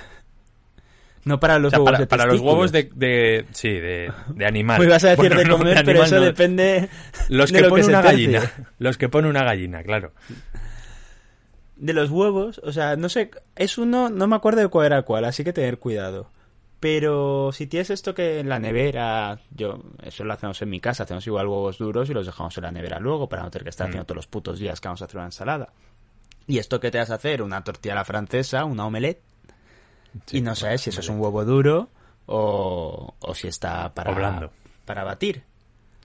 no 1.29 1.39
para 1.39 1.59
los 1.61 1.69
O 1.69 1.71
sea, 1.71 1.79
huevos 1.79 1.91
para, 1.93 1.99
de 2.01 2.07
para 2.09 2.27
los 2.27 2.41
huevos 2.41 2.73
de, 2.73 2.91
de- 2.95 3.45
sí, 3.53 3.69
de, 3.69 4.11
de 4.35 4.47
animal. 4.47 4.77
Pues 4.79 4.89
vas 4.89 5.05
a 5.05 5.11
decir 5.11 5.27
Bueno, 5.29 5.37
de 5.39 5.45
no, 5.45 5.59
comer, 5.59 5.83
pero 5.85 6.03
eso 6.03 6.17
no. 6.17 6.23
depende 6.23 6.89
Los 7.29 7.53
de 7.53 7.59
que 7.59 7.63
lo 7.65 7.69
pone 7.71 7.83
se 7.85 7.91
una 7.91 7.99
hace. 8.01 8.09
gallina. 8.09 8.53
Los 8.79 8.99
que 8.99 9.09
pone 9.09 9.29
una 9.29 9.45
gallina, 9.45 9.83
claro. 9.85 10.13
De 11.77 11.93
los 11.93 12.11
huevos, 12.11 12.61
o 12.65 12.73
sea, 12.73 12.97
no 12.97 13.09
sé, 13.09 13.31
es 13.55 13.79
uno, 13.79 14.11
no 14.11 14.27
me 14.27 14.35
acuerdo 14.35 14.61
de 14.61 14.69
cuál 14.69 14.87
era 14.87 15.03
cuál, 15.03 15.25
así 15.25 15.45
que 15.45 15.53
tener 15.53 15.79
cuidado. 15.79 16.29
Pero 16.81 17.51
si 17.53 17.67
tienes 17.67 17.91
esto 17.91 18.15
que 18.15 18.41
en 18.41 18.49
la 18.49 18.59
nevera, 18.59 19.39
yo, 19.51 19.81
eso 20.03 20.25
lo 20.25 20.33
hacemos 20.33 20.61
en 20.63 20.71
mi 20.71 20.81
casa, 20.81 21.05
hacemos 21.05 21.27
igual 21.27 21.47
huevos 21.47 21.79
duros 21.79 22.11
y 22.11 22.15
los 22.15 22.27
dejamos 22.27 22.57
en 22.59 22.65
la 22.65 22.73
nevera 22.73 22.99
luego 22.99 23.29
para 23.29 23.43
no 23.45 23.51
tener 23.51 23.65
que 23.65 23.71
estar 23.71 23.87
Mm. 23.87 23.91
haciendo 23.91 24.07
todos 24.07 24.17
los 24.17 24.27
putos 24.27 24.59
días 24.59 24.81
que 24.81 24.89
vamos 24.89 25.03
a 25.03 25.05
hacer 25.05 25.17
una 25.17 25.27
ensalada. 25.27 25.73
Y 26.49 26.59
esto 26.59 26.81
que 26.81 26.91
te 26.91 26.99
vas 26.99 27.11
a 27.11 27.15
hacer, 27.15 27.43
una 27.43 27.63
tortilla 27.63 27.93
a 27.93 27.97
la 27.97 28.05
francesa, 28.05 28.65
una 28.65 28.87
omelette, 28.87 29.23
Sí, 30.27 30.39
y 30.39 30.41
no 30.41 30.55
sabes 30.55 30.83
si 30.83 30.91
eso 30.91 31.01
es 31.01 31.09
un 31.09 31.21
huevo 31.21 31.45
duro 31.45 31.89
o, 32.27 33.15
o 33.19 33.35
si 33.35 33.49
está 33.49 33.93
para, 33.95 34.13
blando. 34.13 34.53
para 34.85 35.05
batir. 35.05 35.43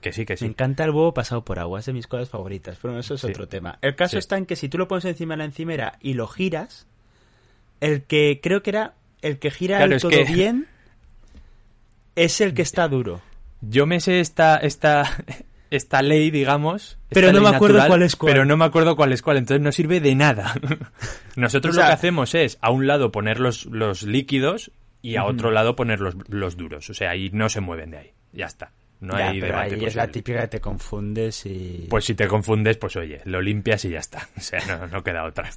Que 0.01 0.11
sí, 0.11 0.25
que 0.25 0.33
Me 0.33 0.37
sí. 0.37 0.45
encanta 0.45 0.83
el 0.83 0.89
huevo 0.91 1.13
pasado 1.13 1.45
por 1.45 1.59
agua, 1.59 1.79
es 1.79 1.85
de 1.85 1.93
mis 1.93 2.07
cosas 2.07 2.29
favoritas, 2.29 2.77
pero 2.81 2.99
eso 2.99 3.13
es 3.13 3.21
Sí. 3.21 3.27
otro 3.27 3.47
tema. 3.47 3.77
El 3.81 3.95
caso 3.95 4.11
Sí. 4.13 4.17
está 4.17 4.37
en 4.37 4.45
que 4.45 4.55
si 4.57 4.67
tú 4.69 4.77
lo 4.77 4.87
pones 4.87 5.05
encima 5.05 5.33
de 5.35 5.37
la 5.39 5.45
encimera 5.45 5.97
y 6.01 6.13
lo 6.15 6.27
giras, 6.27 6.87
el 7.79 8.03
que 8.03 8.39
creo 8.43 8.61
que 8.63 8.71
era 8.71 8.93
el 9.21 9.39
que 9.39 9.49
gira 9.51 9.77
Claro, 9.77 9.91
el 9.91 9.95
es 9.97 10.01
todo 10.01 10.11
que- 10.11 10.25
bien 10.25 10.67
es 12.15 12.41
el 12.41 12.53
que 12.53 12.61
está 12.61 12.87
duro. 12.87 13.21
Yo 13.61 13.85
me 13.85 13.99
sé 14.01 14.19
esta, 14.19 14.57
esta, 14.57 15.09
esta 15.75 16.01
ley, 16.01 16.31
digamos. 16.31 16.97
Pero 17.09 17.31
no 17.31 17.41
me 17.41 17.49
acuerdo 17.49 17.77
natural, 17.77 17.87
cuál 17.87 18.03
es 18.03 18.15
cuál. 18.15 18.31
Pero 18.33 18.45
no 18.45 18.57
me 18.57 18.65
acuerdo 18.65 18.95
cuál 18.95 19.11
es 19.11 19.21
cuál, 19.21 19.37
entonces 19.37 19.61
no 19.61 19.71
sirve 19.71 19.99
de 19.99 20.15
nada. 20.15 20.53
Nosotros 21.35 21.73
O 21.73 21.75
sea- 21.75 21.85
lo 21.85 21.89
que 21.89 21.93
hacemos 21.93 22.35
es, 22.35 22.57
a 22.61 22.71
un 22.71 22.87
lado 22.87 23.11
poner 23.11 23.39
los, 23.39 23.65
los 23.65 24.03
líquidos 24.03 24.71
y 25.01 25.15
a 25.17 25.25
otro 25.25 25.51
lado 25.51 25.75
poner 25.75 25.99
los, 25.99 26.15
los 26.29 26.55
duros. 26.57 26.89
O 26.89 26.93
sea, 26.93 27.11
ahí 27.11 27.29
no 27.33 27.49
se 27.49 27.59
mueven 27.59 27.91
de 27.91 27.97
ahí. 27.97 28.11
Ya 28.31 28.45
está. 28.45 28.71
No 29.01 29.17
Ya, 29.17 29.29
hay 29.29 29.41
pero 29.41 29.53
debate 29.57 29.75
ahí 29.75 29.85
es 29.85 29.95
la 29.95 30.07
típica 30.07 30.41
que 30.41 30.47
te 30.47 30.61
confundes 30.61 31.45
y... 31.45 31.87
Pues 31.89 32.05
si 32.05 32.15
te 32.15 32.25
confundes, 32.27 32.77
pues 32.77 32.95
oye, 32.95 33.19
lo 33.25 33.41
limpias 33.41 33.83
y 33.83 33.89
ya 33.89 33.99
está. 33.99 34.29
O 34.37 34.41
sea, 34.41 34.59
no, 34.65 34.87
no 34.87 35.03
queda 35.03 35.25
otra. 35.25 35.49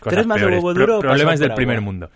Cosas 0.00 0.12
eres 0.12 0.26
más 0.26 0.40
de 0.40 0.46
huevo 0.46 0.72
duro 0.72 0.98
o 0.98 1.00
problemas 1.00 1.38
del 1.38 1.52
primer 1.54 1.76
agua? 1.76 1.84
mundo. 1.84 2.10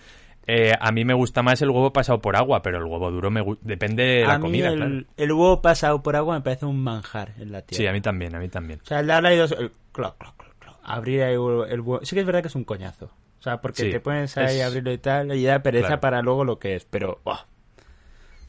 Eh, 0.46 0.72
a 0.80 0.90
mí 0.90 1.04
me 1.04 1.14
gusta 1.14 1.42
más 1.42 1.62
el 1.62 1.70
huevo 1.70 1.92
pasado 1.92 2.20
por 2.20 2.34
agua, 2.36 2.62
pero 2.62 2.78
el 2.78 2.84
huevo 2.84 3.10
duro 3.10 3.30
me 3.30 3.44
depende 3.60 4.02
de 4.02 4.26
la 4.26 4.34
a 4.34 4.38
mí 4.38 4.42
comida, 4.42 4.68
el, 4.68 4.76
claro. 4.76 5.04
el 5.16 5.32
huevo 5.32 5.62
pasado 5.62 6.02
por 6.02 6.16
agua 6.16 6.34
me 6.36 6.40
parece 6.40 6.66
un 6.66 6.82
manjar 6.82 7.32
en 7.38 7.52
la 7.52 7.62
tierra. 7.62 7.76
Sí, 7.82 7.86
a 7.86 7.92
mí 7.92 8.00
también, 8.00 8.34
a 8.34 8.40
mí 8.40 8.48
también. 8.48 8.80
O 8.82 8.86
sea, 8.86 9.00
el 9.00 9.06
darle 9.06 9.36
dos... 9.36 9.52
El 9.52 9.70
cloc, 9.92 10.16
cloc, 10.18 10.34
cloc, 10.58 10.76
abrir 10.82 11.20
el 11.20 11.38
huevo, 11.38 11.66
el 11.66 11.80
huevo- 11.80 12.00
Sí 12.04 12.16
que 12.16 12.20
es 12.20 12.26
verdad 12.26 12.40
que 12.42 12.48
es 12.48 12.54
un 12.56 12.64
coñazo. 12.64 13.06
O 13.38 13.42
sea, 13.42 13.60
porque 13.60 13.82
Sí, 13.84 13.90
te 13.90 14.00
pones 14.00 14.36
ahí 14.38 14.56
es- 14.56 14.62
a 14.62 14.66
abrirlo 14.66 14.92
y 14.92 14.98
tal, 14.98 15.32
y 15.34 15.44
da 15.44 15.60
pereza 15.60 15.86
Claro. 15.86 16.00
para 16.00 16.22
luego 16.22 16.44
lo 16.44 16.58
que 16.58 16.74
es. 16.76 16.84
Pero. 16.84 17.20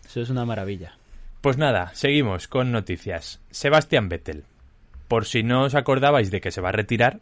Eso 0.05 0.21
es 0.21 0.29
una 0.29 0.45
maravilla. 0.45 0.93
Pues 1.41 1.57
nada, 1.57 1.91
seguimos 1.93 2.47
con 2.47 2.71
noticias. 2.71 3.39
Sebastián 3.51 4.09
Vettel. 4.09 4.43
Por 5.07 5.25
si 5.25 5.43
no 5.43 5.63
os 5.63 5.75
acordabais 5.75 6.31
de 6.31 6.41
que 6.41 6.51
se 6.51 6.61
va 6.61 6.69
a 6.69 6.73
retirar, 6.73 7.19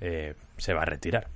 eh, 0.00 0.34
se 0.58 0.74
va 0.74 0.82
a 0.82 0.86
retirar. 0.86 1.26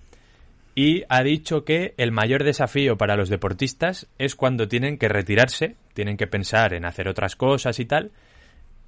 Y 0.78 1.04
ha 1.08 1.22
dicho 1.22 1.64
que 1.64 1.94
el 1.96 2.12
mayor 2.12 2.44
desafío 2.44 2.98
para 2.98 3.16
los 3.16 3.30
deportistas 3.30 4.08
es 4.18 4.36
cuando 4.36 4.68
tienen 4.68 4.98
que 4.98 5.08
retirarse, 5.08 5.74
tienen 5.94 6.18
que 6.18 6.26
pensar 6.26 6.74
en 6.74 6.84
hacer 6.84 7.08
otras 7.08 7.34
cosas 7.34 7.80
y 7.80 7.86
tal, 7.86 8.12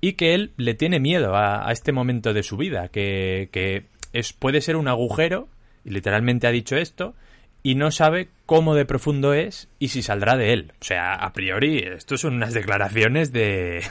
y 0.03 0.13
que 0.13 0.35
él 0.35 0.53
le 0.59 0.75
tiene 0.75 1.01
miedo 1.01 1.35
a, 1.35 1.67
este 1.73 1.93
momento 1.93 2.35
de 2.35 2.43
su 2.43 2.59
vida, 2.59 2.89
que, 2.89 3.49
que 3.53 3.87
es, 4.13 4.35
puede 4.35 4.61
ser 4.61 4.77
un 4.77 4.87
agujero, 4.87 5.49
y 5.83 5.89
literalmente 5.89 6.47
ha 6.47 6.51
dicho 6.51 6.77
esto, 6.77 7.15
y 7.63 7.75
no 7.75 7.91
sabe 7.91 8.29
cómo 8.45 8.75
de 8.75 8.85
profundo 8.85 9.33
es 9.33 9.71
y 9.79 9.89
si 9.89 10.03
saldrá 10.03 10.37
de 10.37 10.53
él. 10.53 10.73
O 10.83 10.85
sea, 10.85 11.15
a 11.15 11.33
priori, 11.33 11.79
esto 11.79 12.19
son 12.19 12.35
unas 12.35 12.53
declaraciones 12.53 13.33
de, 13.33 13.83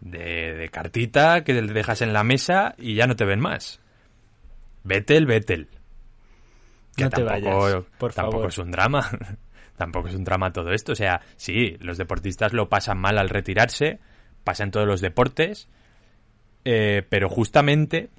de, 0.00 0.54
de 0.54 0.68
cartita 0.68 1.44
que 1.44 1.54
le 1.54 1.72
dejas 1.72 2.02
en 2.02 2.12
la 2.12 2.24
mesa 2.24 2.74
y 2.76 2.96
ya 2.96 3.06
no 3.06 3.14
te 3.14 3.24
ven 3.24 3.38
más. 3.38 3.80
Vettel, 4.82 5.26
Vettel. 5.26 5.68
Que 6.96 7.04
No 7.04 7.10
te 7.10 7.24
tampoco, 7.24 7.58
vayas, 7.60 7.84
por 7.98 8.12
tampoco 8.12 8.36
favor. 8.38 8.48
es 8.48 8.58
un 8.58 8.70
drama. 8.70 9.10
tampoco 9.76 10.08
es 10.08 10.14
un 10.14 10.24
drama 10.24 10.52
todo 10.52 10.72
esto. 10.72 10.92
O 10.92 10.96
sea, 10.96 11.20
sí, 11.36 11.76
los 11.80 11.98
deportistas 11.98 12.52
lo 12.52 12.68
pasan 12.68 12.98
mal 12.98 13.18
al 13.18 13.28
retirarse, 13.28 13.98
pasa 14.44 14.64
en 14.64 14.70
todos 14.70 14.86
los 14.86 15.00
deportes, 15.00 15.68
eh, 16.64 17.02
pero 17.08 17.28
justamente 17.28 18.10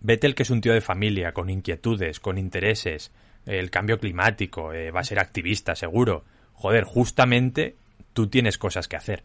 Vettel, 0.00 0.34
que 0.34 0.42
es 0.42 0.50
un 0.50 0.60
tío 0.60 0.72
de 0.72 0.80
familia, 0.80 1.32
con 1.32 1.48
inquietudes, 1.48 2.18
con 2.18 2.38
intereses, 2.38 3.12
el 3.46 3.70
cambio 3.70 3.98
climático, 3.98 4.72
eh, 4.72 4.90
va 4.90 5.00
a 5.00 5.04
ser 5.04 5.20
activista, 5.20 5.74
seguro. 5.74 6.24
Joder, 6.54 6.84
justamente 6.84 7.76
tú 8.12 8.26
tienes 8.26 8.58
cosas 8.58 8.88
que 8.88 8.96
hacer. 8.96 9.22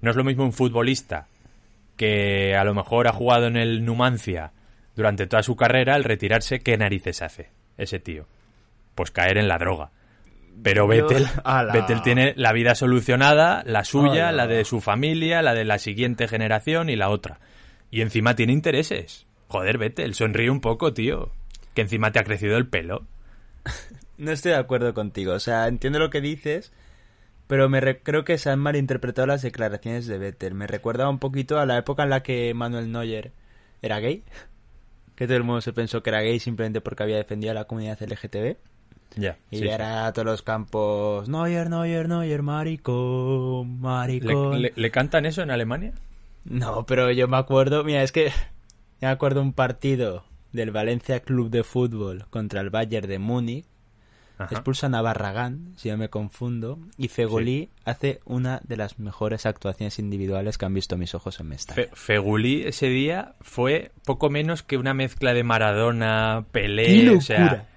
No 0.00 0.10
es 0.10 0.16
lo 0.16 0.24
mismo 0.24 0.44
un 0.44 0.52
futbolista 0.52 1.26
que 1.96 2.56
a 2.56 2.64
lo 2.64 2.74
mejor 2.74 3.08
ha 3.08 3.12
jugado 3.12 3.46
en 3.46 3.56
el 3.56 3.84
Numancia 3.84 4.52
durante 4.94 5.26
toda 5.26 5.42
su 5.42 5.56
carrera, 5.56 5.94
al 5.94 6.04
retirarse, 6.04 6.60
¿qué 6.60 6.76
narices 6.76 7.22
hace 7.22 7.61
ese 7.78 7.98
tío? 7.98 8.26
Pues 8.94 9.10
caer 9.10 9.38
en 9.38 9.48
la 9.48 9.58
droga. 9.58 9.90
Pero 10.62 10.86
Vettel, 10.86 11.26
Vettel 11.72 12.02
tiene 12.02 12.34
la 12.36 12.52
vida 12.52 12.74
solucionada, 12.74 13.62
la 13.66 13.84
suya, 13.84 14.32
la 14.32 14.46
de 14.46 14.64
su 14.64 14.80
familia, 14.80 15.42
la 15.42 15.54
de 15.54 15.64
la 15.64 15.78
siguiente 15.78 16.28
generación 16.28 16.90
y 16.90 16.96
la 16.96 17.08
otra. 17.08 17.40
Y 17.90 18.00
encima 18.00 18.34
tiene 18.34 18.52
intereses. 18.52 19.26
Joder, 19.48 19.78
Vettel, 19.78 20.14
sonríe 20.14 20.50
un 20.50 20.60
poco, 20.60 20.92
tío. 20.94 21.30
Que 21.74 21.82
encima 21.82 22.12
te 22.12 22.18
ha 22.18 22.24
crecido 22.24 22.56
el 22.56 22.66
pelo. 22.66 23.06
No 24.18 24.30
estoy 24.30 24.52
de 24.52 24.58
acuerdo 24.58 24.94
contigo. 24.94 25.32
O 25.32 25.40
sea, 25.40 25.68
entiendo 25.68 25.98
lo 25.98 26.10
que 26.10 26.20
dices, 26.20 26.72
pero 27.46 27.68
me 27.68 27.98
creo 27.98 28.24
que 28.24 28.38
se 28.38 28.50
han 28.50 28.60
malinterpretado 28.60 29.26
las 29.26 29.42
declaraciones 29.42 30.06
de 30.06 30.18
Vettel. 30.18 30.54
Me 30.54 30.66
recuerda 30.66 31.08
un 31.08 31.18
poquito 31.18 31.58
a 31.58 31.66
la 31.66 31.78
época 31.78 32.02
en 32.04 32.10
la 32.10 32.22
que 32.22 32.54
Manuel 32.54 32.92
Neuer 32.92 33.32
era 33.82 34.00
gay. 34.00 34.22
Que 35.22 35.28
todo 35.28 35.36
el 35.36 35.44
mundo 35.44 35.60
se 35.60 35.72
pensó 35.72 36.02
que 36.02 36.10
era 36.10 36.20
gay 36.20 36.40
simplemente 36.40 36.80
porque 36.80 37.04
había 37.04 37.16
defendido 37.16 37.52
a 37.52 37.54
la 37.54 37.64
comunidad 37.66 37.96
LGTB. 38.00 38.56
Ya. 39.14 39.38
y 39.52 39.68
era 39.68 40.08
a 40.08 40.12
todos 40.12 40.26
los 40.26 40.42
campos. 40.42 41.28
Neuer, 41.28 41.70
Neuer, 41.70 42.08
Neuer, 42.08 42.42
maricón, 42.42 43.78
maricón. 43.78 44.60
¿Le, 44.60 44.90
cantan 44.90 45.24
eso 45.24 45.42
en 45.42 45.52
Alemania? 45.52 45.92
No, 46.44 46.86
pero 46.86 47.12
yo 47.12 47.28
me 47.28 47.36
acuerdo. 47.36 47.84
Mira, 47.84 48.02
es 48.02 48.10
que. 48.10 48.32
Me 49.00 49.06
acuerdo 49.06 49.42
un 49.42 49.52
partido 49.52 50.24
del 50.50 50.72
Valencia 50.72 51.20
Club 51.20 51.50
de 51.50 51.62
Fútbol 51.62 52.26
contra 52.30 52.60
el 52.60 52.70
Bayern 52.70 53.06
de 53.06 53.20
Múnich 53.20 53.66
expulsan 54.50 54.94
a 54.94 55.02
Barragán, 55.02 55.74
si 55.76 55.88
yo 55.88 55.96
me 55.96 56.08
confundo, 56.08 56.78
y 56.96 57.08
Fegulí 57.08 57.70
hace 57.84 58.20
una 58.24 58.60
de 58.64 58.76
las 58.76 58.98
mejores 58.98 59.46
actuaciones 59.46 59.98
individuales 59.98 60.58
que 60.58 60.66
han 60.66 60.74
visto 60.74 60.96
mis 60.96 61.14
ojos 61.14 61.40
en 61.40 61.48
Mestalla. 61.48 61.88
Fegulí 61.92 62.62
ese 62.64 62.88
día 62.88 63.34
fue 63.40 63.92
poco 64.04 64.30
menos 64.30 64.62
que 64.62 64.76
una 64.76 64.94
mezcla 64.94 65.34
de 65.34 65.44
Maradona, 65.44 66.46
Pelé, 66.52 66.86
¡Qué 66.86 67.10
o 67.10 67.20
sea, 67.20 67.68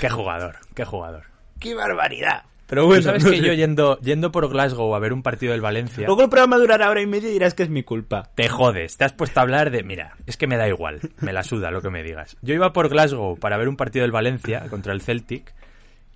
qué 0.00 0.08
jugador, 0.08 0.56
qué 0.74 0.84
jugador. 0.84 1.24
¡Qué 1.58 1.74
barbaridad! 1.74 2.44
Pero 2.72 2.86
bueno, 2.86 3.02
sabes 3.02 3.22
que 3.22 3.42
yo 3.42 3.52
yendo, 3.52 3.98
yendo 4.00 4.32
por 4.32 4.48
Glasgow 4.48 4.94
a 4.94 4.98
ver 4.98 5.12
un 5.12 5.22
partido 5.22 5.52
del 5.52 5.60
Valencia. 5.60 6.06
Luego 6.06 6.22
el 6.22 6.30
programa 6.30 6.56
durará 6.56 6.88
hora 6.88 7.02
y 7.02 7.06
media 7.06 7.28
y 7.28 7.32
dirás 7.34 7.52
que 7.52 7.64
es 7.64 7.68
mi 7.68 7.82
culpa. 7.82 8.30
Te 8.34 8.48
jodes, 8.48 8.96
te 8.96 9.04
has 9.04 9.12
puesto 9.12 9.40
a 9.40 9.42
hablar 9.42 9.70
de. 9.70 9.82
Mira, 9.82 10.16
es 10.26 10.38
que 10.38 10.46
me 10.46 10.56
da 10.56 10.66
igual, 10.66 11.00
me 11.20 11.34
la 11.34 11.42
suda 11.42 11.70
lo 11.70 11.82
que 11.82 11.90
me 11.90 12.02
digas. 12.02 12.38
Yo 12.40 12.54
iba 12.54 12.72
por 12.72 12.88
Glasgow 12.88 13.38
para 13.38 13.58
ver 13.58 13.68
un 13.68 13.76
partido 13.76 14.04
del 14.04 14.10
Valencia 14.10 14.68
contra 14.70 14.94
el 14.94 15.02
Celtic 15.02 15.52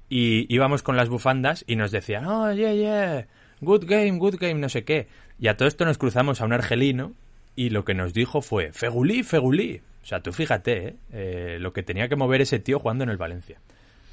y 0.09 0.53
íbamos 0.55 0.83
con 0.83 0.97
las 0.97 1.09
bufandas 1.09 1.65
y 1.67 1.77
nos 1.77 1.91
decían, 1.91 2.27
oh, 2.27 2.53
yeah, 2.53 2.73
yeah, 2.73 3.27
good 3.61 3.85
game, 3.87 4.19
good 4.19 4.37
game, 4.39 4.55
no 4.55 4.69
sé 4.69 4.85
qué. 4.85 5.09
Y 5.39 5.49
a 5.49 5.57
todo 5.57 5.69
esto 5.69 5.85
nos 5.85 5.99
cruzamos 5.99 6.41
a 6.41 6.45
un 6.45 6.53
argelino 6.53 7.13
y 7.57 7.71
lo 7.71 7.85
que 7.85 7.95
nos 7.95 8.15
dijo 8.15 8.43
fue, 8.43 8.73
Fegulí, 8.73 9.23
Fegulí. 9.23 9.83
O 10.03 10.07
sea, 10.07 10.23
tú 10.23 10.33
fíjate, 10.33 10.89
¿eh? 10.89 10.97
Eh, 11.13 11.59
lo 11.61 11.73
que 11.73 11.83
tenía 11.83 12.09
que 12.09 12.17
mover 12.17 12.41
ese 12.41 12.61
tío 12.61 12.79
jugando 12.79 13.05
en 13.05 13.11
el 13.11 13.17
Valencia. 13.17 13.59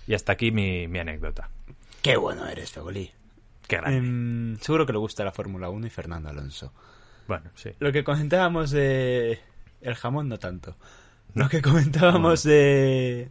Y 0.07 0.15
hasta 0.15 0.33
aquí 0.33 0.51
mi, 0.51 0.85
anécdota. 0.97 1.49
Qué 2.01 2.17
bueno 2.17 2.47
eres, 2.47 2.71
Fegulí. 2.71 3.11
Qué 3.67 3.77
grande. 3.77 3.97
Em, 3.97 4.57
seguro 4.59 4.85
que 4.85 4.93
le 4.93 4.99
gusta 4.99 5.23
la 5.23 5.31
Fórmula 5.31 5.69
1 5.69 5.85
y 5.85 5.89
Fernando 5.89 6.29
Alonso. 6.29 6.73
Bueno, 7.27 7.51
sí. 7.55 7.69
Lo 7.79 7.91
que 7.91 8.03
comentábamos 8.03 8.71
de... 8.71 9.39
El 9.81 9.95
jamón 9.95 10.27
no 10.27 10.39
tanto. 10.39 10.75
Lo 11.35 11.47
que 11.47 11.61
comentábamos 11.61 12.43
de... 12.43 13.29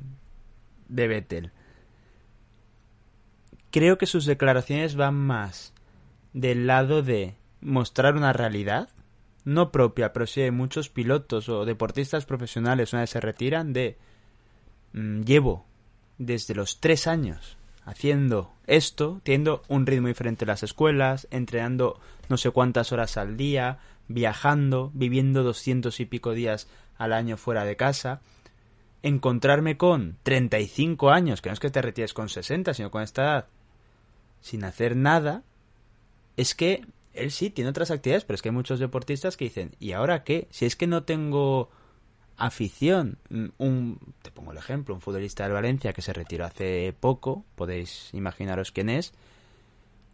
De 0.88 1.08
Vettel 1.08 1.50
creo 3.72 3.98
que 3.98 4.06
sus 4.06 4.26
declaraciones 4.26 4.94
van 4.94 5.14
más 5.14 5.72
del 6.32 6.66
lado 6.68 7.02
de 7.02 7.34
mostrar 7.60 8.14
una 8.14 8.32
realidad, 8.32 8.90
no 9.44 9.72
propia, 9.72 10.12
pero 10.12 10.26
sí 10.26 10.48
muchos 10.52 10.88
pilotos 10.88 11.48
o 11.48 11.64
deportistas 11.64 12.26
profesionales 12.26 12.92
una 12.92 13.02
vez 13.02 13.10
se 13.10 13.20
retiran 13.20 13.72
de 13.72 13.96
mm, 14.92 15.22
llevo 15.22 15.66
desde 16.18 16.54
los 16.54 16.78
tres 16.78 17.08
años 17.08 17.56
haciendo 17.84 18.52
esto, 18.66 19.20
teniendo 19.24 19.62
un 19.66 19.86
ritmo 19.86 20.06
diferente 20.06 20.44
en 20.44 20.50
las 20.50 20.62
escuelas, 20.62 21.26
entrenando 21.30 21.98
no 22.28 22.36
sé 22.36 22.50
cuántas 22.50 22.92
horas 22.92 23.16
al 23.16 23.36
día, 23.36 23.78
viajando, 24.06 24.92
viviendo 24.94 25.42
doscientos 25.42 25.98
y 25.98 26.06
pico 26.06 26.32
días 26.32 26.68
al 26.96 27.12
año 27.12 27.36
fuera 27.36 27.64
de 27.64 27.76
casa, 27.76 28.20
encontrarme 29.02 29.76
con 29.76 30.16
35 30.22 31.10
años, 31.10 31.42
que 31.42 31.48
no 31.48 31.54
es 31.54 31.60
que 31.60 31.70
te 31.70 31.82
retires 31.82 32.14
con 32.14 32.28
60, 32.28 32.74
sino 32.74 32.90
con 32.90 33.02
esta 33.02 33.22
edad, 33.22 33.46
sin 34.42 34.64
hacer 34.64 34.96
nada, 34.96 35.42
es 36.36 36.54
que 36.54 36.84
él 37.14 37.30
sí 37.30 37.48
tiene 37.48 37.70
otras 37.70 37.90
actividades, 37.90 38.24
pero 38.24 38.34
es 38.34 38.42
que 38.42 38.50
hay 38.50 38.54
muchos 38.54 38.78
deportistas 38.78 39.36
que 39.36 39.44
dicen, 39.44 39.74
¿y 39.80 39.92
ahora 39.92 40.24
qué? 40.24 40.48
Si 40.50 40.66
es 40.66 40.76
que 40.76 40.86
no 40.86 41.04
tengo 41.04 41.70
afición, 42.36 43.18
mm, 43.30 43.46
un, 43.58 43.98
te 44.22 44.30
pongo 44.30 44.52
el 44.52 44.58
ejemplo, 44.58 44.94
un 44.94 45.00
futbolista 45.00 45.44
del 45.44 45.52
Valencia 45.52 45.92
que 45.92 46.02
se 46.02 46.12
retiró 46.12 46.44
hace 46.44 46.94
poco, 46.98 47.44
podéis 47.54 48.10
imaginaros 48.12 48.72
quién 48.72 48.88
es, 48.90 49.14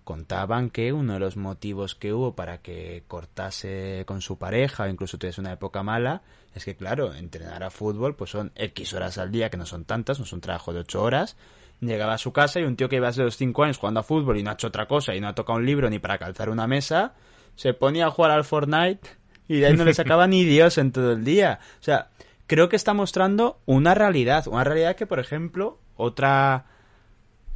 contaban 0.04 0.70
que 0.70 0.92
uno 0.92 1.14
de 1.14 1.18
los 1.18 1.36
motivos 1.36 1.94
que 1.94 2.14
hubo 2.14 2.34
para 2.34 2.62
que 2.62 3.04
cortase 3.08 4.04
con 4.06 4.22
su 4.22 4.38
pareja 4.38 4.84
o 4.84 4.88
incluso 4.88 5.18
tuviese 5.18 5.40
una 5.40 5.52
época 5.52 5.82
mala 5.82 6.22
es 6.54 6.64
que 6.64 6.74
claro, 6.74 7.14
entrenar 7.14 7.62
a 7.62 7.70
fútbol 7.70 8.16
pues 8.16 8.30
son 8.30 8.50
X 8.54 8.94
horas 8.94 9.18
al 9.18 9.30
día, 9.30 9.50
que 9.50 9.58
no 9.58 9.66
son 9.66 9.84
tantas, 9.84 10.18
no 10.18 10.24
es 10.24 10.32
un 10.32 10.40
trabajo 10.40 10.72
de 10.72 10.80
8 10.80 11.02
horas, 11.02 11.36
llegaba 11.80 12.14
a 12.14 12.18
su 12.18 12.32
casa 12.32 12.60
y 12.60 12.64
un 12.64 12.76
tío 12.76 12.88
que 12.88 12.96
iba 12.96 13.06
desde 13.08 13.24
los 13.24 13.36
5 13.36 13.64
años 13.64 13.78
jugando 13.78 14.00
a 14.00 14.02
fútbol 14.02 14.38
y 14.38 14.42
no 14.42 14.50
ha 14.50 14.54
hecho 14.54 14.68
otra 14.68 14.86
cosa 14.86 15.14
y 15.14 15.20
no 15.20 15.28
ha 15.28 15.34
tocado 15.34 15.58
un 15.58 15.66
libro 15.66 15.88
ni 15.90 15.98
para 15.98 16.18
calzar 16.18 16.50
una 16.50 16.66
mesa, 16.66 17.14
se 17.56 17.74
ponía 17.74 18.06
a 18.06 18.10
jugar 18.10 18.32
al 18.32 18.44
Fortnite 18.44 19.08
y 19.48 19.60
de 19.60 19.66
ahí 19.66 19.76
no 19.76 19.84
le 19.84 19.94
sacaba 19.94 20.26
ni 20.26 20.44
Dios 20.44 20.78
en 20.78 20.92
todo 20.92 21.12
el 21.12 21.24
día. 21.24 21.60
O 21.80 21.82
sea, 21.82 22.10
creo 22.46 22.68
que 22.68 22.76
está 22.76 22.94
mostrando 22.94 23.60
una 23.66 23.94
realidad, 23.94 24.46
una 24.48 24.64
realidad 24.64 24.96
que, 24.96 25.06
por 25.06 25.18
ejemplo, 25.18 25.78
otra 25.96 26.66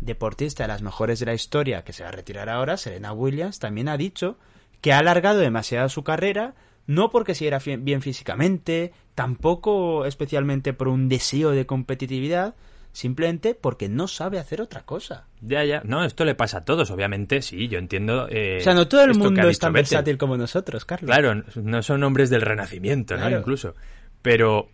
deportista 0.00 0.64
de 0.64 0.68
las 0.68 0.82
mejores 0.82 1.20
de 1.20 1.26
la 1.26 1.34
historia 1.34 1.84
que 1.84 1.92
se 1.92 2.02
va 2.02 2.08
a 2.08 2.12
retirar 2.12 2.48
ahora, 2.48 2.76
Serena 2.76 3.12
Williams, 3.12 3.58
también 3.58 3.88
ha 3.88 3.96
dicho 3.96 4.38
que 4.80 4.92
ha 4.92 4.98
alargado 4.98 5.38
demasiado 5.38 5.88
su 5.88 6.02
carrera, 6.02 6.54
no 6.86 7.10
porque 7.10 7.34
si 7.36 7.46
era 7.46 7.60
bien 7.60 8.02
físicamente, 8.02 8.92
tampoco 9.14 10.04
especialmente 10.06 10.72
por 10.72 10.88
un 10.88 11.08
deseo 11.08 11.50
de 11.50 11.66
competitividad, 11.66 12.56
simplemente 12.92 13.54
porque 13.54 13.88
no 13.88 14.06
sabe 14.06 14.38
hacer 14.38 14.60
otra 14.60 14.82
cosa. 14.82 15.26
Ya, 15.40 15.64
ya. 15.64 15.82
No, 15.84 16.04
esto 16.04 16.24
le 16.24 16.34
pasa 16.34 16.58
a 16.58 16.64
todos, 16.64 16.90
obviamente, 16.90 17.42
sí, 17.42 17.68
yo 17.68 17.78
entiendo. 17.78 18.28
Eh, 18.28 18.58
o 18.60 18.62
sea, 18.62 18.74
no 18.74 18.86
todo 18.86 19.04
el 19.04 19.14
mundo 19.14 19.48
es 19.48 19.58
tan 19.58 19.72
versátil 19.72 20.18
como 20.18 20.36
nosotros, 20.36 20.84
Carlos. 20.84 21.08
Claro, 21.08 21.42
no 21.56 21.82
son 21.82 22.04
hombres 22.04 22.30
del 22.30 22.42
renacimiento, 22.42 23.16
¿no? 23.16 23.30
Incluso. 23.30 23.74
Pero 24.20 24.68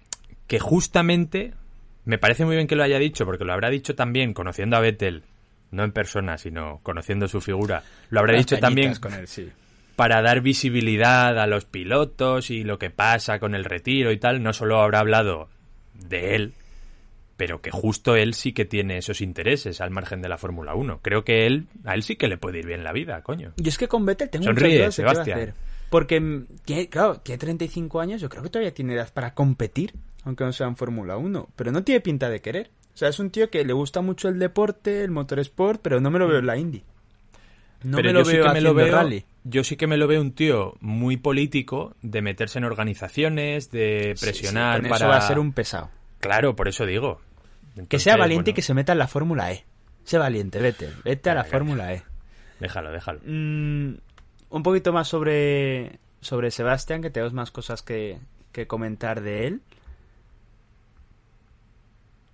que 0.46 0.58
justamente 0.58 1.54
me 2.04 2.18
parece 2.18 2.44
muy 2.44 2.56
bien 2.56 2.66
que 2.66 2.76
lo 2.76 2.82
haya 2.82 2.98
dicho, 2.98 3.24
porque 3.24 3.44
lo 3.44 3.52
habrá 3.52 3.70
dicho 3.70 3.94
también 3.94 4.34
conociendo 4.34 4.76
a 4.76 4.80
Vettel, 4.80 5.22
no 5.70 5.84
en 5.84 5.92
persona, 5.92 6.38
sino 6.38 6.80
conociendo 6.82 7.28
su 7.28 7.40
figura. 7.40 7.82
Lo 8.10 8.20
habrá 8.20 8.36
dicho 8.36 8.58
también 8.58 8.94
con 8.96 9.12
él, 9.14 9.28
sí. 9.28 9.48
para 9.94 10.22
dar 10.22 10.40
visibilidad 10.40 11.38
a 11.38 11.46
los 11.46 11.66
pilotos 11.66 12.50
y 12.50 12.64
lo 12.64 12.78
que 12.78 12.90
pasa 12.90 13.38
con 13.38 13.54
el 13.54 13.64
retiro 13.64 14.10
y 14.10 14.18
tal. 14.18 14.42
No 14.42 14.52
solo 14.52 14.80
habrá 14.80 15.00
hablado 15.00 15.50
de 15.92 16.34
él, 16.34 16.54
pero 17.38 17.62
que 17.62 17.70
justo 17.70 18.16
él 18.16 18.34
sí 18.34 18.52
que 18.52 18.64
tiene 18.64 18.98
esos 18.98 19.20
intereses 19.20 19.80
al 19.80 19.92
margen 19.92 20.20
de 20.20 20.28
la 20.28 20.36
Fórmula 20.38 20.74
1. 20.74 20.98
Creo 21.02 21.24
que 21.24 21.46
él, 21.46 21.68
a 21.84 21.94
él 21.94 22.02
sí 22.02 22.16
que 22.16 22.26
le 22.26 22.36
puede 22.36 22.58
ir 22.58 22.66
bien 22.66 22.82
la 22.82 22.92
vida, 22.92 23.22
coño. 23.22 23.52
Y 23.56 23.68
es 23.68 23.78
que 23.78 23.86
con 23.86 24.04
Vettel 24.04 24.28
tengo 24.28 24.44
Sonríe, 24.44 24.64
muchas 24.64 24.78
dudas 24.78 24.94
Sebastián. 24.96 25.38
hacer. 25.38 25.54
Porque, 25.88 26.20
mm, 26.20 26.46
tiene, 26.64 26.88
claro, 26.88 27.20
tiene 27.20 27.38
35 27.38 28.00
años, 28.00 28.20
yo 28.20 28.28
creo 28.28 28.42
que 28.42 28.50
todavía 28.50 28.74
tiene 28.74 28.94
edad 28.94 29.10
para 29.14 29.34
competir, 29.34 29.94
aunque 30.24 30.42
no 30.42 30.52
sea 30.52 30.66
en 30.66 30.76
Fórmula 30.76 31.16
1, 31.16 31.48
pero 31.54 31.70
no 31.70 31.84
tiene 31.84 32.00
pinta 32.00 32.28
de 32.28 32.40
querer. 32.40 32.70
O 32.92 32.98
sea, 32.98 33.08
es 33.08 33.20
un 33.20 33.30
tío 33.30 33.48
que 33.50 33.64
le 33.64 33.72
gusta 33.72 34.00
mucho 34.00 34.28
el 34.28 34.40
deporte, 34.40 35.04
el 35.04 35.12
motorsport, 35.12 35.80
pero 35.80 36.00
no 36.00 36.10
me 36.10 36.18
lo 36.18 36.26
veo 36.26 36.40
en 36.40 36.46
la 36.46 36.56
Indy. 36.56 36.82
No 37.84 37.98
pero 37.98 38.08
me 38.08 38.12
lo 38.14 38.24
yo 38.24 38.26
veo 38.32 38.42
sí 38.42 38.48
que 38.48 38.54
me 38.54 38.60
lo 38.60 38.74
veo, 38.74 38.92
rally. 38.92 39.24
Yo 39.44 39.62
sí 39.62 39.76
que 39.76 39.86
me 39.86 39.96
lo 39.96 40.08
veo 40.08 40.20
un 40.20 40.32
tío 40.32 40.74
muy 40.80 41.16
político, 41.16 41.94
de 42.02 42.20
meterse 42.20 42.58
en 42.58 42.64
organizaciones, 42.64 43.70
de 43.70 44.16
presionar 44.20 44.78
Sí, 44.80 44.82
sí, 44.82 44.88
con 44.88 44.90
para... 44.90 45.04
eso 45.04 45.08
va 45.08 45.16
a 45.18 45.28
ser 45.28 45.38
un 45.38 45.52
pesado. 45.52 45.90
Claro, 46.18 46.56
por 46.56 46.66
eso 46.66 46.84
digo. 46.84 47.20
Que 47.86 47.98
sea 47.98 48.16
valiente 48.16 48.50
y 48.50 48.54
que 48.54 48.62
se 48.62 48.74
meta 48.74 48.92
en 48.92 48.98
la 48.98 49.08
Fórmula 49.08 49.52
E. 49.52 49.64
Sé 50.04 50.18
valiente, 50.18 50.58
vete. 50.58 50.90
Vete 51.04 51.30
a 51.30 51.34
la 51.34 51.44
Fórmula 51.44 51.92
E. 51.92 52.02
Déjalo, 52.60 52.90
déjalo. 52.90 53.20
Mm, 53.24 53.94
un 54.50 54.62
poquito 54.62 54.92
más 54.92 55.08
sobre, 55.08 55.98
sobre 56.20 56.50
Sebastián, 56.50 57.02
que 57.02 57.10
tenemos 57.10 57.34
más 57.34 57.50
cosas 57.50 57.82
que, 57.82 58.18
que 58.52 58.66
comentar 58.66 59.20
de 59.20 59.46
él. 59.46 59.62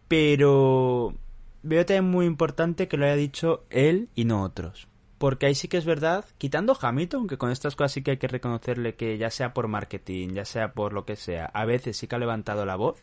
Pero 0.08 1.14
veo 1.62 1.84
también 1.84 2.04
muy 2.04 2.26
importante 2.26 2.88
que 2.88 2.96
lo 2.96 3.06
haya 3.06 3.16
dicho 3.16 3.64
él 3.70 4.08
y 4.14 4.24
no 4.24 4.42
otros. 4.42 4.86
Porque 5.18 5.46
ahí 5.46 5.54
sí 5.54 5.68
que 5.68 5.78
es 5.78 5.84
verdad, 5.84 6.24
quitando 6.38 6.76
Hamilton, 6.80 7.26
que 7.26 7.38
con 7.38 7.50
estas 7.50 7.76
cosas 7.76 7.92
sí 7.92 8.02
que 8.02 8.12
hay 8.12 8.16
que 8.18 8.28
reconocerle 8.28 8.94
que 8.94 9.16
ya 9.16 9.30
sea 9.30 9.54
por 9.54 9.68
marketing, 9.68 10.30
ya 10.34 10.44
sea 10.44 10.72
por 10.72 10.92
lo 10.92 11.04
que 11.06 11.16
sea, 11.16 11.46
a 11.46 11.64
veces 11.64 11.96
sí 11.96 12.06
que 12.06 12.16
ha 12.16 12.18
levantado 12.18 12.66
la 12.66 12.76
voz. 12.76 13.02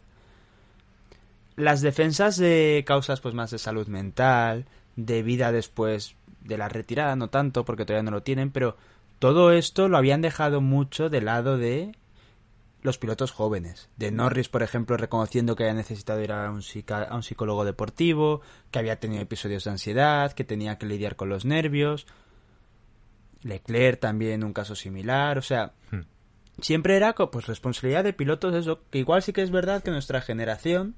Las 1.61 1.81
defensas 1.81 2.37
de 2.37 2.83
causas 2.87 3.21
pues 3.21 3.35
más 3.35 3.51
de 3.51 3.59
salud 3.59 3.87
mental, 3.87 4.65
de 4.95 5.21
vida 5.21 5.51
después 5.51 6.15
de 6.41 6.57
la 6.57 6.69
retirada, 6.69 7.15
no 7.15 7.29
tanto 7.29 7.65
porque 7.65 7.85
todavía 7.85 8.09
no 8.09 8.11
lo 8.11 8.23
tienen, 8.23 8.49
pero 8.49 8.77
todo 9.19 9.51
esto 9.51 9.87
lo 9.87 9.97
habían 9.97 10.21
dejado 10.21 10.59
mucho 10.61 11.09
de 11.09 11.21
lado 11.21 11.59
de 11.59 11.91
los 12.81 12.97
pilotos 12.97 13.31
jóvenes. 13.31 13.89
De 13.95 14.09
Norris, 14.09 14.49
por 14.49 14.63
ejemplo, 14.63 14.97
reconociendo 14.97 15.55
que 15.55 15.65
había 15.65 15.75
necesitado 15.75 16.19
ir 16.23 16.31
a 16.31 16.49
un, 16.49 16.63
a 16.87 17.15
un 17.15 17.21
psicólogo 17.21 17.63
deportivo, 17.63 18.41
que 18.71 18.79
había 18.79 18.99
tenido 18.99 19.21
episodios 19.21 19.63
de 19.65 19.69
ansiedad, 19.69 20.31
que 20.31 20.43
tenía 20.43 20.79
que 20.79 20.87
lidiar 20.87 21.15
con 21.15 21.29
los 21.29 21.45
nervios. 21.45 22.07
Leclerc 23.43 23.99
también 23.99 24.43
un 24.43 24.53
caso 24.53 24.73
similar, 24.73 25.37
o 25.37 25.43
sea, 25.43 25.73
Hmm. 25.91 26.01
siempre 26.59 26.95
era 26.95 27.13
pues 27.13 27.45
responsabilidad 27.45 28.03
de 28.03 28.13
pilotos 28.13 28.55
eso, 28.55 28.81
que 28.89 28.97
igual 28.97 29.21
sí 29.21 29.31
que 29.31 29.43
es 29.43 29.51
verdad 29.51 29.83
que 29.83 29.91
nuestra 29.91 30.21
generación, 30.21 30.95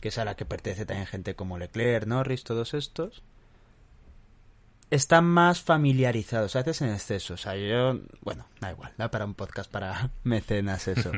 que 0.00 0.08
es 0.08 0.18
a 0.18 0.24
la 0.24 0.34
que 0.36 0.44
pertenece 0.44 0.86
también 0.86 1.06
gente 1.06 1.34
como 1.34 1.58
Leclerc, 1.58 2.06
Norris, 2.06 2.44
todos 2.44 2.74
estos, 2.74 3.22
están 4.90 5.24
más 5.24 5.60
familiarizados, 5.60 6.56
a 6.56 6.60
veces 6.62 6.82
en 6.82 6.90
exceso. 6.90 7.34
O 7.34 7.36
sea, 7.36 7.54
yo, 7.56 8.00
bueno, 8.22 8.46
da 8.60 8.70
igual, 8.72 8.92
da 8.98 9.10
para 9.10 9.24
un 9.24 9.34
podcast 9.34 9.70
para 9.70 10.10
mecenas 10.24 10.88
eso. 10.88 11.12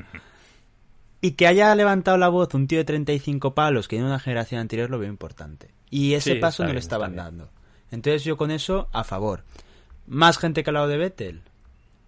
y 1.20 1.32
que 1.32 1.46
haya 1.46 1.74
levantado 1.74 2.18
la 2.18 2.28
voz 2.28 2.52
un 2.54 2.66
tío 2.66 2.78
de 2.78 2.84
35 2.84 3.54
palos 3.54 3.88
que 3.88 3.96
en 3.96 4.04
una 4.04 4.18
generación 4.18 4.60
anterior 4.60 4.90
lo 4.90 4.98
veo 4.98 5.08
importante. 5.08 5.70
Y 5.88 6.14
ese 6.14 6.34
Sí, 6.34 6.38
paso 6.38 6.62
no 6.62 6.68
le 6.68 6.72
bien, 6.74 6.78
estaban 6.82 7.12
está 7.12 7.22
bien. 7.24 7.38
dando. 7.38 7.52
Entonces 7.90 8.24
yo 8.24 8.36
con 8.36 8.50
eso 8.50 8.88
a 8.92 9.04
favor. 9.04 9.44
Más 10.06 10.38
gente 10.38 10.62
que 10.64 10.70
al 10.70 10.74
lado 10.74 10.88
de 10.88 10.96
Vettel. 10.96 11.42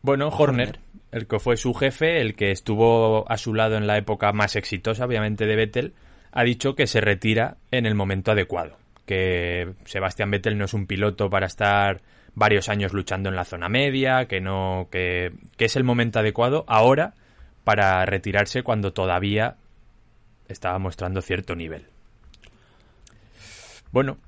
Bueno, 0.03 0.29
Horner, 0.29 0.81
el 1.13 1.27
que 1.27 1.39
fue 1.39 1.57
su 1.57 1.73
jefe, 1.75 2.21
el 2.21 2.35
que 2.35 2.51
estuvo 2.51 3.31
a 3.31 3.39
su 3.39 3.55
lado 3.55 3.77
en 3.77 3.87
la 3.87 3.97
época 3.97 4.33
más 4.33 4.57
exitosa, 4.57 5.05
obviamente, 5.07 5.47
de 5.47 5.57
Vettel, 5.57 5.95
ha 6.35 6.45
dicho 6.45 6.75
que 6.75 6.87
se 6.87 7.01
retira 7.01 7.57
en 7.71 7.87
el 7.87 7.95
momento 7.95 8.33
adecuado. 8.33 8.77
Que 9.07 9.73
Sebastián 9.87 10.31
Vettel 10.31 10.59
no 10.59 10.67
es 10.67 10.75
un 10.75 10.87
piloto 10.87 11.31
para 11.31 11.47
estar 11.47 12.03
varios 12.35 12.69
años 12.69 12.93
luchando 12.93 13.31
en 13.31 13.37
la 13.37 13.45
zona 13.45 13.71
media, 13.71 14.27
que 14.27 14.43
no, 14.43 14.89
que, 14.91 15.33
que 15.57 15.65
es 15.65 15.77
el 15.77 15.85
momento 15.85 16.19
adecuado 16.19 16.65
ahora 16.69 17.15
para 17.65 18.05
retirarse 18.05 18.63
cuando 18.63 18.93
todavía 18.93 19.57
estaba 20.49 20.79
mostrando 20.79 21.23
cierto 21.23 21.55
nivel. 21.55 21.87
Bueno, 23.93 24.19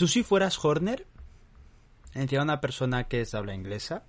Tú 0.00 0.08
si 0.08 0.22
fueras 0.22 0.58
Horner, 0.64 1.04
encima 2.14 2.42
una 2.42 2.62
persona 2.62 3.04
que 3.04 3.20
es 3.20 3.34
habla 3.34 3.54
inglesa, 3.54 4.02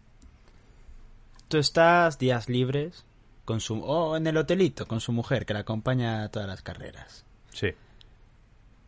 tú 1.49 1.57
estás 1.57 2.17
días 2.17 2.47
libres 2.47 3.05
con 3.45 3.59
su 3.59 3.81
o 3.81 4.15
en 4.17 4.27
el 4.27 4.37
hotelito 4.37 4.87
con 4.87 4.99
su 4.99 5.11
mujer 5.11 5.45
que 5.45 5.53
la 5.53 5.61
acompaña 5.61 6.23
a 6.23 6.29
todas 6.29 6.47
las 6.47 6.61
carreras. 6.61 7.25
sí. 7.51 7.73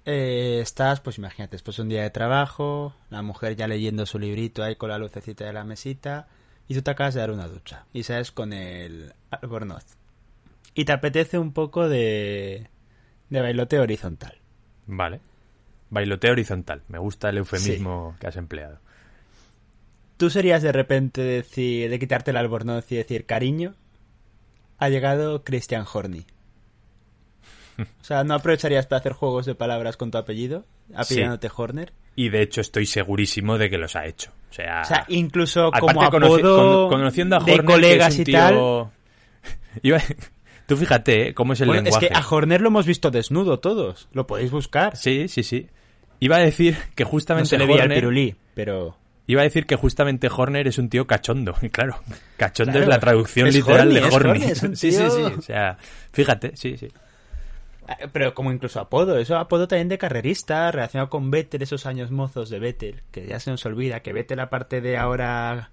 Eh, 0.06 0.60
estás, 0.62 1.00
pues 1.00 1.18
imagínate, 1.18 1.52
después 1.52 1.78
de 1.78 1.84
un 1.84 1.88
día 1.88 2.04
de 2.04 2.10
trabajo, 2.10 2.94
la 3.10 3.22
mujer 3.22 3.56
ya 3.56 3.68
leyendo 3.68 4.06
su 4.06 4.20
librito 4.20 4.62
ahí 4.62 4.76
con 4.76 4.90
la 4.90 4.98
lucecita 4.98 5.46
de 5.46 5.54
la 5.54 5.64
mesita, 5.64 6.28
y 6.68 6.74
tú 6.74 6.82
te 6.82 6.92
acabas 6.92 7.14
de 7.14 7.22
dar 7.22 7.32
una 7.32 7.48
ducha, 7.48 7.86
y 7.94 8.04
sabes 8.04 8.34
con 8.34 8.52
el 8.52 9.14
albornoz. 9.30 9.86
Y 10.74 10.84
te 10.84 10.92
apetece 10.92 11.38
un 11.38 11.54
poco 11.54 11.88
de, 11.88 12.68
de 13.30 13.42
bailoteo 13.42 13.84
horizontal. 13.84 14.40
Vale. 14.88 15.22
Bailoteo 15.90 16.32
horizontal. 16.34 16.82
Me 16.90 16.98
gusta 16.98 17.30
el 17.30 17.38
eufemismo 17.38 18.16
que 18.20 18.28
has 18.28 18.36
empleado. 18.36 18.80
¿Tú 20.18 20.30
serías 20.30 20.62
de 20.64 20.72
repente 20.72 21.22
decir, 21.22 21.90
de 21.90 22.00
quitarte 22.00 22.32
el 22.32 22.38
albornoz 22.38 22.92
y 22.92 22.96
decir, 22.96 23.26
cariño, 23.26 23.76
ha 24.78 24.90
llegado 24.90 25.44
Christian 25.44 25.86
Horny? 25.92 26.26
O 27.80 28.04
sea, 28.04 28.24
¿no 28.24 28.36
aprovecharías 28.36 28.86
para 28.86 29.00
hacer 29.00 29.14
juegos 29.14 29.48
de 29.48 29.56
palabras 29.56 29.98
con 29.98 30.12
tu 30.12 30.20
apellido? 30.20 30.64
Apellidándote 30.96 31.50
Horner. 31.56 31.92
Y 32.16 32.30
de 32.30 32.44
hecho 32.44 32.62
estoy 32.62 32.86
segurísimo 32.86 33.58
de 33.58 33.72
que 33.72 33.80
los 33.80 33.96
ha 33.96 34.06
hecho. 34.06 34.30
O 34.52 34.54
sea, 34.54 34.82
O 34.82 34.86
sea, 34.86 35.06
incluso 35.08 35.72
como 35.72 36.04
apodo 36.04 36.88
con- 36.90 37.00
conociendo 37.00 37.38
a 37.38 37.40
de 37.40 37.54
Horner, 37.54 37.66
colegas 37.66 38.16
que 38.16 38.22
es 38.22 38.30
y 38.30 38.32
un 38.32 38.38
tal. 38.38 38.54
Tú 40.68 40.78
fíjate 40.78 41.30
¿eh? 41.30 41.34
cómo 41.34 41.54
es 41.54 41.62
el 41.62 41.68
Bueno, 41.68 41.82
lenguaje. 41.84 42.06
es 42.06 42.12
que 42.12 42.18
a 42.18 42.28
Horner 42.30 42.62
lo 42.62 42.68
hemos 42.68 42.86
visto 42.86 43.10
desnudo 43.10 43.60
todos. 43.60 44.08
Lo 44.14 44.28
podéis 44.28 44.52
buscar. 44.52 44.96
Sí, 44.96 45.28
sí, 45.28 45.42
sí. 45.44 45.68
Iba 46.20 46.38
a 46.38 46.40
decir 46.40 46.78
que 46.96 47.04
no 47.04 47.10
justamente 47.10 47.50
se 47.50 47.58
le 47.58 47.64
el 47.66 47.72
Horner... 47.72 47.98
pirulí, 47.98 48.36
pero... 48.54 48.98
Iba 49.26 49.42
a 49.42 49.44
decir 49.46 49.66
que 49.66 49.76
justamente 49.76 50.30
Horner 50.36 50.68
es 50.68 50.78
un 50.78 50.90
tío 50.90 51.08
cachondo. 51.08 51.56
Y 51.62 51.70
claro, 51.70 51.98
cachondo 52.38 52.74
Claro, 52.74 52.84
es 52.84 52.90
la 52.90 53.00
traducción 53.00 53.48
es 53.48 53.56
literal 53.56 53.88
horny, 53.88 54.00
de 54.00 54.08
es 54.08 54.14
horny. 54.14 54.30
horny, 54.32 54.46
es 54.46 54.64
un 54.64 54.76
Sí, 54.76 54.92
sí, 54.92 55.10
sí. 55.10 55.22
O 55.22 55.42
sea, 55.42 55.78
fíjate, 56.12 56.56
sí, 56.56 56.78
sí. 56.78 56.88
Eh, 57.88 58.08
Pero 58.12 58.34
como 58.34 58.52
incluso 58.52 58.80
apodo, 58.80 59.18
eso 59.18 59.38
apodo 59.38 59.68
también 59.68 59.90
de 59.90 59.98
carrerista, 59.98 60.72
relacionado 60.72 61.10
con 61.10 61.32
Vettel, 61.32 61.62
esos 61.62 61.86
años 61.86 62.12
mozos 62.12 62.50
de 62.50 62.60
Vettel, 62.60 63.02
que 63.12 63.28
ya 63.28 63.40
se 63.40 63.52
nos 63.52 63.66
olvida 63.66 64.02
que 64.02 64.14
Vettel 64.14 64.40
aparte 64.40 64.82
de 64.82 64.98
ahora 64.98 65.70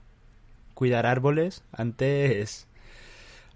cuidar 0.74 1.06
árboles, 1.06 1.62
antes 1.72 2.66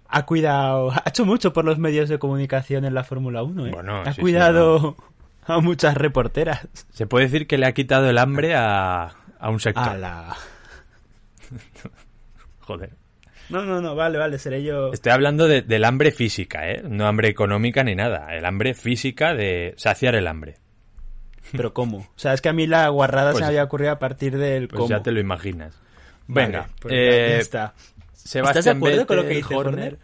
ha 0.07 0.25
cuidado, 0.25 0.91
ha 1.05 1.09
hecho 1.09 1.25
mucho 1.25 1.53
por 1.53 1.65
los 1.65 1.79
medios 1.79 2.09
de 2.09 2.19
comunicación 2.19 2.85
en 2.85 2.93
la 2.93 3.03
Fórmula 3.03 3.43
1, 3.43 3.67
¿eh? 3.67 3.71
Bueno, 3.71 4.01
ha 4.01 4.05
sí, 4.05 4.15
sí, 4.15 4.21
cuidado 4.21 4.95
a 5.45 5.59
muchas 5.59 5.95
reporteras. 5.95 6.67
Se 6.91 7.07
puede 7.07 7.25
decir 7.25 7.47
que 7.47 7.57
le 7.57 7.65
ha 7.65 7.73
quitado 7.73 8.09
el 8.09 8.17
hambre 8.17 8.55
a, 8.55 9.15
a 9.45 9.49
un 9.51 9.59
sector. 9.59 9.83
A 9.89 9.95
la... 9.97 10.35
Joder. 12.61 12.89
No, 13.49 13.63
no, 13.63 13.79
no, 13.79 13.93
vale, 13.95 14.17
vale, 14.17 14.39
seré 14.39 14.63
yo... 14.63 14.91
Estoy 14.91 15.11
hablando 15.11 15.47
de- 15.47 15.61
del 15.61 15.83
hambre 15.85 16.11
física, 16.11 16.67
¿eh? 16.71 16.81
No 16.83 17.05
hambre 17.05 17.27
económica 17.29 17.83
ni 17.83 17.93
nada. 17.93 18.35
El 18.35 18.43
hambre 18.45 18.73
física 18.73 19.35
de 19.35 19.75
saciar 19.77 20.15
el 20.15 20.25
hambre. 20.27 20.55
Pero 21.51 21.71
¿cómo? 21.75 21.97
O 21.99 22.07
sea, 22.19 22.33
es 22.33 22.41
que 22.41 22.49
a 22.49 22.53
mí 22.53 22.65
la 22.65 22.89
guarrada 22.89 23.31
Pues- 23.33 23.37
se 23.37 23.43
me 23.43 23.49
había 23.49 23.63
ocurrido 23.65 23.91
a 23.91 23.99
partir 23.99 24.35
del 24.35 24.67
Pues 24.67 24.79
cómo. 24.79 24.89
ya 24.89 25.03
te 25.03 25.11
lo 25.11 25.19
imaginas. 25.19 25.79
Vale, 26.27 26.47
Venga, 26.47 26.69
pues 26.81 26.91
eh, 26.95 27.37
está. 27.37 27.75
¿Estás 28.15 28.65
de 28.65 28.71
acuerdo 28.71 29.05
con 29.05 29.17
lo 29.17 29.23
que 29.23 29.35
dice 29.35 29.53
Horner? 29.55 29.99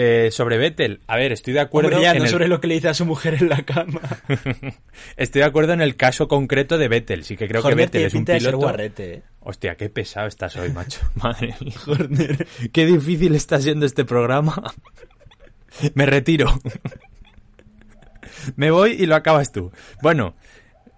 Eh, 0.00 0.30
sobre 0.30 0.58
Vettel, 0.58 1.00
a 1.08 1.16
ver, 1.16 1.32
estoy 1.32 1.54
de 1.54 1.58
acuerdo 1.58 1.88
Hombre, 1.88 2.04
ya, 2.04 2.14
no 2.14 2.22
el- 2.22 2.30
sobre 2.30 2.46
lo 2.46 2.60
que 2.60 2.68
le 2.68 2.74
dice 2.74 2.86
a 2.88 2.94
su 2.94 3.04
mujer 3.04 3.34
en 3.40 3.48
la 3.48 3.64
cama. 3.64 4.00
Estoy 5.16 5.40
de 5.40 5.44
acuerdo 5.44 5.72
en 5.72 5.80
el 5.80 5.96
caso 5.96 6.28
concreto 6.28 6.78
de 6.78 6.86
Vettel. 6.86 7.24
Sí 7.24 7.36
que 7.36 7.48
creo 7.48 7.64
que 7.64 7.74
Vettel 7.74 8.04
es 8.04 8.14
un 8.14 8.24
piloto. 8.24 8.58
guarrete, 8.58 9.14
¿eh? 9.14 9.22
Hostia, 9.40 9.74
qué 9.74 9.88
pesado 9.88 10.28
estás 10.28 10.54
hoy, 10.54 10.70
macho. 10.70 11.00
Madre 11.16 11.56
mía. 11.58 12.38
Qué 12.72 12.86
difícil 12.86 13.34
está 13.34 13.60
siendo 13.60 13.86
este 13.86 14.04
programa. 14.04 14.72
Me 15.94 16.06
retiro. 16.06 16.46
Me 18.54 18.70
voy 18.70 18.92
y 18.92 19.06
lo 19.06 19.16
acabas 19.16 19.50
tú. 19.50 19.72
Bueno, 20.00 20.36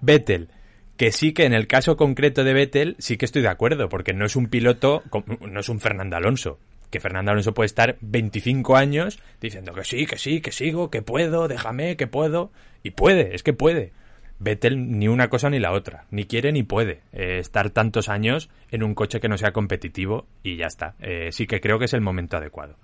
Vettel, 0.03 0.51
que 0.99 1.11
sí 1.11 1.33
que 1.33 1.47
en 1.47 1.55
el 1.55 1.67
caso 1.67 1.97
concreto 1.97 2.45
de 2.45 2.53
Vettel 2.53 2.97
sí 2.99 3.17
que 3.17 3.25
estoy 3.25 3.41
de 3.41 3.49
acuerdo, 3.49 3.89
porque 3.89 4.13
no 4.13 4.27
es 4.27 4.37
un 4.37 4.49
piloto, 4.49 5.03
no 5.41 5.61
es 5.61 5.71
un 5.71 5.81
Fernando 5.81 6.17
Alonso. 6.17 6.59
Que 6.91 7.01
Fernando 7.01 7.31
Alonso 7.31 7.55
puede 7.55 7.67
estar 7.67 7.97
25 8.01 8.77
años 8.77 9.21
diciendo 9.41 9.73
que 9.73 9.85
sí, 9.85 10.07
que 10.07 10.19
sí, 10.19 10.41
que 10.41 10.53
sigo, 10.53 10.91
que 10.91 11.03
puedo, 11.03 11.49
déjame, 11.49 11.97
que 11.97 12.07
puedo. 12.07 12.51
Y 12.83 12.91
puede, 12.91 13.35
es 13.35 13.43
que 13.43 13.53
puede. 13.53 13.93
Vettel 14.41 14.99
ni 14.99 15.07
una 15.07 15.29
cosa 15.29 15.51
ni 15.51 15.59
la 15.59 15.73
otra, 15.73 16.07
ni 16.11 16.25
quiere 16.25 16.51
ni 16.51 16.63
puede 16.63 17.03
eh, 17.13 17.39
estar 17.41 17.71
tantos 17.71 18.09
años 18.09 18.49
en 18.71 18.83
un 18.83 18.95
coche 18.95 19.21
que 19.21 19.29
no 19.29 19.37
sea 19.37 19.53
competitivo 19.53 20.27
y 20.43 20.57
ya 20.57 20.67
está. 20.67 20.95
Eh, 20.99 21.29
sí 21.31 21.47
que 21.47 21.61
creo 21.61 21.79
que 21.79 21.85
es 21.85 21.93
el 21.93 22.01
momento 22.01 22.39
adecuado. 22.39 22.77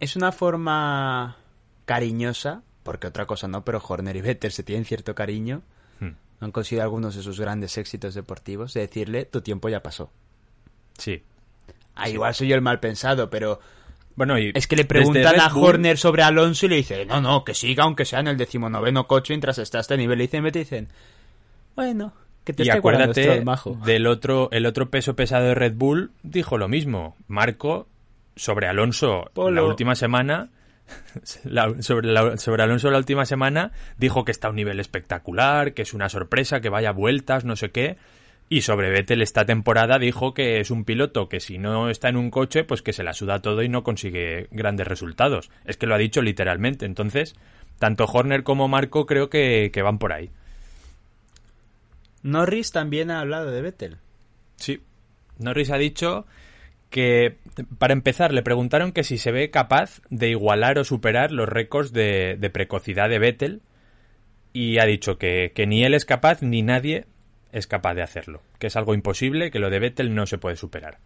Es 0.00 0.16
una 0.16 0.32
forma 0.32 1.38
cariñosa, 1.86 2.62
porque 2.82 3.06
otra 3.06 3.24
cosa 3.24 3.48
no, 3.48 3.64
pero 3.64 3.82
Horner 3.82 4.16
y 4.16 4.20
Vettel 4.20 4.52
se 4.52 4.62
tienen 4.62 4.84
cierto 4.84 5.14
cariño. 5.14 5.62
Hmm. 5.98 6.12
Han 6.40 6.52
conseguido 6.52 6.82
algunos 6.84 7.16
de 7.16 7.22
sus 7.22 7.40
grandes 7.40 7.78
éxitos 7.78 8.14
deportivos 8.14 8.74
de 8.74 8.82
decirle, 8.82 9.24
tu 9.24 9.40
tiempo 9.40 9.70
ya 9.70 9.82
pasó. 9.82 10.12
Sí. 10.98 11.22
Ah, 11.98 12.08
igual 12.08 12.34
soy 12.34 12.48
yo 12.48 12.54
el 12.54 12.62
mal 12.62 12.80
pensado, 12.80 13.28
pero 13.30 13.60
Bueno, 14.14 14.38
y 14.38 14.50
es 14.54 14.66
que 14.66 14.76
le 14.76 14.84
preguntan 14.84 15.38
a 15.40 15.48
Bull- 15.48 15.64
Horner 15.64 15.96
sobre 15.98 16.22
Alonso 16.22 16.66
y 16.66 16.68
le 16.70 16.76
dice, 16.76 17.04
no, 17.06 17.20
no, 17.20 17.44
que 17.44 17.54
siga 17.54 17.84
aunque 17.84 18.04
sea 18.04 18.20
en 18.20 18.28
el 18.28 18.36
decimonoveno 18.36 19.06
coche 19.06 19.32
mientras 19.34 19.58
está 19.58 19.78
a 19.78 19.80
este 19.82 19.96
nivel. 19.96 20.18
Y 20.20 20.22
dicen, 20.22 20.42
Vettel, 20.42 20.62
dicen, 20.62 20.88
bueno, 21.76 22.12
que 22.44 22.52
te 22.52 22.64
Y 22.64 22.70
acuérdate 22.70 23.22
Stroll, 23.22 23.44
majo. 23.44 23.78
del 23.84 24.06
otro, 24.06 24.48
el 24.52 24.66
otro 24.66 24.90
peso 24.90 25.14
pesado 25.14 25.44
de 25.46 25.54
Red 25.54 25.74
Bull 25.74 26.10
dijo 26.22 26.58
lo 26.58 26.66
mismo. 26.68 27.16
Marco 27.28 27.86
sobre 28.34 28.66
Alonso 28.66 29.30
Polo. 29.34 29.62
la 29.62 29.68
última 29.68 29.94
semana, 29.94 30.48
la- 31.44 31.80
sobre, 31.82 32.08
la- 32.08 32.36
sobre 32.38 32.62
Alonso 32.62 32.90
la 32.90 32.98
última 32.98 33.24
semana 33.24 33.72
dijo 33.98 34.24
que 34.24 34.32
está 34.32 34.48
a 34.48 34.50
un 34.50 34.56
nivel 34.56 34.80
espectacular, 34.80 35.74
que 35.74 35.82
es 35.82 35.94
una 35.94 36.08
sorpresa, 36.08 36.60
que 36.60 36.68
vaya 36.70 36.90
vueltas, 36.92 37.44
no 37.44 37.54
sé 37.56 37.70
qué. 37.70 37.96
Y 38.50 38.62
sobre 38.62 38.90
Vettel 38.90 39.20
esta 39.20 39.44
temporada 39.44 39.98
dijo 39.98 40.32
que 40.32 40.60
es 40.60 40.70
un 40.70 40.84
piloto 40.84 41.28
que 41.28 41.40
si 41.40 41.58
no 41.58 41.90
está 41.90 42.08
en 42.08 42.16
un 42.16 42.30
coche, 42.30 42.64
pues 42.64 42.80
que 42.80 42.94
se 42.94 43.02
la 43.02 43.12
suda 43.12 43.42
todo 43.42 43.62
y 43.62 43.68
no 43.68 43.82
consigue 43.82 44.48
grandes 44.50 44.86
resultados. 44.86 45.50
Es 45.66 45.76
que 45.76 45.86
lo 45.86 45.94
ha 45.94 45.98
dicho 45.98 46.22
literalmente. 46.22 46.86
Entonces, 46.86 47.36
tanto 47.78 48.04
Horner 48.04 48.44
como 48.44 48.66
Marco 48.66 49.04
creo 49.04 49.28
que, 49.28 49.70
que 49.70 49.82
van 49.82 49.98
por 49.98 50.14
ahí. 50.14 50.30
Norris 52.22 52.72
también 52.72 53.10
ha 53.10 53.20
hablado 53.20 53.50
de 53.50 53.60
Vettel. 53.60 53.96
Sí. 54.56 54.80
Norris 55.38 55.70
ha 55.70 55.76
dicho 55.76 56.26
que, 56.88 57.36
para 57.78 57.92
empezar, 57.92 58.32
le 58.32 58.42
preguntaron 58.42 58.92
que 58.92 59.04
si 59.04 59.18
se 59.18 59.30
ve 59.30 59.50
capaz 59.50 60.00
de 60.08 60.30
igualar 60.30 60.78
o 60.78 60.84
superar 60.84 61.32
los 61.32 61.48
récords 61.48 61.92
de, 61.92 62.36
de 62.38 62.50
precocidad 62.50 63.10
de 63.10 63.18
Vettel 63.18 63.62
y 64.54 64.78
ha 64.78 64.86
dicho 64.86 65.18
que, 65.18 65.52
que 65.54 65.66
ni 65.66 65.84
él 65.84 65.92
es 65.92 66.06
capaz 66.06 66.42
ni 66.42 66.62
nadie 66.62 67.04
es 67.52 67.66
capaz 67.66 67.94
de 67.94 68.02
hacerlo, 68.02 68.42
que 68.58 68.66
es 68.68 68.76
algo 68.76 68.94
imposible, 68.94 69.50
que 69.50 69.58
lo 69.58 69.70
de 69.70 69.78
Vettel 69.78 70.14
no 70.14 70.26
se 70.26 70.38
puede 70.38 70.56
superar. 70.56 70.98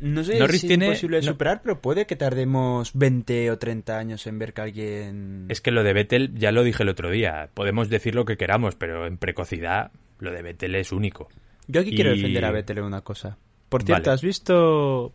No 0.00 0.24
sé 0.24 0.38
Norris 0.38 0.62
si 0.62 0.66
tiene- 0.66 0.86
es 0.86 0.90
imposible 0.90 1.20
de 1.20 1.26
no- 1.26 1.32
superar, 1.32 1.60
pero 1.62 1.80
puede 1.80 2.06
que 2.06 2.16
tardemos 2.16 2.90
20 2.94 3.50
o 3.52 3.58
30 3.58 3.98
años 3.98 4.26
en 4.26 4.38
ver 4.38 4.52
que 4.52 4.60
alguien... 4.60 5.46
Es 5.48 5.60
que 5.60 5.70
lo 5.70 5.84
de 5.84 5.92
Vettel, 5.92 6.34
ya 6.34 6.50
lo 6.50 6.64
dije 6.64 6.82
el 6.82 6.88
otro 6.88 7.10
día, 7.10 7.50
podemos 7.54 7.88
decir 7.88 8.14
lo 8.16 8.24
que 8.24 8.36
queramos, 8.36 8.74
pero 8.74 9.06
en 9.06 9.16
precocidad 9.16 9.92
lo 10.18 10.32
de 10.32 10.42
Vettel 10.42 10.74
es 10.74 10.90
único. 10.90 11.28
Yo 11.68 11.82
aquí 11.82 11.94
quiero 11.94 12.10
defender 12.10 12.44
a 12.44 12.50
Vettel 12.50 12.78
en 12.78 12.84
una 12.84 13.02
cosa. 13.02 13.36
Por 13.68 13.84
cierto, 13.84 14.10
Vale. 14.10 14.14
¿has 14.14 14.22
visto...? 14.22 15.12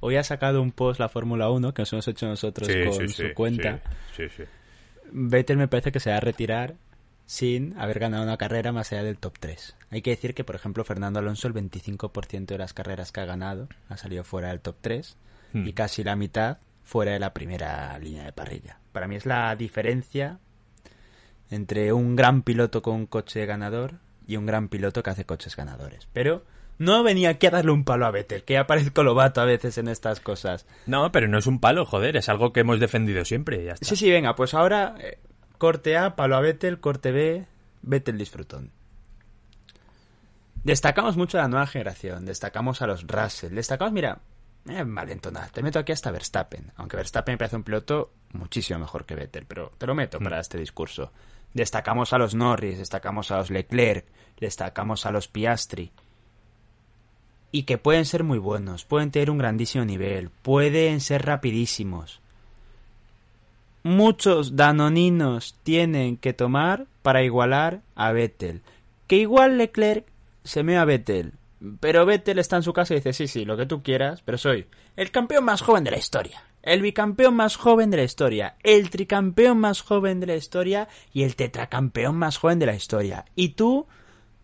Hoy 0.00 0.16
ha 0.16 0.22
sacado 0.24 0.62
un 0.62 0.70
post 0.72 1.00
la 1.00 1.08
Fórmula 1.08 1.50
1 1.50 1.74
que 1.74 1.82
nos 1.82 1.92
hemos 1.92 2.06
hecho 2.08 2.26
nosotros 2.28 2.68
con 2.68 3.08
su 3.08 3.34
cuenta. 3.34 3.80
Sí, 4.16 4.24
sí, 4.28 4.34
sí. 4.38 4.42
Vettel 5.10 5.56
me 5.56 5.66
parece 5.68 5.90
que 5.90 5.98
se 6.00 6.10
va 6.10 6.16
a 6.18 6.20
retirar 6.20 6.74
sin 7.28 7.78
haber 7.78 7.98
ganado 7.98 8.22
una 8.22 8.38
carrera 8.38 8.72
más 8.72 8.90
allá 8.90 9.02
del 9.02 9.18
top 9.18 9.34
3. 9.38 9.76
Hay 9.90 10.00
que 10.00 10.10
decir 10.10 10.32
que, 10.34 10.44
por 10.44 10.54
ejemplo, 10.56 10.82
Fernando 10.82 11.18
Alonso, 11.18 11.46
el 11.46 11.52
25% 11.52 12.46
de 12.46 12.56
las 12.58 12.72
carreras 12.72 13.12
que 13.12 13.20
ha 13.20 13.26
ganado 13.26 13.68
ha 13.90 13.98
salido 13.98 14.24
fuera 14.24 14.48
del 14.48 14.60
top 14.60 14.76
3 14.80 15.16
Hmm. 15.52 15.66
y 15.66 15.72
casi 15.72 16.04
la 16.04 16.16
mitad 16.16 16.58
fuera 16.84 17.12
de 17.12 17.18
la 17.18 17.32
primera 17.32 17.98
línea 17.98 18.24
de 18.24 18.32
parrilla. 18.32 18.78
Para 18.92 19.08
mí 19.08 19.16
es 19.16 19.24
la 19.26 19.54
diferencia 19.56 20.38
entre 21.50 21.92
un 21.92 22.16
gran 22.16 22.42
piloto 22.42 22.82
con 22.82 22.94
un 22.94 23.06
coche 23.06 23.46
ganador 23.46 23.94
y 24.26 24.36
un 24.36 24.46
gran 24.46 24.68
piloto 24.68 25.02
que 25.02 25.10
hace 25.10 25.24
coches 25.24 25.56
ganadores. 25.56 26.06
Pero 26.12 26.44
no 26.76 27.02
venía 27.02 27.30
aquí 27.30 27.46
a 27.46 27.50
darle 27.50 27.72
un 27.72 27.84
palo 27.84 28.06
a 28.06 28.10
Vettel, 28.10 28.44
que 28.44 28.54
ya 28.54 28.66
parezco 28.66 29.02
lobato 29.02 29.40
a 29.40 29.46
veces 29.46 29.78
en 29.78 29.88
estas 29.88 30.20
cosas. 30.20 30.66
No, 30.86 31.10
pero 31.12 31.28
no 31.28 31.38
es 31.38 31.46
un 31.46 31.60
palo, 31.60 31.86
joder, 31.86 32.16
es 32.16 32.28
algo 32.28 32.52
que 32.52 32.60
hemos 32.60 32.78
defendido 32.78 33.24
siempre, 33.24 33.64
ya 33.64 33.72
está. 33.72 33.86
Sí, 33.86 33.96
sí, 33.96 34.10
venga, 34.10 34.34
pues 34.36 34.52
ahora 34.54 34.96
eh, 35.00 35.18
corte 35.58 35.96
A, 35.96 36.16
palo 36.16 36.36
a 36.36 36.40
Vettel, 36.40 36.80
corte 36.80 37.12
B, 37.12 37.46
Vettel 37.82 38.16
disfrutón. 38.16 38.70
Destacamos 40.64 41.16
mucho 41.16 41.38
a 41.38 41.42
la 41.42 41.48
nueva 41.48 41.66
generación, 41.66 42.24
destacamos 42.24 42.82
a 42.82 42.86
los 42.86 43.06
Russell, 43.06 43.54
destacamos, 43.54 43.92
mira, 43.92 44.20
eh, 44.68 44.84
te 45.52 45.62
meto 45.62 45.78
aquí 45.78 45.92
hasta 45.92 46.10
Verstappen, 46.10 46.72
aunque 46.76 46.96
Verstappen 46.96 47.34
me 47.34 47.38
parece 47.38 47.56
un 47.56 47.62
piloto 47.62 48.12
muchísimo 48.32 48.78
mejor 48.78 49.06
que 49.06 49.14
Vettel, 49.14 49.46
pero 49.46 49.72
te 49.78 49.86
lo 49.86 49.94
meto 49.94 50.18
para 50.18 50.40
este 50.40 50.58
discurso. 50.58 51.12
Destacamos 51.54 52.12
a 52.12 52.18
los 52.18 52.34
Norris, 52.34 52.78
destacamos 52.78 53.30
a 53.30 53.38
los 53.38 53.50
Leclerc, 53.50 54.04
destacamos 54.38 55.06
a 55.06 55.10
los 55.10 55.28
Piastri. 55.28 55.90
Y 57.50 57.62
que 57.62 57.78
pueden 57.78 58.04
ser 58.04 58.24
muy 58.24 58.38
buenos, 58.38 58.84
pueden 58.84 59.10
tener 59.10 59.30
un 59.30 59.38
grandísimo 59.38 59.84
nivel, 59.86 60.28
pueden 60.28 61.00
ser 61.00 61.24
rapidísimos 61.24 62.20
muchos 63.82 64.56
danoninos 64.56 65.56
tienen 65.62 66.16
que 66.16 66.32
tomar 66.32 66.86
para 67.02 67.22
igualar 67.22 67.80
a 67.94 68.12
Vettel. 68.12 68.62
Que 69.06 69.16
igual 69.16 69.58
Leclerc 69.58 70.06
se 70.44 70.62
me 70.62 70.76
a 70.76 70.84
Vettel, 70.84 71.34
pero 71.80 72.06
Vettel 72.06 72.38
está 72.38 72.56
en 72.56 72.62
su 72.62 72.72
casa 72.72 72.94
y 72.94 72.98
dice, 72.98 73.12
sí, 73.12 73.26
sí, 73.26 73.44
lo 73.44 73.56
que 73.56 73.66
tú 73.66 73.82
quieras, 73.82 74.22
pero 74.24 74.38
soy 74.38 74.66
el 74.96 75.10
campeón 75.10 75.44
más 75.44 75.62
joven 75.62 75.84
de 75.84 75.90
la 75.90 75.98
historia, 75.98 76.42
el 76.62 76.82
bicampeón 76.82 77.34
más 77.34 77.56
joven 77.56 77.90
de 77.90 77.98
la 77.98 78.02
historia, 78.04 78.56
el 78.62 78.90
tricampeón 78.90 79.58
más 79.58 79.80
joven 79.80 80.20
de 80.20 80.26
la 80.26 80.36
historia 80.36 80.88
y 81.12 81.22
el 81.22 81.36
tetracampeón 81.36 82.16
más 82.16 82.38
joven 82.38 82.58
de 82.58 82.66
la 82.66 82.74
historia. 82.74 83.24
Y 83.34 83.50
tú 83.50 83.86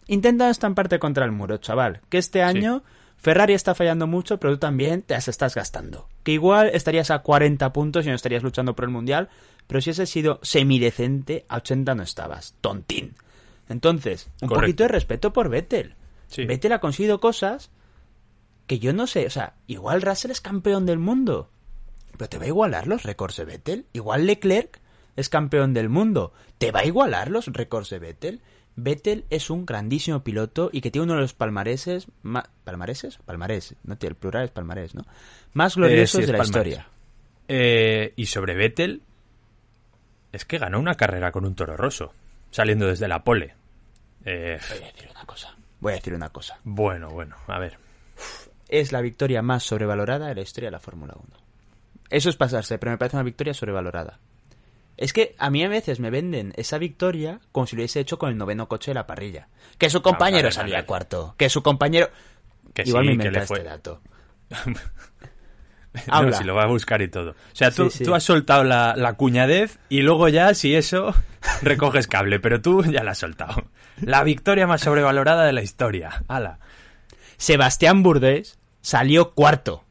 intenta 0.07 0.51
estamparte 0.51 0.99
contra 0.99 1.25
el 1.25 1.33
muro, 1.33 1.59
chaval, 1.59 2.01
que 2.09 2.19
este 2.19 2.43
año 2.43 2.83
Ferrari 3.17 3.55
está 3.55 3.75
fallando 3.75 4.07
mucho, 4.07 4.39
pero 4.39 4.55
tú 4.55 4.59
también 4.59 5.03
te 5.03 5.15
las 5.15 5.29
estás 5.29 5.55
gastando. 5.55 6.09
Que 6.23 6.33
igual 6.33 6.71
estarías 6.75 7.11
a 7.11 7.21
40 7.21 7.73
puntos 7.73 8.05
y 8.05 8.09
no 8.11 8.15
estarías 8.15 8.43
luchando 8.43 8.75
por 8.77 8.85
el 8.85 8.91
Mundial, 8.91 9.31
pero 9.67 9.81
si 9.81 9.91
has 9.91 10.09
sido 10.09 10.41
semidecente, 10.43 11.47
a 11.49 11.57
80 11.57 11.95
no 11.95 12.03
estabas. 12.03 12.55
Tontín. 12.61 13.15
Entonces, 13.69 14.29
un 14.43 14.49
Correcto. 14.49 14.61
poquito 14.61 14.83
de 14.85 14.89
respeto 14.89 15.33
por 15.33 15.49
Vettel. 15.49 15.95
Sí. 16.29 16.45
Vettel 16.45 16.73
ha 16.73 16.81
conseguido 16.81 17.21
cosas 17.21 17.71
que 18.67 18.79
yo 18.79 18.93
no 18.93 19.07
sé, 19.07 19.27
o 19.27 19.31
sea, 19.31 19.55
igual 19.67 20.03
Russell 20.03 20.31
es 20.31 20.41
campeón 20.41 20.87
del 20.87 20.99
mundo, 20.99 21.51
pero 22.17 22.29
te 22.29 22.39
va 22.39 22.45
a 22.45 22.49
igualar 22.49 22.87
los 22.87 23.03
récords 23.03 23.37
de 23.37 23.45
Vettel. 23.45 23.87
Igual 23.93 24.27
Leclerc 24.27 24.81
es 25.17 25.29
campeón 25.29 25.75
del 25.75 25.89
mundo, 25.89 26.33
te 26.59 26.73
va 26.73 26.81
a 26.81 26.87
igualar 26.87 27.31
los 27.31 27.47
récords 27.47 27.91
de 27.91 27.99
Vettel. 27.99 28.41
Vettel 28.77 29.25
es 29.31 29.51
un 29.51 29.65
grandísimo 29.67 30.25
piloto 30.25 30.71
y 30.73 30.81
que 30.81 30.91
tiene 30.91 31.05
uno 31.05 31.15
de 31.15 31.21
los 31.21 31.35
palmareses 31.35 32.09
más... 32.23 32.45
¿Palmareses? 32.65 33.19
Palmarés, 33.25 33.75
no 33.85 33.97
el 34.01 34.15
plural 34.17 34.45
es 34.45 34.51
palmarés, 34.51 34.95
¿no? 34.95 35.05
Más 35.53 35.77
gloriosos 35.77 36.15
Eh, 36.15 36.19
sí, 36.19 36.21
es 36.23 36.27
de 36.27 36.33
la 36.33 36.39
palmarés. 36.39 36.73
historia. 36.73 36.89
Eh, 37.49 38.13
y 38.17 38.27
sobre 38.27 38.55
Vettel, 38.55 39.03
es 40.33 40.45
que 40.45 40.59
ganó 40.59 40.81
una 40.81 40.95
carrera 40.97 41.31
con 41.31 41.45
un 41.45 41.55
toro 41.55 41.77
roso, 41.77 42.13
saliendo 42.51 42.87
desde 42.87 43.07
la 43.07 43.23
pole. 43.23 43.55
Eh, 44.25 44.59
Voy 44.71 44.83
a 44.83 44.87
decir 44.93 45.11
una 45.11 45.25
cosa. 45.27 45.55
Voy 45.81 45.93
a 45.93 45.97
decir 45.97 46.15
una 46.15 46.31
cosa. 46.31 46.59
bueno, 46.65 47.11
bueno, 47.11 47.37
a 47.47 47.59
ver. 47.59 47.79
Es 48.69 48.91
la 48.93 49.03
victoria 49.03 49.43
más 49.43 49.63
sobrevalorada 49.63 50.27
de 50.29 50.35
la 50.35 50.41
historia 50.41 50.69
de 50.69 50.73
la 50.73 50.81
Fórmula 50.81 51.15
1. 51.17 51.27
Eso 52.11 52.31
es 52.31 52.37
pasarse, 52.37 52.79
pero 52.79 52.93
me 52.93 52.99
parece 52.99 53.17
una 53.17 53.25
victoria 53.25 53.55
sobrevalorada. 53.55 54.19
Es 54.97 55.13
que 55.13 55.35
a 55.39 55.51
mí 55.51 55.65
a 55.65 55.69
veces 55.69 55.99
me 56.01 56.11
venden 56.11 56.53
esa 56.57 56.79
victoria 56.79 57.41
como 57.53 57.67
si 57.67 57.75
lo 57.77 57.81
hubiese 57.81 58.01
hecho 58.01 58.19
con 58.19 58.31
el 58.31 58.37
noveno 58.39 58.69
coche 58.69 58.91
de 58.93 58.95
la 58.95 59.07
parrilla. 59.07 59.49
Que 59.79 59.91
su 59.91 60.03
compañero 60.03 60.45
Vamos 60.45 60.57
a 60.57 60.61
ver, 60.61 60.67
salía 60.67 60.77
a 60.77 60.81
ver. 60.83 60.87
cuarto. 60.87 61.35
Que 61.37 61.49
su 61.49 61.63
compañero... 61.63 62.11
Que 62.73 62.83
Igual 62.87 63.07
sí, 63.09 63.17
me 63.17 63.25
que 63.25 63.31
le 63.31 63.41
fue. 63.47 63.59
este 63.59 63.69
dato. 63.71 64.01
No, 66.09 66.15
Habla. 66.15 66.37
si 66.39 66.43
lo 66.45 66.57
va 66.57 66.65
a 66.65 66.67
buscar 66.67 67.01
y 67.03 67.09
todo. 67.09 67.31
O 67.31 67.35
sea, 67.53 67.71
tú, 67.71 67.89
Sí, 67.89 67.99
sí. 67.99 68.05
tú 68.05 68.17
has 68.17 68.25
soltado 68.25 68.65
la, 68.65 68.95
la 68.97 69.13
cuñadez 69.13 69.79
y 69.89 70.03
luego 70.03 70.29
ya, 70.29 70.53
si 70.55 70.75
eso, 70.75 71.15
recoges 71.63 72.09
cable, 72.09 72.41
pero 72.41 72.61
tú 72.61 72.83
ya 72.83 73.05
la 73.05 73.13
has 73.13 73.19
soltado. 73.19 73.63
La 74.01 74.25
victoria 74.25 74.67
más 74.67 74.81
sobrevalorada 74.81 75.45
de 75.45 75.53
la 75.53 75.63
historia. 75.63 76.25
Ala. 76.27 76.59
Sebastián 77.37 78.03
Burdés 78.03 78.59
salió 78.81 79.35
cuarto. 79.35 79.84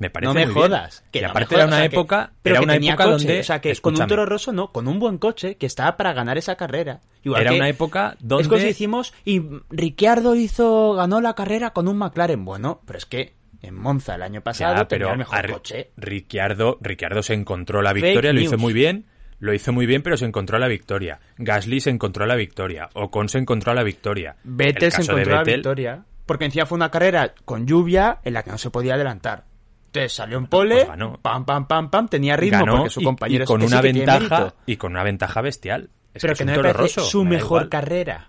Me 0.00 0.10
parece 0.10 0.26
no 0.28 0.34
me 0.34 0.46
muy 0.46 0.54
bien. 0.54 0.64
jodas. 0.66 1.04
Que 1.12 1.18
y 1.20 1.22
no 1.22 1.28
me 1.28 1.30
aparte 1.30 1.54
jodas, 1.54 1.58
era 1.60 1.66
una 1.68 1.76
o 1.76 1.78
sea, 1.80 1.88
que- 1.88 1.94
época, 1.96 2.32
pero 2.42 2.54
era 2.54 2.60
que 2.60 2.64
una 2.64 2.72
tenía 2.72 2.90
época 2.94 3.04
coche, 3.04 3.24
donde, 3.26 3.40
O 3.40 3.44
sea, 3.44 3.60
que 3.60 3.76
con 3.76 4.00
un 4.00 4.06
toro 4.08 4.26
roso 4.26 4.52
no, 4.52 4.72
con 4.72 4.88
un 4.88 4.98
buen 4.98 5.18
coche 5.18 5.56
que 5.56 5.66
estaba 5.66 5.96
para 5.96 6.12
ganar 6.12 6.38
esa 6.38 6.56
carrera. 6.56 7.00
Igual 7.22 7.42
era 7.42 7.50
que- 7.52 7.56
una 7.58 7.68
época 7.68 8.16
donde 8.18 8.42
Es 8.42 8.48
como 8.48 8.60
si 8.60 8.66
decimos, 8.66 9.14
y 9.24 9.42
Ricciardo 9.70 10.34
hizo, 10.34 10.94
ganó 10.94 11.20
la 11.20 11.34
carrera 11.34 11.70
con 11.70 11.86
un 11.86 11.98
McLaren. 11.98 12.44
Bueno, 12.44 12.80
pero 12.86 12.98
es 12.98 13.06
que 13.06 13.34
en 13.62 13.74
Monza 13.74 14.14
el 14.14 14.22
año 14.22 14.40
pasado 14.40 14.74
Ya, 14.74 14.88
tenía 14.88 15.04
pero 15.04 15.12
el 15.12 15.18
mejor 15.18 15.52
coche. 15.52 15.90
Ricciardo, 15.98 16.78
Ricciardo 16.80 17.22
se 17.22 17.34
encontró 17.34 17.82
la 17.82 17.92
victoria, 17.92 18.32
lo 18.32 18.40
hizo 18.40 18.52
news. 18.52 18.62
muy 18.62 18.72
bien, 18.72 19.04
lo 19.38 19.52
hizo 19.52 19.70
muy 19.74 19.84
bien, 19.84 20.02
pero 20.02 20.16
se 20.16 20.24
encontró 20.24 20.58
la 20.58 20.68
victoria. 20.68 21.20
Gasly 21.36 21.80
se 21.80 21.90
encontró 21.90 22.24
la 22.24 22.36
victoria, 22.36 22.88
Ocon 22.94 23.28
se 23.28 23.36
encontró 23.36 23.74
la 23.74 23.82
victoria. 23.82 24.36
Vettel 24.44 24.84
El 24.84 24.92
se 24.92 25.02
encontró 25.02 25.34
la 25.34 25.44
victoria. 25.44 26.04
Porque 26.24 26.44
encima 26.46 26.64
fue 26.64 26.76
una 26.76 26.90
carrera 26.90 27.34
con 27.44 27.66
lluvia 27.66 28.20
en 28.24 28.32
la 28.34 28.42
que 28.44 28.50
no 28.50 28.56
se 28.58 28.70
podía 28.70 28.94
adelantar. 28.94 29.44
Entonces 29.92 30.12
salió 30.12 30.38
en 30.38 30.46
pole, 30.46 30.76
Pues 30.76 30.88
ganó. 30.88 31.18
pam, 31.20 31.44
pam, 31.44 31.66
pam, 31.66 31.90
pam, 31.90 32.08
tenía 32.08 32.36
ritmo 32.36 32.60
ganó 32.60 32.76
porque 32.76 32.90
su 32.90 33.00
y- 33.00 33.04
compañero 33.04 33.44
y, 33.44 33.46
con 33.46 33.60
que 33.60 33.66
sí 33.66 33.72
una 33.72 33.82
ventaja 33.82 34.54
y 34.66 34.76
con 34.76 34.92
una 34.92 35.02
ventaja 35.02 35.40
bestial. 35.40 35.90
Es 36.14 36.22
pero 36.22 36.34
que, 36.34 36.38
que 36.38 36.42
es 36.44 36.46
no 36.46 36.52
un 36.52 36.52
me 36.52 36.54
toro 36.56 36.78
parece 36.78 37.00
roso, 37.00 37.10
su 37.10 37.24
me 37.24 37.30
mejor 37.30 37.68
carrera. 37.68 38.28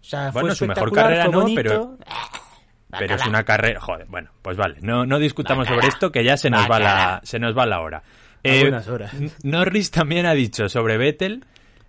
O 0.00 0.04
sea, 0.04 0.30
Bueno, 0.30 0.48
fue 0.48 0.56
su 0.56 0.66
mejor 0.66 0.92
carrera 0.92 1.24
fue 1.26 1.32
no, 1.32 1.46
pero- 1.54 1.98
Pero 2.98 3.14
es 3.14 3.26
una 3.26 3.42
carrera, 3.44 3.80
joder, 3.80 4.06
bueno, 4.08 4.30
pues 4.42 4.56
vale, 4.56 4.76
no, 4.82 5.06
no 5.06 5.18
discutamos 5.18 5.64
Bacala. 5.64 5.80
sobre 5.82 5.88
esto 5.94 6.12
que 6.12 6.24
ya 6.24 6.36
se 6.36 6.50
nos 6.50 6.70
va 6.70 6.78
la, 6.78 7.20
se 7.24 7.38
nos 7.38 7.56
va 7.56 7.64
la 7.66 7.80
hora. 7.80 8.02
Buenas 8.44 8.86
horas. 8.88 9.12
Norris 9.44 9.90
también 9.90 10.26
ha 10.26 10.34
dicho 10.34 10.68
sobre 10.68 10.98
Vettel 10.98 11.44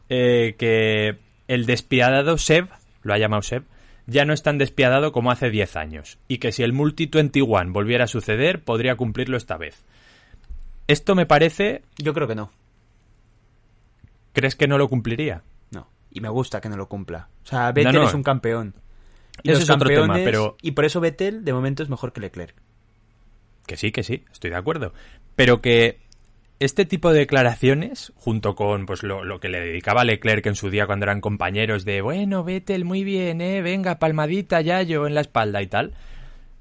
eh, 0.09 0.55
que 0.57 1.19
el 1.47 1.65
despiadado 1.65 2.37
Seb, 2.37 2.67
lo 3.01 3.13
ha 3.13 3.17
llamado 3.17 3.41
Seb, 3.41 3.63
ya 4.07 4.25
no 4.25 4.33
es 4.33 4.43
tan 4.43 4.57
despiadado 4.57 5.11
como 5.11 5.31
hace 5.31 5.49
10 5.49 5.75
años 5.75 6.17
y 6.27 6.37
que 6.39 6.51
si 6.51 6.63
el 6.63 6.73
Multi 6.73 7.05
21 7.07 7.71
volviera 7.71 8.05
a 8.05 8.07
suceder 8.07 8.61
podría 8.63 8.95
cumplirlo 8.95 9.37
esta 9.37 9.57
vez. 9.57 9.83
Esto 10.87 11.15
me 11.15 11.25
parece, 11.25 11.81
Yo 11.97 12.13
creo 12.13 12.27
que 12.27 12.35
no. 12.35 12.51
¿crees 14.33 14.55
que 14.55 14.67
no 14.67 14.77
lo 14.77 14.89
cumpliría? 14.89 15.43
No. 15.71 15.87
Y 16.11 16.19
me 16.21 16.29
gusta 16.29 16.59
que 16.59 16.69
no 16.69 16.75
lo 16.77 16.87
cumpla. 16.87 17.29
O 17.43 17.47
sea, 17.47 17.71
Vettel 17.71 17.93
No, 17.93 18.01
no. 18.01 18.07
es 18.07 18.13
un 18.13 18.23
campeón. 18.23 18.73
Y 19.43 19.51
Ese 19.51 19.63
es 19.63 19.69
otro 19.69 19.89
tema, 19.89 20.15
pero- 20.15 20.57
Y 20.61 20.71
por 20.71 20.85
eso 20.85 20.99
Vettel 20.99 21.43
de 21.43 21.53
momento 21.53 21.83
es 21.83 21.89
mejor 21.89 22.13
que 22.13 22.21
Leclerc. 22.21 22.55
Que 23.65 23.77
sí, 23.77 23.91
que 23.91 24.03
sí, 24.03 24.25
estoy 24.31 24.49
de 24.51 24.57
acuerdo. 24.57 24.93
Pero 25.35 25.61
que 25.61 25.99
este 26.63 26.85
tipo 26.85 27.11
de 27.11 27.19
declaraciones, 27.19 28.11
junto 28.15 28.55
con 28.55 28.85
pues 28.85 29.03
lo, 29.03 29.23
lo 29.23 29.39
que 29.39 29.49
le 29.49 29.59
dedicaba 29.59 30.03
Leclerc 30.03 30.45
en 30.47 30.55
su 30.55 30.69
día 30.69 30.85
cuando 30.85 31.05
eran 31.05 31.21
compañeros 31.21 31.85
de 31.85 32.01
bueno, 32.01 32.43
Vettel, 32.43 32.85
muy 32.85 33.03
bien, 33.03 33.41
eh, 33.41 33.61
venga, 33.61 33.99
palmadita, 33.99 34.61
Yayo 34.61 35.07
en 35.07 35.15
la 35.15 35.21
espalda 35.21 35.61
y 35.61 35.67
tal, 35.67 35.93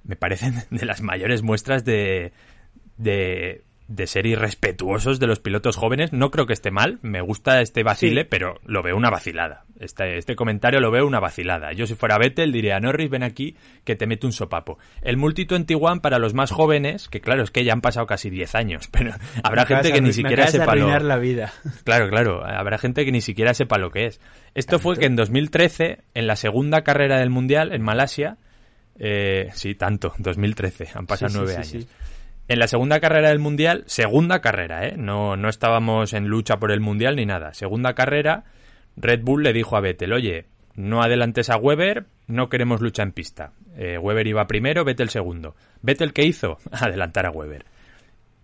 me 0.05 0.17
parecen 0.17 0.55
de 0.71 0.85
las 0.87 1.01
mayores 1.03 1.43
muestras 1.43 1.85
de, 1.85 2.33
de 2.97 3.63
de 3.89 4.07
ser 4.07 4.25
irrespetuosos 4.27 5.21
de 5.21 5.27
los 5.27 5.39
pilotos 5.41 5.77
jóvenes. 5.77 6.15
No 6.15 6.31
creo 6.31 6.47
que 6.47 6.55
esté 6.55 6.71
mal, 6.71 6.99
me 7.03 7.21
gusta 7.21 7.61
este 7.61 7.83
vacile, 7.83 8.23
Sí. 8.23 8.29
pero 8.31 8.59
lo 8.65 8.83
veo 8.83 8.97
una 8.97 9.11
vacilada. 9.11 9.65
Este, 9.83 10.19
este 10.19 10.37
comentario 10.37 10.81
lo 10.81 10.91
veo 10.91 11.07
una 11.07 11.21
vacilada. 11.21 11.73
Yo 11.73 11.87
si 11.87 11.95
fuera 11.95 12.19
Vettel 12.19 12.53
diría, 12.53 12.79
Norris, 12.81 13.11
ven 13.11 13.23
aquí 13.23 13.57
que 13.85 13.97
te 13.97 14.07
mete 14.07 14.27
un 14.27 14.33
sopapo. 14.33 14.79
El 15.03 15.17
Multi 15.17 15.45
21 15.45 16.01
para 16.01 16.19
los 16.19 16.35
más 16.35 16.51
jóvenes, 16.51 17.09
que 17.09 17.21
claro, 17.21 17.43
es 17.43 17.51
que 17.51 17.65
ya 17.65 17.73
han 17.73 17.81
pasado 17.81 18.07
casi 18.07 18.31
10 18.31 18.55
años, 18.55 18.89
pero 18.93 19.13
habrá 19.43 19.63
Me 19.65 19.75
gente 19.75 19.93
que 19.93 20.01
ni 20.01 20.13
siquiera 20.13 20.47
sepa 20.47 20.75
lo... 20.75 20.99
la 20.99 21.19
vida. 21.19 21.53
Claro, 21.85 22.09
claro. 22.09 22.45
Habrá 22.45 22.79
gente 22.79 23.05
que 23.05 23.13
ni 23.13 23.21
siquiera 23.21 23.55
sepa 23.55 23.77
lo 23.77 23.91
que 23.91 24.07
es. 24.07 24.21
Esto 24.55 24.79
fue 24.79 24.97
que 24.97 25.07
en 25.07 25.17
2013, 25.17 25.99
en 26.15 26.27
la 26.27 26.37
segunda 26.37 26.83
carrera 26.83 27.19
del 27.19 27.31
Mundial, 27.31 27.73
en 27.73 27.83
Malasia, 27.83 28.37
eh, 28.99 29.49
sí, 29.55 29.75
tanto, 29.75 30.15
2013, 30.19 30.91
han 30.95 31.07
pasado 31.07 31.31
sí, 31.31 31.37
nueve 31.39 31.53
sí, 31.53 31.77
años. 31.77 31.85
sí. 31.85 31.89
En 32.49 32.59
la 32.59 32.67
segunda 32.67 33.01
carrera 33.01 33.31
del 33.31 33.39
Mundial, 33.39 33.85
segunda 33.87 34.41
carrera, 34.41 34.87
¿eh? 34.87 34.95
No, 34.97 35.37
no 35.37 35.49
estábamos 35.49 36.13
en 36.13 36.27
lucha 36.27 36.59
por 36.59 36.73
el 36.73 36.81
Mundial 36.81 37.17
ni 37.17 37.25
nada. 37.25 37.55
Segunda 37.55 37.95
carrera, 37.95 38.45
Red 38.97 39.23
Bull 39.23 39.43
le 39.43 39.53
dijo 39.53 39.77
a 39.77 39.81
Vettel, 39.81 40.13
oye, 40.13 40.47
no 40.75 41.03
adelantes 41.03 41.51
a 41.51 41.57
Weber, 41.57 42.07
no 42.27 42.49
queremos 42.49 42.81
lucha 42.81 43.03
en 43.03 43.13
pista. 43.13 43.53
Eh, 43.77 43.99
Weber 43.99 44.27
iba 44.27 44.47
primero, 44.47 44.85
Vettel 44.85 45.11
segundo. 45.11 45.55
¿Vettel 45.83 46.13
qué 46.13 46.25
hizo? 46.25 46.59
Adelantar 46.73 47.27
a 47.27 47.31
Weber. 47.31 47.65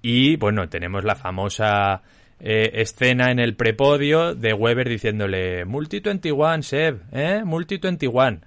Y 0.02 0.36
bueno, 0.36 0.68
tenemos 0.68 1.04
la 1.04 1.16
famosa 1.16 2.02
eh, 2.40 2.70
escena 2.74 3.30
en 3.30 3.40
el 3.40 3.56
prepodio 3.56 4.34
de 4.34 4.52
Weber 4.52 4.88
diciéndole 4.88 5.64
Multi 5.64 6.00
21, 6.00 6.62
Seb, 6.62 7.02
¿eh? 7.12 7.42
Multi 7.44 7.78
21. 7.78 8.40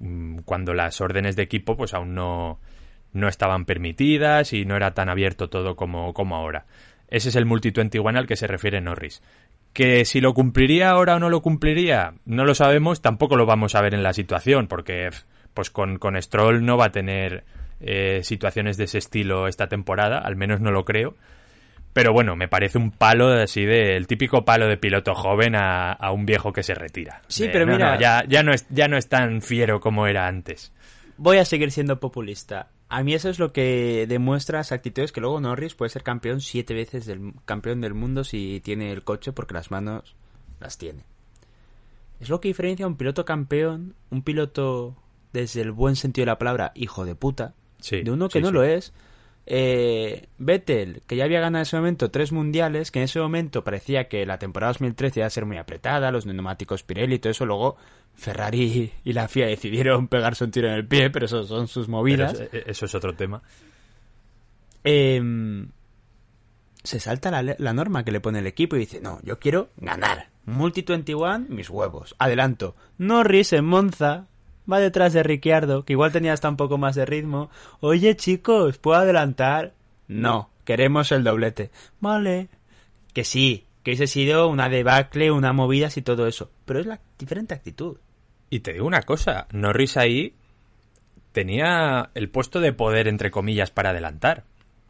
Mm, 0.00 0.38
Cuando 0.44 0.72
las 0.72 1.00
órdenes 1.00 1.36
de 1.36 1.42
equipo 1.42 1.76
pues 1.76 1.92
aún 1.94 2.14
no, 2.14 2.60
no 3.12 3.28
estaban 3.28 3.66
permitidas 3.66 4.52
y 4.52 4.64
no 4.64 4.76
era 4.76 4.94
tan 4.94 5.08
abierto 5.08 5.48
todo 5.48 5.76
como, 5.76 6.14
como 6.14 6.36
ahora. 6.36 6.64
Ese 7.08 7.28
es 7.28 7.36
el 7.36 7.44
Multi 7.44 7.70
21 7.70 8.18
al 8.18 8.26
que 8.26 8.36
se 8.36 8.46
refiere 8.46 8.80
Norris. 8.80 9.22
Que 9.72 10.04
si 10.04 10.20
lo 10.20 10.34
cumpliría 10.34 10.90
ahora 10.90 11.16
o 11.16 11.18
no 11.18 11.30
lo 11.30 11.40
cumpliría, 11.40 12.12
no 12.26 12.44
lo 12.44 12.54
sabemos, 12.54 13.00
tampoco 13.00 13.36
lo 13.36 13.46
vamos 13.46 13.74
a 13.74 13.80
ver 13.80 13.94
en 13.94 14.02
la 14.02 14.12
situación, 14.12 14.66
porque 14.66 15.08
pues 15.54 15.70
con, 15.70 15.98
con 15.98 16.20
Stroll 16.20 16.64
no 16.64 16.76
va 16.76 16.86
a 16.86 16.92
tener 16.92 17.44
eh, 17.80 18.20
situaciones 18.22 18.76
de 18.76 18.84
ese 18.84 18.98
estilo 18.98 19.48
esta 19.48 19.68
temporada, 19.68 20.18
al 20.18 20.36
menos 20.36 20.60
no 20.60 20.70
lo 20.70 20.84
creo. 20.84 21.14
Pero 21.94 22.12
bueno, 22.14 22.36
me 22.36 22.48
parece 22.48 22.78
un 22.78 22.90
palo 22.90 23.28
así 23.32 23.64
de 23.66 23.96
el 23.96 24.06
típico 24.06 24.44
palo 24.46 24.66
de 24.66 24.78
piloto 24.78 25.14
joven 25.14 25.54
a, 25.54 25.92
a 25.92 26.10
un 26.10 26.24
viejo 26.24 26.52
que 26.52 26.62
se 26.62 26.74
retira. 26.74 27.20
Sí, 27.28 27.44
De, 27.44 27.50
pero 27.50 27.66
no, 27.66 27.72
mira- 27.72 27.94
no, 27.94 28.00
ya, 28.00 28.24
ya, 28.26 28.42
no 28.42 28.52
es, 28.52 28.66
ya 28.70 28.88
no 28.88 28.96
es 28.96 29.08
tan 29.08 29.42
fiero 29.42 29.78
como 29.80 30.06
era 30.06 30.26
antes. 30.26 30.72
Voy 31.18 31.36
a 31.36 31.44
seguir 31.44 31.70
siendo 31.70 32.00
populista. 32.00 32.68
A 32.92 33.02
mí 33.04 33.14
eso 33.14 33.30
es 33.30 33.38
lo 33.38 33.54
que 33.54 34.04
demuestra 34.06 34.58
las 34.58 34.70
actitudes 34.70 35.12
que 35.12 35.22
luego 35.22 35.40
Norris 35.40 35.74
puede 35.74 35.88
ser 35.88 36.02
campeón 36.02 36.42
siete 36.42 36.74
veces 36.74 37.06
del 37.06 37.32
campeón 37.46 37.80
del 37.80 37.94
mundo 37.94 38.22
si 38.22 38.60
tiene 38.62 38.92
el 38.92 39.02
coche 39.02 39.32
porque 39.32 39.54
las 39.54 39.70
manos 39.70 40.14
las 40.60 40.76
tiene. 40.76 41.02
Es 42.20 42.28
lo 42.28 42.42
que 42.42 42.48
diferencia 42.48 42.84
a 42.84 42.88
un 42.88 42.98
piloto 42.98 43.24
campeón, 43.24 43.94
un 44.10 44.20
piloto 44.20 44.94
desde 45.32 45.62
el 45.62 45.72
buen 45.72 45.96
sentido 45.96 46.24
de 46.26 46.32
la 46.32 46.38
palabra 46.38 46.72
hijo 46.74 47.06
de 47.06 47.14
puta, 47.14 47.54
Sí, 47.80 48.02
de 48.02 48.10
uno 48.10 48.28
que 48.28 48.40
sí, 48.40 48.42
no 48.42 48.48
sí. 48.48 48.54
lo 48.54 48.62
es. 48.62 48.92
Eh, 49.44 50.28
Vettel, 50.38 51.02
que 51.06 51.16
ya 51.16 51.24
había 51.24 51.40
ganado 51.40 51.60
en 51.60 51.62
ese 51.62 51.76
momento 51.76 52.10
tres 52.10 52.32
mundiales, 52.32 52.90
que 52.90 53.00
en 53.00 53.04
ese 53.04 53.18
momento 53.18 53.64
parecía 53.64 54.08
que 54.08 54.24
la 54.24 54.38
temporada 54.38 54.70
2013 54.72 55.20
iba 55.20 55.26
a 55.26 55.30
ser 55.30 55.46
muy 55.46 55.56
apretada, 55.56 56.12
los 56.12 56.26
neumáticos 56.26 56.84
Pirelli 56.84 57.16
y 57.16 57.18
todo 57.18 57.32
eso, 57.32 57.44
luego 57.44 57.76
Ferrari 58.14 58.92
y 59.04 59.12
la 59.12 59.26
FIA 59.26 59.46
decidieron 59.46 60.06
pegarse 60.08 60.44
un 60.44 60.52
tiro 60.52 60.68
en 60.68 60.74
el 60.74 60.86
pie, 60.86 61.10
pero 61.10 61.26
eso 61.26 61.42
son 61.44 61.66
sus 61.66 61.88
movidas. 61.88 62.34
eso, 62.34 62.56
eso 62.66 62.86
es 62.86 62.94
otro 62.94 63.14
tema. 63.14 63.42
Em, 64.84 65.70
se 66.82 67.00
salta 67.00 67.30
la, 67.30 67.56
la 67.58 67.72
norma 67.72 68.04
que 68.04 68.12
le 68.12 68.20
pone 68.20 68.40
el 68.40 68.46
equipo 68.46 68.76
y 68.76 68.80
dice, 68.80 69.00
no, 69.00 69.20
yo 69.22 69.38
quiero 69.38 69.70
ganar. 69.76 70.28
Multi 70.44 70.82
21, 70.82 71.46
mis 71.48 71.70
huevos. 71.70 72.14
Adelanto. 72.18 72.74
Norris 72.98 73.52
en 73.52 73.64
Monza 73.64 74.26
va 74.70 74.80
detrás 74.80 75.12
de 75.12 75.22
Ricciardo, 75.22 75.84
que 75.84 75.92
igual 75.92 76.12
tenía 76.12 76.32
hasta 76.32 76.48
un 76.48 76.56
poco 76.56 76.78
más 76.78 76.94
de 76.94 77.06
ritmo. 77.06 77.50
Oye, 77.80 78.16
chicos, 78.16 78.78
¿puedo 78.78 78.98
adelantar? 78.98 79.74
No, 80.08 80.50
queremos 80.64 81.12
el 81.12 81.24
doblete. 81.24 81.70
Vale. 82.00 82.48
Que 83.14 83.24
sí, 83.24 83.66
que 83.82 83.90
hubiese 83.90 84.06
sido 84.06 84.48
una 84.48 84.68
debacle, 84.68 85.30
una 85.30 85.52
movidas 85.52 85.96
y 85.96 86.02
todo 86.02 86.26
eso. 86.26 86.50
Pero 86.64 86.80
es 86.80 86.86
la 86.86 87.00
diferente 87.18 87.54
actitud. 87.54 87.96
Y 88.50 88.60
te 88.60 88.74
digo 88.74 88.86
una 88.86 89.02
cosa, 89.02 89.46
Norris 89.52 89.96
ahí 89.96 90.34
tenía 91.32 92.10
el 92.14 92.28
puesto 92.28 92.60
de 92.60 92.72
poder, 92.72 93.08
entre 93.08 93.30
comillas, 93.30 93.70
para 93.70 93.90
adelantar. 93.90 94.44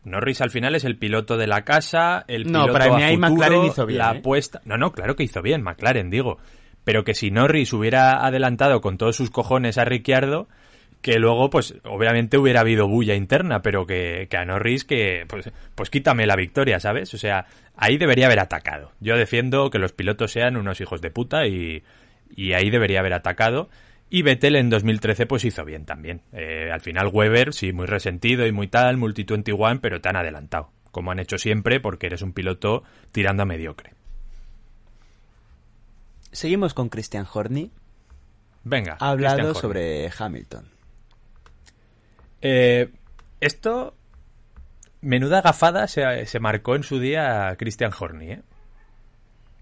Norris 0.04 0.40
al 0.40 0.50
final 0.50 0.74
es 0.74 0.84
el 0.84 0.98
piloto 0.98 1.36
de 1.36 1.46
la 1.46 1.64
casa, 1.64 2.24
el 2.26 2.50
No, 2.50 2.62
piloto 2.62 2.72
para 2.72 2.96
mí 2.96 3.02
a 3.02 3.06
ahí 3.06 3.14
futuro, 3.14 3.30
McLaren 3.30 3.64
hizo 3.64 3.86
bien, 3.86 3.98
la 3.98 4.12
¿eh? 4.12 4.18
apuesta... 4.18 4.60
No, 4.64 4.76
no, 4.76 4.92
claro 4.92 5.14
que 5.14 5.22
hizo 5.22 5.42
bien, 5.42 5.62
McLaren, 5.62 6.10
digo. 6.10 6.38
Pero 6.84 7.04
que 7.04 7.14
si 7.14 7.30
Norris 7.30 7.72
hubiera 7.72 8.24
adelantado 8.26 8.80
con 8.80 8.98
todos 8.98 9.16
sus 9.16 9.30
cojones 9.30 9.78
a 9.78 9.84
Ricciardo, 9.84 10.48
que 11.02 11.18
luego, 11.18 11.50
pues, 11.50 11.74
obviamente 11.84 12.38
hubiera 12.38 12.60
habido 12.60 12.86
bulla 12.86 13.14
interna, 13.14 13.60
pero 13.60 13.86
que, 13.86 14.28
que 14.30 14.36
a 14.36 14.44
Norris, 14.44 14.84
que, 14.84 15.24
pues, 15.28 15.50
pues 15.74 15.90
quítame 15.90 16.26
la 16.26 16.36
victoria, 16.36 16.78
¿sabes? 16.78 17.12
O 17.12 17.18
sea, 17.18 17.46
ahí 17.76 17.98
debería 17.98 18.26
haber 18.26 18.38
atacado. 18.38 18.92
Yo 19.00 19.16
defiendo 19.16 19.68
que 19.70 19.78
los 19.78 19.92
pilotos 19.92 20.32
sean 20.32 20.56
unos 20.56 20.80
hijos 20.80 21.00
de 21.00 21.10
puta 21.10 21.46
y, 21.46 21.82
y 22.34 22.52
ahí 22.52 22.70
debería 22.70 23.00
haber 23.00 23.14
atacado. 23.14 23.68
Y 24.10 24.22
Vettel 24.22 24.56
en 24.56 24.70
2013 24.70 25.26
pues 25.26 25.44
hizo 25.44 25.64
bien 25.64 25.84
también. 25.84 26.20
Eh, 26.32 26.70
al 26.72 26.80
final 26.80 27.08
Weber, 27.12 27.52
sí, 27.52 27.72
muy 27.72 27.86
resentido 27.86 28.46
y 28.46 28.52
muy 28.52 28.68
tal, 28.68 28.96
multi 28.96 29.24
21, 29.24 29.80
pero 29.80 30.00
te 30.00 30.08
han 30.08 30.16
adelantado, 30.16 30.70
como 30.90 31.10
han 31.10 31.18
hecho 31.18 31.38
siempre, 31.38 31.80
porque 31.80 32.06
eres 32.06 32.22
un 32.22 32.32
piloto 32.32 32.84
tirando 33.10 33.42
a 33.42 33.46
mediocre. 33.46 33.94
Seguimos 36.32 36.74
con 36.74 36.88
Christian 36.88 37.26
Horny. 37.32 37.70
Venga. 38.64 38.96
Ha 39.00 39.10
hablado 39.10 39.54
sobre 39.54 40.10
Hamilton. 40.16 40.68
Eh, 42.40 42.90
esto, 43.40 43.94
menuda 45.00 45.42
gafada 45.42 45.86
se, 45.86 46.26
se 46.26 46.40
marcó 46.40 46.74
en 46.74 46.82
su 46.82 46.98
día 46.98 47.54
Christian 47.58 47.92
Horny, 47.98 48.32
¿eh? 48.32 48.42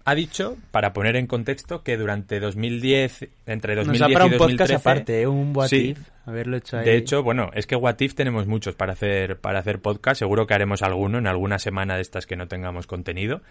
Ha 0.03 0.15
dicho, 0.15 0.57
para 0.71 0.93
poner 0.93 1.15
en 1.15 1.27
contexto, 1.27 1.83
que 1.83 1.97
durante 1.97 2.39
2010, 2.39 3.27
entre 3.45 3.75
2010 3.75 4.01
Nos 4.01 4.01
ha 4.01 4.13
para 4.13 4.25
y 4.25 4.33
un 4.33 4.37
2013... 4.37 4.73
podcast 4.73 4.87
aparte, 4.87 5.21
¿eh? 5.21 5.27
un 5.27 5.55
what 5.55 5.67
Sí. 5.67 5.89
if, 5.89 5.99
haberlo 6.25 6.57
hecho 6.57 6.77
ahí. 6.77 6.85
De 6.85 6.97
hecho, 6.97 7.23
bueno, 7.23 7.51
es 7.53 7.67
que 7.67 7.75
What 7.75 7.99
If 7.99 8.15
tenemos 8.15 8.47
muchos 8.47 8.75
para 8.75 8.93
hacer, 8.93 9.37
para 9.37 9.59
hacer 9.59 9.79
podcast. 9.79 10.19
Seguro 10.19 10.47
que 10.47 10.53
haremos 10.53 10.81
alguno 10.81 11.17
en 11.17 11.27
alguna 11.27 11.59
semana 11.59 11.95
de 11.95 12.01
estas 12.01 12.25
que 12.25 12.35
no 12.35 12.47
tengamos 12.47 12.87
contenido. 12.87 13.41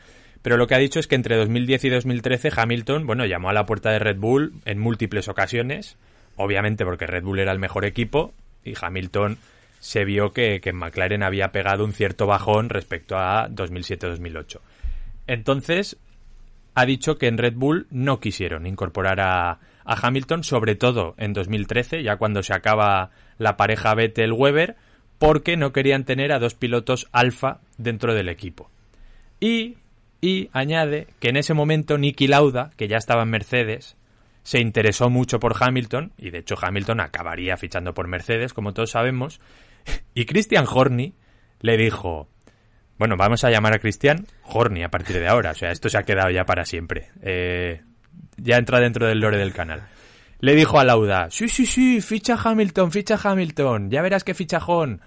Pero 0.42 0.56
lo 0.56 0.66
que 0.66 0.74
ha 0.74 0.78
dicho 0.78 0.98
es 0.98 1.06
que 1.06 1.14
entre 1.14 1.36
2010 1.36 1.84
y 1.84 1.88
2013 1.90 2.50
Hamilton, 2.56 3.06
bueno, 3.06 3.26
llamó 3.26 3.50
a 3.50 3.52
la 3.52 3.66
puerta 3.66 3.90
de 3.90 3.98
Red 3.98 4.16
Bull 4.16 4.54
en 4.64 4.78
múltiples 4.78 5.28
ocasiones. 5.28 5.96
Obviamente 6.36 6.84
porque 6.84 7.06
Red 7.06 7.24
Bull 7.24 7.40
era 7.40 7.52
el 7.52 7.58
mejor 7.58 7.84
equipo 7.84 8.32
y 8.64 8.74
Hamilton 8.80 9.38
se 9.78 10.04
vio 10.04 10.32
que, 10.32 10.60
que 10.60 10.72
McLaren 10.72 11.22
había 11.22 11.52
pegado 11.52 11.84
un 11.84 11.92
cierto 11.92 12.26
bajón 12.26 12.68
respecto 12.68 13.18
a 13.18 13.48
2007-2008. 13.48 14.60
Entonces, 15.26 15.96
ha 16.74 16.86
dicho 16.86 17.18
que 17.18 17.26
en 17.26 17.38
Red 17.38 17.54
Bull 17.54 17.86
no 17.90 18.20
quisieron 18.20 18.66
incorporar 18.66 19.20
a, 19.20 19.58
a 19.84 20.06
Hamilton, 20.06 20.44
sobre 20.44 20.74
todo 20.74 21.14
en 21.18 21.32
2013, 21.32 22.02
ya 22.02 22.16
cuando 22.16 22.42
se 22.42 22.54
acaba 22.54 23.10
la 23.38 23.56
pareja 23.56 23.94
Vettel-Weber, 23.94 24.76
porque 25.18 25.56
no 25.56 25.72
querían 25.72 26.04
tener 26.04 26.32
a 26.32 26.38
dos 26.38 26.54
pilotos 26.54 27.08
alfa 27.12 27.60
dentro 27.76 28.14
del 28.14 28.28
equipo. 28.28 28.70
Y, 29.40 29.76
y 30.20 30.48
añade 30.52 31.08
que 31.18 31.28
en 31.28 31.36
ese 31.36 31.54
momento 31.54 31.98
Nicky 31.98 32.26
Lauda, 32.26 32.70
que 32.76 32.88
ya 32.88 32.96
estaba 32.96 33.22
en 33.22 33.30
Mercedes, 33.30 33.96
se 34.42 34.60
interesó 34.60 35.10
mucho 35.10 35.40
por 35.40 35.54
Hamilton, 35.60 36.12
y 36.16 36.30
de 36.30 36.38
hecho 36.38 36.54
Hamilton 36.60 37.00
acabaría 37.00 37.56
fichando 37.56 37.94
por 37.94 38.08
Mercedes, 38.08 38.54
como 38.54 38.72
todos 38.72 38.92
sabemos, 38.92 39.40
y 40.14 40.24
Christian 40.24 40.66
Horny 40.68 41.14
le 41.60 41.76
dijo, 41.76 42.28
bueno, 43.00 43.16
vamos 43.16 43.44
a 43.44 43.50
llamar 43.50 43.72
a 43.72 43.78
Cristian 43.78 44.26
Horny 44.42 44.82
a 44.82 44.90
partir 44.90 45.18
de 45.18 45.26
ahora. 45.26 45.52
O 45.52 45.54
sea, 45.54 45.70
esto 45.70 45.88
se 45.88 45.96
ha 45.96 46.02
quedado 46.02 46.28
ya 46.28 46.44
para 46.44 46.66
siempre. 46.66 47.08
Eh, 47.22 47.80
ya 48.36 48.58
entra 48.58 48.78
dentro 48.78 49.06
del 49.06 49.20
lore 49.20 49.38
del 49.38 49.54
canal. 49.54 49.88
Le 50.40 50.54
dijo 50.54 50.78
a 50.78 50.84
Lauda, 50.84 51.28
sí, 51.30 51.48
sí, 51.48 51.64
sí, 51.64 52.02
ficha 52.02 52.36
Hamilton, 52.36 52.92
ficha 52.92 53.18
Hamilton, 53.22 53.90
ya 53.90 54.02
verás 54.02 54.22
qué 54.22 54.34
fichajón. 54.34 55.00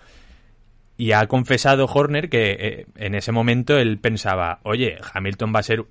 Y 0.98 1.12
ha 1.12 1.28
confesado 1.28 1.86
Horner 1.86 2.30
que 2.30 2.58
eh, 2.60 2.86
en 2.96 3.14
ese 3.14 3.32
momento 3.32 3.78
él 3.78 4.00
pensaba, 4.00 4.60
oye, 4.64 4.98
Hamilton 5.14 5.54
va 5.56 5.60
a 5.60 5.64
ser 5.64 5.86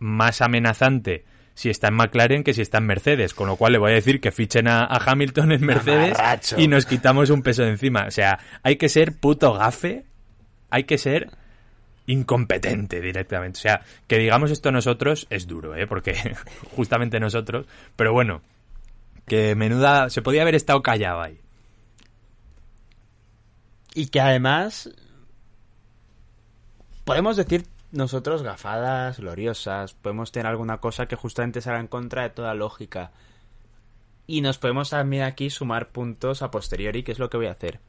más 0.00 0.40
amenazante 0.42 1.24
si 1.54 1.70
está 1.70 1.86
en 1.86 1.94
McLaren 1.94 2.42
que 2.42 2.52
si 2.52 2.62
está 2.62 2.78
en 2.78 2.86
Mercedes, 2.86 3.32
con 3.32 3.46
lo 3.46 3.54
cual 3.54 3.74
le 3.74 3.78
voy 3.78 3.92
a 3.92 3.94
decir 3.94 4.20
que 4.20 4.32
fichen 4.32 4.66
a, 4.66 4.80
a 4.80 4.96
Hamilton 5.06 5.52
en 5.52 5.60
Mercedes 5.66 6.18
y 6.56 6.66
nos 6.66 6.84
quitamos 6.84 7.30
un 7.30 7.42
peso 7.42 7.62
de 7.62 7.68
encima. 7.68 8.06
O 8.08 8.10
sea, 8.10 8.40
hay 8.64 8.74
que 8.74 8.88
ser 8.88 9.20
puto 9.20 9.52
gafe 9.52 10.06
hay 10.72 10.84
que 10.84 10.96
ser 10.96 11.30
incompetente 12.06 13.00
directamente. 13.00 13.58
O 13.58 13.62
sea, 13.62 13.82
que 14.08 14.18
digamos 14.18 14.50
esto 14.50 14.72
nosotros 14.72 15.26
es 15.28 15.46
duro, 15.46 15.76
¿eh? 15.76 15.86
Porque 15.86 16.14
justamente 16.74 17.20
nosotros... 17.20 17.66
Pero 17.94 18.12
bueno, 18.14 18.40
que 19.26 19.54
menuda... 19.54 20.08
Se 20.08 20.22
podía 20.22 20.42
haber 20.42 20.54
estado 20.54 20.82
callado 20.82 21.20
ahí. 21.20 21.38
Y 23.94 24.06
que 24.06 24.20
además 24.20 24.90
podemos 27.04 27.36
decir 27.36 27.66
nosotros 27.90 28.42
gafadas, 28.42 29.20
gloriosas, 29.20 29.92
podemos 29.92 30.32
tener 30.32 30.46
alguna 30.46 30.78
cosa 30.78 31.06
que 31.06 31.16
justamente 31.16 31.60
salga 31.60 31.80
en 31.80 31.86
contra 31.86 32.22
de 32.22 32.30
toda 32.30 32.54
lógica. 32.54 33.12
Y 34.26 34.40
nos 34.40 34.56
podemos 34.56 34.88
también 34.88 35.24
aquí 35.24 35.50
sumar 35.50 35.90
puntos 35.90 36.40
a 36.40 36.50
posteriori, 36.50 37.02
que 37.02 37.12
es 37.12 37.18
lo 37.18 37.28
que 37.28 37.36
voy 37.36 37.46
a 37.48 37.52
hacer. 37.52 37.80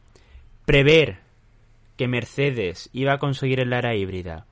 Prever 0.65 1.32
que 1.97 2.07
Mercedes 2.07 2.89
iba 2.93 3.13
a 3.13 3.19
conseguir 3.19 3.59
el 3.59 3.73
era 3.73 3.95
híbrida 3.95 4.45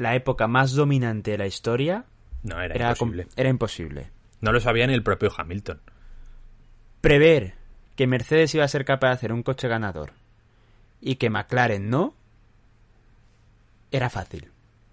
la 0.00 0.14
época 0.14 0.46
más 0.46 0.72
dominante 0.72 1.32
de 1.32 1.38
la 1.38 1.46
historia 1.46 2.06
No, 2.42 2.60
era, 2.60 2.74
era, 2.74 2.88
imposible. 2.90 3.26
era 3.36 3.48
imposible. 3.50 4.10
No 4.40 4.50
lo 4.52 4.60
sabía 4.60 4.86
ni 4.86 4.94
el 4.94 5.02
propio 5.02 5.30
Hamilton. 5.36 5.80
Prever 7.02 7.54
que 7.96 8.06
Mercedes 8.06 8.54
iba 8.54 8.64
a 8.64 8.68
ser 8.68 8.86
capaz 8.86 9.08
de 9.08 9.14
hacer 9.14 9.32
un 9.32 9.42
coche 9.42 9.68
ganador 9.68 10.12
y 11.02 11.16
que 11.16 11.28
McLaren 11.28 11.90
no, 11.90 12.14
era 13.90 14.08
fácil. 14.08 14.50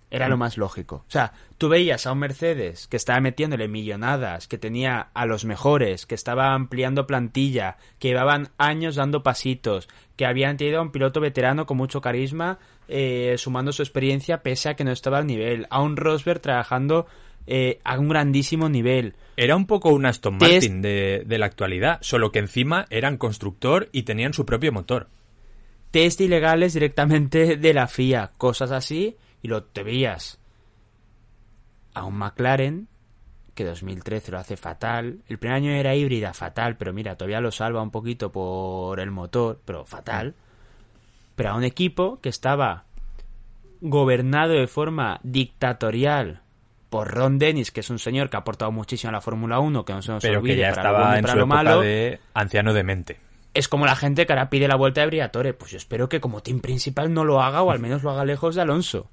Era 0.09 0.29
lo 0.29 0.37
más 0.37 0.57
lógico. 0.57 1.03
O 1.07 1.11
sea, 1.11 1.33
tú 1.57 1.67
veías 1.67 2.07
a 2.07 2.13
un 2.13 2.19
Mercedes 2.19 2.87
que 2.87 2.95
estaba 2.95 3.19
metiéndole 3.19 3.67
millonadas, 3.67 4.47
que 4.47 4.57
tenía 4.57 5.09
a 5.13 5.25
los 5.25 5.43
mejores, 5.43 6.05
que 6.05 6.15
estaba 6.15 6.53
ampliando 6.53 7.07
plantilla, 7.07 7.77
que 7.99 8.09
llevaban 8.09 8.49
años 8.57 8.95
dando 8.95 9.21
pasitos, 9.21 9.89
que 10.15 10.25
habían 10.25 10.55
tenido 10.55 10.79
a 10.79 10.81
un 10.81 10.91
piloto 10.91 11.19
veterano 11.19 11.65
con 11.65 11.75
mucho 11.75 11.99
carisma, 11.99 12.57
eh, 12.87 13.35
sumando 13.37 13.73
su 13.73 13.81
experiencia 13.81 14.43
pese 14.43 14.69
a 14.69 14.75
que 14.75 14.85
no 14.85 14.91
estaba 14.91 15.17
al 15.17 15.27
nivel, 15.27 15.67
a 15.69 15.81
un 15.81 15.97
Rosberg 15.97 16.39
trabajando 16.39 17.05
eh, 17.45 17.79
a 17.83 17.99
un 17.99 18.07
grandísimo 18.07 18.69
nivel. 18.69 19.13
Era 19.35 19.57
un 19.57 19.67
poco 19.67 19.89
un 19.89 20.05
Aston 20.05 20.37
Martin 20.37 20.81
de, 20.81 21.23
de 21.25 21.37
la 21.37 21.47
actualidad, 21.47 21.97
solo 22.01 22.31
que 22.31 22.39
encima 22.39 22.85
eran 22.89 23.17
constructor 23.17 23.89
y 23.91 24.03
tenían 24.03 24.33
su 24.33 24.45
propio 24.45 24.71
motor. 24.71 25.09
test 25.91 26.21
ilegales 26.21 26.73
directamente 26.73 27.57
de 27.57 27.73
la 27.73 27.87
FIA, 27.87 28.31
cosas 28.37 28.71
así, 28.71 29.17
y 29.41 29.47
lo 29.47 29.63
te 29.63 29.83
veías 29.83 30.39
a 31.93 32.03
un 32.03 32.15
McLaren 32.17 32.87
que 33.55 33.65
2013 33.65 34.31
lo 34.31 34.37
hace 34.37 34.55
fatal. 34.55 35.19
El 35.27 35.39
primer 35.39 35.57
año 35.57 35.71
era 35.71 35.95
híbrida, 35.95 36.33
fatal, 36.33 36.77
pero 36.77 36.93
mira, 36.93 37.15
todavía 37.15 37.41
lo 37.41 37.51
salva 37.51 37.81
un 37.81 37.91
poquito 37.91 38.31
por 38.31 38.99
el 38.99 39.09
motor, 39.11 39.59
pero 39.65 39.85
fatal. 39.85 40.35
Pero 41.35 41.49
a 41.49 41.55
un 41.55 41.63
equipo 41.63 42.19
que 42.21 42.29
estaba 42.29 42.85
gobernado 43.81 44.53
de 44.53 44.67
forma 44.67 45.19
dictatorial 45.23 46.41
por 46.89 47.13
Ron 47.13 47.37
Dennis, 47.37 47.71
que 47.71 47.81
es 47.81 47.89
un 47.89 47.99
señor 47.99 48.29
que 48.29 48.37
ha 48.37 48.41
aportado 48.41 48.71
muchísimo 48.71 49.09
a 49.09 49.13
la 49.13 49.21
Fórmula 49.21 49.59
1, 49.59 49.85
que 49.85 49.93
no 49.93 50.01
se 50.01 50.11
nos 50.11 50.23
Pero 50.23 50.39
olvide 50.39 50.55
que 50.55 50.61
ya 50.61 50.73
para 50.73 50.91
lo 50.91 50.97
bueno 50.97 51.03
estaba 51.03 51.15
y 51.15 51.17
en 51.17 51.21
para 51.23 51.33
su 51.33 51.39
lo 51.39 51.45
época 51.45 51.55
malo 51.55 51.81
de 51.81 52.19
anciano 52.33 52.73
demente. 52.73 53.19
es 53.53 53.67
como 53.67 53.85
la 53.85 53.95
gente 53.95 54.25
que 54.25 54.33
ahora 54.33 54.49
pide 54.49 54.67
la 54.67 54.75
vuelta 54.75 55.01
de 55.01 55.07
Briatore. 55.07 55.53
Pues 55.53 55.71
yo 55.71 55.77
espero 55.77 56.07
que 56.09 56.21
como 56.21 56.41
team 56.41 56.59
principal 56.59 57.13
no 57.13 57.23
lo 57.23 57.41
haga 57.41 57.63
o 57.63 57.71
al 57.71 57.79
menos 57.79 58.03
lo 58.03 58.11
haga 58.11 58.23
lejos 58.23 58.55
de 58.55 58.61
Alonso. 58.61 59.09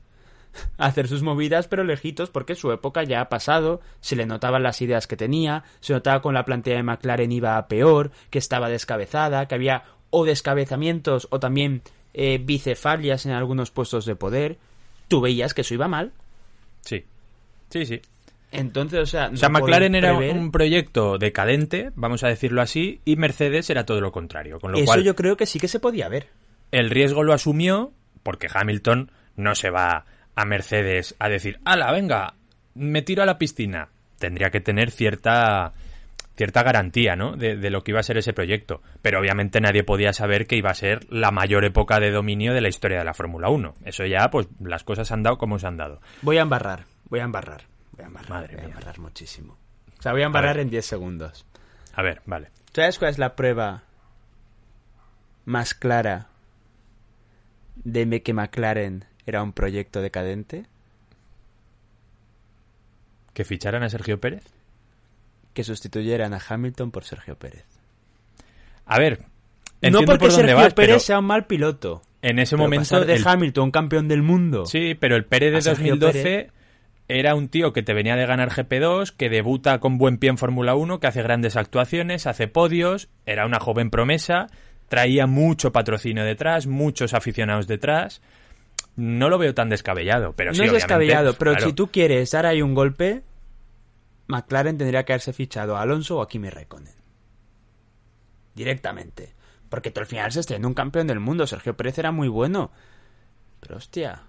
Hacer 0.78 1.08
sus 1.08 1.22
movidas 1.22 1.68
pero 1.68 1.84
lejitos 1.84 2.30
porque 2.30 2.54
su 2.54 2.72
época 2.72 3.02
ya 3.04 3.20
ha 3.20 3.28
pasado, 3.28 3.80
se 4.00 4.16
le 4.16 4.26
notaban 4.26 4.62
las 4.62 4.80
ideas 4.82 5.06
que 5.06 5.16
tenía, 5.16 5.64
se 5.80 5.92
notaba 5.92 6.22
con 6.22 6.34
la 6.34 6.44
plantilla 6.44 6.76
de 6.76 6.82
McLaren 6.82 7.32
iba 7.32 7.56
a 7.56 7.68
peor, 7.68 8.10
que 8.30 8.38
estaba 8.38 8.68
descabezada, 8.68 9.46
que 9.46 9.54
había 9.54 9.84
o 10.10 10.24
descabezamientos 10.24 11.26
o 11.30 11.40
también 11.40 11.82
eh, 12.12 12.40
bicefalias 12.42 13.26
en 13.26 13.32
algunos 13.32 13.70
puestos 13.70 14.06
de 14.06 14.16
poder. 14.16 14.58
Tú 15.08 15.20
veías 15.20 15.54
que 15.54 15.62
eso 15.62 15.74
iba 15.74 15.88
mal. 15.88 16.12
Sí. 16.82 17.04
Sí, 17.70 17.86
sí. 17.86 18.00
Entonces, 18.52 19.00
o 19.00 19.06
sea, 19.06 19.30
O 19.32 19.36
sea, 19.36 19.48
McLaren 19.48 19.96
era 19.96 20.14
un 20.14 20.52
proyecto 20.52 21.18
decadente, 21.18 21.90
vamos 21.96 22.22
a 22.22 22.28
decirlo 22.28 22.62
así, 22.62 23.00
y 23.04 23.16
Mercedes 23.16 23.68
era 23.68 23.84
todo 23.84 24.00
lo 24.00 24.12
contrario. 24.12 24.60
Con 24.60 24.70
lo 24.70 24.78
Eso 24.78 24.86
cual, 24.86 25.02
yo 25.02 25.16
creo 25.16 25.36
que 25.36 25.46
sí 25.46 25.58
que 25.58 25.66
se 25.66 25.80
podía 25.80 26.08
ver. 26.08 26.28
el 26.70 26.90
riesgo 26.90 27.24
lo 27.24 27.32
asumió 27.32 27.92
porque 28.22 28.46
Hamilton 28.52 29.10
no 29.36 29.56
se 29.56 29.70
va 29.70 30.04
a 30.34 30.44
Mercedes 30.44 31.14
a 31.18 31.28
decir, 31.28 31.60
ala, 31.64 31.92
venga, 31.92 32.34
me 32.74 33.02
tiro 33.02 33.22
a 33.22 33.26
la 33.26 33.38
piscina. 33.38 33.88
Tendría 34.18 34.50
que 34.50 34.60
tener 34.60 34.90
cierta 34.90 35.72
cierta 36.36 36.62
garantía, 36.62 37.14
¿no? 37.14 37.36
De, 37.36 37.56
de 37.56 37.70
lo 37.70 37.82
que 37.82 37.92
iba 37.92 38.00
a 38.00 38.04
ser 38.04 38.18
ese 38.18 38.32
proyecto. 38.32 38.82
Pero 39.02 39.20
obviamente 39.20 39.60
nadie 39.60 39.84
podía 39.84 40.12
saber 40.12 40.46
que 40.46 40.56
iba 40.56 40.70
a 40.70 40.74
ser 40.74 41.06
la 41.12 41.30
mayor 41.30 41.64
época 41.64 42.00
de 42.00 42.10
dominio 42.10 42.52
de 42.52 42.60
la 42.60 42.68
historia 42.68 42.98
de 42.98 43.04
la 43.04 43.14
Fórmula 43.14 43.48
1. 43.50 43.74
Eso 43.84 44.04
ya, 44.04 44.28
pues, 44.30 44.48
las 44.60 44.84
cosas 44.84 45.10
han 45.12 45.22
dado 45.22 45.38
como 45.38 45.58
se 45.58 45.66
han 45.66 45.76
dado. 45.76 46.00
Voy 46.22 46.38
a 46.38 46.42
embarrar, 46.42 46.84
voy 47.04 47.20
a 47.20 47.24
embarrar, 47.24 47.62
voy 47.92 48.04
a 48.04 48.08
embarrar, 48.08 48.30
Madre 48.30 48.56
voy 48.56 48.64
a 48.64 48.68
embarrar 48.68 48.98
muchísimo. 48.98 49.56
O 49.98 50.02
sea, 50.02 50.12
voy 50.12 50.22
a 50.22 50.26
embarrar 50.26 50.58
en 50.58 50.70
10 50.70 50.84
segundos. 50.84 51.46
A 51.94 52.02
ver, 52.02 52.20
vale. 52.26 52.48
¿Sabes 52.72 52.98
cuál 52.98 53.12
es 53.12 53.18
la 53.18 53.36
prueba 53.36 53.84
más 55.44 55.74
clara 55.74 56.26
de 57.76 58.22
que 58.22 58.32
McLaren 58.32 59.04
era 59.26 59.42
un 59.42 59.52
proyecto 59.52 60.00
decadente? 60.02 60.66
¿Que 63.32 63.44
ficharan 63.44 63.82
a 63.82 63.88
Sergio 63.88 64.20
Pérez? 64.20 64.44
Que 65.52 65.64
sustituyeran 65.64 66.34
a 66.34 66.40
Hamilton 66.46 66.90
por 66.90 67.04
Sergio 67.04 67.36
Pérez. 67.36 67.64
A 68.86 68.98
ver, 68.98 69.20
no 69.82 70.02
porque 70.02 70.18
por 70.26 70.32
Sergio 70.32 70.56
vas, 70.56 70.74
Pérez 70.74 71.02
sea 71.02 71.18
un 71.18 71.24
mal 71.26 71.46
piloto. 71.46 72.02
en 72.22 72.38
ese 72.38 72.56
pero 72.56 72.64
momento 72.64 72.82
pasar 72.90 73.06
de 73.06 73.14
el- 73.16 73.26
Hamilton, 73.26 73.64
un 73.64 73.70
campeón 73.70 74.08
del 74.08 74.22
mundo. 74.22 74.66
Sí, 74.66 74.94
pero 74.94 75.16
el 75.16 75.24
Pérez 75.24 75.52
de 75.52 75.58
A 75.58 75.62
Sergio 75.62 75.96
2012 75.96 76.22
Pérez. 76.22 76.52
era 77.08 77.34
un 77.34 77.48
tío 77.48 77.72
que 77.72 77.82
te 77.82 77.92
venía 77.94 78.16
de 78.16 78.26
ganar 78.26 78.50
GP2, 78.50 79.12
que 79.16 79.28
debuta 79.28 79.78
con 79.80 79.98
buen 79.98 80.18
pie 80.18 80.30
en 80.30 80.38
Fórmula 80.38 80.74
1, 80.74 81.00
que 81.00 81.06
hace 81.06 81.22
grandes 81.22 81.56
actuaciones, 81.56 82.26
hace 82.26 82.46
podios, 82.48 83.08
era 83.26 83.46
una 83.46 83.58
joven 83.60 83.90
promesa, 83.90 84.46
traía 84.88 85.26
mucho 85.26 85.72
patrocinio 85.72 86.24
detrás, 86.24 86.66
muchos 86.66 87.14
aficionados 87.14 87.66
detrás. 87.66 88.22
No 88.96 89.28
lo 89.28 89.38
veo 89.38 89.54
tan 89.54 89.68
descabellado, 89.68 90.34
pero 90.34 90.52
no 90.52 90.56
sí, 90.56 90.64
es 90.64 90.72
descabellado, 90.72 91.34
pero 91.34 91.52
claro. 91.52 91.66
si 91.66 91.72
tú 91.72 91.88
quieres 91.88 92.30
dar 92.30 92.46
ahí 92.46 92.62
un 92.62 92.74
golpe, 92.74 93.24
McLaren 94.28 94.78
tendría 94.78 95.04
que 95.04 95.12
haberse 95.12 95.32
fichado 95.32 95.76
a 95.76 95.82
Alonso 95.82 96.18
o 96.18 96.22
a 96.22 96.28
Kimi 96.28 96.48
Raikkonen. 96.48 96.94
Directamente. 98.54 99.34
Porque 99.68 99.90
tú 99.90 100.00
al 100.00 100.06
final 100.06 100.30
se 100.30 100.40
está 100.40 100.56
un 100.56 100.74
campeón 100.74 101.08
del 101.08 101.18
mundo. 101.18 101.46
Sergio 101.46 101.76
Pérez 101.76 101.98
era 101.98 102.12
muy 102.12 102.28
bueno. 102.28 102.70
Pero 103.58 103.76
hostia. 103.76 104.22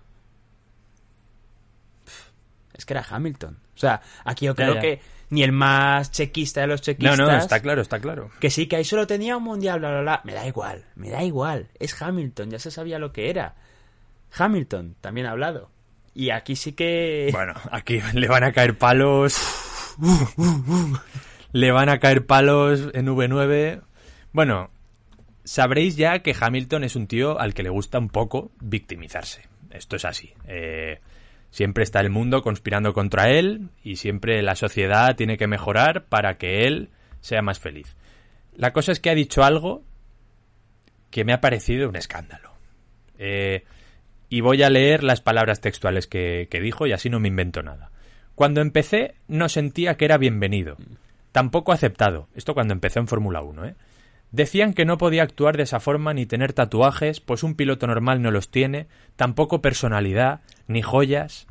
Es 2.74 2.86
que 2.86 2.94
era 2.94 3.06
Hamilton. 3.08 3.60
O 3.76 3.78
sea, 3.78 4.02
aquí 4.24 4.46
yo 4.46 4.56
creo 4.56 4.76
ya. 4.76 4.82
que 4.82 5.02
ni 5.30 5.44
el 5.44 5.52
más 5.52 6.12
chequista 6.12 6.62
de 6.62 6.68
los 6.68 6.82
No, 6.82 6.86
chequistas. 6.86 7.20
no, 7.20 7.38
está 7.38 7.62
claro, 7.62 7.82
está 7.82 8.00
claro. 8.00 8.32
Que 8.40 8.50
sí, 8.50 8.68
que 8.68 8.78
ahí 8.78 8.84
solo 8.84 9.06
tenía 9.06 9.38
un 9.38 9.44
mundial, 9.44 9.80
bla, 9.80 9.92
bla, 9.92 10.02
bla. 10.02 10.22
Me 10.24 10.34
da 10.34 10.48
igual, 10.48 10.86
me 10.96 11.10
da 11.10 11.24
igual. 11.24 11.70
Es 11.80 12.02
Hamilton, 12.02 12.50
ya 12.50 12.60
se 12.60 12.72
sabía 12.72 12.98
lo 13.00 13.12
que 13.12 13.30
era. 13.30 13.56
Hamilton, 14.38 14.96
también 15.02 15.28
ha 15.28 15.32
hablado. 15.32 15.72
Y 16.14 16.30
aquí 16.30 16.56
sí 16.56 16.74
que... 16.74 17.30
Bueno, 17.32 17.54
aquí 17.72 18.00
le 18.14 18.28
van 18.28 18.44
a 18.44 18.52
caer 18.52 18.78
palos. 18.78 19.38
le 21.52 21.72
van 21.72 21.90
a 21.90 22.00
caer 22.00 22.26
palos 22.26 22.90
en 22.94 23.08
V9. 23.08 23.82
Bueno, 24.32 24.72
sabréis 25.44 25.96
ya 25.96 26.20
que 26.20 26.36
Hamilton 26.40 26.84
es 26.84 26.96
un 26.96 27.08
tío 27.08 27.40
al 27.40 27.54
que 27.54 27.64
le 27.64 27.70
gusta 27.70 28.00
un 28.00 28.10
poco 28.10 28.52
victimizarse. 28.60 29.44
Esto 29.72 29.96
es 29.96 30.06
así. 30.06 30.34
Eh, 30.48 31.00
siempre 31.50 31.84
está 31.84 32.00
el 32.00 32.10
mundo 32.10 32.42
conspirando 32.42 32.94
contra 32.94 33.30
él 33.30 33.70
y 33.84 33.98
siempre 33.98 34.42
la 34.42 34.56
sociedad 34.56 35.16
tiene 35.16 35.38
que 35.38 35.48
mejorar 35.48 36.06
para 36.06 36.38
que 36.38 36.66
él 36.66 36.90
sea 37.20 37.42
más 37.42 37.60
feliz. 37.60 37.96
La 38.56 38.72
cosa 38.72 38.92
es 38.92 39.00
que 39.00 39.10
ha 39.10 39.16
dicho 39.16 39.44
algo 39.44 39.84
que 41.12 41.26
me 41.26 41.34
ha 41.34 41.42
parecido 41.42 41.90
un 41.90 41.96
escándalo. 41.96 42.52
Eh, 43.18 43.64
y 44.30 44.42
voy 44.42 44.64
a 44.64 44.70
leer 44.70 45.04
las 45.04 45.22
palabras 45.22 45.62
textuales 45.62 46.08
que, 46.08 46.48
que 46.50 46.62
dijo 46.62 46.88
y 46.88 46.94
así 46.94 47.10
no 47.10 47.20
me 47.20 47.28
invento 47.28 47.64
nada. 47.64 47.92
Cuando 48.36 48.62
empecé 48.62 49.16
no 49.28 49.50
sentía 49.50 49.96
que 49.96 50.06
era 50.06 50.18
bienvenido. 50.18 50.78
Tampoco 51.32 51.72
aceptado. 51.72 52.28
Esto 52.36 52.54
cuando 52.54 52.74
empezó 52.74 53.00
en 53.00 53.08
Fórmula 53.08 53.42
1, 53.42 53.66
¿eh? 53.66 53.76
Decían 54.32 54.74
que 54.74 54.86
no 54.86 54.98
podía 54.98 55.24
actuar 55.24 55.56
de 55.56 55.64
esa 55.64 55.80
forma 55.80 56.14
ni 56.14 56.26
tener 56.26 56.52
tatuajes, 56.52 57.22
pues 57.22 57.44
un 57.44 57.56
piloto 57.56 57.88
normal 57.88 58.22
no 58.22 58.32
los 58.32 58.50
tiene, 58.50 58.88
tampoco 59.16 59.62
personalidad, 59.62 60.42
ni 60.68 60.82
joyas. 60.82 61.48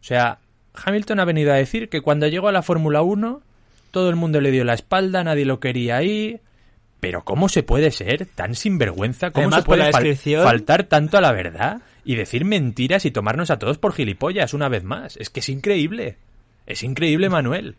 O 0.00 0.04
sea, 0.04 0.38
Hamilton 0.74 1.20
ha 1.20 1.24
venido 1.24 1.52
a 1.52 1.56
decir 1.56 1.88
que 1.88 2.00
cuando 2.00 2.26
llegó 2.26 2.48
a 2.48 2.52
la 2.52 2.62
Fórmula 2.62 3.02
1 3.02 3.42
todo 3.90 4.10
el 4.10 4.16
mundo 4.16 4.40
le 4.40 4.50
dio 4.50 4.64
la 4.64 4.74
espalda, 4.74 5.22
nadie 5.22 5.44
lo 5.44 5.60
quería 5.60 5.98
ahí. 5.98 6.40
Pero 7.04 7.24
¿cómo 7.24 7.48
se 7.48 7.62
puede 7.62 7.90
ser 7.90 8.26
tan 8.26 8.54
sinvergüenza? 8.54 9.30
¿Cómo 9.30 9.44
Además, 9.48 9.60
se 9.60 9.66
puede 9.66 9.82
la 9.84 9.90
fal- 9.90 10.02
descripción- 10.02 10.42
faltar 10.44 10.84
tanto 10.84 11.18
a 11.18 11.20
la 11.20 11.32
verdad? 11.32 11.82
Y 12.04 12.16
decir 12.16 12.44
mentiras 12.44 13.04
y 13.04 13.10
tomarnos 13.10 13.50
a 13.50 13.58
todos 13.58 13.78
por 13.78 13.92
gilipollas 13.94 14.54
una 14.54 14.68
vez 14.68 14.84
más. 14.84 15.16
Es 15.16 15.30
que 15.30 15.40
es 15.40 15.48
increíble. 15.48 16.16
Es 16.66 16.82
increíble, 16.82 17.28
Manuel. 17.28 17.76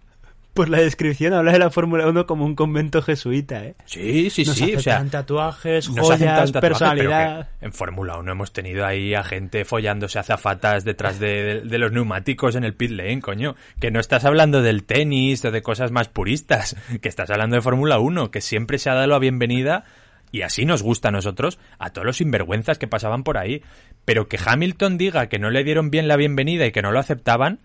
Por 0.56 0.70
la 0.70 0.80
descripción 0.80 1.34
habla 1.34 1.52
de 1.52 1.60
la 1.60 1.70
Fórmula 1.70 2.08
1 2.08 2.26
como 2.26 2.46
un 2.46 2.56
convento 2.56 3.02
jesuita, 3.02 3.64
¿eh? 3.64 3.76
Sí, 3.86 4.30
sí, 4.30 4.46
Nos 4.46 4.56
sí. 4.56 4.74
O 4.76 4.80
sea, 4.80 4.94
aceptan 4.96 5.10
tatuajes, 5.12 5.88
joyas, 5.90 6.52
personalidad... 6.54 7.50
en 7.62 7.74
Fórmula 7.74 8.18
1 8.18 8.32
hemos 8.32 8.54
tenido 8.54 8.86
ahí 8.86 9.14
a 9.14 9.24
gente 9.24 9.66
follándose 9.66 10.18
azafatas 10.18 10.84
detrás 10.86 11.20
de, 11.20 11.44
de- 11.44 11.62
de 11.62 11.78
los 11.78 11.92
neumáticos 11.92 12.56
en 12.56 12.64
el 12.64 12.74
pit 12.74 12.92
lane, 12.92 13.22
coño. 13.22 13.56
Que 13.80 13.92
no 13.92 14.00
estás 14.00 14.26
hablando 14.26 14.62
del 14.62 14.86
tenis 14.86 15.44
o 15.46 15.52
de 15.52 15.62
cosas 15.62 15.92
más 15.92 16.08
puristas, 16.10 16.76
que 17.02 17.10
estás 17.10 17.30
hablando 17.30 17.56
de 17.58 17.62
Fórmula 17.62 18.00
1, 18.00 18.32
que 18.32 18.42
siempre 18.42 18.78
se 18.80 18.90
ha 18.90 18.94
dado 18.96 19.08
la 19.08 19.20
bienvenida 19.20 19.84
Y 20.32 20.42
así 20.44 20.66
nos 20.66 20.82
gusta 20.84 21.10
a 21.10 21.12
nosotros, 21.12 21.60
a 21.80 21.90
todos 21.92 22.06
los 22.06 22.18
sinvergüenzas 22.18 22.78
que 22.80 22.88
pasaban 22.88 23.24
por 23.24 23.38
ahí. 23.38 23.62
Pero 24.06 24.28
que 24.28 24.40
Hamilton 24.44 24.98
diga 24.98 25.28
que 25.28 25.38
no 25.40 25.50
le 25.50 25.64
dieron 25.64 25.92
bien 25.92 26.08
la 26.08 26.16
bienvenida 26.16 26.66
y 26.66 26.72
que 26.72 26.82
no 26.82 26.92
lo 26.92 27.00
aceptaban, 27.00 27.60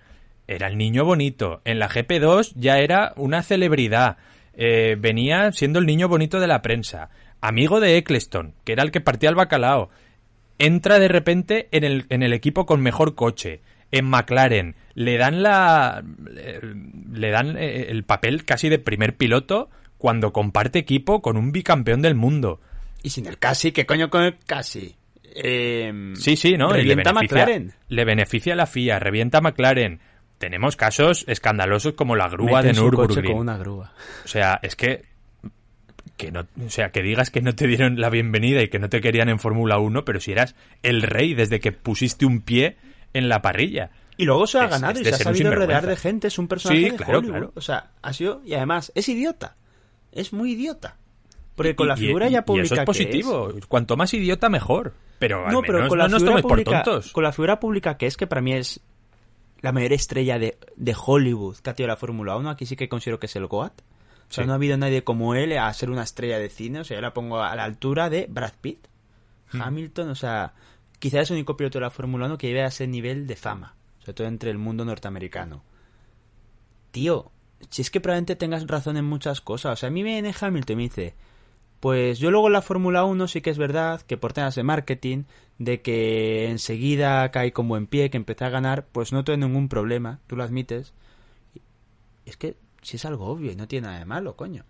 era 0.51 0.67
el 0.67 0.77
niño 0.77 1.05
bonito. 1.05 1.61
En 1.65 1.79
la 1.79 1.89
GP2 1.89 2.53
ya 2.57 2.79
era 2.79 3.13
una 3.17 3.43
celebridad. 3.43 4.17
Eh, 4.55 4.97
venía 4.99 5.53
siendo 5.53 5.79
el 5.79 5.87
niño 5.87 6.09
bonito 6.09 6.41
de 6.41 6.49
la 6.49 6.61
prensa. 6.61 7.09
Amigo 7.41 7.81
de 7.81 7.97
Eccleston, 7.97 8.55
que 8.65 8.73
era 8.73 8.83
el 8.83 8.91
que 8.91 9.01
partía 9.01 9.31
el 9.31 9.37
bacalao. 9.37 9.89
Entra 10.59 10.99
de 10.99 11.09
repente 11.09 11.69
en 11.71 11.85
el, 11.85 12.07
en 12.11 12.23
el 12.23 12.33
equipo 12.33 12.67
con 12.67 12.81
mejor 12.81 13.15
coche. 13.15 13.61
En 13.93 14.07
McLaren. 14.07 14.77
Le 14.95 15.17
dan 15.19 15.43
la. 15.43 16.05
Le 17.13 17.31
dan 17.31 17.57
eh, 17.57 17.87
el 17.89 18.05
papel 18.05 18.45
casi 18.45 18.69
de 18.69 18.79
primer 18.79 19.17
piloto 19.17 19.71
cuando 19.99 20.33
comparte 20.33 20.79
equipo 20.79 21.23
con 21.23 21.37
un 21.37 21.53
bicampeón 21.53 22.03
del 22.03 22.15
mundo. 22.15 22.61
Y 23.03 23.11
sin 23.11 23.27
el 23.27 23.39
casi, 23.39 23.73
¿qué 23.73 23.87
coño 23.87 24.11
con 24.11 24.23
el 24.23 24.37
casi? 24.47 24.97
Eh, 25.35 26.13
Sí, 26.17 26.37
sí, 26.37 26.57
¿no? 26.57 26.73
Revienta 26.73 27.11
le 27.11 27.15
beneficia, 27.15 27.39
McLaren. 27.39 27.73
Le 27.89 28.05
beneficia 28.05 28.53
a 28.53 28.57
la 28.57 28.67
FIA, 28.67 28.99
revienta 28.99 29.41
McLaren. 29.41 30.01
Tenemos 30.41 30.74
casos 30.74 31.24
escandalosos 31.28 31.93
como 31.93 32.16
la 32.16 32.26
grúa 32.28 32.62
Mete 32.62 32.68
de 32.72 32.80
Nürburgring. 32.80 33.30
con 33.32 33.41
una 33.43 33.59
grúa. 33.59 33.93
O 34.24 34.28
sea, 34.28 34.59
es 34.62 34.74
que 34.74 35.05
que 36.16 36.32
no, 36.32 36.47
o 36.66 36.70
sea, 36.70 36.91
que 36.93 37.03
digas 37.03 37.30
que 37.30 37.43
no 37.43 37.55
te 37.55 37.66
dieron 37.66 38.01
la 38.01 38.09
bienvenida 38.11 38.62
y 38.62 38.68
que 38.68 38.78
no 38.78 38.88
te 38.88 39.01
querían 39.03 39.28
en 39.28 39.38
Fórmula 39.38 39.78
1, 39.78 40.05
pero 40.05 40.18
si 40.18 40.32
eras 40.32 40.55
el 40.82 41.03
rey 41.03 41.34
desde 41.34 41.61
que 41.61 41.72
pusiste 41.72 42.24
un 42.26 42.41
pie 42.41 42.76
en 43.12 43.28
la 43.28 43.43
parrilla. 43.43 43.91
Y 44.16 44.24
luego 44.24 44.47
se 44.47 44.59
ha 44.59 44.64
Es- 44.64 44.70
ganado 44.70 44.95
es 44.95 45.01
y 45.01 45.05
se 45.11 45.14
ha 45.14 45.18
sabido 45.18 45.55
rodear 45.55 45.86
de 45.86 45.97
gente, 45.97 46.28
es 46.28 46.38
un 46.38 46.49
personaje 46.49 46.80
Sí, 46.84 46.91
de 46.91 46.97
claro, 46.97 47.18
Hollywood. 47.18 47.32
claro. 47.36 47.53
O 47.55 47.61
sea, 47.61 47.91
ha 48.01 48.12
sido, 48.14 48.41
y 48.45 48.55
además, 48.55 48.93
es 48.95 49.09
idiota. 49.11 49.57
Es 50.12 50.32
muy 50.32 50.53
idiota. 50.53 50.97
Porque 51.55 51.70
Y- 51.72 51.74
con 51.74 51.88
la 51.88 51.95
y- 51.95 51.99
figura 51.99 52.28
y- 52.28 52.32
ya 52.32 52.38
y 52.38 52.43
pública 52.43 52.64
eso 52.66 52.74
es 52.74 52.80
que 52.80 52.86
positivo. 52.86 53.53
Cuanto 53.68 53.97
más 53.97 54.12
idiota, 54.14 54.49
mejor. 54.49 54.95
Pero 55.18 55.47
al 55.47 55.53
No, 55.53 55.61
pero 55.62 55.74
menos 55.74 55.88
con 55.91 55.99
no 55.99 56.05
la 56.05 56.09
nos 56.11 56.22
figura 56.22 56.41
tomes 56.43 56.64
por 56.64 56.74
tontos. 56.82 57.12
con 57.12 57.24
la 57.24 57.32
figura 57.32 57.61
pública 57.61 57.97
que 57.99 58.07
es 58.07 58.16
que 58.16 58.26
para 58.26 58.41
mí 58.41 58.53
es 58.55 58.80
la 59.61 59.73
mayor 59.73 59.93
estrella 59.93 60.39
de, 60.39 60.59
de 60.77 60.97
Hollywood 61.07 61.57
que 61.59 61.71
ha 61.71 61.75
tenido 61.75 61.89
la 61.89 61.97
Fórmula 61.97 62.37
1, 62.37 62.51
aquí 62.51 62.67
sí 62.67 62.77
que 62.77 62.89
considero 62.89 63.19
que 63.21 63.27
es 63.27 63.37
el 63.37 63.47
GOAT. 63.47 63.73
O 63.81 64.33
sea, 64.33 64.45
Sí. 64.45 64.47
no 64.47 64.53
ha 64.53 64.57
habido 64.57 64.77
nadie 64.77 65.03
como 65.05 65.35
él 65.35 65.57
a 65.59 65.73
ser 65.75 65.91
una 65.91 66.03
estrella 66.05 66.39
de 66.39 66.49
cine, 66.51 66.81
o 66.81 66.85
sea, 66.85 66.97
yo 66.97 67.01
la 67.01 67.13
pongo 67.13 67.43
a 67.43 67.55
la 67.57 67.65
altura 67.65 68.09
de 68.11 68.27
Brad 68.29 68.53
Pitt, 68.61 68.87
Hmm. 69.53 69.63
Hamilton, 69.63 70.11
o 70.11 70.15
sea, 70.15 70.55
quizás 71.01 71.23
es 71.23 71.31
el 71.31 71.37
único 71.39 71.57
piloto 71.57 71.79
de 71.79 71.83
la 71.85 71.91
Fórmula 71.91 72.27
1 72.27 72.39
que 72.39 72.47
lleve 72.47 72.63
a 72.63 72.67
ese 72.69 72.87
nivel 72.87 73.27
de 73.27 73.35
fama, 73.35 73.75
sobre 73.99 74.15
todo 74.15 74.27
entre 74.29 74.51
el 74.53 74.59
mundo 74.59 74.85
norteamericano. 74.85 75.65
Tío, 76.93 77.31
si 77.69 77.83
es 77.83 77.91
que 77.91 78.01
probablemente 78.01 78.37
tengas 78.37 78.67
razón 78.67 78.97
en 78.97 79.05
muchas 79.05 79.41
cosas, 79.41 79.73
o 79.73 79.77
sea, 79.77 79.89
a 79.89 79.91
mí 79.93 80.03
me 80.05 80.11
viene 80.13 80.35
Hamilton 80.39 80.75
y 80.75 80.77
me 80.77 80.83
dice, 80.85 81.15
pues 81.81 82.18
yo 82.18 82.31
luego 82.31 82.47
en 82.49 82.53
la 82.53 82.62
Fórmula 82.62 83.05
1 83.05 83.26
sí 83.26 83.41
que 83.41 83.51
es 83.51 83.59
verdad 83.59 84.03
que 84.03 84.18
por 84.18 84.33
temas 84.35 84.55
de 84.55 84.62
marketing, 84.62 85.24
de 85.59 85.81
que 85.81 86.51
enseguida 86.51 87.31
cae 87.31 87.53
con 87.53 87.68
buen 87.68 87.87
pie, 87.87 88.11
que 88.11 88.18
empecé 88.18 88.45
a 88.45 88.51
ganar, 88.51 88.87
pues 88.93 89.12
no 89.12 89.24
tengo 89.24 89.47
ningún 89.47 89.68
problema, 89.68 90.20
tú 90.26 90.37
lo 90.37 90.45
admites. 90.45 90.93
Es 92.26 92.37
que 92.37 92.57
si 92.83 92.97
es 92.97 93.05
algo 93.05 93.26
obvio 93.26 93.51
y 93.51 93.57
no 93.57 93.66
tiene 93.66 93.87
nada 93.87 93.99
de 93.99 94.05
malo, 94.05 94.37
coño. 94.37 94.64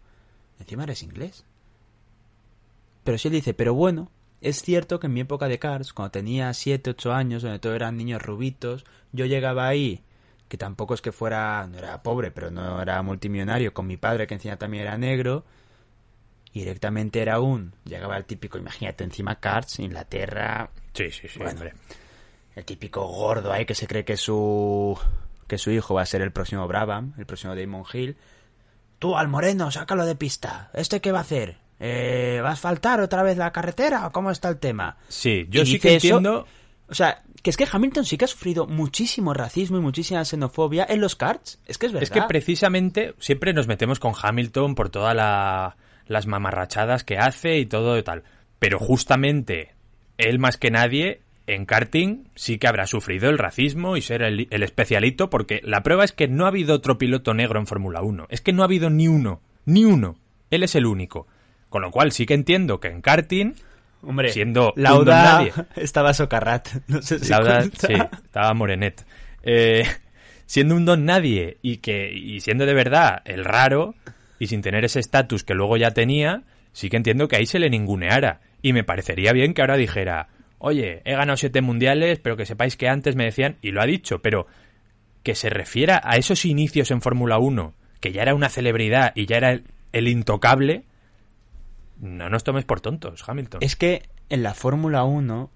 Encima 0.59 0.85
eres 0.85 1.03
inglés. 1.03 1.45
Pero 3.05 3.19
sí 3.19 3.29
él 3.29 3.35
dice, 3.35 3.55
pero 3.55 3.75
bueno, 3.75 4.11
es 4.41 4.63
cierto 4.63 5.01
que 5.01 5.07
en 5.07 5.15
mi 5.15 5.21
época 5.21 5.49
de 5.49 5.59
Cars, 5.59 5.93
cuando 5.93 6.13
tenía 6.13 6.53
7, 6.55 6.91
8 6.91 7.13
años, 7.13 7.43
donde 7.43 7.59
todos 7.59 7.77
eran 7.77 7.97
niños 7.97 8.23
rubitos, 8.23 8.85
yo 9.13 9.27
llegaba 9.27 9.67
ahí, 9.67 10.03
que 10.49 10.59
tampoco 10.59 10.95
es 10.95 11.03
que 11.03 11.13
fuera, 11.13 11.67
no 11.67 11.79
era 11.79 12.03
pobre, 12.03 12.31
pero 12.31 12.51
no 12.51 12.81
era 12.81 13.03
multimillonario, 13.03 13.75
con 13.75 13.87
mi 13.87 13.97
padre 13.97 14.27
que 14.27 14.35
encima 14.35 14.57
también 14.57 14.83
era 14.83 14.99
negro, 14.99 15.45
y 16.53 16.61
directamente 16.61 17.21
era 17.23 17.41
un, 17.41 17.73
llegaba 17.85 18.17
el 18.17 18.25
típico, 18.25 18.59
imagínate, 18.59 19.05
encima 19.05 19.37
Cars, 19.37 19.79
Inglaterra, 19.79 20.71
Sí, 20.93 21.11
sí, 21.11 21.29
sí, 21.29 21.39
Bueno. 21.39 21.53
hombre. 21.53 21.75
el 22.57 22.65
típico 22.65 23.07
gordo 23.07 23.53
ahí 23.53 23.65
que 23.65 23.75
se 23.77 23.87
cree 23.87 24.05
que 24.05 24.17
su 24.17 24.99
que 25.47 25.59
su 25.59 25.71
hijo 25.71 25.95
va 25.95 26.03
a 26.03 26.07
ser 26.07 26.23
el 26.23 26.31
próximo 26.33 26.67
Brabham, 26.69 27.15
el 27.19 27.27
próximo 27.27 27.55
Damon 27.57 27.85
Hill. 27.93 28.17
Tú 28.99 29.17
al 29.17 29.29
moreno, 29.29 29.71
sácalo 29.71 30.05
de 30.07 30.15
pista. 30.15 30.71
¿Este 30.75 31.01
qué 31.01 31.11
va 31.11 31.19
a 31.19 31.23
hacer? 31.23 31.57
Eh, 31.81 32.41
¿Va 32.45 32.51
a 32.51 32.53
asfaltar 32.53 33.01
otra 33.01 33.23
vez 33.23 33.37
la 33.39 33.51
carretera 33.51 34.07
o 34.07 34.13
cómo 34.13 34.31
está 34.31 34.49
el 34.49 34.59
tema? 34.59 34.97
Sí, 35.09 35.47
yo 35.51 35.63
Y 35.63 35.67
sí 35.67 35.79
que 35.81 35.97
eso- 35.97 36.07
entiendo... 36.19 36.47
O 36.89 36.95
sea, 36.95 37.23
que 37.43 37.51
es 37.51 37.57
que 37.57 37.67
Hamilton 37.71 38.05
sí 38.05 38.19
que 38.19 38.25
ha 38.27 38.29
sufrido 38.29 38.67
muchísimo 38.67 39.33
racismo 39.33 39.79
y 39.79 39.81
muchísima 39.81 40.25
xenofobia 40.25 40.85
en 40.89 41.01
los 41.01 41.15
karts. 41.17 41.61
Es 41.67 41.79
que 41.79 41.87
es 41.87 41.93
verdad. 41.93 42.03
Es 42.03 42.11
que 42.11 42.23
precisamente 42.29 43.15
siempre 43.21 43.53
nos 43.53 43.67
metemos 43.69 43.99
con 44.01 44.13
Hamilton 44.21 44.75
por 44.75 44.91
todas 44.91 45.15
la- 45.17 45.77
las 46.11 46.27
mamarrachadas 46.27 47.05
que 47.05 47.19
hace 47.19 47.59
y 47.59 47.67
todo 47.67 47.97
y 47.97 48.03
tal. 48.03 48.25
Pero 48.59 48.81
justamente 48.81 49.75
él 50.19 50.41
más 50.41 50.57
que 50.57 50.73
nadie 50.73 51.21
en 51.47 51.67
karting 51.67 52.25
sí 52.35 52.59
que 52.59 52.67
habrá 52.67 52.87
sufrido 52.87 53.31
el 53.31 53.39
racismo 53.39 53.97
y 53.97 54.03
ser 54.03 54.23
el, 54.23 54.49
el 54.51 54.63
especialito 54.65 55.31
porque 55.31 55.61
la 55.63 55.85
prueba 55.85 56.03
es 56.05 56.11
que 56.11 56.27
no 56.27 56.47
ha 56.47 56.49
habido 56.49 56.75
otro 56.75 56.99
piloto 56.99 57.33
negro 57.33 57.61
en 57.61 57.69
Fórmula 57.69 58.03
1. 58.03 58.27
Es 58.29 58.41
que 58.41 58.53
no 58.53 58.63
ha 58.63 58.65
habido 58.65 58.91
ni 58.91 59.07
uno, 59.07 59.41
ni 59.65 59.85
uno. 59.85 60.17
Él 60.51 60.65
es 60.65 60.75
el 60.75 60.87
único. 60.87 61.29
Con 61.69 61.83
lo 61.83 61.93
cual 61.93 62.11
sí 62.11 62.27
que 62.27 62.35
entiendo 62.35 62.81
que 62.81 62.89
en 62.89 63.03
karting, 63.03 63.55
Hombre, 64.03 64.31
siendo 64.31 64.73
un 64.75 64.83
Lauda 64.83 65.15
don 65.15 65.25
nadie. 65.25 65.53
estaba 65.77 66.13
Socarrat. 66.13 66.69
No 66.89 67.01
sé 67.03 67.21
si 67.21 67.31
Lauda, 67.31 67.61
cuenta. 67.61 67.87
sí, 67.87 67.95
estaba 68.25 68.53
Morenet. 68.53 69.07
Eh, 69.45 69.85
siendo 70.45 70.75
un 70.75 70.85
don 70.85 71.05
nadie 71.05 71.59
y 71.63 71.77
que 71.77 72.13
y 72.13 72.41
siendo 72.41 72.67
de 72.67 72.75
verdad 72.75 73.23
el 73.25 73.45
raro 73.45 73.95
y 74.41 74.49
sin 74.49 74.63
tener 74.63 74.85
ese 74.85 74.99
estatus 74.99 75.45
que 75.45 75.55
luego 75.55 75.77
ya 75.77 75.93
tenía, 75.93 76.43
sí 76.73 76.89
que 76.89 76.97
entiendo 76.97 77.29
que 77.29 77.37
ahí 77.37 77.47
se 77.47 77.61
le 77.61 77.71
ninguneara. 77.71 78.41
Y 78.63 78.73
me 78.73 78.83
parecería 78.83 79.33
bien 79.33 79.55
que 79.55 79.61
ahora 79.61 79.77
dijera, 79.77 80.29
oye, 80.59 81.03
he 81.05 81.13
ganado 81.13 81.37
siete 81.37 81.61
mundiales, 81.61 82.19
pero 82.19 82.39
que 82.39 82.47
sepáis 82.47 82.77
que 82.77 82.89
antes 82.89 83.15
me 83.17 83.25
decían, 83.25 83.59
y 83.61 83.71
lo 83.71 83.83
ha 83.83 83.87
dicho, 83.87 84.23
pero 84.23 84.47
que 85.23 85.35
se 85.35 85.51
refiera 85.51 86.01
a 86.03 86.17
esos 86.17 86.47
inicios 86.47 86.91
en 86.91 87.03
Fórmula 87.03 87.39
1, 87.39 87.75
que 88.01 88.13
ya 88.13 88.23
era 88.23 88.35
una 88.35 88.49
celebridad 88.49 89.13
y 89.15 89.27
ya 89.27 89.37
era 89.37 89.51
el, 89.53 89.65
el 89.93 90.09
intocable, 90.09 90.85
no 91.99 92.31
nos 92.31 92.43
tomes 92.43 92.65
por 92.65 92.81
tontos, 92.81 93.23
Hamilton. 93.29 93.63
Es 93.63 93.77
que 93.77 94.09
en 94.31 94.43
la 94.43 94.55
Fórmula 94.55 95.05
1, 95.05 95.51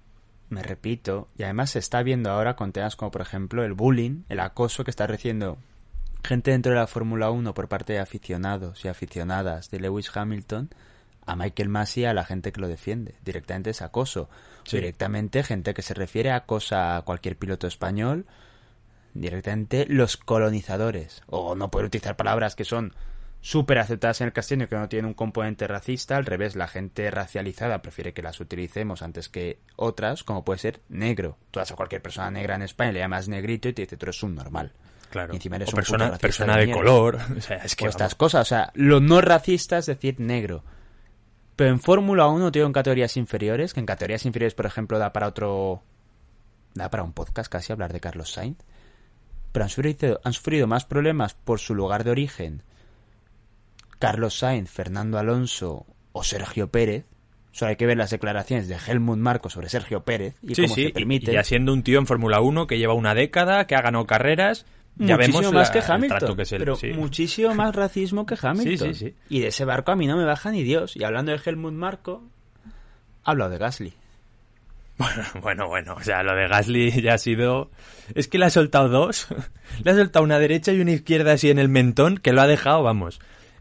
me 0.49 0.61
repito, 0.61 1.27
y 1.35 1.41
además 1.43 1.71
se 1.71 1.79
está 1.79 2.03
viendo 2.03 2.29
ahora 2.29 2.55
con 2.55 2.71
temas 2.71 2.95
como 2.95 3.09
por 3.09 3.21
ejemplo 3.21 3.63
el 3.63 3.73
bullying, 3.73 4.25
el 4.29 4.39
acoso 4.41 4.83
que 4.83 4.91
está 4.91 5.07
recibiendo 5.07 5.57
gente 6.25 6.51
dentro 6.51 6.71
de 6.73 6.79
la 6.79 6.87
Fórmula 6.87 7.29
1 7.29 7.53
por 7.53 7.67
parte 7.67 7.93
de 7.93 7.99
aficionados 7.99 8.83
y 8.83 8.87
aficionadas 8.87 9.69
de 9.71 9.79
Lewis 9.79 10.11
Hamilton 10.15 10.69
a 11.25 11.35
Michael 11.35 11.69
Massey 11.69 12.05
a 12.05 12.13
la 12.13 12.23
gente 12.23 12.51
que 12.51 12.61
lo 12.61 12.67
defiende. 12.67 13.15
Directamente 13.23 13.71
es 13.71 13.81
acoso. 13.81 14.29
Sí. 14.63 14.77
Directamente 14.77 15.43
gente 15.43 15.73
que 15.73 15.81
se 15.81 15.93
refiere 15.93 16.31
a 16.31 16.37
acosa 16.37 16.97
a 16.97 17.01
cualquier 17.01 17.37
piloto 17.37 17.67
español. 17.67 18.25
Directamente 19.13 19.85
los 19.87 20.17
colonizadores. 20.17 21.23
O 21.27 21.55
no 21.55 21.71
poder 21.71 21.87
utilizar 21.87 22.15
palabras 22.15 22.55
que 22.55 22.65
son 22.65 22.93
súper 23.41 23.77
aceptadas 23.77 24.21
en 24.21 24.27
el 24.27 24.33
castellano 24.33 24.67
que 24.67 24.75
no 24.75 24.89
tienen 24.89 25.05
un 25.05 25.13
componente 25.13 25.67
racista. 25.67 26.17
Al 26.17 26.25
revés, 26.25 26.55
la 26.55 26.67
gente 26.67 27.09
racializada 27.11 27.81
prefiere 27.81 28.13
que 28.13 28.21
las 28.21 28.39
utilicemos 28.39 29.01
antes 29.01 29.29
que 29.29 29.59
otras, 29.75 30.23
como 30.23 30.43
puede 30.43 30.59
ser 30.59 30.81
negro. 30.89 31.37
Tú 31.51 31.59
vas 31.59 31.71
a 31.71 31.75
cualquier 31.75 32.01
persona 32.01 32.31
negra 32.31 32.55
en 32.55 32.63
España 32.63 32.91
le 32.91 32.99
llamas 32.99 33.27
negrito 33.27 33.69
y 33.69 33.73
te 33.73 33.83
dice 33.83 33.97
tú 33.97 34.05
eres 34.05 34.23
un 34.23 34.35
normal. 34.35 34.73
Claro. 35.09 35.33
Y 35.33 35.37
encima 35.37 35.55
eres 35.57 35.69
o 35.69 35.71
un 35.71 35.75
persona, 35.75 36.05
puto 36.07 36.19
persona 36.19 36.57
de 36.57 36.71
color. 36.71 37.19
O 37.37 37.41
sea, 37.41 37.57
es 37.57 37.75
que 37.75 37.85
o 37.85 37.89
estas 37.89 38.15
cosas. 38.15 38.41
O 38.41 38.49
sea, 38.49 38.71
lo 38.75 38.99
no 38.99 39.21
racista 39.21 39.77
es 39.77 39.85
decir 39.85 40.19
negro. 40.19 40.63
Pero 41.55 41.69
en 41.69 41.79
Fórmula 41.79 42.27
1 42.27 42.51
tengo 42.51 42.65
en 42.67 42.73
categorías 42.73 43.15
inferiores, 43.17 43.73
que 43.73 43.79
en 43.79 43.85
categorías 43.85 44.25
inferiores, 44.25 44.55
por 44.55 44.65
ejemplo, 44.65 44.99
da 44.99 45.13
para 45.13 45.27
otro... 45.27 45.83
Da 46.73 46.89
para 46.89 47.03
un 47.03 47.13
podcast 47.13 47.49
casi 47.49 47.71
hablar 47.71 47.93
de 47.93 48.01
Carlos 48.01 48.31
Sainz. 48.33 48.57
Pero 49.53 49.63
han 49.63 49.69
sufrido, 49.69 50.19
han 50.25 50.33
sufrido 50.33 50.67
más 50.67 50.83
problemas 50.83 51.33
por 51.33 51.59
su 51.59 51.73
lugar 51.73 52.03
de 52.03 52.11
origen 52.11 52.63
Carlos 53.99 54.37
Sainz, 54.37 54.69
Fernando 54.69 55.17
Alonso 55.17 55.85
o 56.11 56.23
Sergio 56.23 56.69
Pérez. 56.69 57.05
Solo 57.51 57.69
hay 57.69 57.75
que 57.77 57.85
ver 57.85 57.95
las 57.97 58.09
declaraciones 58.09 58.67
de 58.67 58.75
Helmut 58.75 59.17
Marco 59.17 59.49
sobre 59.49 59.69
Sergio 59.69 60.03
Pérez 60.03 60.35
y 60.41 60.55
Sí, 60.55 60.63
cómo 60.63 60.75
sí, 60.75 60.83
se 60.87 60.89
permite. 60.89 61.31
y 61.31 61.35
ya 61.35 61.43
siendo 61.45 61.71
un 61.71 61.83
tío 61.83 61.99
en 61.99 62.05
Fórmula 62.05 62.41
1 62.41 62.67
que 62.67 62.77
lleva 62.77 62.93
una 62.93 63.15
década, 63.15 63.65
que 63.65 63.75
ha 63.75 63.81
ganado 63.81 64.05
carreras, 64.05 64.65
ya 64.97 65.15
muchísimo 65.15 65.39
vemos 65.39 65.53
más 65.53 65.67
la- 65.67 65.73
que 65.81 65.91
Hamilton, 65.91 66.37
que 66.37 66.45
se 66.45 66.57
pero 66.57 66.75
sí. 66.75 66.87
muchísimo 66.93 67.53
más 67.55 67.75
racismo 67.75 68.25
que 68.25 68.35
Hamilton. 68.41 68.93
Sí, 68.93 68.99
sí, 68.99 69.05
sí. 69.09 69.15
Y 69.29 69.39
de 69.41 69.47
ese 69.47 69.65
barco 69.65 69.91
a 69.91 69.95
mí 69.95 70.07
no 70.07 70.17
me 70.17 70.23
baja 70.25 70.51
ni 70.51 70.63
Dios. 70.63 70.95
Y 70.95 71.03
hablando 71.03 71.31
de 71.31 71.39
Helmut 71.43 71.73
Marco, 71.73 72.23
hablo 73.23 73.49
de 73.49 73.57
Gasly. 73.57 73.93
Bueno, 75.41 75.67
bueno, 75.67 75.95
o 75.95 76.01
sea, 76.03 76.23
lo 76.23 76.35
de 76.35 76.47
Gasly 76.47 77.01
ya 77.01 77.15
ha 77.15 77.17
sido... 77.17 77.69
Es 78.13 78.27
que 78.27 78.37
le 78.37 78.45
ha 78.45 78.49
soltado 78.49 78.87
dos. 78.89 79.27
le 79.83 79.91
ha 79.91 79.95
soltado 79.95 80.23
una 80.23 80.39
derecha 80.39 80.71
y 80.71 80.79
una 80.79 80.91
izquierda 80.91 81.33
así 81.33 81.49
en 81.49 81.59
el 81.59 81.67
mentón, 81.69 82.17
que 82.17 82.31
lo 82.33 82.41
ha 82.41 82.47
dejado, 82.47 82.81
vamos. 82.83 83.19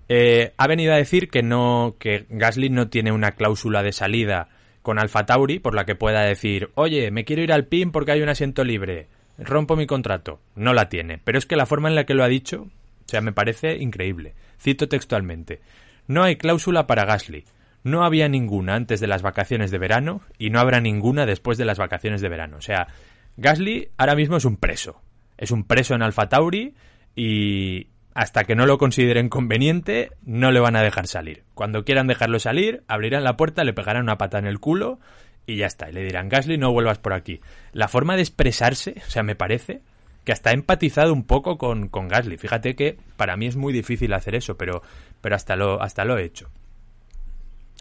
Eh, 0.09 0.53
ha 0.57 0.67
venido 0.69 0.93
a 0.93 0.97
decir 0.97 1.29
que 1.31 1.43
no, 1.43 1.97
que 1.99 2.27
Gasly 2.29 2.69
no 2.71 2.89
tiene 2.89 3.11
una 3.11 3.33
cláusula 3.33 3.83
de 3.83 3.93
salida 3.93 4.49
con 4.83 4.99
Alfa 4.99 5.25
Tauri 5.27 5.59
por 5.59 5.75
la 5.75 5.87
que 5.87 5.95
pueda 5.97 6.21
decir, 6.23 6.71
oye, 6.75 7.11
me 7.11 7.25
quiero 7.25 7.43
ir 7.43 7.53
al 7.53 7.65
PIN 7.67 7.91
porque 7.91 8.13
hay 8.13 8.21
un 8.23 8.29
asiento 8.29 8.63
libre, 8.65 9.09
rompo 9.39 9.77
mi 9.77 9.87
contrato. 9.87 10.41
No 10.55 10.73
la 10.75 10.89
tiene, 10.89 11.19
pero 11.19 11.39
es 11.39 11.47
que 11.47 11.57
la 11.57 11.67
forma 11.67 11.89
en 11.89 11.95
la 11.95 12.05
que 12.05 12.15
lo 12.15 12.25
ha 12.25 12.29
dicho, 12.29 12.63
o 12.63 13.09
sea, 13.09 13.21
me 13.21 13.33
parece 13.33 13.77
increíble. 13.77 14.35
Cito 14.61 14.89
textualmente, 14.89 15.61
no 16.07 16.23
hay 16.23 16.37
cláusula 16.37 16.87
para 16.87 17.05
Gasly. 17.05 17.45
No 17.83 18.05
había 18.05 18.29
ninguna 18.29 18.75
antes 18.77 19.01
de 19.01 19.07
las 19.07 19.23
vacaciones 19.23 19.71
de 19.71 19.79
verano 19.79 20.23
y 20.39 20.51
no 20.51 20.59
habrá 20.59 20.81
ninguna 20.81 21.27
después 21.27 21.59
de 21.59 21.67
las 21.67 21.79
vacaciones 21.79 22.23
de 22.23 22.31
verano. 22.31 22.57
O 22.57 22.63
sea, 22.63 22.89
Gasly 23.37 23.91
ahora 23.99 24.15
mismo 24.15 24.37
es 24.39 24.45
un 24.47 24.57
preso. 24.57 25.03
Es 25.37 25.51
un 25.51 25.65
preso 25.65 25.95
en 25.95 26.03
Alfa 26.03 26.29
Tauri 26.29 26.75
y 27.15 27.89
hasta 28.15 28.45
que 28.45 28.55
no 28.55 28.65
lo 28.65 28.79
consideren 28.79 29.29
conveniente 29.29 30.13
no 30.23 30.51
le 30.51 30.61
van 30.61 30.77
a 30.77 30.83
dejar 30.83 31.07
salir. 31.07 31.45
Cuando 31.55 31.85
quieran 31.85 32.07
dejarlo 32.07 32.39
salir, 32.39 32.85
abrirán 32.87 33.25
la 33.25 33.37
puerta, 33.37 33.65
le 33.65 33.75
pegarán 33.75 34.05
una 34.05 34.19
pata 34.19 34.39
en 34.39 34.47
el 34.47 34.61
culo 34.61 35.01
y 35.47 35.57
ya 35.57 35.67
está. 35.67 35.89
Y 35.89 35.93
le 35.93 36.03
dirán, 36.03 36.29
Gasly, 36.29 36.59
no 36.59 36.73
vuelvas 36.73 36.99
por 36.99 37.13
aquí. 37.13 37.41
La 37.73 37.89
forma 37.89 38.17
de 38.17 38.23
expresarse, 38.23 39.03
o 39.07 39.11
sea, 39.11 39.23
me 39.23 39.37
parece 39.37 39.83
que 40.25 40.33
hasta 40.33 40.51
he 40.51 40.55
empatizado 40.55 41.13
un 41.13 41.25
poco 41.25 41.59
con, 41.59 41.89
con 41.89 42.09
Gasly. 42.09 42.39
Fíjate 42.39 42.75
que 42.75 42.99
para 43.17 43.37
mí 43.37 43.47
es 43.47 43.57
muy 43.57 43.73
difícil 43.73 44.13
hacer 44.15 44.35
eso, 44.35 44.57
pero, 44.57 44.83
pero 45.21 45.37
hasta, 45.37 45.55
lo, 45.57 45.83
hasta 45.83 46.05
lo 46.05 46.19
he 46.19 46.25
hecho. 46.25 46.51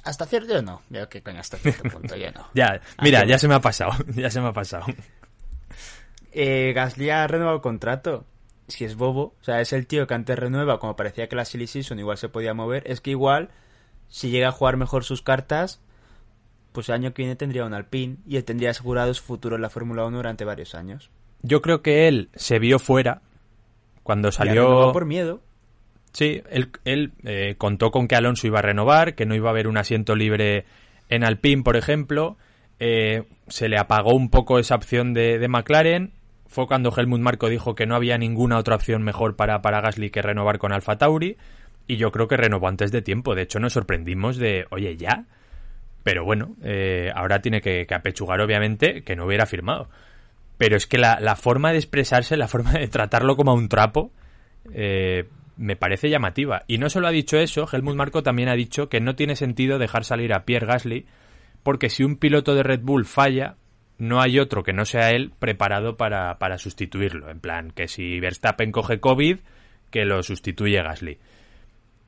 Hasta 0.04 0.26
cierto 0.26 0.62
no. 0.62 0.82
Veo 0.90 1.08
que 1.08 1.22
coño, 1.22 1.40
hasta 1.40 1.58
cierto 1.58 1.90
punto 1.90 2.16
yo 2.16 2.32
no. 2.32 2.48
Ya, 2.54 2.82
mira, 3.02 3.26
ya 3.26 3.38
se 3.38 3.48
me 3.48 3.56
ha 3.56 3.62
pasado. 3.62 3.92
Ya 4.16 4.30
se 4.30 4.42
me 4.42 4.50
ha 4.50 4.54
pasado. 4.54 4.86
Eh, 6.34 6.74
Gasly 6.76 7.10
ha 7.10 7.26
renovado 7.28 7.56
el 7.56 7.62
contrato. 7.62 8.26
Si 8.68 8.86
es 8.86 8.96
bobo, 8.96 9.36
o 9.40 9.44
sea, 9.44 9.62
es 9.62 9.74
el 9.74 9.88
tío 9.88 10.08
que 10.08 10.14
antes 10.14 10.40
renueva, 10.40 10.80
como 10.80 10.96
parecía 10.96 11.28
que 11.28 11.36
la 11.36 11.46
Silly 11.46 11.68
Season 11.68 12.00
igual 12.00 12.18
se 12.18 12.30
podía 12.30 12.54
mover, 12.54 12.84
es 12.86 13.02
que 13.02 13.12
igual, 13.12 13.50
si 14.08 14.30
llega 14.30 14.48
a 14.48 14.54
jugar 14.54 14.78
mejor 14.78 15.04
sus 15.04 15.22
cartas, 15.22 15.82
pues 16.74 16.90
el 16.90 16.96
año 16.96 17.14
que 17.14 17.22
viene 17.22 17.36
tendría 17.36 17.66
un 17.66 17.74
Alpine 17.74 18.18
y 18.28 18.36
él 18.36 18.44
tendría 18.44 18.72
asegurado 18.72 19.14
su 19.14 19.24
futuro 19.24 19.56
en 19.56 19.62
la 19.62 19.70
Fórmula 19.70 20.06
1 20.06 20.18
durante 20.18 20.44
varios 20.44 20.76
años. 20.76 21.10
Yo 21.42 21.62
creo 21.62 21.82
que 21.82 22.08
él 22.08 22.30
se 22.36 22.60
vio 22.60 22.80
fuera 22.80 23.22
cuando 24.04 24.32
salió... 24.32 24.92
por 24.92 25.06
miedo. 25.06 25.42
Sí, 26.12 26.42
él, 26.50 26.70
él, 26.86 27.14
eh, 27.24 27.56
contó 27.58 27.92
con 27.92 28.08
que 28.08 28.16
Alonso 28.16 28.46
iba 28.46 28.60
a 28.60 28.62
renovar, 28.62 29.16
que 29.16 29.26
no 29.26 29.36
iba 29.36 29.50
a 29.50 29.52
haber 29.52 29.68
un 29.68 29.78
asiento 29.78 30.16
libre 30.16 30.66
en 31.10 31.24
Alpine, 31.24 31.64
por 31.64 31.76
ejemplo. 31.76 32.38
Eh, 32.80 33.24
se 33.48 33.70
le 33.70 33.78
apagó 33.78 34.14
un 34.14 34.30
poco 34.30 34.60
esa 34.60 34.76
opción 34.76 35.14
de, 35.14 35.40
de 35.40 35.48
McLaren. 35.48 36.12
Fue 36.48 36.68
cuando 36.68 36.94
Helmut 36.96 37.22
Marko 37.22 37.50
dijo 37.50 37.74
que 37.74 37.88
no 37.88 37.96
había 37.96 38.18
ninguna 38.18 38.58
otra 38.58 38.76
opción 38.76 39.02
mejor 39.04 39.36
para, 39.36 39.62
para 39.62 39.82
Gasly 39.82 40.12
que 40.12 40.22
renovar 40.22 40.60
con 40.60 40.72
Alfa 40.72 40.98
Tauri. 40.98 41.38
Y 41.88 41.98
yo 41.98 42.12
creo 42.12 42.28
que 42.28 42.38
renovó 42.38 42.68
antes 42.68 42.92
de 42.92 43.02
tiempo. 43.02 43.36
De 43.36 43.42
hecho, 43.42 43.60
nos 43.60 43.74
sorprendimos 43.74 44.38
de, 44.38 44.68
oye, 44.70 44.96
ya. 44.98 45.26
Pero 46.04 46.26
bueno, 46.26 46.56
eh, 46.64 47.10
ahora 47.16 47.42
tiene 47.42 47.62
que, 47.62 47.86
que 47.88 47.96
apechugar, 47.96 48.42
obviamente, 48.42 49.04
que 49.04 49.16
no 49.16 49.26
hubiera 49.26 49.46
firmado. 49.46 49.90
Pero 50.58 50.76
es 50.76 50.86
que 50.86 50.98
la, 50.98 51.20
la 51.20 51.36
forma 51.36 51.72
de 51.72 51.78
expresarse, 51.78 52.38
la 52.38 52.48
forma 52.48 52.74
de 52.74 52.88
tratarlo 52.88 53.36
como 53.36 53.52
a 53.52 53.56
un 53.56 53.70
trapo, 53.70 54.12
eh, 54.74 55.26
me 55.58 55.76
parece 55.76 56.10
llamativa. 56.10 56.64
Y 56.68 56.78
no 56.78 56.90
solo 56.90 57.08
ha 57.08 57.12
dicho 57.12 57.38
eso, 57.38 57.68
Helmut 57.72 57.96
Marko 57.96 58.24
también 58.24 58.50
ha 58.50 58.56
dicho 58.56 58.90
que 58.90 59.00
no 59.00 59.16
tiene 59.16 59.36
sentido 59.36 59.80
dejar 59.80 60.04
salir 60.04 60.34
a 60.34 60.46
Pierre 60.46 60.68
Gasly, 60.68 61.06
porque 61.64 61.90
si 61.90 62.04
un 62.04 62.18
piloto 62.18 62.54
de 62.56 62.64
Red 62.64 62.82
Bull 62.82 63.06
falla, 63.06 63.56
no 63.98 64.22
hay 64.22 64.40
otro 64.40 64.64
que 64.64 64.74
no 64.74 64.86
sea 64.86 65.12
él 65.12 65.32
preparado 65.40 65.96
para, 65.96 66.38
para 66.38 66.58
sustituirlo. 66.58 67.30
En 67.30 67.40
plan, 67.40 67.72
que 67.72 67.88
si 67.88 68.20
Verstappen 68.20 68.72
coge 68.72 69.00
COVID, 69.00 69.40
que 69.90 70.06
lo 70.06 70.22
sustituye 70.24 70.82
Gasly. 70.84 71.18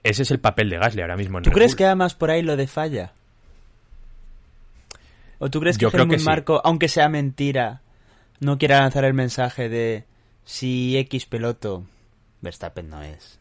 Ese 0.03 0.23
es 0.23 0.31
el 0.31 0.39
papel 0.39 0.69
de 0.69 0.77
Gasly 0.77 1.01
ahora 1.01 1.15
mismo 1.15 1.37
en 1.37 1.43
¿Tú 1.43 1.49
Red 1.51 1.55
crees 1.55 1.71
Bull. 1.71 1.77
que 1.77 1.85
va 1.85 1.95
más 1.95 2.13
por 2.15 2.31
ahí 2.31 2.41
lo 2.41 2.55
de 2.57 2.67
falla? 2.67 3.13
¿O 5.39 5.49
tú 5.49 5.59
crees 5.59 5.77
que 5.77 5.83
Yo 5.83 5.91
creo 5.91 6.03
Helmut 6.03 6.15
que 6.15 6.19
sí. 6.19 6.25
Marko, 6.25 6.61
aunque 6.63 6.87
sea 6.87 7.09
mentira, 7.09 7.81
no 8.39 8.57
quiera 8.57 8.79
lanzar 8.79 9.05
el 9.05 9.13
mensaje 9.13 9.69
de 9.69 10.05
si 10.43 10.97
X 10.97 11.25
piloto, 11.25 11.85
Verstappen 12.41 12.89
no 12.89 13.01
es, 13.01 13.39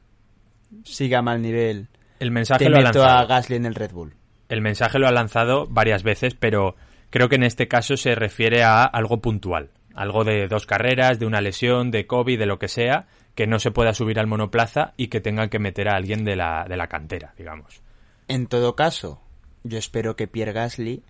siga 0.84 1.18
a 1.18 1.22
mal 1.22 1.42
nivel, 1.42 1.88
El 2.18 2.30
mensaje 2.30 2.64
te 2.64 2.70
lo 2.70 2.80
meto 2.80 3.04
a. 3.04 3.24
Gasly 3.26 3.56
en 3.56 3.66
el 3.66 3.74
Red 3.74 3.92
Bull? 3.92 4.14
El 4.48 4.60
mensaje 4.60 4.98
lo 4.98 5.06
ha 5.06 5.12
lanzado 5.12 5.66
varias 5.66 6.02
veces, 6.02 6.34
pero 6.34 6.76
creo 7.10 7.28
que 7.28 7.36
en 7.36 7.44
este 7.44 7.68
caso 7.68 7.96
se 7.96 8.14
refiere 8.14 8.62
a 8.62 8.84
algo 8.84 9.20
puntual. 9.20 9.70
Algo 9.94 10.24
de 10.24 10.48
dos 10.48 10.66
carreras, 10.66 11.18
de 11.18 11.26
una 11.26 11.40
lesión, 11.40 11.90
de 11.90 12.06
COVID, 12.06 12.38
de 12.38 12.46
lo 12.46 12.58
que 12.58 12.68
sea, 12.68 13.06
que 13.34 13.46
no 13.46 13.58
se 13.58 13.70
pueda 13.70 13.94
subir 13.94 14.18
al 14.18 14.26
monoplaza 14.26 14.92
y 14.96 15.08
que 15.08 15.20
tengan 15.20 15.48
que 15.48 15.58
meter 15.58 15.88
a 15.88 15.96
alguien 15.96 16.24
de 16.24 16.36
la, 16.36 16.66
de 16.68 16.76
la 16.76 16.88
cantera, 16.88 17.32
digamos. 17.38 17.80
En 18.26 18.46
todo 18.46 18.74
caso, 18.74 19.20
yo 19.62 19.78
espero 19.78 20.16
que 20.16 20.26
Pierre 20.26 20.52
Gasly 20.52 21.02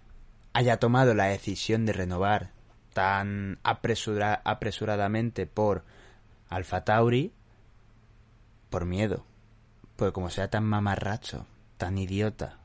haya 0.54 0.78
tomado 0.78 1.12
la 1.14 1.26
decisión 1.26 1.84
de 1.84 1.92
renovar 1.92 2.50
tan 2.94 3.58
apresura- 3.64 4.40
apresuradamente 4.44 5.46
por 5.46 5.84
Alfa 6.48 6.84
Tauri 6.84 7.32
por 8.70 8.84
miedo. 8.84 9.24
Porque 9.96 10.12
como 10.12 10.30
sea 10.30 10.48
tan 10.50 10.64
mamarracho, 10.64 11.46
tan 11.76 11.98
idiota 11.98 12.58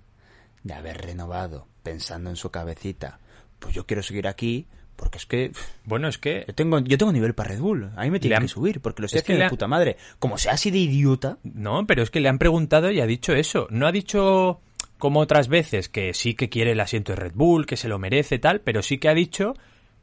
de 0.63 0.73
haber 0.73 0.97
renovado 1.01 1.67
pensando 1.83 2.29
en 2.29 2.35
su 2.35 2.49
cabecita, 2.51 3.19
pues 3.59 3.75
yo 3.75 3.85
quiero 3.85 4.03
seguir 4.03 4.27
aquí 4.27 4.67
porque 4.95 5.17
es 5.17 5.25
que 5.25 5.51
Bueno, 5.85 6.07
es 6.09 6.17
que 6.17 6.43
yo 6.47 6.53
tengo, 6.55 6.79
yo 6.79 6.97
tengo 6.97 7.11
nivel 7.13 7.33
para 7.33 7.49
Red 7.49 7.59
Bull. 7.61 7.91
A 7.95 8.01
mí 8.03 8.11
me 8.11 8.19
tiene 8.19 8.35
han- 8.35 8.41
que 8.43 8.47
subir 8.49 8.81
porque 8.81 9.01
lo 9.01 9.05
es 9.05 9.11
sé 9.11 9.23
que 9.23 9.33
que 9.35 9.43
de 9.43 9.49
puta 9.49 9.67
madre. 9.67 9.97
Como 10.19 10.37
sea 10.37 10.53
así 10.53 10.71
de 10.71 10.79
idiota, 10.79 11.37
No, 11.43 11.85
pero 11.87 12.03
es 12.03 12.09
que 12.11 12.19
le 12.19 12.27
han 12.29 12.37
preguntado 12.39 12.91
y 12.91 12.99
ha 12.99 13.05
dicho 13.05 13.33
eso. 13.33 13.67
No 13.69 13.87
ha 13.87 13.91
dicho 13.91 14.59
como 14.99 15.19
otras 15.21 15.47
veces 15.47 15.89
que 15.89 16.13
sí 16.13 16.35
que 16.35 16.49
quiere 16.49 16.73
el 16.73 16.79
asiento 16.79 17.13
de 17.13 17.15
Red 17.15 17.31
Bull, 17.33 17.65
que 17.65 17.77
se 17.77 17.87
lo 17.87 17.97
merece 17.97 18.37
tal, 18.37 18.61
pero 18.61 18.83
sí 18.83 18.99
que 18.99 19.09
ha 19.09 19.13
dicho 19.15 19.55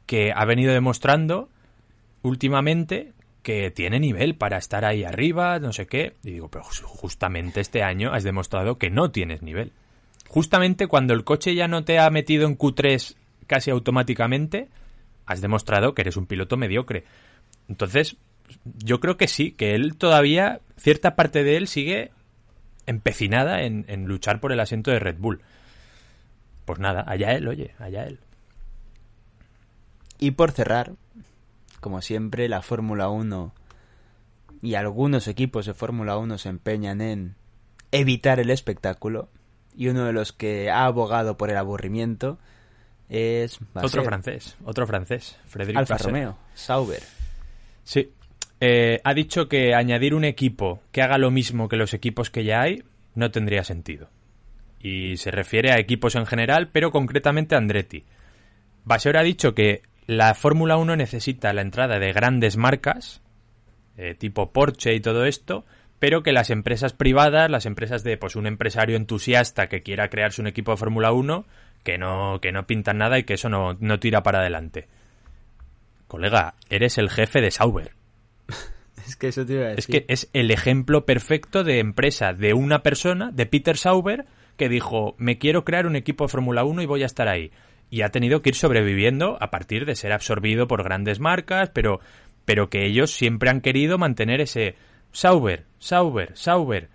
que 0.05 0.33
ha 0.35 0.43
venido 0.43 0.73
demostrando 0.73 1.49
últimamente 2.23 3.13
que 3.43 3.71
tiene 3.71 3.99
nivel 3.99 4.35
para 4.35 4.57
estar 4.57 4.83
ahí 4.83 5.03
arriba, 5.05 5.59
no 5.59 5.71
sé 5.71 5.87
qué. 5.87 6.13
Y 6.23 6.31
digo, 6.31 6.49
pero 6.49 6.65
ju- 6.65 6.83
justamente 6.83 7.61
este 7.61 7.83
año 7.83 8.11
has 8.11 8.23
demostrado 8.23 8.77
que 8.77 8.89
no 8.89 9.11
tienes 9.11 9.41
nivel. 9.41 9.71
Justamente 10.27 10.87
cuando 10.87 11.13
el 11.13 11.23
coche 11.23 11.55
ya 11.55 11.67
no 11.69 11.85
te 11.85 11.99
ha 11.99 12.09
metido 12.09 12.45
en 12.47 12.57
Q3 12.57 13.15
casi 13.45 13.71
automáticamente, 13.71 14.67
has 15.25 15.39
demostrado 15.41 15.93
que 15.93 16.01
eres 16.01 16.17
un 16.17 16.25
piloto 16.25 16.57
mediocre. 16.57 17.05
Entonces, 17.69 18.17
yo 18.83 18.99
creo 18.99 19.15
que 19.15 19.27
sí, 19.29 19.51
que 19.51 19.75
él 19.75 19.95
todavía, 19.95 20.59
cierta 20.77 21.15
parte 21.15 21.43
de 21.45 21.55
él 21.55 21.67
sigue 21.67 22.11
empecinada 22.87 23.61
en, 23.61 23.85
en 23.87 24.05
luchar 24.05 24.39
por 24.39 24.51
el 24.51 24.59
asiento 24.59 24.89
de 24.89 24.99
Red 24.99 25.17
Bull. 25.19 25.41
Pues 26.65 26.79
nada, 26.79 27.03
allá 27.07 27.31
él, 27.33 27.47
oye, 27.47 27.75
allá 27.79 28.05
él. 28.05 28.19
Y 30.19 30.31
por 30.31 30.51
cerrar, 30.51 30.93
como 31.79 32.01
siempre, 32.01 32.49
la 32.49 32.61
Fórmula 32.61 33.09
1 33.09 33.53
y 34.61 34.75
algunos 34.75 35.27
equipos 35.27 35.65
de 35.65 35.73
Fórmula 35.73 36.17
1 36.17 36.37
se 36.39 36.49
empeñan 36.49 37.01
en 37.01 37.35
evitar 37.91 38.39
el 38.39 38.49
espectáculo. 38.49 39.29
Y 39.75 39.89
uno 39.89 40.05
de 40.05 40.13
los 40.13 40.33
que 40.33 40.71
ha 40.71 40.85
abogado 40.85 41.37
por 41.37 41.51
el 41.51 41.57
aburrimiento 41.57 42.39
es 43.09 43.59
Otro 43.75 44.03
francés, 44.03 44.57
otro 44.65 44.87
francés, 44.87 45.37
Frederic 45.45 45.77
Alfa. 45.77 45.97
Romeo, 45.97 46.37
Sauber. 46.55 47.03
Sí. 47.83 48.11
Eh, 48.59 48.99
ha 49.03 49.13
dicho 49.13 49.47
que 49.47 49.75
añadir 49.75 50.15
un 50.15 50.25
equipo 50.25 50.81
que 50.91 51.01
haga 51.01 51.17
lo 51.17 51.29
mismo 51.29 51.69
que 51.69 51.77
los 51.77 51.93
equipos 51.93 52.29
que 52.29 52.43
ya 52.43 52.61
hay 52.61 52.83
no 53.13 53.31
tendría 53.31 53.63
sentido. 53.63 54.09
Y 54.81 55.17
se 55.17 55.31
refiere 55.31 55.71
a 55.71 55.79
equipos 55.79 56.15
en 56.15 56.25
general, 56.25 56.69
pero 56.71 56.91
concretamente 56.91 57.55
a 57.55 57.59
Andretti. 57.59 58.05
Vasseur 58.83 59.17
ha 59.17 59.23
dicho 59.23 59.53
que 59.53 59.81
la 60.05 60.33
Fórmula 60.33 60.77
1 60.77 60.95
necesita 60.95 61.53
la 61.53 61.61
entrada 61.61 61.99
de 61.99 62.13
grandes 62.13 62.57
marcas, 62.57 63.21
eh, 63.97 64.15
tipo 64.15 64.51
Porsche 64.53 64.93
y 64.95 65.01
todo 65.01 65.25
esto, 65.25 65.65
pero 65.99 66.23
que 66.23 66.31
las 66.31 66.49
empresas 66.49 66.93
privadas, 66.93 67.49
las 67.49 67.65
empresas 67.65 68.03
de 68.03 68.17
pues 68.17 68.35
un 68.35 68.47
empresario 68.47 68.95
entusiasta 68.95 69.67
que 69.67 69.81
quiera 69.81 70.09
crearse 70.09 70.41
un 70.41 70.47
equipo 70.47 70.71
de 70.71 70.77
Fórmula 70.77 71.11
1, 71.11 71.45
que 71.83 71.97
no, 71.97 72.39
que 72.41 72.51
no 72.51 72.67
pintan 72.67 72.99
nada 72.99 73.19
y 73.19 73.23
que 73.23 73.33
eso 73.33 73.49
no, 73.49 73.75
no 73.79 73.99
tira 73.99 74.23
para 74.23 74.39
adelante. 74.39 74.87
Colega, 76.07 76.55
eres 76.69 76.97
el 76.97 77.09
jefe 77.09 77.41
de 77.41 77.51
Sauber. 77.51 77.96
Es 79.07 79.15
que 79.15 79.29
eso 79.29 79.45
te 79.45 79.53
iba 79.53 79.65
a 79.65 79.69
Es 79.71 79.75
decir. 79.77 80.05
que 80.05 80.13
es 80.13 80.29
el 80.33 80.51
ejemplo 80.51 81.05
perfecto 81.05 81.63
de 81.63 81.79
empresa 81.79 82.33
de 82.33 82.53
una 82.53 82.83
persona, 82.83 83.31
de 83.31 83.45
Peter 83.45 83.77
Sauber, 83.77 84.25
que 84.57 84.69
dijo, 84.69 85.15
me 85.17 85.37
quiero 85.37 85.63
crear 85.63 85.87
un 85.87 85.95
equipo 85.95 86.25
de 86.25 86.29
Fórmula 86.29 86.63
1 86.63 86.81
y 86.81 86.85
voy 86.85 87.03
a 87.03 87.05
estar 87.05 87.27
ahí. 87.27 87.51
Y 87.89 88.01
ha 88.01 88.09
tenido 88.09 88.41
que 88.41 88.49
ir 88.49 88.55
sobreviviendo 88.55 89.37
a 89.41 89.49
partir 89.49 89.85
de 89.85 89.95
ser 89.95 90.11
absorbido 90.11 90.67
por 90.67 90.83
grandes 90.83 91.19
marcas, 91.19 91.69
pero, 91.69 92.01
pero 92.43 92.69
que 92.69 92.85
ellos 92.85 93.11
siempre 93.11 93.49
han 93.49 93.61
querido 93.61 93.97
mantener 93.97 94.41
ese 94.41 94.75
Sauber, 95.11 95.65
Sauber, 95.79 96.35
Sauber. 96.35 96.89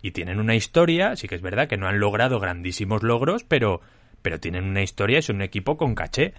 Y 0.00 0.12
tienen 0.12 0.38
una 0.38 0.54
historia, 0.54 1.16
sí 1.16 1.28
que 1.28 1.34
es 1.34 1.42
verdad 1.42 1.68
que 1.68 1.76
no 1.76 1.86
han 1.86 2.00
logrado 2.00 2.40
grandísimos 2.40 3.02
logros, 3.02 3.44
pero, 3.44 3.82
pero 4.22 4.40
tienen 4.40 4.64
una 4.64 4.82
historia, 4.82 5.18
es 5.18 5.28
un 5.28 5.42
equipo 5.42 5.76
con 5.76 5.94
caché. 5.94 6.32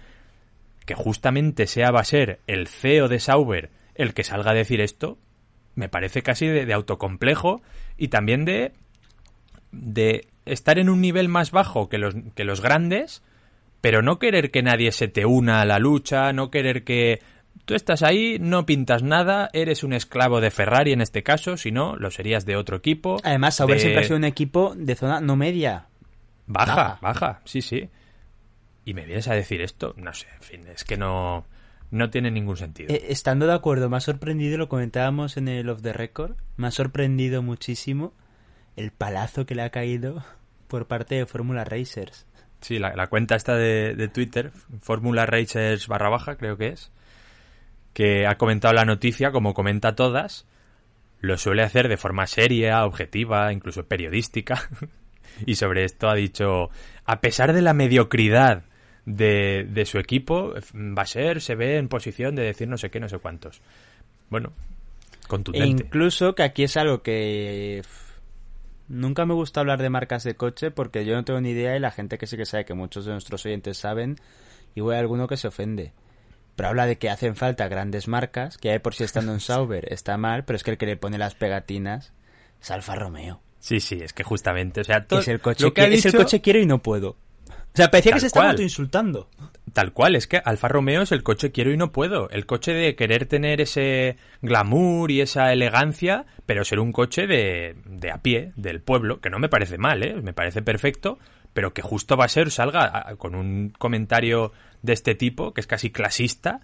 Que 0.86 0.94
justamente 0.94 1.66
sea 1.66 1.92
va 1.92 2.00
a 2.00 2.04
ser 2.04 2.40
el 2.48 2.66
CEO 2.66 3.06
de 3.06 3.20
Sauber 3.20 3.70
el 3.94 4.14
que 4.14 4.24
salga 4.24 4.50
a 4.52 4.54
decir 4.54 4.80
esto, 4.80 5.18
me 5.74 5.88
parece 5.88 6.22
casi 6.22 6.46
de, 6.46 6.66
de 6.66 6.72
autocomplejo 6.74 7.62
y 7.96 8.08
también 8.08 8.44
de, 8.44 8.72
de 9.72 10.28
estar 10.46 10.78
en 10.78 10.88
un 10.90 11.00
nivel 11.00 11.28
más 11.28 11.50
bajo 11.50 11.88
que 11.88 11.98
los, 11.98 12.14
que 12.34 12.44
los 12.44 12.60
grandes, 12.60 13.22
pero 13.80 14.02
no 14.02 14.18
querer 14.18 14.50
que 14.50 14.62
nadie 14.62 14.92
se 14.92 15.08
te 15.08 15.26
una 15.26 15.60
a 15.60 15.64
la 15.64 15.78
lucha, 15.78 16.32
no 16.32 16.50
querer 16.50 16.84
que 16.84 17.20
tú 17.64 17.74
estás 17.74 18.02
ahí, 18.02 18.38
no 18.40 18.66
pintas 18.66 19.02
nada, 19.02 19.48
eres 19.52 19.84
un 19.84 19.92
esclavo 19.92 20.40
de 20.40 20.50
Ferrari 20.50 20.92
en 20.92 21.00
este 21.00 21.22
caso, 21.22 21.56
si 21.56 21.70
no, 21.70 21.96
lo 21.96 22.10
serías 22.10 22.44
de 22.46 22.56
otro 22.56 22.76
equipo. 22.76 23.16
Además, 23.22 23.56
Sauber 23.56 23.76
de- 23.76 23.80
siempre 23.80 24.00
ha 24.00 24.04
sido 24.04 24.16
un 24.16 24.24
equipo 24.24 24.74
de 24.76 24.94
zona 24.96 25.20
no 25.20 25.36
media. 25.36 25.86
Baja, 26.46 26.74
Baja. 26.74 26.98
baja, 27.00 27.40
sí, 27.44 27.62
sí. 27.62 27.88
Y 28.84 28.94
me 28.94 29.04
vienes 29.04 29.28
a 29.28 29.34
decir 29.34 29.60
esto, 29.60 29.94
no 29.96 30.12
sé, 30.14 30.26
en 30.34 30.42
fin, 30.42 30.66
es 30.66 30.84
que 30.84 30.96
no, 30.96 31.46
no 31.90 32.10
tiene 32.10 32.30
ningún 32.30 32.56
sentido. 32.56 32.92
Eh, 32.94 33.06
estando 33.08 33.46
de 33.46 33.54
acuerdo, 33.54 33.88
me 33.88 33.96
ha 33.96 34.00
sorprendido, 34.00 34.58
lo 34.58 34.68
comentábamos 34.68 35.36
en 35.36 35.48
el 35.48 35.68
Off 35.68 35.82
the 35.82 35.92
Record, 35.92 36.36
me 36.56 36.68
ha 36.68 36.70
sorprendido 36.70 37.42
muchísimo 37.42 38.12
el 38.76 38.92
palazo 38.92 39.46
que 39.46 39.54
le 39.54 39.62
ha 39.62 39.70
caído 39.70 40.24
por 40.68 40.86
parte 40.86 41.16
de 41.16 41.26
Fórmula 41.26 41.64
Racers. 41.64 42.26
Sí, 42.60 42.78
la, 42.78 42.94
la 42.94 43.08
cuenta 43.08 43.36
esta 43.36 43.56
de, 43.56 43.94
de 43.94 44.08
Twitter, 44.08 44.52
Fórmula 44.80 45.26
Racers 45.26 45.88
barra 45.88 46.10
baja, 46.10 46.36
creo 46.36 46.56
que 46.56 46.68
es, 46.68 46.92
que 47.92 48.26
ha 48.26 48.36
comentado 48.36 48.74
la 48.74 48.84
noticia, 48.84 49.32
como 49.32 49.54
comenta 49.54 49.94
todas, 49.94 50.46
lo 51.20 51.36
suele 51.38 51.62
hacer 51.62 51.88
de 51.88 51.96
forma 51.96 52.26
seria, 52.26 52.84
objetiva, 52.84 53.52
incluso 53.52 53.86
periodística. 53.86 54.68
y 55.46 55.56
sobre 55.56 55.84
esto 55.84 56.08
ha 56.08 56.14
dicho, 56.14 56.70
a 57.04 57.20
pesar 57.20 57.52
de 57.52 57.62
la 57.62 57.74
mediocridad 57.74 58.62
de, 59.16 59.66
de 59.68 59.84
su 59.86 59.98
equipo, 59.98 60.54
va 60.74 61.02
a 61.02 61.06
ser, 61.06 61.40
se 61.40 61.54
ve 61.54 61.76
en 61.76 61.88
posición 61.88 62.34
de 62.34 62.42
decir 62.42 62.68
no 62.68 62.78
sé 62.78 62.90
qué, 62.90 63.00
no 63.00 63.08
sé 63.08 63.18
cuántos. 63.18 63.60
Bueno, 64.28 64.52
E 65.22 65.26
contundente. 65.28 65.84
incluso 65.84 66.34
que 66.34 66.42
aquí 66.42 66.64
es 66.64 66.76
algo 66.76 67.02
que 67.02 67.82
nunca 68.88 69.24
me 69.26 69.34
gusta 69.34 69.60
hablar 69.60 69.80
de 69.80 69.90
marcas 69.90 70.24
de 70.24 70.34
coche 70.34 70.70
porque 70.70 71.04
yo 71.04 71.14
no 71.14 71.24
tengo 71.24 71.40
ni 71.40 71.50
idea 71.50 71.76
y 71.76 71.80
la 71.80 71.90
gente 71.90 72.18
que 72.18 72.26
sí 72.26 72.36
que 72.36 72.46
sabe 72.46 72.64
que 72.64 72.74
muchos 72.74 73.04
de 73.04 73.12
nuestros 73.12 73.44
oyentes 73.46 73.78
saben 73.78 74.16
y 74.74 74.80
hay 74.80 74.98
alguno 74.98 75.28
que 75.28 75.36
se 75.36 75.48
ofende. 75.48 75.92
Pero 76.56 76.68
habla 76.70 76.86
de 76.86 76.98
que 76.98 77.08
hacen 77.10 77.36
falta 77.36 77.68
grandes 77.68 78.08
marcas, 78.08 78.58
que 78.58 78.70
hay 78.70 78.80
por 78.80 78.94
si 78.94 79.04
estando 79.04 79.32
en 79.32 79.40
Sauber 79.40 79.92
está 79.92 80.16
mal, 80.16 80.44
pero 80.44 80.56
es 80.56 80.62
que 80.64 80.72
el 80.72 80.78
que 80.78 80.86
le 80.86 80.96
pone 80.96 81.18
las 81.18 81.34
pegatinas 81.34 82.12
es 82.60 82.70
Alfa 82.70 82.94
Romeo. 82.94 83.40
Sí, 83.60 83.80
sí, 83.80 84.00
es 84.02 84.12
que 84.12 84.24
justamente, 84.24 84.80
o 84.80 84.84
sea, 84.84 85.04
todo 85.06 85.20
es 85.20 85.28
el 85.28 85.40
coche 85.40 85.64
lo 85.64 85.74
que 85.74 85.82
ha 85.82 85.86
es 85.86 86.06
el 86.06 86.14
coche 86.14 86.40
quiero 86.40 86.60
y 86.60 86.66
no 86.66 86.78
puedo. 86.82 87.16
O 87.72 87.76
sea, 87.76 87.90
parecía 87.90 88.10
Tal 88.12 88.16
que 88.16 88.20
se 88.20 88.26
estaba 88.26 88.46
cual. 88.52 88.60
insultando. 88.60 89.28
Tal 89.72 89.92
cual, 89.92 90.16
es 90.16 90.26
que 90.26 90.38
Alfa 90.44 90.66
Romeo 90.68 91.02
es 91.02 91.12
el 91.12 91.22
coche 91.22 91.52
quiero 91.52 91.72
y 91.72 91.76
no 91.76 91.92
puedo. 91.92 92.28
El 92.30 92.44
coche 92.44 92.72
de 92.72 92.96
querer 92.96 93.26
tener 93.26 93.60
ese 93.60 94.16
glamour 94.42 95.10
y 95.12 95.20
esa 95.20 95.52
elegancia, 95.52 96.26
pero 96.46 96.64
ser 96.64 96.80
un 96.80 96.90
coche 96.92 97.26
de, 97.28 97.76
de 97.86 98.10
a 98.10 98.18
pie, 98.22 98.52
del 98.56 98.80
pueblo, 98.80 99.20
que 99.20 99.30
no 99.30 99.38
me 99.38 99.48
parece 99.48 99.78
mal, 99.78 100.02
¿eh? 100.02 100.16
me 100.20 100.32
parece 100.32 100.62
perfecto, 100.62 101.18
pero 101.52 101.72
que 101.72 101.82
justo 101.82 102.16
va 102.16 102.24
a 102.24 102.28
ser, 102.28 102.50
salga 102.50 103.14
con 103.18 103.36
un 103.36 103.70
comentario 103.78 104.52
de 104.82 104.92
este 104.92 105.14
tipo, 105.14 105.54
que 105.54 105.60
es 105.60 105.68
casi 105.68 105.90
clasista, 105.90 106.60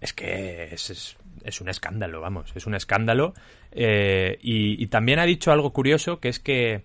es 0.00 0.14
que 0.14 0.70
es, 0.72 0.88
es- 0.90 1.16
es 1.44 1.60
un 1.62 1.68
escándalo, 1.70 2.20
vamos, 2.20 2.52
es 2.54 2.66
un 2.66 2.74
escándalo. 2.74 3.32
Eh, 3.72 4.38
y, 4.42 4.82
y 4.82 4.86
también 4.88 5.18
ha 5.18 5.24
dicho 5.24 5.52
algo 5.52 5.72
curioso, 5.72 6.20
que 6.20 6.28
es 6.28 6.38
que 6.38 6.82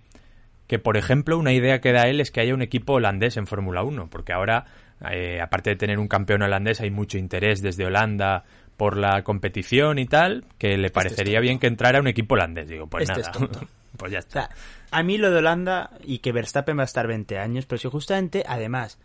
que, 0.68 0.80
por 0.80 0.98
ejemplo, 0.98 1.38
una 1.38 1.54
idea 1.54 1.80
que 1.82 1.92
da 1.92 2.04
él 2.08 2.20
es 2.22 2.32
que 2.32 2.42
haya 2.42 2.54
un 2.54 2.62
equipo 2.62 2.94
holandés 2.94 3.38
en 3.38 3.48
Fórmula 3.48 3.84
1, 3.84 4.10
porque 4.10 4.34
ahora, 4.34 4.66
eh, 5.12 5.40
aparte 5.42 5.70
de 5.72 5.76
tener 5.76 6.00
un 6.00 6.08
campeón 6.08 6.42
holandés, 6.42 6.82
hay 6.82 6.92
mucho 6.92 7.18
interés 7.18 7.62
desde 7.62 7.86
Holanda 7.86 8.44
por 8.78 8.98
la 8.98 9.24
competición 9.24 10.00
y 10.00 10.06
tal, 10.06 10.44
que 10.58 10.78
le 10.78 10.90
parecería 10.90 11.40
bien 11.40 11.60
que 11.60 11.68
entrara 11.68 12.00
un 12.00 12.08
equipo 12.08 12.34
holandés. 12.36 12.68
Digo, 12.68 12.88
pues 12.88 13.04
Este 13.10 13.22
nada, 13.22 13.32
es 13.32 13.38
tonto. 13.38 13.68
pues 13.98 14.12
ya 14.12 14.18
O 14.18 14.20
está. 14.20 14.48
sea, 14.48 14.56
a 14.92 15.04
mí 15.04 15.18
lo 15.18 15.32
de 15.32 15.38
Holanda 15.38 15.92
y 16.04 16.20
que 16.20 16.32
Verstappen 16.32 16.78
va 16.78 16.82
a 16.82 16.86
estar 16.86 17.08
20 17.08 17.38
años, 17.38 17.66
pero 17.66 17.80
si 17.80 17.88
justamente, 17.90 18.44
además, 18.48 18.98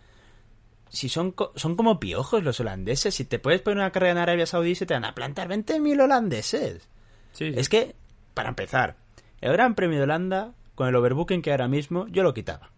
si 0.89 1.09
son, 1.09 1.31
co- 1.31 1.53
son 1.55 1.77
como 1.77 2.01
piojos 2.01 2.43
los 2.43 2.59
holandeses, 2.59 3.15
si 3.15 3.25
te 3.25 3.39
puedes 3.39 3.61
poner 3.61 3.79
una 3.79 3.93
carrera 3.93 4.13
en 4.13 4.19
Arabia 4.19 4.47
Saudí 4.47 4.75
se 4.75 4.87
te 4.87 4.95
van 4.95 5.05
a 5.05 5.15
plantar 5.15 5.47
20.000 5.49 6.01
holandeses. 6.01 6.89
Sí, 7.33 7.53
sí. 7.53 7.61
Es 7.61 7.69
que, 7.69 7.95
para 8.35 8.49
empezar, 8.49 8.97
el 9.41 9.53
Gran 9.53 9.77
Premio 9.77 9.99
de 9.99 10.05
Holanda, 10.05 10.53
con 10.81 10.89
el 10.89 10.97
overbooking 10.97 11.43
que 11.43 11.51
ahora 11.51 11.69
mismo, 11.69 12.07
yo 12.09 12.23
lo 12.23 12.33
quitaba. 12.33 12.71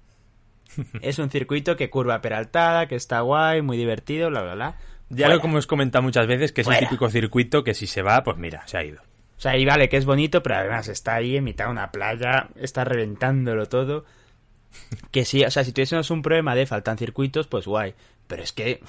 es 1.02 1.20
un 1.20 1.30
circuito 1.30 1.76
que 1.76 1.88
curva 1.88 2.20
peraltada, 2.20 2.88
que 2.88 2.96
está 2.96 3.20
guay, 3.20 3.62
muy 3.62 3.76
divertido, 3.76 4.28
bla, 4.28 4.42
bla, 4.42 4.54
bla. 4.56 4.76
ya 5.08 5.26
Fuera. 5.26 5.36
lo 5.36 5.44
hemos 5.44 5.68
comentado 5.68 6.02
muchas 6.02 6.26
veces, 6.26 6.50
que 6.50 6.62
es 6.62 6.64
Fuera. 6.64 6.80
el 6.80 6.86
típico 6.86 7.08
circuito 7.10 7.62
que 7.62 7.74
si 7.74 7.86
se 7.86 8.02
va, 8.02 8.24
pues 8.24 8.38
mira, 8.38 8.66
se 8.66 8.76
ha 8.76 8.82
ido. 8.82 9.00
O 9.36 9.40
sea, 9.40 9.56
y 9.56 9.64
vale 9.64 9.88
que 9.88 9.98
es 9.98 10.04
bonito, 10.04 10.42
pero 10.42 10.56
además 10.56 10.88
está 10.88 11.14
ahí 11.14 11.36
en 11.36 11.44
mitad 11.44 11.66
de 11.66 11.70
una 11.70 11.92
playa, 11.92 12.48
está 12.56 12.82
reventándolo 12.82 13.66
todo. 13.66 14.04
Que 15.12 15.24
sí, 15.24 15.44
o 15.44 15.50
sea, 15.52 15.62
si 15.62 15.70
tuviésemos 15.70 16.10
un 16.10 16.22
problema 16.22 16.56
de 16.56 16.66
faltan 16.66 16.98
circuitos, 16.98 17.46
pues 17.46 17.68
guay. 17.68 17.94
Pero 18.26 18.42
es 18.42 18.50
que, 18.50 18.80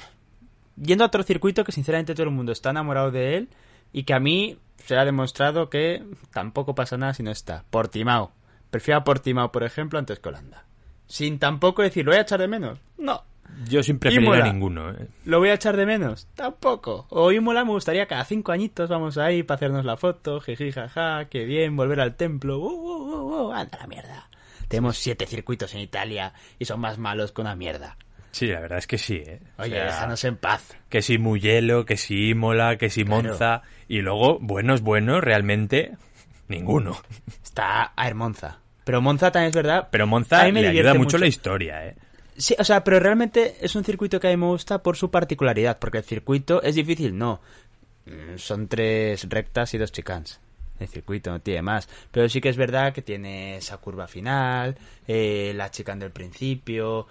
yendo 0.75 1.03
a 1.03 1.07
otro 1.07 1.21
circuito 1.21 1.63
que 1.63 1.71
sinceramente 1.71 2.15
todo 2.15 2.23
el 2.23 2.31
mundo 2.31 2.51
está 2.51 2.71
enamorado 2.71 3.11
de 3.11 3.37
él 3.37 3.49
y 3.91 4.05
que 4.05 4.15
a 4.15 4.19
mí 4.19 4.57
se 4.77 4.97
ha 4.97 5.05
demostrado 5.05 5.69
que 5.69 6.03
tampoco 6.31 6.73
pasa 6.73 6.97
nada 6.97 7.13
si 7.13 7.21
no 7.21 7.29
está. 7.29 7.63
Portimao. 7.69 8.31
Prefiero 8.73 8.97
a 9.01 9.03
Portimao, 9.03 9.51
por 9.51 9.61
ejemplo, 9.63 9.99
antes 9.99 10.17
que 10.17 10.29
Holanda. 10.29 10.65
Sin 11.05 11.37
tampoco 11.37 11.83
decir, 11.83 12.03
¿lo 12.05 12.09
voy 12.09 12.17
a 12.17 12.21
echar 12.23 12.39
de 12.39 12.47
menos? 12.47 12.79
No. 12.97 13.23
Yo 13.69 13.83
sin 13.83 13.99
preferir 13.99 14.27
a 14.31 14.51
ninguno. 14.51 14.89
¿eh? 14.89 15.09
¿Lo 15.25 15.37
voy 15.37 15.49
a 15.49 15.53
echar 15.53 15.77
de 15.77 15.85
menos? 15.85 16.27
Tampoco. 16.33 17.05
O 17.09 17.31
Imola 17.31 17.63
me 17.65 17.69
gustaría 17.69 18.07
cada 18.07 18.25
cinco 18.25 18.51
añitos 18.51 18.89
vamos 18.89 19.19
ahí 19.19 19.43
para 19.43 19.57
hacernos 19.57 19.85
la 19.85 19.95
foto, 19.95 20.41
jiji, 20.41 20.71
jaja, 20.71 21.25
qué 21.25 21.45
bien, 21.45 21.75
volver 21.75 21.99
al 22.01 22.15
templo. 22.15 22.57
Uh, 22.57 22.65
uh, 22.67 23.49
uh, 23.49 23.51
anda 23.51 23.77
la 23.77 23.85
mierda. 23.85 24.27
Tenemos 24.67 24.97
siete 24.97 25.27
circuitos 25.27 25.71
en 25.75 25.81
Italia 25.81 26.33
y 26.57 26.65
son 26.65 26.79
más 26.79 26.97
malos 26.97 27.31
que 27.31 27.41
una 27.41 27.55
mierda. 27.55 27.95
Sí, 28.31 28.47
la 28.47 28.61
verdad 28.61 28.79
es 28.79 28.87
que 28.87 28.97
sí. 28.97 29.17
¿eh? 29.23 29.39
O 29.59 29.61
Oye, 29.61 29.75
sea, 29.75 29.85
déjanos 29.85 30.23
en 30.23 30.37
paz. 30.37 30.75
que 30.89 31.03
si 31.03 31.19
Mugello, 31.19 31.85
que 31.85 31.95
si 31.95 32.29
Imola, 32.29 32.77
que 32.77 32.89
si 32.89 33.05
Claro. 33.05 33.21
Monza, 33.21 33.61
y 33.87 34.01
luego, 34.01 34.39
buenos, 34.39 34.81
buenos, 34.81 35.23
realmente, 35.23 35.91
ninguno. 36.47 36.97
Está 37.43 37.93
a 37.95 38.13
Monza. 38.15 38.62
Pero 38.83 39.01
Monza 39.01 39.31
también 39.31 39.49
es 39.49 39.55
verdad. 39.55 39.87
Pero 39.91 40.07
Monza 40.07 40.41
a 40.41 40.45
mí 40.45 40.51
me 40.51 40.61
le 40.61 40.69
ayuda 40.69 40.93
mucho, 40.93 41.17
la 41.17 41.27
historia, 41.27 41.85
¿eh? 41.87 41.95
Sí, 42.35 42.55
o 42.57 42.63
sea, 42.63 42.83
pero 42.83 42.99
realmente 42.99 43.57
es 43.61 43.75
un 43.75 43.83
circuito 43.83 44.19
que 44.19 44.27
a 44.27 44.31
mí 44.31 44.37
me 44.37 44.47
gusta 44.47 44.81
por 44.81 44.97
su 44.97 45.11
particularidad, 45.11 45.77
porque 45.79 45.99
el 45.99 46.03
circuito 46.03 46.61
es 46.63 46.75
difícil, 46.75 47.17
no. 47.17 47.41
Mm, 48.05 48.37
Son 48.37 48.67
tres 48.67 49.29
rectas 49.29 49.73
y 49.73 49.77
dos 49.77 49.91
chicanes. 49.91 50.39
El 50.79 50.87
circuito 50.87 51.31
no 51.31 51.39
tiene 51.39 51.61
más. 51.61 51.87
Pero 52.11 52.27
sí 52.27 52.41
que 52.41 52.49
es 52.49 52.57
verdad 52.57 52.93
que 52.93 53.01
tiene 53.01 53.57
esa 53.57 53.77
curva 53.77 54.07
final, 54.07 54.75
eh, 55.07 55.53
la 55.55 55.69
chicane 55.71 56.01
del 56.01 56.11
principio. 56.11 57.07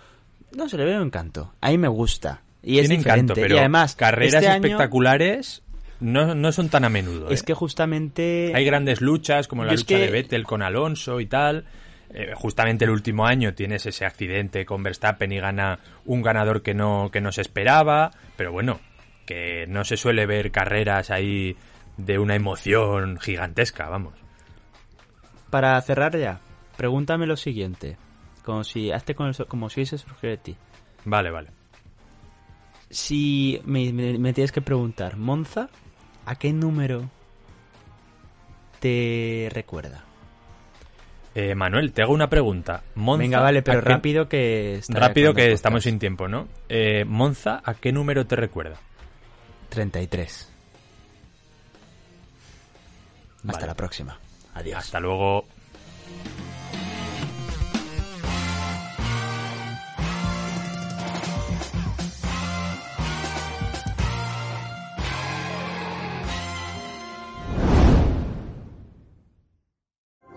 No 0.56 0.68
se 0.68 0.76
le 0.76 0.84
ve 0.84 0.96
un 0.96 1.06
encanto. 1.06 1.52
A 1.60 1.70
mí 1.70 1.78
me 1.78 1.88
gusta. 1.88 2.42
Y 2.62 2.78
es 2.78 2.88
diferente. 2.88 3.10
encanto, 3.10 3.34
pero 3.34 3.54
y 3.54 3.58
además, 3.58 3.96
carreras 3.96 4.42
este 4.42 4.54
espectaculares 4.54 5.62
no, 6.02 6.34
no 6.34 6.52
son 6.52 6.68
tan 6.68 6.84
a 6.84 6.88
menudo. 6.88 7.30
Es 7.30 7.40
¿eh? 7.40 7.44
que 7.46 7.54
justamente. 7.54 8.52
Hay 8.54 8.64
grandes 8.64 9.00
luchas, 9.00 9.48
como 9.48 9.64
la 9.64 9.72
lucha 9.72 9.86
que- 9.86 9.98
de 9.98 10.10
Vettel 10.10 10.44
con 10.44 10.62
Alonso 10.62 11.20
y 11.20 11.26
tal. 11.26 11.64
Eh, 12.14 12.32
justamente 12.34 12.84
el 12.84 12.90
último 12.90 13.24
año 13.26 13.54
tienes 13.54 13.86
ese 13.86 14.04
accidente 14.04 14.66
con 14.66 14.82
Verstappen 14.82 15.32
y 15.32 15.38
gana 15.40 15.78
un 16.04 16.20
ganador 16.20 16.62
que 16.62 16.74
no, 16.74 17.08
que 17.10 17.22
no 17.22 17.32
se 17.32 17.40
esperaba. 17.40 18.10
Pero 18.36 18.52
bueno, 18.52 18.80
que 19.24 19.66
no 19.68 19.84
se 19.84 19.96
suele 19.96 20.26
ver 20.26 20.50
carreras 20.50 21.10
ahí 21.10 21.56
de 21.96 22.18
una 22.18 22.34
emoción 22.34 23.18
gigantesca, 23.18 23.88
vamos. 23.88 24.14
Para 25.50 25.80
cerrar 25.80 26.16
ya, 26.18 26.40
pregúntame 26.76 27.26
lo 27.26 27.36
siguiente. 27.36 27.96
Como 28.44 28.64
si. 28.64 28.90
Hazte 28.90 29.14
con 29.14 29.28
el 29.28 29.34
so- 29.34 29.46
como 29.46 29.70
si 29.70 29.80
hubiese 29.80 29.96
surgido 29.98 30.30
de 30.32 30.36
ti. 30.38 30.56
Vale, 31.04 31.30
vale. 31.30 31.48
Si 32.90 33.60
me, 33.64 33.92
me- 33.92 34.18
me 34.18 34.32
tienes 34.32 34.52
que 34.52 34.60
preguntar, 34.60 35.16
Monza, 35.16 35.68
¿a 36.26 36.34
qué 36.36 36.52
número 36.52 37.08
te 38.80 39.48
recuerda? 39.52 40.04
Eh, 41.34 41.54
Manuel, 41.54 41.92
te 41.92 42.02
hago 42.02 42.12
una 42.12 42.28
pregunta. 42.28 42.82
Monza, 42.94 43.22
Venga, 43.22 43.40
vale, 43.40 43.62
pero 43.62 43.78
¿a 43.78 43.82
qué- 43.82 43.88
rápido 43.88 44.28
que 44.28 44.80
Rápido 44.88 45.32
que 45.32 45.52
estamos 45.52 45.82
sin 45.84 45.98
tiempo, 45.98 46.28
¿no? 46.28 46.46
Eh, 46.68 47.04
Monza, 47.06 47.62
¿a 47.64 47.74
qué 47.74 47.90
número 47.92 48.26
te 48.26 48.36
recuerda? 48.36 48.76
33. 49.70 50.50
Hasta 53.38 53.52
Vale. 53.52 53.66
la 53.66 53.74
próxima. 53.74 54.18
Adiós. 54.54 54.78
Hasta 54.78 55.00
luego. 55.00 55.46